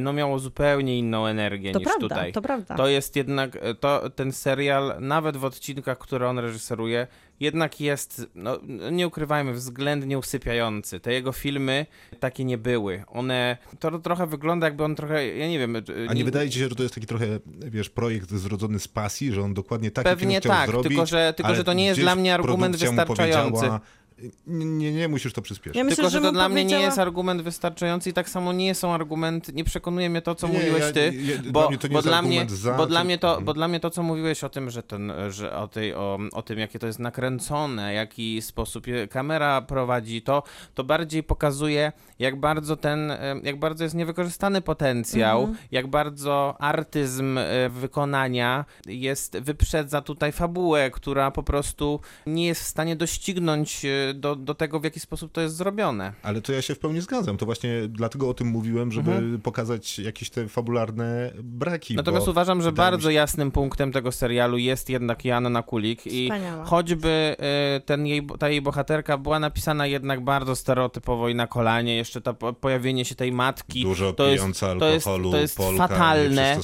no, 0.00 0.12
miało 0.12 0.38
zupełnie 0.38 0.98
inną 0.98 1.26
energię 1.26 1.72
To 1.72 1.78
niż 1.78 1.84
prawda, 1.88 2.08
tutaj. 2.08 2.32
to 2.32 2.42
prawda. 2.42 2.74
To 2.74 2.88
jest 2.88 3.16
jednak, 3.16 3.56
y, 3.56 3.74
to, 3.74 4.10
ten 4.10 4.32
serial, 4.32 4.94
nawet 5.00 5.36
w 5.36 5.44
odcinkach, 5.44 5.98
które 5.98 6.28
on 6.28 6.38
reżyseruje, 6.38 7.06
jednak 7.40 7.80
jest, 7.80 8.26
no, 8.34 8.58
nie 8.92 9.06
ukrywajmy, 9.06 9.52
względnie 9.52 10.18
usypiający. 10.18 11.00
Te 11.00 11.12
jego 11.12 11.32
filmy 11.32 11.86
takie 12.20 12.44
nie 12.44 12.58
były. 12.58 13.04
One, 13.08 13.56
to 13.80 13.98
trochę 13.98 14.26
wygląda 14.26 14.66
jakby 14.66 14.84
on 14.84 14.94
trochę, 14.94 15.28
ja 15.28 15.48
nie 15.48 15.58
wiem... 15.58 15.76
y, 15.76 15.82
A 16.08 16.14
nie 16.14 16.24
wydaje 16.24 16.50
ci 16.50 16.58
się, 16.58 16.68
że 16.68 16.74
to 16.74 16.82
jest 16.82 16.94
taki 16.94 17.06
trochę, 17.06 17.26
wiesz, 17.46 17.90
projekt 17.90 18.30
zrodzony 18.30 18.78
z 18.78 18.88
pasji, 18.88 19.32
że 19.32 19.42
on 19.42 19.54
dokładnie 19.54 19.90
taki 19.90 20.04
Pewnie 20.10 20.28
film 20.28 20.40
chciał 20.40 20.52
tak, 20.52 20.70
zrobić, 20.70 20.88
tylko 20.88 21.06
że- 21.06 21.32
tylko 21.36 21.54
że 21.54 21.64
to 21.64 21.72
nie 21.72 21.86
jest 21.86 22.00
dla 22.00 22.14
mnie 22.16 22.34
argument 22.34 22.76
wystarczający. 22.76 23.66
Powiedziała, 24.12 24.42
Nie, 24.46 24.92
nie, 24.92 25.08
musisz 25.08 25.32
to 25.32 25.42
przyspieszyć. 25.42 25.76
Ja 25.76 25.84
myślę, 25.84 25.96
Tylko, 25.96 26.10
że 26.10 26.20
mu 26.20 26.26
to 26.26 26.32
dla 26.32 26.48
mnie 26.48 26.56
nie 26.56 26.62
powiedziała- 26.64 26.84
jest 26.86 26.98
argument 26.98 27.42
wystarczający 27.42 28.10
i 28.10 28.12
tak 28.12 28.28
samo 28.28 28.52
nie 28.52 28.74
są 28.74 28.92
argumenty, 28.94 29.52
nie 29.52 29.64
przekonuje 29.64 30.10
mnie 30.10 30.22
to, 30.22 30.34
co 30.34 30.48
Nie, 30.48 30.52
mówiłeś 30.54 30.80
ja- 30.82 30.92
ty, 30.92 31.12
ja- 31.44 31.52
bo, 31.52 31.68
dla 32.02 32.22
mnie, 32.22 32.40
argument 32.40 32.50
za, 32.50 32.74
bo 32.74 32.86
dla 32.86 33.00
czy- 33.00 33.04
mnie 33.06 33.18
to, 33.18 33.28
Mhm. 33.28 33.44
bo 33.44 33.54
dla 33.54 33.68
mnie 33.68 33.80
to, 33.80 33.90
co 33.90 34.02
mówiłeś 34.02 34.44
o 34.44 34.48
tym, 34.48 34.70
że 34.70 34.82
ten, 34.82 35.12
że 35.30 35.56
o 35.56 35.68
tej, 35.68 35.94
o, 35.94 36.18
o 36.32 36.42
tym, 36.42 36.58
jakie 36.58 36.78
to 36.78 36.86
jest 36.86 36.98
nakręcone, 36.98 37.94
jaki 37.94 38.42
sposób 38.42 38.86
kamera 39.10 39.62
prowadzi, 39.62 40.22
to, 40.22 40.42
to 40.74 40.84
bardziej 40.84 41.22
pokazuje, 41.22 41.92
jak 42.18 42.40
bardzo 42.40 42.76
ten, 42.76 43.12
jak 43.42 43.58
bardzo 43.58 43.84
jest 43.84 43.94
niewykorzystany 43.96 44.60
potencjał, 44.60 45.40
Mhm. 45.40 45.58
jak 45.72 45.86
bardzo 45.86 46.56
artyzm 46.58 47.38
e, 47.38 47.68
wykonania 47.68 48.64
jest, 48.86 49.38
wyprzedza 49.38 50.00
tutaj 50.02 50.32
fabułę, 50.32 50.90
która 50.90 51.30
po 51.30 51.42
prostu 51.42 52.00
nie 52.26 52.46
jest 52.46 52.60
w 52.62 52.66
stanie 52.66 52.96
doścignąć 52.96 53.84
e, 53.84 53.88
do, 54.14 54.36
do 54.36 54.54
tego, 54.54 54.80
w 54.80 54.84
jaki 54.84 55.00
sposób 55.00 55.32
to 55.32 55.40
jest 55.40 55.56
zrobione. 55.56 56.12
Ale 56.22 56.40
to 56.42 56.52
ja 56.52 56.62
się 56.62 56.74
w 56.74 56.78
pełni 56.78 57.00
zgadzam. 57.00 57.36
To 57.36 57.46
właśnie 57.46 57.72
dlatego 57.88 58.28
o 58.28 58.34
tym 58.34 58.46
mówiłem, 58.48 58.92
żeby 58.92 59.10
Mhm. 59.12 59.40
pokazać 59.40 59.98
jakieś 59.98 60.30
te 60.30 60.48
fabularne 60.48 61.30
braki. 61.42 61.94
Natomiast 61.94 62.26
bo 62.26 62.32
uważam, 62.32 62.62
że 62.62 62.72
bardzo 62.72 63.08
się- 63.08 63.14
jasnym 63.14 63.50
punktem 63.50 63.92
tego 63.92 64.12
serialu 64.12 64.58
jest 64.58 64.90
jednak 64.90 65.24
Joanna 65.24 65.62
Kulik 65.62 66.06
i 66.06 66.24
Wspaniała. 66.24 66.64
choćby 66.64 67.36
y, 67.76 67.80
ten 67.80 68.06
jej, 68.06 68.26
ta 68.38 68.48
jej 68.48 68.62
bohaterka 68.62 69.18
była 69.18 69.38
napisana 69.38 69.86
jednak 69.86 70.24
bardzo 70.24 70.56
stereotypowo 70.56 71.28
i 71.28 71.34
na 71.34 71.46
kolanie, 71.46 71.96
jeszcze 71.96 72.20
to 72.20 72.34
po- 72.34 72.52
pojawienie 72.52 73.04
się 73.04 73.14
tej 73.14 73.32
matki, 73.32 73.82
Dużo 73.82 74.12
to 74.12 74.26
jest, 74.26 74.42
pijąca 74.42 74.76
to 74.78 74.88
jest, 74.88 75.06
alkoholu, 75.06 75.30
to 75.30 75.36
jest 75.38 75.56
Polka, 75.56 75.88
fatalne. 75.88 76.56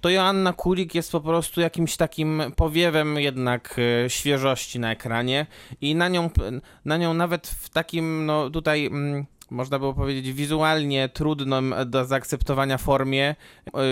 To 0.00 0.10
Joanna 0.10 0.52
Kulik 0.52 0.94
jest 0.94 1.12
po 1.12 1.20
prostu 1.20 1.60
jakimś 1.60 1.96
takim 1.96 2.42
powiewem 2.56 3.18
jednak 3.18 3.76
e, 4.04 4.10
świeżości 4.10 4.78
na 4.78 4.92
ekranie 4.92 5.46
i 5.80 5.94
na 5.94 6.08
nią, 6.08 6.30
na 6.84 6.96
nią 6.96 7.14
nawet 7.14 7.46
w 7.46 7.68
takim, 7.68 8.26
no 8.26 8.50
tutaj... 8.50 8.86
Mm, 8.86 9.26
można 9.50 9.78
było 9.78 9.94
powiedzieć, 9.94 10.32
wizualnie 10.32 11.08
trudnym 11.08 11.74
do 11.86 12.04
zaakceptowania 12.04 12.78
formie 12.78 13.34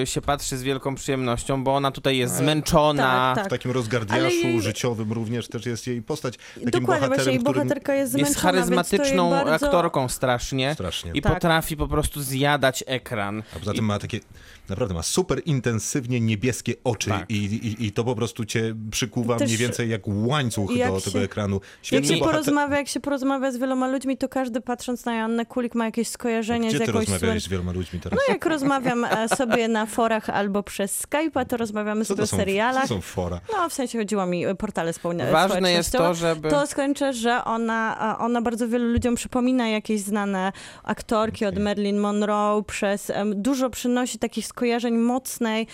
e, 0.03 0.07
się 0.07 0.21
patrzy 0.21 0.57
z 0.57 0.63
wielką 0.63 0.95
przyjemnością, 0.95 1.65
bo 1.65 1.75
ona 1.77 1.91
tutaj 1.91 2.17
jest 2.17 2.37
zmęczona. 2.37 3.33
Tak, 3.37 3.47
W 3.47 3.51
takim 3.51 3.71
rozgardiaszu 3.71 4.37
jej- 4.37 4.61
życiowym 4.63 5.13
również 5.13 5.49
też 5.49 5.67
jest 5.67 5.87
jej 5.87 6.03
postać. 6.03 6.37
Takim 6.55 6.71
Dokładnie, 6.71 7.09
właśnie 7.09 7.33
jej 7.33 7.43
bohaterka 7.43 7.95
jest 7.95 8.13
zmęczona, 8.13 8.29
Jest 8.29 8.41
więc 8.41 8.43
to 8.43 8.49
jej 8.49 8.55
charyzmatyczną 8.55 9.31
bardzo... 9.31 9.67
aktorką 9.67 10.09
strasznie 10.09 10.75
Strasznie. 10.75 11.11
i 11.15 11.23
Tak. 11.23 11.33
potrafi 11.35 11.77
po 11.77 11.89
prostu 11.89 12.23
zjadać 12.23 12.85
ekran. 12.87 13.43
A 13.57 13.59
poza 13.59 13.73
tym 13.73 13.85
ma 13.85 13.99
takie, 13.99 14.21
naprawdę 14.69 14.95
ma 14.95 15.03
super 15.03 15.43
intensywnie 15.47 16.21
niebieskie 16.21 16.75
oczy 16.85 17.11
Tak. 17.11 17.31
i, 17.31 17.35
i, 17.45 17.87
i 17.87 17.93
to 17.93 18.05
po 18.05 18.15
prostu 18.15 18.45
cię 18.45 18.75
przykuwa 18.91 19.37
Też- 19.37 19.47
mniej 19.47 19.59
więcej 19.59 19.91
jak 19.91 20.03
łańcuch 20.07 20.71
jak 20.77 20.91
do 20.93 21.01
się- 21.01 21.11
tego 21.11 21.25
ekranu. 21.25 21.55
Jak 21.57 21.63
Świetny 21.83 22.09
się, 22.09 22.15
Nie- 22.15 22.21
bohater... 22.21 22.41
porozmawia, 22.41 22.77
jak 22.77 22.89
się 22.89 23.01
porozmawia 23.01 23.53
z 23.53 23.57
wieloma 23.57 23.89
ludźmi, 23.89 24.17
to 24.17 24.29
każdy 24.29 24.61
patrząc 24.61 25.05
na 25.05 25.15
Joannę 25.17 25.44
Kulik 25.49 25.75
ma 25.75 25.85
jakieś 25.85 26.09
skojarzenie 26.09 26.69
Gdzie 26.69 26.77
z 26.79 26.81
ty 26.81 26.87
jakąś 26.87 27.09
rozmawiałeś 27.09 27.43
słyn- 27.43 27.47
z 27.47 27.49
wieloma 27.51 27.73
ludźmi 27.73 28.01
teraz? 28.01 28.19
No 28.29 28.35
jak 28.35 28.47
rozmawiam 28.47 29.05
e, 29.05 29.29
sobie 29.29 29.69
na 29.69 29.87
forach 29.87 30.31
albo 30.31 30.63
przez 30.63 31.03
Skype'a, 31.03 31.47
to 31.47 31.57
rozmawiamy 31.57 32.05
Co 32.05 32.09
sobie 32.09 32.17
to 32.19 32.23
o 32.23 32.27
są, 32.27 32.37
serialach. 32.37 32.83
co 32.83 32.89
to 32.89 32.95
są 32.95 33.01
fora? 33.01 33.41
No 33.53 33.69
w 33.69 33.73
sensie 33.75 33.99
chodziło 33.99 34.27
mi 34.27 34.47
o 34.47 34.55
portale 34.55 34.93
spełnia- 34.93 35.33
Ważne 35.33 35.73
jest 35.73 35.93
to, 35.93 36.15
żeby... 36.15 36.49
To 36.51 36.67
skończę, 36.67 37.13
że 37.13 37.45
ona, 37.45 37.99
a 37.99 38.19
ona 38.19 38.43
bardzo 38.43 38.69
wielu 38.69 38.93
ludziom 38.93 39.15
przypomina 39.15 39.69
jakieś 39.69 40.01
znane 40.01 40.53
aktorki 40.85 41.45
od 41.47 41.55
Okej. 41.55 41.65
Marilyn 41.65 41.99
Monroe, 41.99 42.63
przez 42.63 43.13
dużo 43.35 43.71
przynosi 43.71 44.19
takich 44.19 44.47
skojarzeń 44.47 44.97
mocnej 44.97 45.67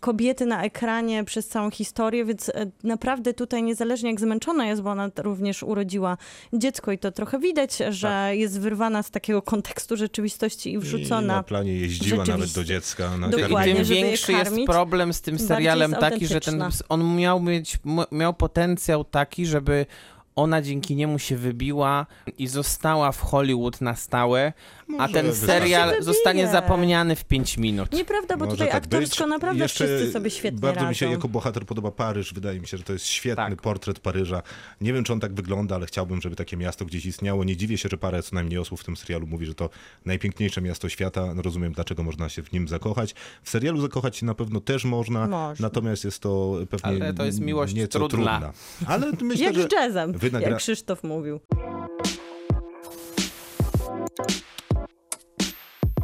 kobiety 0.00 0.46
na 0.46 0.64
ekranie 0.64 1.24
przez 1.24 1.48
całą 1.48 1.70
historię, 1.70 2.24
więc 2.24 2.48
e, 2.48 2.52
naprawdę 2.84 3.34
tutaj 3.34 3.62
niezależnie 3.62 4.10
jak 4.10 4.20
zmęczona 4.20 4.66
jest, 4.66 4.82
bo 4.82 4.90
ona 4.90 5.10
również 5.16 5.62
urodziła 5.62 6.16
dziecko 6.52 6.92
i 6.92 6.98
to 6.98 7.12
trochę 7.12 7.38
widać, 7.38 7.76
że 7.90 8.08
Tak. 8.08 8.38
jest 8.38 8.60
wyrwana 8.60 9.02
z 9.02 9.10
takiego 9.20 9.42
kontekstu 9.42 9.96
rzeczywistości 9.96 10.70
i 10.70 10.72
I 10.72 10.76
na 10.76 10.80
wrzucona. 10.80 11.42
planie 11.42 11.72
jeździła 11.74 12.24
nawet 12.24 12.52
do 12.52 12.64
dziecka. 12.64 13.16
Na 13.16 13.28
I 13.28 13.30
Dokładnie, 13.30 13.74
tym 13.74 13.84
żeby 13.84 13.98
je 13.98 14.04
większy 14.04 14.32
jest 14.32 14.56
problem 14.66 15.12
z 15.12 15.20
tym 15.20 15.38
serialem 15.38 15.92
taki, 15.92 16.26
że 16.26 16.40
ten, 16.40 16.64
on 16.88 17.16
miał 17.16 17.40
mieć, 17.40 17.78
miał 18.12 18.34
potencjał 18.34 19.04
taki, 19.04 19.46
żeby 19.46 19.86
ona 20.38 20.62
dzięki 20.62 20.96
niemu 20.96 21.18
się 21.18 21.36
wybiła 21.36 22.06
i 22.38 22.46
została 22.46 23.12
w 23.12 23.20
Hollywood 23.20 23.80
na 23.80 23.96
stałe, 23.96 24.52
a 24.88 24.92
Może 24.92 25.12
ten 25.14 25.26
wystarczy. 25.26 25.52
serial 25.62 26.02
zostanie 26.02 26.48
zapomniany 26.48 27.16
w 27.16 27.24
5 27.24 27.58
minut. 27.58 27.92
Nieprawda, 27.92 28.36
bo 28.36 28.44
Może 28.44 28.56
tutaj 28.56 28.68
tak 28.68 28.76
aktorsko 28.84 29.24
być. 29.24 29.30
naprawdę 29.30 29.62
Jeszcze 29.62 29.86
wszyscy 29.86 30.12
sobie 30.12 30.30
świetnie 30.30 30.60
Bardzo 30.60 30.74
radzą. 30.80 30.88
mi 30.88 30.94
się 30.94 31.10
jako 31.10 31.28
bohater 31.28 31.66
podoba 31.66 31.90
Paryż. 31.90 32.34
Wydaje 32.34 32.60
mi 32.60 32.66
się, 32.66 32.76
że 32.76 32.82
to 32.84 32.92
jest 32.92 33.06
świetny 33.06 33.36
Tak. 33.50 33.62
portret 33.62 34.00
Paryża. 34.00 34.42
Nie 34.80 34.92
wiem, 34.92 35.04
czy 35.04 35.12
on 35.12 35.20
tak 35.20 35.34
wygląda, 35.34 35.74
ale 35.74 35.86
chciałbym, 35.86 36.20
żeby 36.20 36.36
takie 36.36 36.56
miasto 36.56 36.84
gdzieś 36.84 37.06
istniało. 37.06 37.44
Nie 37.44 37.56
dziwię 37.56 37.78
się, 37.78 37.88
że 37.88 37.98
parę 37.98 38.22
co 38.22 38.34
najmniej 38.34 38.58
osób 38.58 38.80
w 38.80 38.84
tym 38.84 38.96
serialu 38.96 39.26
mówi, 39.26 39.46
że 39.46 39.54
to 39.54 39.70
najpiękniejsze 40.06 40.60
miasto 40.60 40.88
świata. 40.88 41.34
No, 41.34 41.42
rozumiem, 41.42 41.72
dlaczego 41.72 42.02
można 42.02 42.28
się 42.28 42.42
w 42.42 42.52
nim 42.52 42.68
zakochać. 42.68 43.14
W 43.42 43.50
serialu 43.50 43.80
zakochać 43.80 44.16
się 44.16 44.26
na 44.26 44.34
pewno 44.34 44.60
też 44.60 44.84
można, 44.84 45.26
Można. 45.26 45.66
natomiast 45.66 46.04
jest 46.04 46.20
to 46.20 46.54
pewnie 46.70 46.88
Ale 47.04 47.14
to 47.14 47.24
jest 47.24 47.40
miłość 47.40 47.74
nieco 47.74 48.08
trudna. 48.08 48.40
trudna. 48.40 48.52
Ale 48.86 49.12
myślę, 49.22 49.44
Jak 49.44 49.54
że 49.54 49.62
z 49.68 49.72
jazzem, 49.72 50.12
wynagra- 50.30 50.48
jak 50.48 50.58
Krzysztof 50.58 51.02
mówił. 51.02 51.40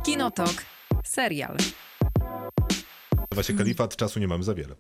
Kinotok. 0.05 0.51
Serial. 1.05 1.57
się 3.43 3.55
Kalifat, 3.55 3.97
czasu 3.97 4.21
nie 4.21 4.29
mamy 4.29 4.45
za 4.45 4.55
wiele. 4.55 4.75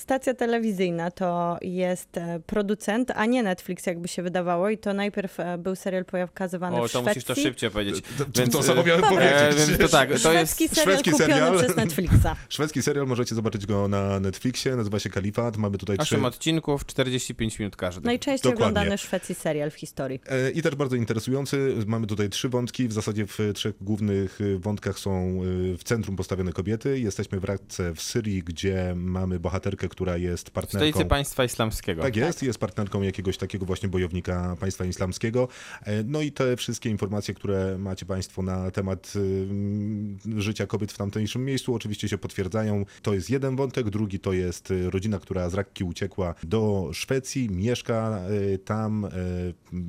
Stacja 0.00 0.34
telewizyjna 0.34 1.10
to 1.10 1.58
jest 1.62 2.16
e, 2.16 2.40
producent, 2.46 3.10
a 3.14 3.26
nie 3.26 3.42
Netflix, 3.42 3.86
jakby 3.86 4.08
się 4.08 4.22
wydawało. 4.22 4.70
I 4.70 4.78
to 4.78 4.94
najpierw 4.94 5.40
e, 5.40 5.58
był 5.58 5.76
serial 5.76 6.04
pokazywany 6.04 6.76
O, 6.76 6.78
w 6.78 6.82
to 6.82 6.88
Szwecji. 6.88 7.08
musisz 7.08 7.24
to 7.24 7.34
szybciej 7.34 7.70
powiedzieć. 7.70 8.04
To, 8.18 8.24
to, 8.24 8.40
Więc, 8.40 8.52
to 8.52 8.60
e, 8.60 8.62
samo 8.62 8.82
miałem 8.84 9.02
powiedzieć. 9.02 9.78
to 9.78 9.88
tak, 9.88 10.08
to 10.08 10.32
jest... 10.32 10.54
Szwedzki 10.56 10.68
serial 10.68 10.94
szwedzki 10.94 11.10
kupiony 11.10 11.32
serial. 11.34 11.58
przez 11.58 11.76
Netflixa. 11.76 12.36
Szwedzki 12.48 12.82
serial, 12.82 13.06
możecie 13.06 13.34
zobaczyć 13.34 13.66
go 13.66 13.88
na 13.88 14.20
Netflixie, 14.20 14.76
nazywa 14.76 14.98
się 14.98 15.10
Kalifat. 15.10 15.56
Mamy 15.56 15.78
tutaj 15.78 15.98
trzy 15.98 16.14
8 16.14 16.24
odcinków, 16.24 16.86
45 16.86 17.58
minut 17.58 17.76
każdy. 17.76 18.06
Najczęściej 18.06 18.52
Dokładnie. 18.52 18.70
oglądany 18.72 18.96
w 18.96 19.00
Szwecji 19.00 19.34
serial 19.34 19.70
w 19.70 19.74
historii. 19.74 20.20
E, 20.26 20.50
I 20.50 20.62
też 20.62 20.74
bardzo 20.74 20.96
interesujący. 20.96 21.74
Mamy 21.86 22.06
tutaj 22.06 22.28
trzy 22.28 22.48
wątki. 22.48 22.88
W 22.88 22.92
zasadzie 22.92 23.26
w 23.26 23.38
trzech 23.54 23.74
głównych 23.80 24.38
wątkach 24.58 24.98
są 24.98 25.40
w 25.78 25.84
centrum 25.84 26.16
postawione 26.16 26.52
kobiety. 26.52 27.00
Jesteśmy 27.00 27.40
w 27.40 27.44
Radce 27.44 27.94
w 27.94 28.02
Syrii, 28.02 28.42
gdzie 28.42 28.92
mamy 28.96 29.40
bohaterkę, 29.40 29.89
która 29.90 30.16
jest 30.16 30.48
W 30.48 30.52
partnerką. 30.52 30.88
stolicy 30.90 31.08
państwa 31.08 31.44
islamskiego. 31.44 32.02
Tak 32.02 32.16
jest, 32.16 32.42
jest 32.42 32.58
partnerką 32.58 33.02
jakiegoś 33.02 33.36
takiego 33.36 33.66
właśnie 33.66 33.88
bojownika 33.88 34.56
państwa 34.60 34.84
islamskiego. 34.84 35.48
E, 35.84 36.02
No 36.04 36.20
i 36.20 36.32
te 36.32 36.56
wszystkie 36.56 36.90
informacje, 36.90 37.34
które 37.34 37.78
macie 37.78 38.06
Państwo 38.06 38.42
na 38.42 38.70
temat 38.70 39.12
y, 39.16 40.40
życia 40.40 40.66
kobiet 40.66 40.92
w 40.92 40.96
tamtejszym 40.98 41.44
miejscu, 41.44 41.74
oczywiście 41.74 42.08
się 42.08 42.18
potwierdzają. 42.18 42.84
To 43.02 43.14
jest 43.14 43.30
jeden 43.30 43.56
wątek, 43.56 43.90
drugi 43.90 44.20
to 44.20 44.32
jest 44.32 44.70
y, 44.70 44.90
rodzina, 44.90 45.18
która 45.18 45.48
z 45.50 45.54
Rakki 45.54 45.84
uciekła 45.84 46.34
do 46.42 46.90
Szwecji, 46.92 47.48
mieszka 47.50 48.20
y, 48.54 48.58
tam, 48.58 49.04
y, 49.04 49.10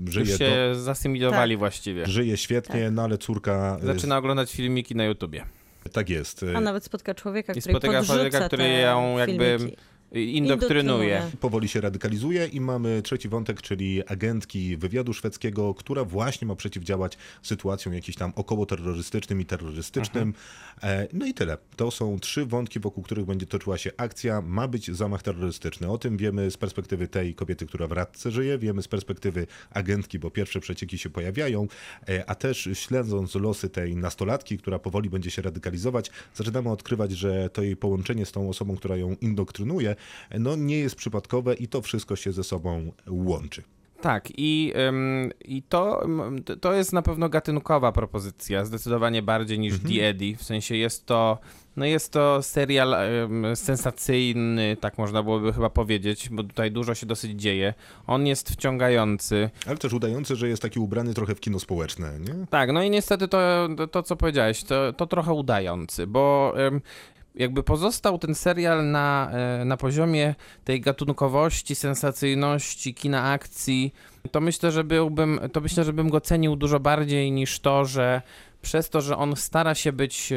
Już 0.05 0.13
żyje, 0.13 0.37
się 0.37 0.75
zasymilowali 0.75 1.53
Tak. 1.55 1.59
właściwie. 1.59 2.03
do, 2.05 2.11
żyje 2.11 2.37
świetnie, 2.37 2.91
no 2.91 3.01
ale 3.03 3.17
córka... 3.17 3.79
Zaczyna 3.83 4.17
oglądać 4.17 4.51
filmiki 4.51 4.95
na 4.95 5.05
YouTubie. 5.05 5.45
Tak 5.93 6.09
jest. 6.09 6.45
A 6.55 6.61
nawet 6.61 6.83
spotka 6.83 7.15
człowieka, 7.15 7.53
I 7.53 7.59
który 7.59 7.73
spotyka 7.73 7.93
podrzuca 7.93 8.13
człowieka, 8.15 8.47
który 8.47 8.69
ją 8.69 9.17
jakby 9.17 9.55
filmiki. 9.57 9.77
Indoktrynuje. 10.11 11.21
powoli 11.39 11.67
się 11.67 11.81
radykalizuje 11.81 12.47
i 12.47 12.61
mamy 12.61 13.01
trzeci 13.01 13.29
wątek, 13.29 13.61
czyli 13.61 14.07
agentki 14.07 14.77
wywiadu 14.77 15.13
szwedzkiego, 15.13 15.73
która 15.73 16.03
właśnie 16.03 16.47
ma 16.47 16.55
przeciwdziałać 16.55 17.17
sytuacjom 17.41 17.93
jakiś 17.93 18.15
tam 18.15 18.33
okołoterrorystycznym 18.35 19.41
i 19.41 19.45
terrorystycznym. 19.45 20.33
E, 20.83 21.07
No 21.13 21.25
i 21.25 21.33
tyle. 21.33 21.57
To 21.75 21.91
są 21.91 22.19
trzy 22.19 22.45
wątki, 22.45 22.79
wokół 22.79 23.03
których 23.03 23.25
będzie 23.25 23.45
toczyła 23.45 23.77
się 23.77 23.91
akcja. 23.97 24.41
Ma 24.41 24.67
być 24.67 24.91
zamach 24.91 25.23
terrorystyczny. 25.23 25.89
O 25.91 25.97
tym 25.97 26.17
wiemy 26.17 26.51
z 26.51 26.57
perspektywy 26.57 27.07
tej 27.07 27.35
kobiety, 27.35 27.65
która 27.65 27.87
w 27.87 27.91
radce 27.91 28.31
żyje, 28.31 28.57
wiemy 28.57 28.81
z 28.81 28.87
perspektywy 28.87 29.47
agentki, 29.71 30.19
bo 30.19 30.31
pierwsze 30.31 30.59
przecieki 30.59 30.97
się 30.97 31.09
pojawiają, 31.09 31.67
e, 32.09 32.29
a 32.29 32.35
też 32.35 32.69
śledząc 32.73 33.35
losy 33.35 33.69
tej 33.69 33.95
nastolatki, 33.95 34.57
która 34.57 34.79
powoli 34.79 35.09
będzie 35.09 35.31
się 35.31 35.41
radykalizować, 35.41 36.11
zaczynamy 36.35 36.69
odkrywać, 36.69 37.11
że 37.11 37.49
to 37.49 37.63
jej 37.63 37.75
połączenie 37.75 38.25
z 38.25 38.31
tą 38.31 38.49
osobą, 38.49 38.75
która 38.75 38.97
ją 38.97 39.15
indoktrynuje, 39.21 39.95
no 40.39 40.55
nie 40.55 40.79
jest 40.79 40.95
przypadkowe 40.95 41.53
i 41.53 41.67
to 41.67 41.81
wszystko 41.81 42.15
się 42.15 42.31
ze 42.31 42.43
sobą 42.43 42.91
łączy. 43.09 43.63
Tak, 44.01 44.29
i, 44.37 44.73
i 45.45 45.63
to, 45.63 46.07
to 46.61 46.73
jest 46.73 46.93
na 46.93 47.01
pewno 47.01 47.29
gatunkowa 47.29 47.91
propozycja, 47.91 48.65
zdecydowanie 48.65 49.21
bardziej 49.21 49.59
niż 49.59 49.73
Mhm. 49.73 49.93
The 49.93 50.07
Eddie. 50.07 50.35
W 50.35 50.43
sensie 50.43 50.75
jest 50.75 51.05
to, 51.05 51.37
no 51.75 51.85
jest 51.85 52.11
to 52.13 52.41
serial 52.41 52.95
sensacyjny, 53.55 54.77
tak 54.79 54.97
można 54.97 55.23
byłoby 55.23 55.53
chyba 55.53 55.69
powiedzieć, 55.69 56.29
bo 56.29 56.43
tutaj 56.43 56.71
dużo 56.71 56.95
się 56.95 57.05
dosyć 57.05 57.41
dzieje. 57.41 57.73
On 58.07 58.27
jest 58.27 58.49
wciągający. 58.49 59.49
Ale 59.67 59.77
też 59.77 59.93
udające, 59.93 60.35
że 60.35 60.47
jest 60.49 60.61
taki 60.61 60.79
ubrany 60.79 61.13
trochę 61.13 61.35
w 61.35 61.39
kino 61.39 61.59
społeczne, 61.59 62.19
nie? 62.19 62.45
Tak, 62.49 62.71
no 62.71 62.83
i 62.83 62.89
niestety 62.89 63.27
to, 63.27 63.69
to, 63.91 64.03
co 64.03 64.15
powiedziałeś, 64.15 64.63
to, 64.63 64.93
to 64.93 65.07
trochę 65.07 65.33
udający, 65.33 66.07
bo 66.07 66.53
jakby 67.35 67.63
pozostał 67.63 68.17
ten 68.17 68.35
serial 68.35 68.91
na, 68.91 69.31
e, 69.33 69.65
na 69.65 69.77
poziomie 69.77 70.35
tej 70.63 70.81
gatunkowości, 70.81 71.75
sensacyjności, 71.75 72.93
kina 72.93 73.31
akcji, 73.31 73.93
to 74.31 74.41
myślę, 74.41 74.71
że 74.71 74.83
byłbym, 74.83 75.39
to 75.53 75.61
myślę, 75.61 75.83
że 75.83 75.93
bym 75.93 76.09
go 76.09 76.21
cenił 76.21 76.55
dużo 76.55 76.79
bardziej 76.79 77.31
niż 77.31 77.59
to, 77.59 77.85
że 77.85 78.21
przez 78.61 78.89
to, 78.89 79.01
że 79.01 79.17
on 79.17 79.35
stara 79.35 79.75
się 79.75 79.91
być, 79.91 80.33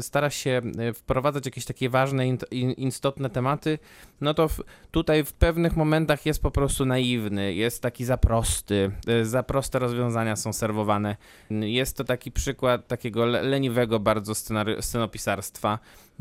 stara 0.00 0.30
się 0.30 0.60
e, 0.78 0.92
wprowadzać 0.92 1.46
jakieś 1.46 1.64
takie 1.64 1.90
ważne, 1.90 2.28
istotne 2.76 3.30
tematy, 3.30 3.78
no 4.20 4.34
to 4.34 4.48
w, 4.48 4.60
tutaj 4.90 5.24
w 5.24 5.32
pewnych 5.32 5.76
momentach 5.76 6.26
jest 6.26 6.42
po 6.42 6.50
prostu 6.50 6.84
naiwny, 6.84 7.54
jest 7.54 7.82
taki 7.82 8.04
za 8.04 8.16
prosty, 8.16 8.90
e, 9.06 9.24
za 9.24 9.42
proste 9.42 9.78
rozwiązania 9.78 10.36
są 10.36 10.52
serwowane. 10.52 11.16
Jest 11.50 11.96
to 11.96 12.04
taki 12.04 12.32
przykład 12.32 12.88
takiego 12.88 13.26
le- 13.26 13.42
leniwego 13.42 14.00
bardzo 14.00 14.32
scenopisarstwa 14.80 15.78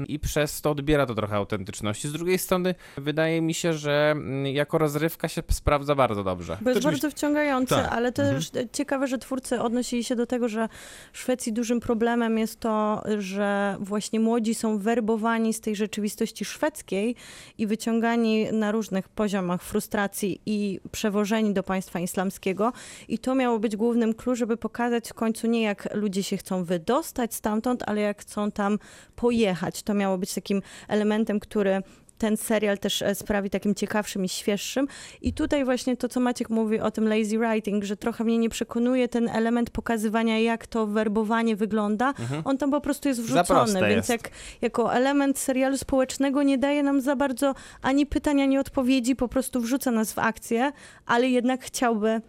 i 0.08 0.20
przez 0.20 0.62
to 0.62 0.72
odbiera 0.72 1.06
to 1.06 1.16
trochę 1.16 1.36
autentyczności. 1.36 2.08
Z 2.08 2.12
drugiej 2.12 2.38
strony 2.38 2.76
wydaje 2.98 3.42
mi 3.42 3.54
się, 3.54 3.74
że 3.74 4.12
mm, 4.12 4.46
jako 4.46 4.78
rozrywka 4.78 5.28
się 5.28 5.44
sprawdza 5.52 5.96
bardzo 5.96 6.24
dobrze. 6.24 6.58
Bo 6.62 6.70
jest 6.70 6.84
bardzo 6.84 7.12
wciągające, 7.12 7.76
Tak. 7.76 7.92
ale 7.92 8.12
też 8.12 8.52
ciekawe, 8.74 9.08
że 9.08 9.18
twórcy 9.18 9.62
odnosili 9.62 10.04
się 10.04 10.16
do 10.16 10.26
tego, 10.26 10.50
że 10.50 10.70
w 11.14 11.18
Szwecji 11.18 11.54
dużym 11.54 11.80
problemem 11.80 12.38
jest 12.38 12.60
to, 12.60 13.04
że 13.18 13.78
właśnie 13.80 14.20
młodzi 14.20 14.56
są 14.56 14.78
werbowani 14.78 15.54
z 15.54 15.62
tej 15.62 15.76
rzeczywistości 15.76 16.46
szwedzkiej 16.46 17.16
i 17.58 17.68
wyciągani 17.68 18.52
na 18.52 18.72
różnych 18.72 19.10
poziomach 19.10 19.62
frustracji 19.62 20.42
i 20.46 20.80
przewożeni 20.92 21.54
do 21.54 21.64
państwa 21.64 22.00
islamskiego. 22.00 22.74
I 23.08 23.20
to 23.20 23.36
miało 23.36 23.60
być 23.60 23.76
głównym 23.76 24.14
clue, 24.14 24.36
żeby 24.36 24.58
pokazać 24.58 25.10
w 25.10 25.14
końcu 25.14 25.48
nie 25.48 25.62
jak 25.62 25.96
ludzie 25.96 26.24
się 26.24 26.38
chcą 26.38 26.64
wydostać 26.64 27.36
stamtąd, 27.36 27.84
ale 27.88 28.02
jak 28.02 28.22
chcą 28.22 28.52
tam 28.52 28.80
pojechać. 29.16 29.81
To 29.84 29.94
miało 29.94 30.18
być 30.18 30.34
takim 30.34 30.62
elementem, 30.88 31.40
który 31.40 31.82
ten 32.22 32.38
serial 32.38 32.78
też 32.78 33.02
e, 33.02 33.16
sprawi 33.16 33.50
takim 33.50 33.76
ciekawszym 33.76 34.26
i 34.26 34.30
świeższym. 34.30 34.88
I 35.22 35.34
tutaj 35.34 35.66
właśnie 35.66 35.98
to, 35.98 36.10
co 36.10 36.20
Maciek 36.20 36.50
mówi 36.50 36.80
o 36.80 36.92
tym 36.92 37.08
lazy 37.08 37.38
writing, 37.38 37.84
że 37.84 37.98
trochę 37.98 38.24
mnie 38.24 38.38
nie 38.38 38.50
przekonuje 38.50 39.08
ten 39.08 39.30
element 39.30 39.70
pokazywania, 39.70 40.40
jak 40.40 40.68
to 40.68 40.88
werbowanie 40.88 41.56
wygląda. 41.56 42.14
On 42.46 42.58
tam 42.58 42.72
po 42.72 42.82
prostu 42.82 43.08
jest 43.08 43.22
Mhm. 43.22 43.46
Wrzucony, 43.46 43.90
więc 43.90 44.10
jest. 44.10 44.10
jak 44.10 44.32
jako 44.62 44.94
element 44.94 45.40
serialu 45.40 45.78
społecznego 45.78 46.44
nie 46.44 46.58
daje 46.58 46.84
nam 46.84 47.02
za 47.02 47.16
bardzo 47.16 47.56
ani 47.82 48.06
pytań, 48.06 48.42
ani 48.42 48.58
odpowiedzi, 48.58 49.16
po 49.16 49.28
prostu 49.28 49.62
wrzuca 49.62 49.92
nas 49.92 50.14
w 50.14 50.20
akcję, 50.20 50.72
ale 51.06 51.30
jednak 51.30 51.64
chciałby 51.64 52.22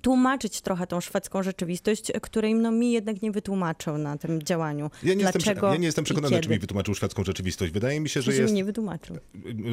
tłumaczyć 0.00 0.60
trochę 0.60 0.86
tą 0.86 1.00
szwedzką 1.00 1.42
rzeczywistość, 1.42 2.12
której 2.22 2.54
no, 2.54 2.70
mi 2.72 2.92
jednak 2.92 3.22
nie 3.22 3.30
wytłumaczył 3.32 3.98
na 3.98 4.18
tym 4.18 4.42
działaniu. 4.42 4.90
Ja 5.02 5.14
nie, 5.14 5.20
jestem, 5.22 5.42
Dlaczego 5.42 5.66
prze- 5.66 5.74
ja 5.74 5.76
nie 5.80 5.86
jestem 5.86 6.04
przekonany, 6.04 6.40
czy 6.40 6.48
mi 6.48 6.58
wytłumaczył 6.58 6.94
szwedzką 6.94 7.24
rzeczywistość. 7.24 7.72
Wydaje 7.72 8.00
mi 8.00 8.08
się, 8.08 8.22
że 8.22 8.34
jest... 8.34 8.52
mi 8.52 8.56
nie 8.56 8.64
wytłumaczył. 8.64 9.16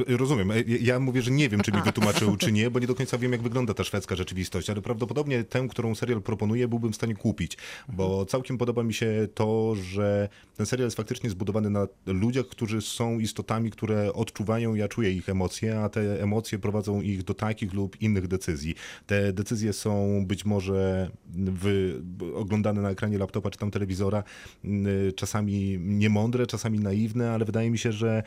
Rozumiem. 0.07 0.49
Ja- 0.49 0.77
Ja 0.81 0.99
mówię, 0.99 1.21
że 1.21 1.31
nie 1.31 1.49
wiem, 1.49 1.61
czy 1.61 1.71
mi 1.71 1.81
wytłumaczył, 1.81 2.37
czy 2.37 2.51
nie, 2.51 2.69
bo 2.71 2.79
nie 2.79 2.87
do 2.87 2.95
końca 2.95 3.17
wiem, 3.17 3.31
jak 3.31 3.41
wygląda 3.41 3.73
ta 3.73 3.83
szwedzka 3.83 4.15
rzeczywistość, 4.15 4.69
ale 4.69 4.81
prawdopodobnie 4.81 5.43
tę, 5.43 5.67
którą 5.69 5.95
serial 5.95 6.21
proponuje, 6.21 6.67
byłbym 6.67 6.91
w 6.91 6.95
stanie 6.95 7.15
kupić, 7.15 7.57
bo 7.89 8.25
całkiem 8.25 8.57
podoba 8.57 8.83
mi 8.83 8.93
się 8.93 9.27
to, 9.33 9.75
że 9.75 10.29
ten 10.57 10.65
serial 10.65 10.87
jest 10.87 10.97
faktycznie 10.97 11.29
zbudowany 11.29 11.69
na 11.69 11.87
ludziach, 12.05 12.45
którzy 12.45 12.81
są 12.81 13.19
istotami, 13.19 13.71
które 13.71 14.13
odczuwają, 14.13 14.75
ja 14.75 14.87
czuję 14.87 15.11
ich 15.11 15.29
emocje, 15.29 15.79
a 15.79 15.89
te 15.89 16.23
emocje 16.23 16.59
prowadzą 16.59 17.01
ich 17.01 17.23
do 17.23 17.33
takich 17.33 17.73
lub 17.73 18.01
innych 18.01 18.27
decyzji. 18.27 18.75
Te 19.05 19.33
decyzje 19.33 19.73
są 19.73 20.14
być 20.21 20.45
może 20.45 21.09
w, 21.35 21.93
oglądane 22.35 22.81
na 22.81 22.89
ekranie 22.89 23.17
laptopa 23.17 23.49
czy 23.49 23.59
tam 23.59 23.71
telewizora, 23.71 24.23
y, 24.65 25.13
czasami 25.15 25.77
niemądre, 25.79 26.47
czasami 26.47 26.79
naiwne, 26.79 27.31
ale 27.31 27.45
wydaje 27.45 27.71
mi 27.71 27.77
się, 27.77 27.91
że 27.91 28.23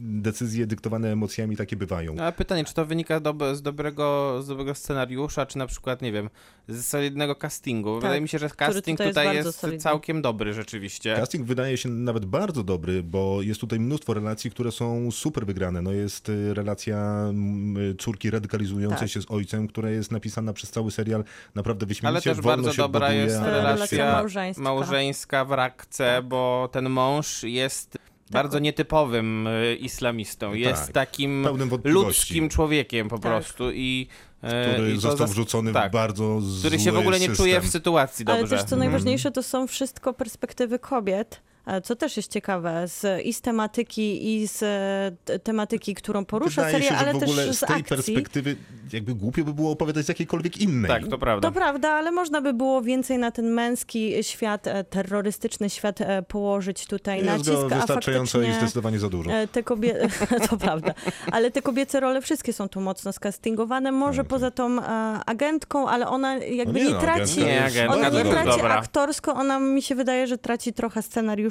decyzje 0.00 0.66
dyktowane 0.66 1.12
emocjami 1.12 1.56
takie 1.56 1.76
bywają. 1.76 2.14
No, 2.14 2.22
Ale 2.22 2.32
pytanie, 2.32 2.64
czy 2.64 2.74
to 2.74 2.86
wynika 2.86 3.20
dob- 3.20 3.54
z, 3.54 3.62
dobrego, 3.62 4.38
z 4.42 4.48
dobrego 4.48 4.74
scenariusza, 4.74 5.46
czy 5.46 5.58
na 5.58 5.66
przykład, 5.66 6.02
nie 6.02 6.12
wiem, 6.12 6.30
z 6.68 6.86
solidnego 6.86 7.34
castingu? 7.34 7.94
Wydaje 7.94 8.20
mi 8.20 8.28
się, 8.28 8.38
że 8.38 8.50
casting 8.50 8.98
tutaj 8.98 9.06
jest 9.06 9.16
tutaj 9.18 9.36
jest, 9.36 9.58
solidny. 9.58 9.80
całkiem 9.80 10.22
dobry 10.22 10.52
rzeczywiście. 10.52 11.16
Casting 11.16 11.46
wydaje 11.46 11.76
się 11.76 11.88
nawet 11.88 12.24
bardzo 12.24 12.64
dobry, 12.64 13.02
bo 13.02 13.42
jest 13.42 13.60
tutaj 13.60 13.80
mnóstwo 13.80 14.14
relacji, 14.14 14.50
które 14.50 14.72
są 14.72 15.10
super 15.10 15.46
wygrane. 15.46 15.82
No 15.82 15.92
jest 15.92 16.28
y, 16.28 16.54
relacja 16.54 16.96
mm, 17.28 17.96
córki 17.96 18.30
radykalizującej 18.30 18.98
Tak. 18.98 19.08
się 19.10 19.22
z 19.22 19.30
ojcem, 19.30 19.68
która 19.68 19.90
jest 19.90 20.12
napisana 20.12 20.52
przez 20.52 20.70
cały 20.70 20.90
serial 20.90 21.24
naprawdę 21.54 21.86
wyśmienicie. 21.86 22.08
Ale 22.08 22.36
też 22.36 22.44
wolno 22.44 22.62
bardzo 22.62 22.76
się 22.76 22.82
dobra 22.82 23.00
buduje, 23.06 23.24
jest 23.24 23.36
relacja 23.36 23.62
relacja 23.72 24.12
małżeńska. 24.12 24.62
małżeńska 24.62 25.44
w 25.44 25.52
Rakce, 25.52 26.22
bo 26.22 26.68
ten 26.72 26.90
mąż 26.90 27.42
jest 27.42 27.98
bardzo 28.32 28.58
nietypowym 28.58 29.46
y, 29.46 29.76
islamistą. 29.76 30.54
Jest 30.54 30.82
Tak, 30.84 30.92
takim 30.92 31.42
pełnym 31.44 31.68
wątpliwości. 31.68 32.06
ludzkim 32.06 32.48
człowiekiem 32.48 33.08
po 33.08 33.18
Tak. 33.18 33.32
prostu 33.32 33.70
i 33.72 34.08
e, 34.42 34.72
który 34.74 34.92
i 34.92 34.98
został 34.98 35.26
wrzucony 35.26 35.72
tak, 35.72 35.90
w 35.90 35.92
bardzo 35.92 36.40
zły 36.40 36.58
który 36.60 36.78
się 36.78 36.92
w 36.92 36.98
ogóle 36.98 37.20
nie 37.20 37.26
system. 37.26 37.36
czuje 37.46 37.60
w 37.60 37.66
sytuacji 37.68 38.24
Ale 38.28 38.38
dobrze. 38.40 38.56
też 38.56 38.64
co 38.64 38.76
najważniejsze, 38.76 39.30
to 39.30 39.42
są 39.42 39.66
wszystko 39.66 40.12
perspektywy 40.14 40.78
kobiet. 40.78 41.40
E, 41.68 41.80
Co 41.80 41.96
też 41.96 42.16
jest 42.16 42.32
ciekawe, 42.32 42.88
z, 42.88 43.24
i 43.26 43.32
z 43.32 43.40
tematyki, 43.40 44.34
i 44.34 44.48
z 44.48 44.62
e, 44.62 45.38
tematyki, 45.38 45.94
którą 45.94 46.24
porusza 46.24 46.64
Wydaje 46.64 46.84
serial, 46.84 47.00
się, 47.00 47.06
ale 47.06 47.12
w 47.12 47.22
ogóle 47.22 47.46
też 47.46 47.56
z 47.56 47.58
z 47.58 47.66
tej 47.66 47.76
akcji. 47.76 47.96
Perspektywy 47.96 48.56
jakby 48.92 49.14
głupio 49.14 49.44
by 49.44 49.54
było 49.54 49.70
opowiadać 49.70 50.04
z 50.04 50.08
jakiejkolwiek 50.08 50.58
innej. 50.58 50.90
Tak, 50.90 51.08
to 51.08 51.18
prawda. 51.18 51.48
To 51.48 51.54
prawda, 51.54 51.90
ale 51.90 52.12
można 52.12 52.40
by 52.40 52.52
było 52.52 52.82
więcej 52.82 53.18
na 53.18 53.30
ten 53.30 53.50
męski 53.50 54.24
świat, 54.24 54.66
e, 54.66 54.84
terrorystyczny 54.84 55.70
świat 55.70 55.98
położyć 56.28 56.86
tutaj 56.86 57.16
Jest 57.18 57.30
nacisk, 57.30 57.50
go 57.50 57.66
a 57.72 57.78
wystarczająco 57.78 58.38
i 58.38 58.40
faktycznie... 58.40 58.60
zdecydowanie 58.60 58.98
za 58.98 59.08
dużo. 59.08 59.30
Te 59.52 59.62
kobiety, 59.62 60.08
to 60.50 60.56
prawda, 60.56 60.94
ale 61.32 61.50
te 61.50 61.62
kobiece 61.62 62.00
role 62.00 62.20
wszystkie 62.20 62.52
są 62.52 62.68
tu 62.68 62.80
mocno 62.80 63.12
skastingowane. 63.12 63.92
Może 63.92 64.24
poza 64.24 64.50
tą 64.50 64.82
agentką, 65.26 65.88
ale 65.88 66.08
ona 66.08 66.36
jakby 66.36 66.72
No 66.72 66.78
nie 66.78 66.88
nie, 66.88 66.94
no, 66.94 67.00
traci. 67.00 67.42
agentka 67.42 67.44
Nie, 67.44 67.64
agentka 67.64 67.94
Ona 67.94 68.08
nie 68.08 68.30
traci 68.30 68.50
Dobra. 68.50 68.74
aktorsko, 68.74 69.34
ona 69.34 69.58
mi 69.58 69.82
się 69.82 69.94
wydaje, 69.94 70.26
że 70.26 70.38
traci 70.38 70.72
trochę 70.72 71.02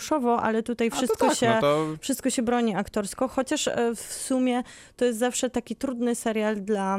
scenariuszowo, 0.08 0.42
ale 0.42 0.64
tutaj 0.64 0.92
wszystko, 0.92 1.28
tak, 1.28 1.38
się, 1.38 1.50
no 1.50 1.62
to 1.62 1.86
wszystko 2.00 2.30
się 2.30 2.42
broni 2.42 2.76
aktorsko, 2.76 3.28
chociaż 3.28 3.68
e, 3.68 3.96
w 3.96 4.14
sumie 4.14 4.64
to 4.96 5.06
jest 5.06 5.20
zawsze 5.20 5.50
taki 5.50 5.76
trudny 5.76 6.16
serial 6.16 6.56
dla 6.56 6.98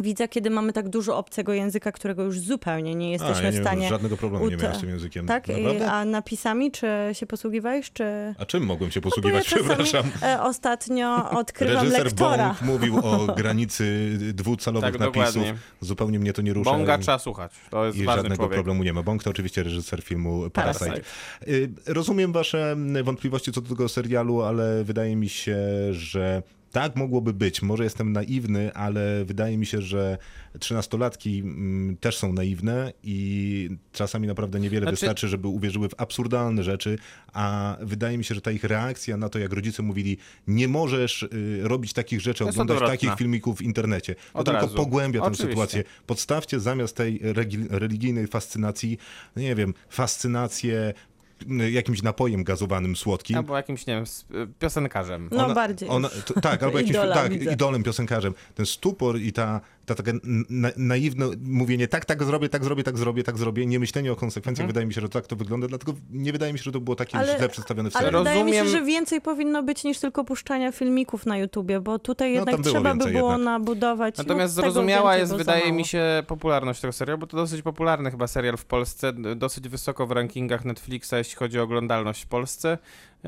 widza, 0.00 0.28
kiedy 0.28 0.50
mamy 0.50 0.72
tak 0.72 0.88
dużo 0.88 1.16
obcego 1.18 1.52
języka, 1.52 1.92
którego 1.92 2.22
już 2.22 2.40
zupełnie 2.40 2.94
nie 2.94 3.06
A, 3.06 3.10
jesteśmy 3.10 3.44
ja 3.44 3.50
nie 3.50 3.58
w 3.58 3.60
stanie... 3.62 3.88
żadnego 3.88 4.16
problemu 4.16 4.48
nie 4.50 4.56
miałem 4.56 4.74
z 4.76 4.80
tym 4.80 4.88
językiem. 4.88 5.26
Tak? 5.26 5.48
Naprawdę? 5.48 5.90
a 5.92 6.04
napisami, 6.04 6.70
czy 6.70 6.86
się 7.12 7.26
posługiwałeś, 7.26 7.92
czy... 7.92 8.04
A 8.38 8.46
czym 8.46 8.64
mogłem 8.64 8.90
się 8.90 9.00
posługiwać? 9.00 9.46
czasami, 9.46 9.64
Przepraszam. 9.68 10.10
e, 10.22 10.42
ostatnio 10.42 11.30
odkrywam 11.30 11.84
Reżyser 11.84 12.04
lektora. 12.04 12.48
Bong 12.48 12.62
mówił 12.62 12.96
o 12.98 13.26
granicy 13.36 14.16
dwucalowych 14.34 14.90
Tak, 14.92 15.00
napisów. 15.00 15.34
dokładnie. 15.34 15.54
Zupełnie 15.80 16.18
mnie 16.18 16.32
to 16.32 16.42
nie 16.42 16.52
rusza. 16.52 16.70
Bonga 16.70 16.98
trzeba 16.98 17.18
słuchać. 17.18 17.52
To 17.70 17.86
jest 17.86 17.98
I 17.98 18.04
ważny 18.04 18.16
żadnego 18.22 18.36
człowiek. 18.42 18.54
problemu 18.56 18.84
nie 18.84 18.92
ma. 18.92 19.02
Bong 19.02 19.22
to 19.22 19.30
oczywiście 19.30 19.62
reżyser 19.62 20.02
filmu 20.02 20.50
Parasite. 20.50 20.84
Parasite. 20.86 21.08
Y, 21.48 21.70
Rozumiem 21.86 22.32
wasze 22.32 22.76
wątpliwości 23.04 23.52
co 23.52 23.60
do 23.60 23.68
tego 23.68 23.88
serialu, 23.88 24.42
ale 24.42 24.84
wydaje 24.84 25.16
mi 25.16 25.28
się, 25.28 25.56
że 25.90 26.42
Tak 26.76 26.96
mogłoby 26.96 27.32
być. 27.32 27.62
Może 27.62 27.84
jestem 27.84 28.12
naiwny, 28.12 28.74
ale 28.74 29.24
wydaje 29.24 29.58
mi 29.58 29.66
się, 29.66 29.82
że 29.82 30.18
trzynastolatki 30.60 31.38
mm, 31.38 31.96
też 31.96 32.16
są 32.16 32.32
naiwne 32.32 32.92
i 33.02 33.70
czasami 33.92 34.28
naprawdę 34.28 34.60
niewiele 34.60 34.82
Znaczy- 34.82 34.92
wystarczy, 34.92 35.28
żeby 35.28 35.48
uwierzyły 35.48 35.88
w 35.88 35.94
absurdalne 35.96 36.62
rzeczy, 36.62 36.98
a 37.32 37.76
wydaje 37.80 38.18
mi 38.18 38.24
się, 38.24 38.34
że 38.34 38.40
ta 38.40 38.50
ich 38.50 38.64
reakcja 38.64 39.16
na 39.16 39.28
to, 39.28 39.38
jak 39.38 39.52
rodzice 39.52 39.82
mówili, 39.82 40.16
nie 40.46 40.68
możesz 40.68 41.22
y, 41.22 41.60
robić 41.62 41.92
takich 41.92 42.20
rzeczy, 42.20 42.44
jest 42.44 42.54
oglądać 42.56 42.74
odwrotna. 42.74 42.96
takich 42.96 43.18
filmików 43.18 43.58
w 43.58 43.62
internecie. 43.62 44.14
To 44.14 44.38
Od 44.38 44.46
tylko 44.46 44.60
razu. 44.60 44.76
pogłębia 44.76 45.20
tę 45.20 45.34
sytuację. 45.34 45.84
Podstawcie 46.06 46.60
zamiast 46.60 46.96
tej 46.96 47.20
religijnej 47.70 48.26
fascynacji, 48.26 48.98
no 49.36 49.42
nie 49.42 49.54
wiem, 49.54 49.74
fascynację 49.88 50.94
jakimś 51.70 52.02
napojem 52.02 52.44
gazowanym 52.44 52.96
słodkim. 52.96 53.36
Albo 53.36 53.56
jakimś, 53.56 53.86
nie 53.86 53.94
wiem, 53.94 54.04
piosenkarzem. 54.58 55.28
No 55.32 55.54
bardziej. 55.54 55.88
Ona, 55.88 56.08
to, 56.08 56.40
tak, 56.40 56.62
albo 56.62 56.78
jakimś 56.78 56.96
Idola 56.96 57.14
tak, 57.14 57.32
idolem, 57.32 57.82
piosenkarzem. 57.82 58.34
Ten 58.54 58.66
stupor 58.66 59.18
i 59.20 59.32
ta, 59.32 59.60
ta 59.86 59.94
takie 59.94 60.12
na, 60.50 60.70
naiwne 60.76 61.26
mówienie 61.44 61.88
tak, 61.88 62.04
tak 62.04 62.22
zrobię, 62.24 62.48
tak 62.48 62.64
zrobię, 62.64 62.82
tak 62.82 62.98
zrobię, 62.98 63.22
tak 63.22 63.38
zrobię, 63.38 63.66
nie 63.66 63.78
myślenie 63.78 64.12
o 64.12 64.16
konsekwencjach, 64.16 64.62
Mhm. 64.64 64.68
wydaje 64.68 64.86
mi 64.86 64.94
się, 64.94 65.00
że 65.00 65.08
tak 65.08 65.26
to 65.26 65.36
wygląda, 65.36 65.68
dlatego 65.68 65.94
nie 66.10 66.32
wydaje 66.32 66.52
mi 66.52 66.58
się, 66.58 66.62
że 66.62 66.72
to 66.72 66.80
było 66.80 66.96
takie 66.96 67.18
Ale- 67.18 67.36
źle 67.36 67.48
przedstawione 67.48 67.90
w 67.90 67.96
Ale 67.96 68.04
serialu. 68.04 68.24
wydaje 68.24 68.44
mi 68.44 68.52
się, 68.52 68.66
że 68.66 68.82
więcej 68.82 69.20
powinno 69.20 69.62
być 69.62 69.84
niż 69.84 69.98
tylko 69.98 70.24
puszczania 70.24 70.72
filmików 70.72 71.26
na 71.26 71.38
YouTubie, 71.38 71.80
bo 71.80 71.98
tutaj 71.98 72.28
No, 72.30 72.34
jednak 72.36 72.60
było 72.60 72.74
trzeba 72.74 72.94
by 72.94 73.10
było 73.12 73.30
jednak. 73.32 73.44
nabudować. 73.44 74.16
Natomiast 74.18 74.56
no, 74.56 74.62
zrozumiała 74.62 75.16
jest, 75.16 75.36
wydaje 75.36 75.72
mi 75.72 75.84
się, 75.84 76.22
popularność 76.26 76.80
tego 76.80 76.92
serialu, 76.92 77.18
bo 77.18 77.26
to 77.26 77.36
dosyć 77.36 77.62
popularny 77.62 78.10
chyba 78.10 78.26
serial 78.26 78.56
w 78.56 78.64
Polsce, 78.64 79.12
dosyć 79.36 79.68
wysoko 79.68 80.06
w 80.06 80.10
rankingach 80.12 80.64
Netflixa, 80.64 81.12
jeśli 81.12 81.36
chodzi 81.36 81.58
o 81.60 81.62
oglądalność 81.62 82.22
w 82.24 82.26
Polsce. 82.26 82.78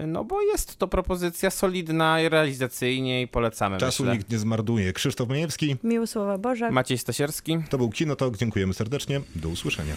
No 0.06 0.24
bo 0.24 0.42
jest 0.42 0.76
to 0.76 0.88
propozycja 0.88 1.50
solidna 1.50 2.20
i 2.20 2.28
realizacyjnie 2.28 3.22
i 3.22 3.28
polecamy, 3.28 3.78
Czasu 3.78 4.02
myślę. 4.02 4.16
nikt 4.18 4.30
nie 4.30 4.38
zmarnuje. 4.38 4.92
Krzysztof 4.92 5.28
Majewski, 5.28 5.76
Miły 5.84 6.06
słowa 6.06 6.38
Boże. 6.38 6.70
Maciej 6.70 6.98
Stasierski. 6.98 7.58
to 7.70 7.78
był 7.78 7.90
Kinotok, 7.90 8.36
dziękujemy 8.36 8.74
serdecznie, 8.74 9.20
do 9.36 9.48
usłyszenia. 9.48 9.94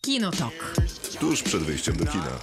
Kinotok. 0.00 0.74
Tuż 1.20 1.42
przed 1.42 1.62
wyjściem 1.62 1.96
do 1.96 2.06
kina. 2.06 2.38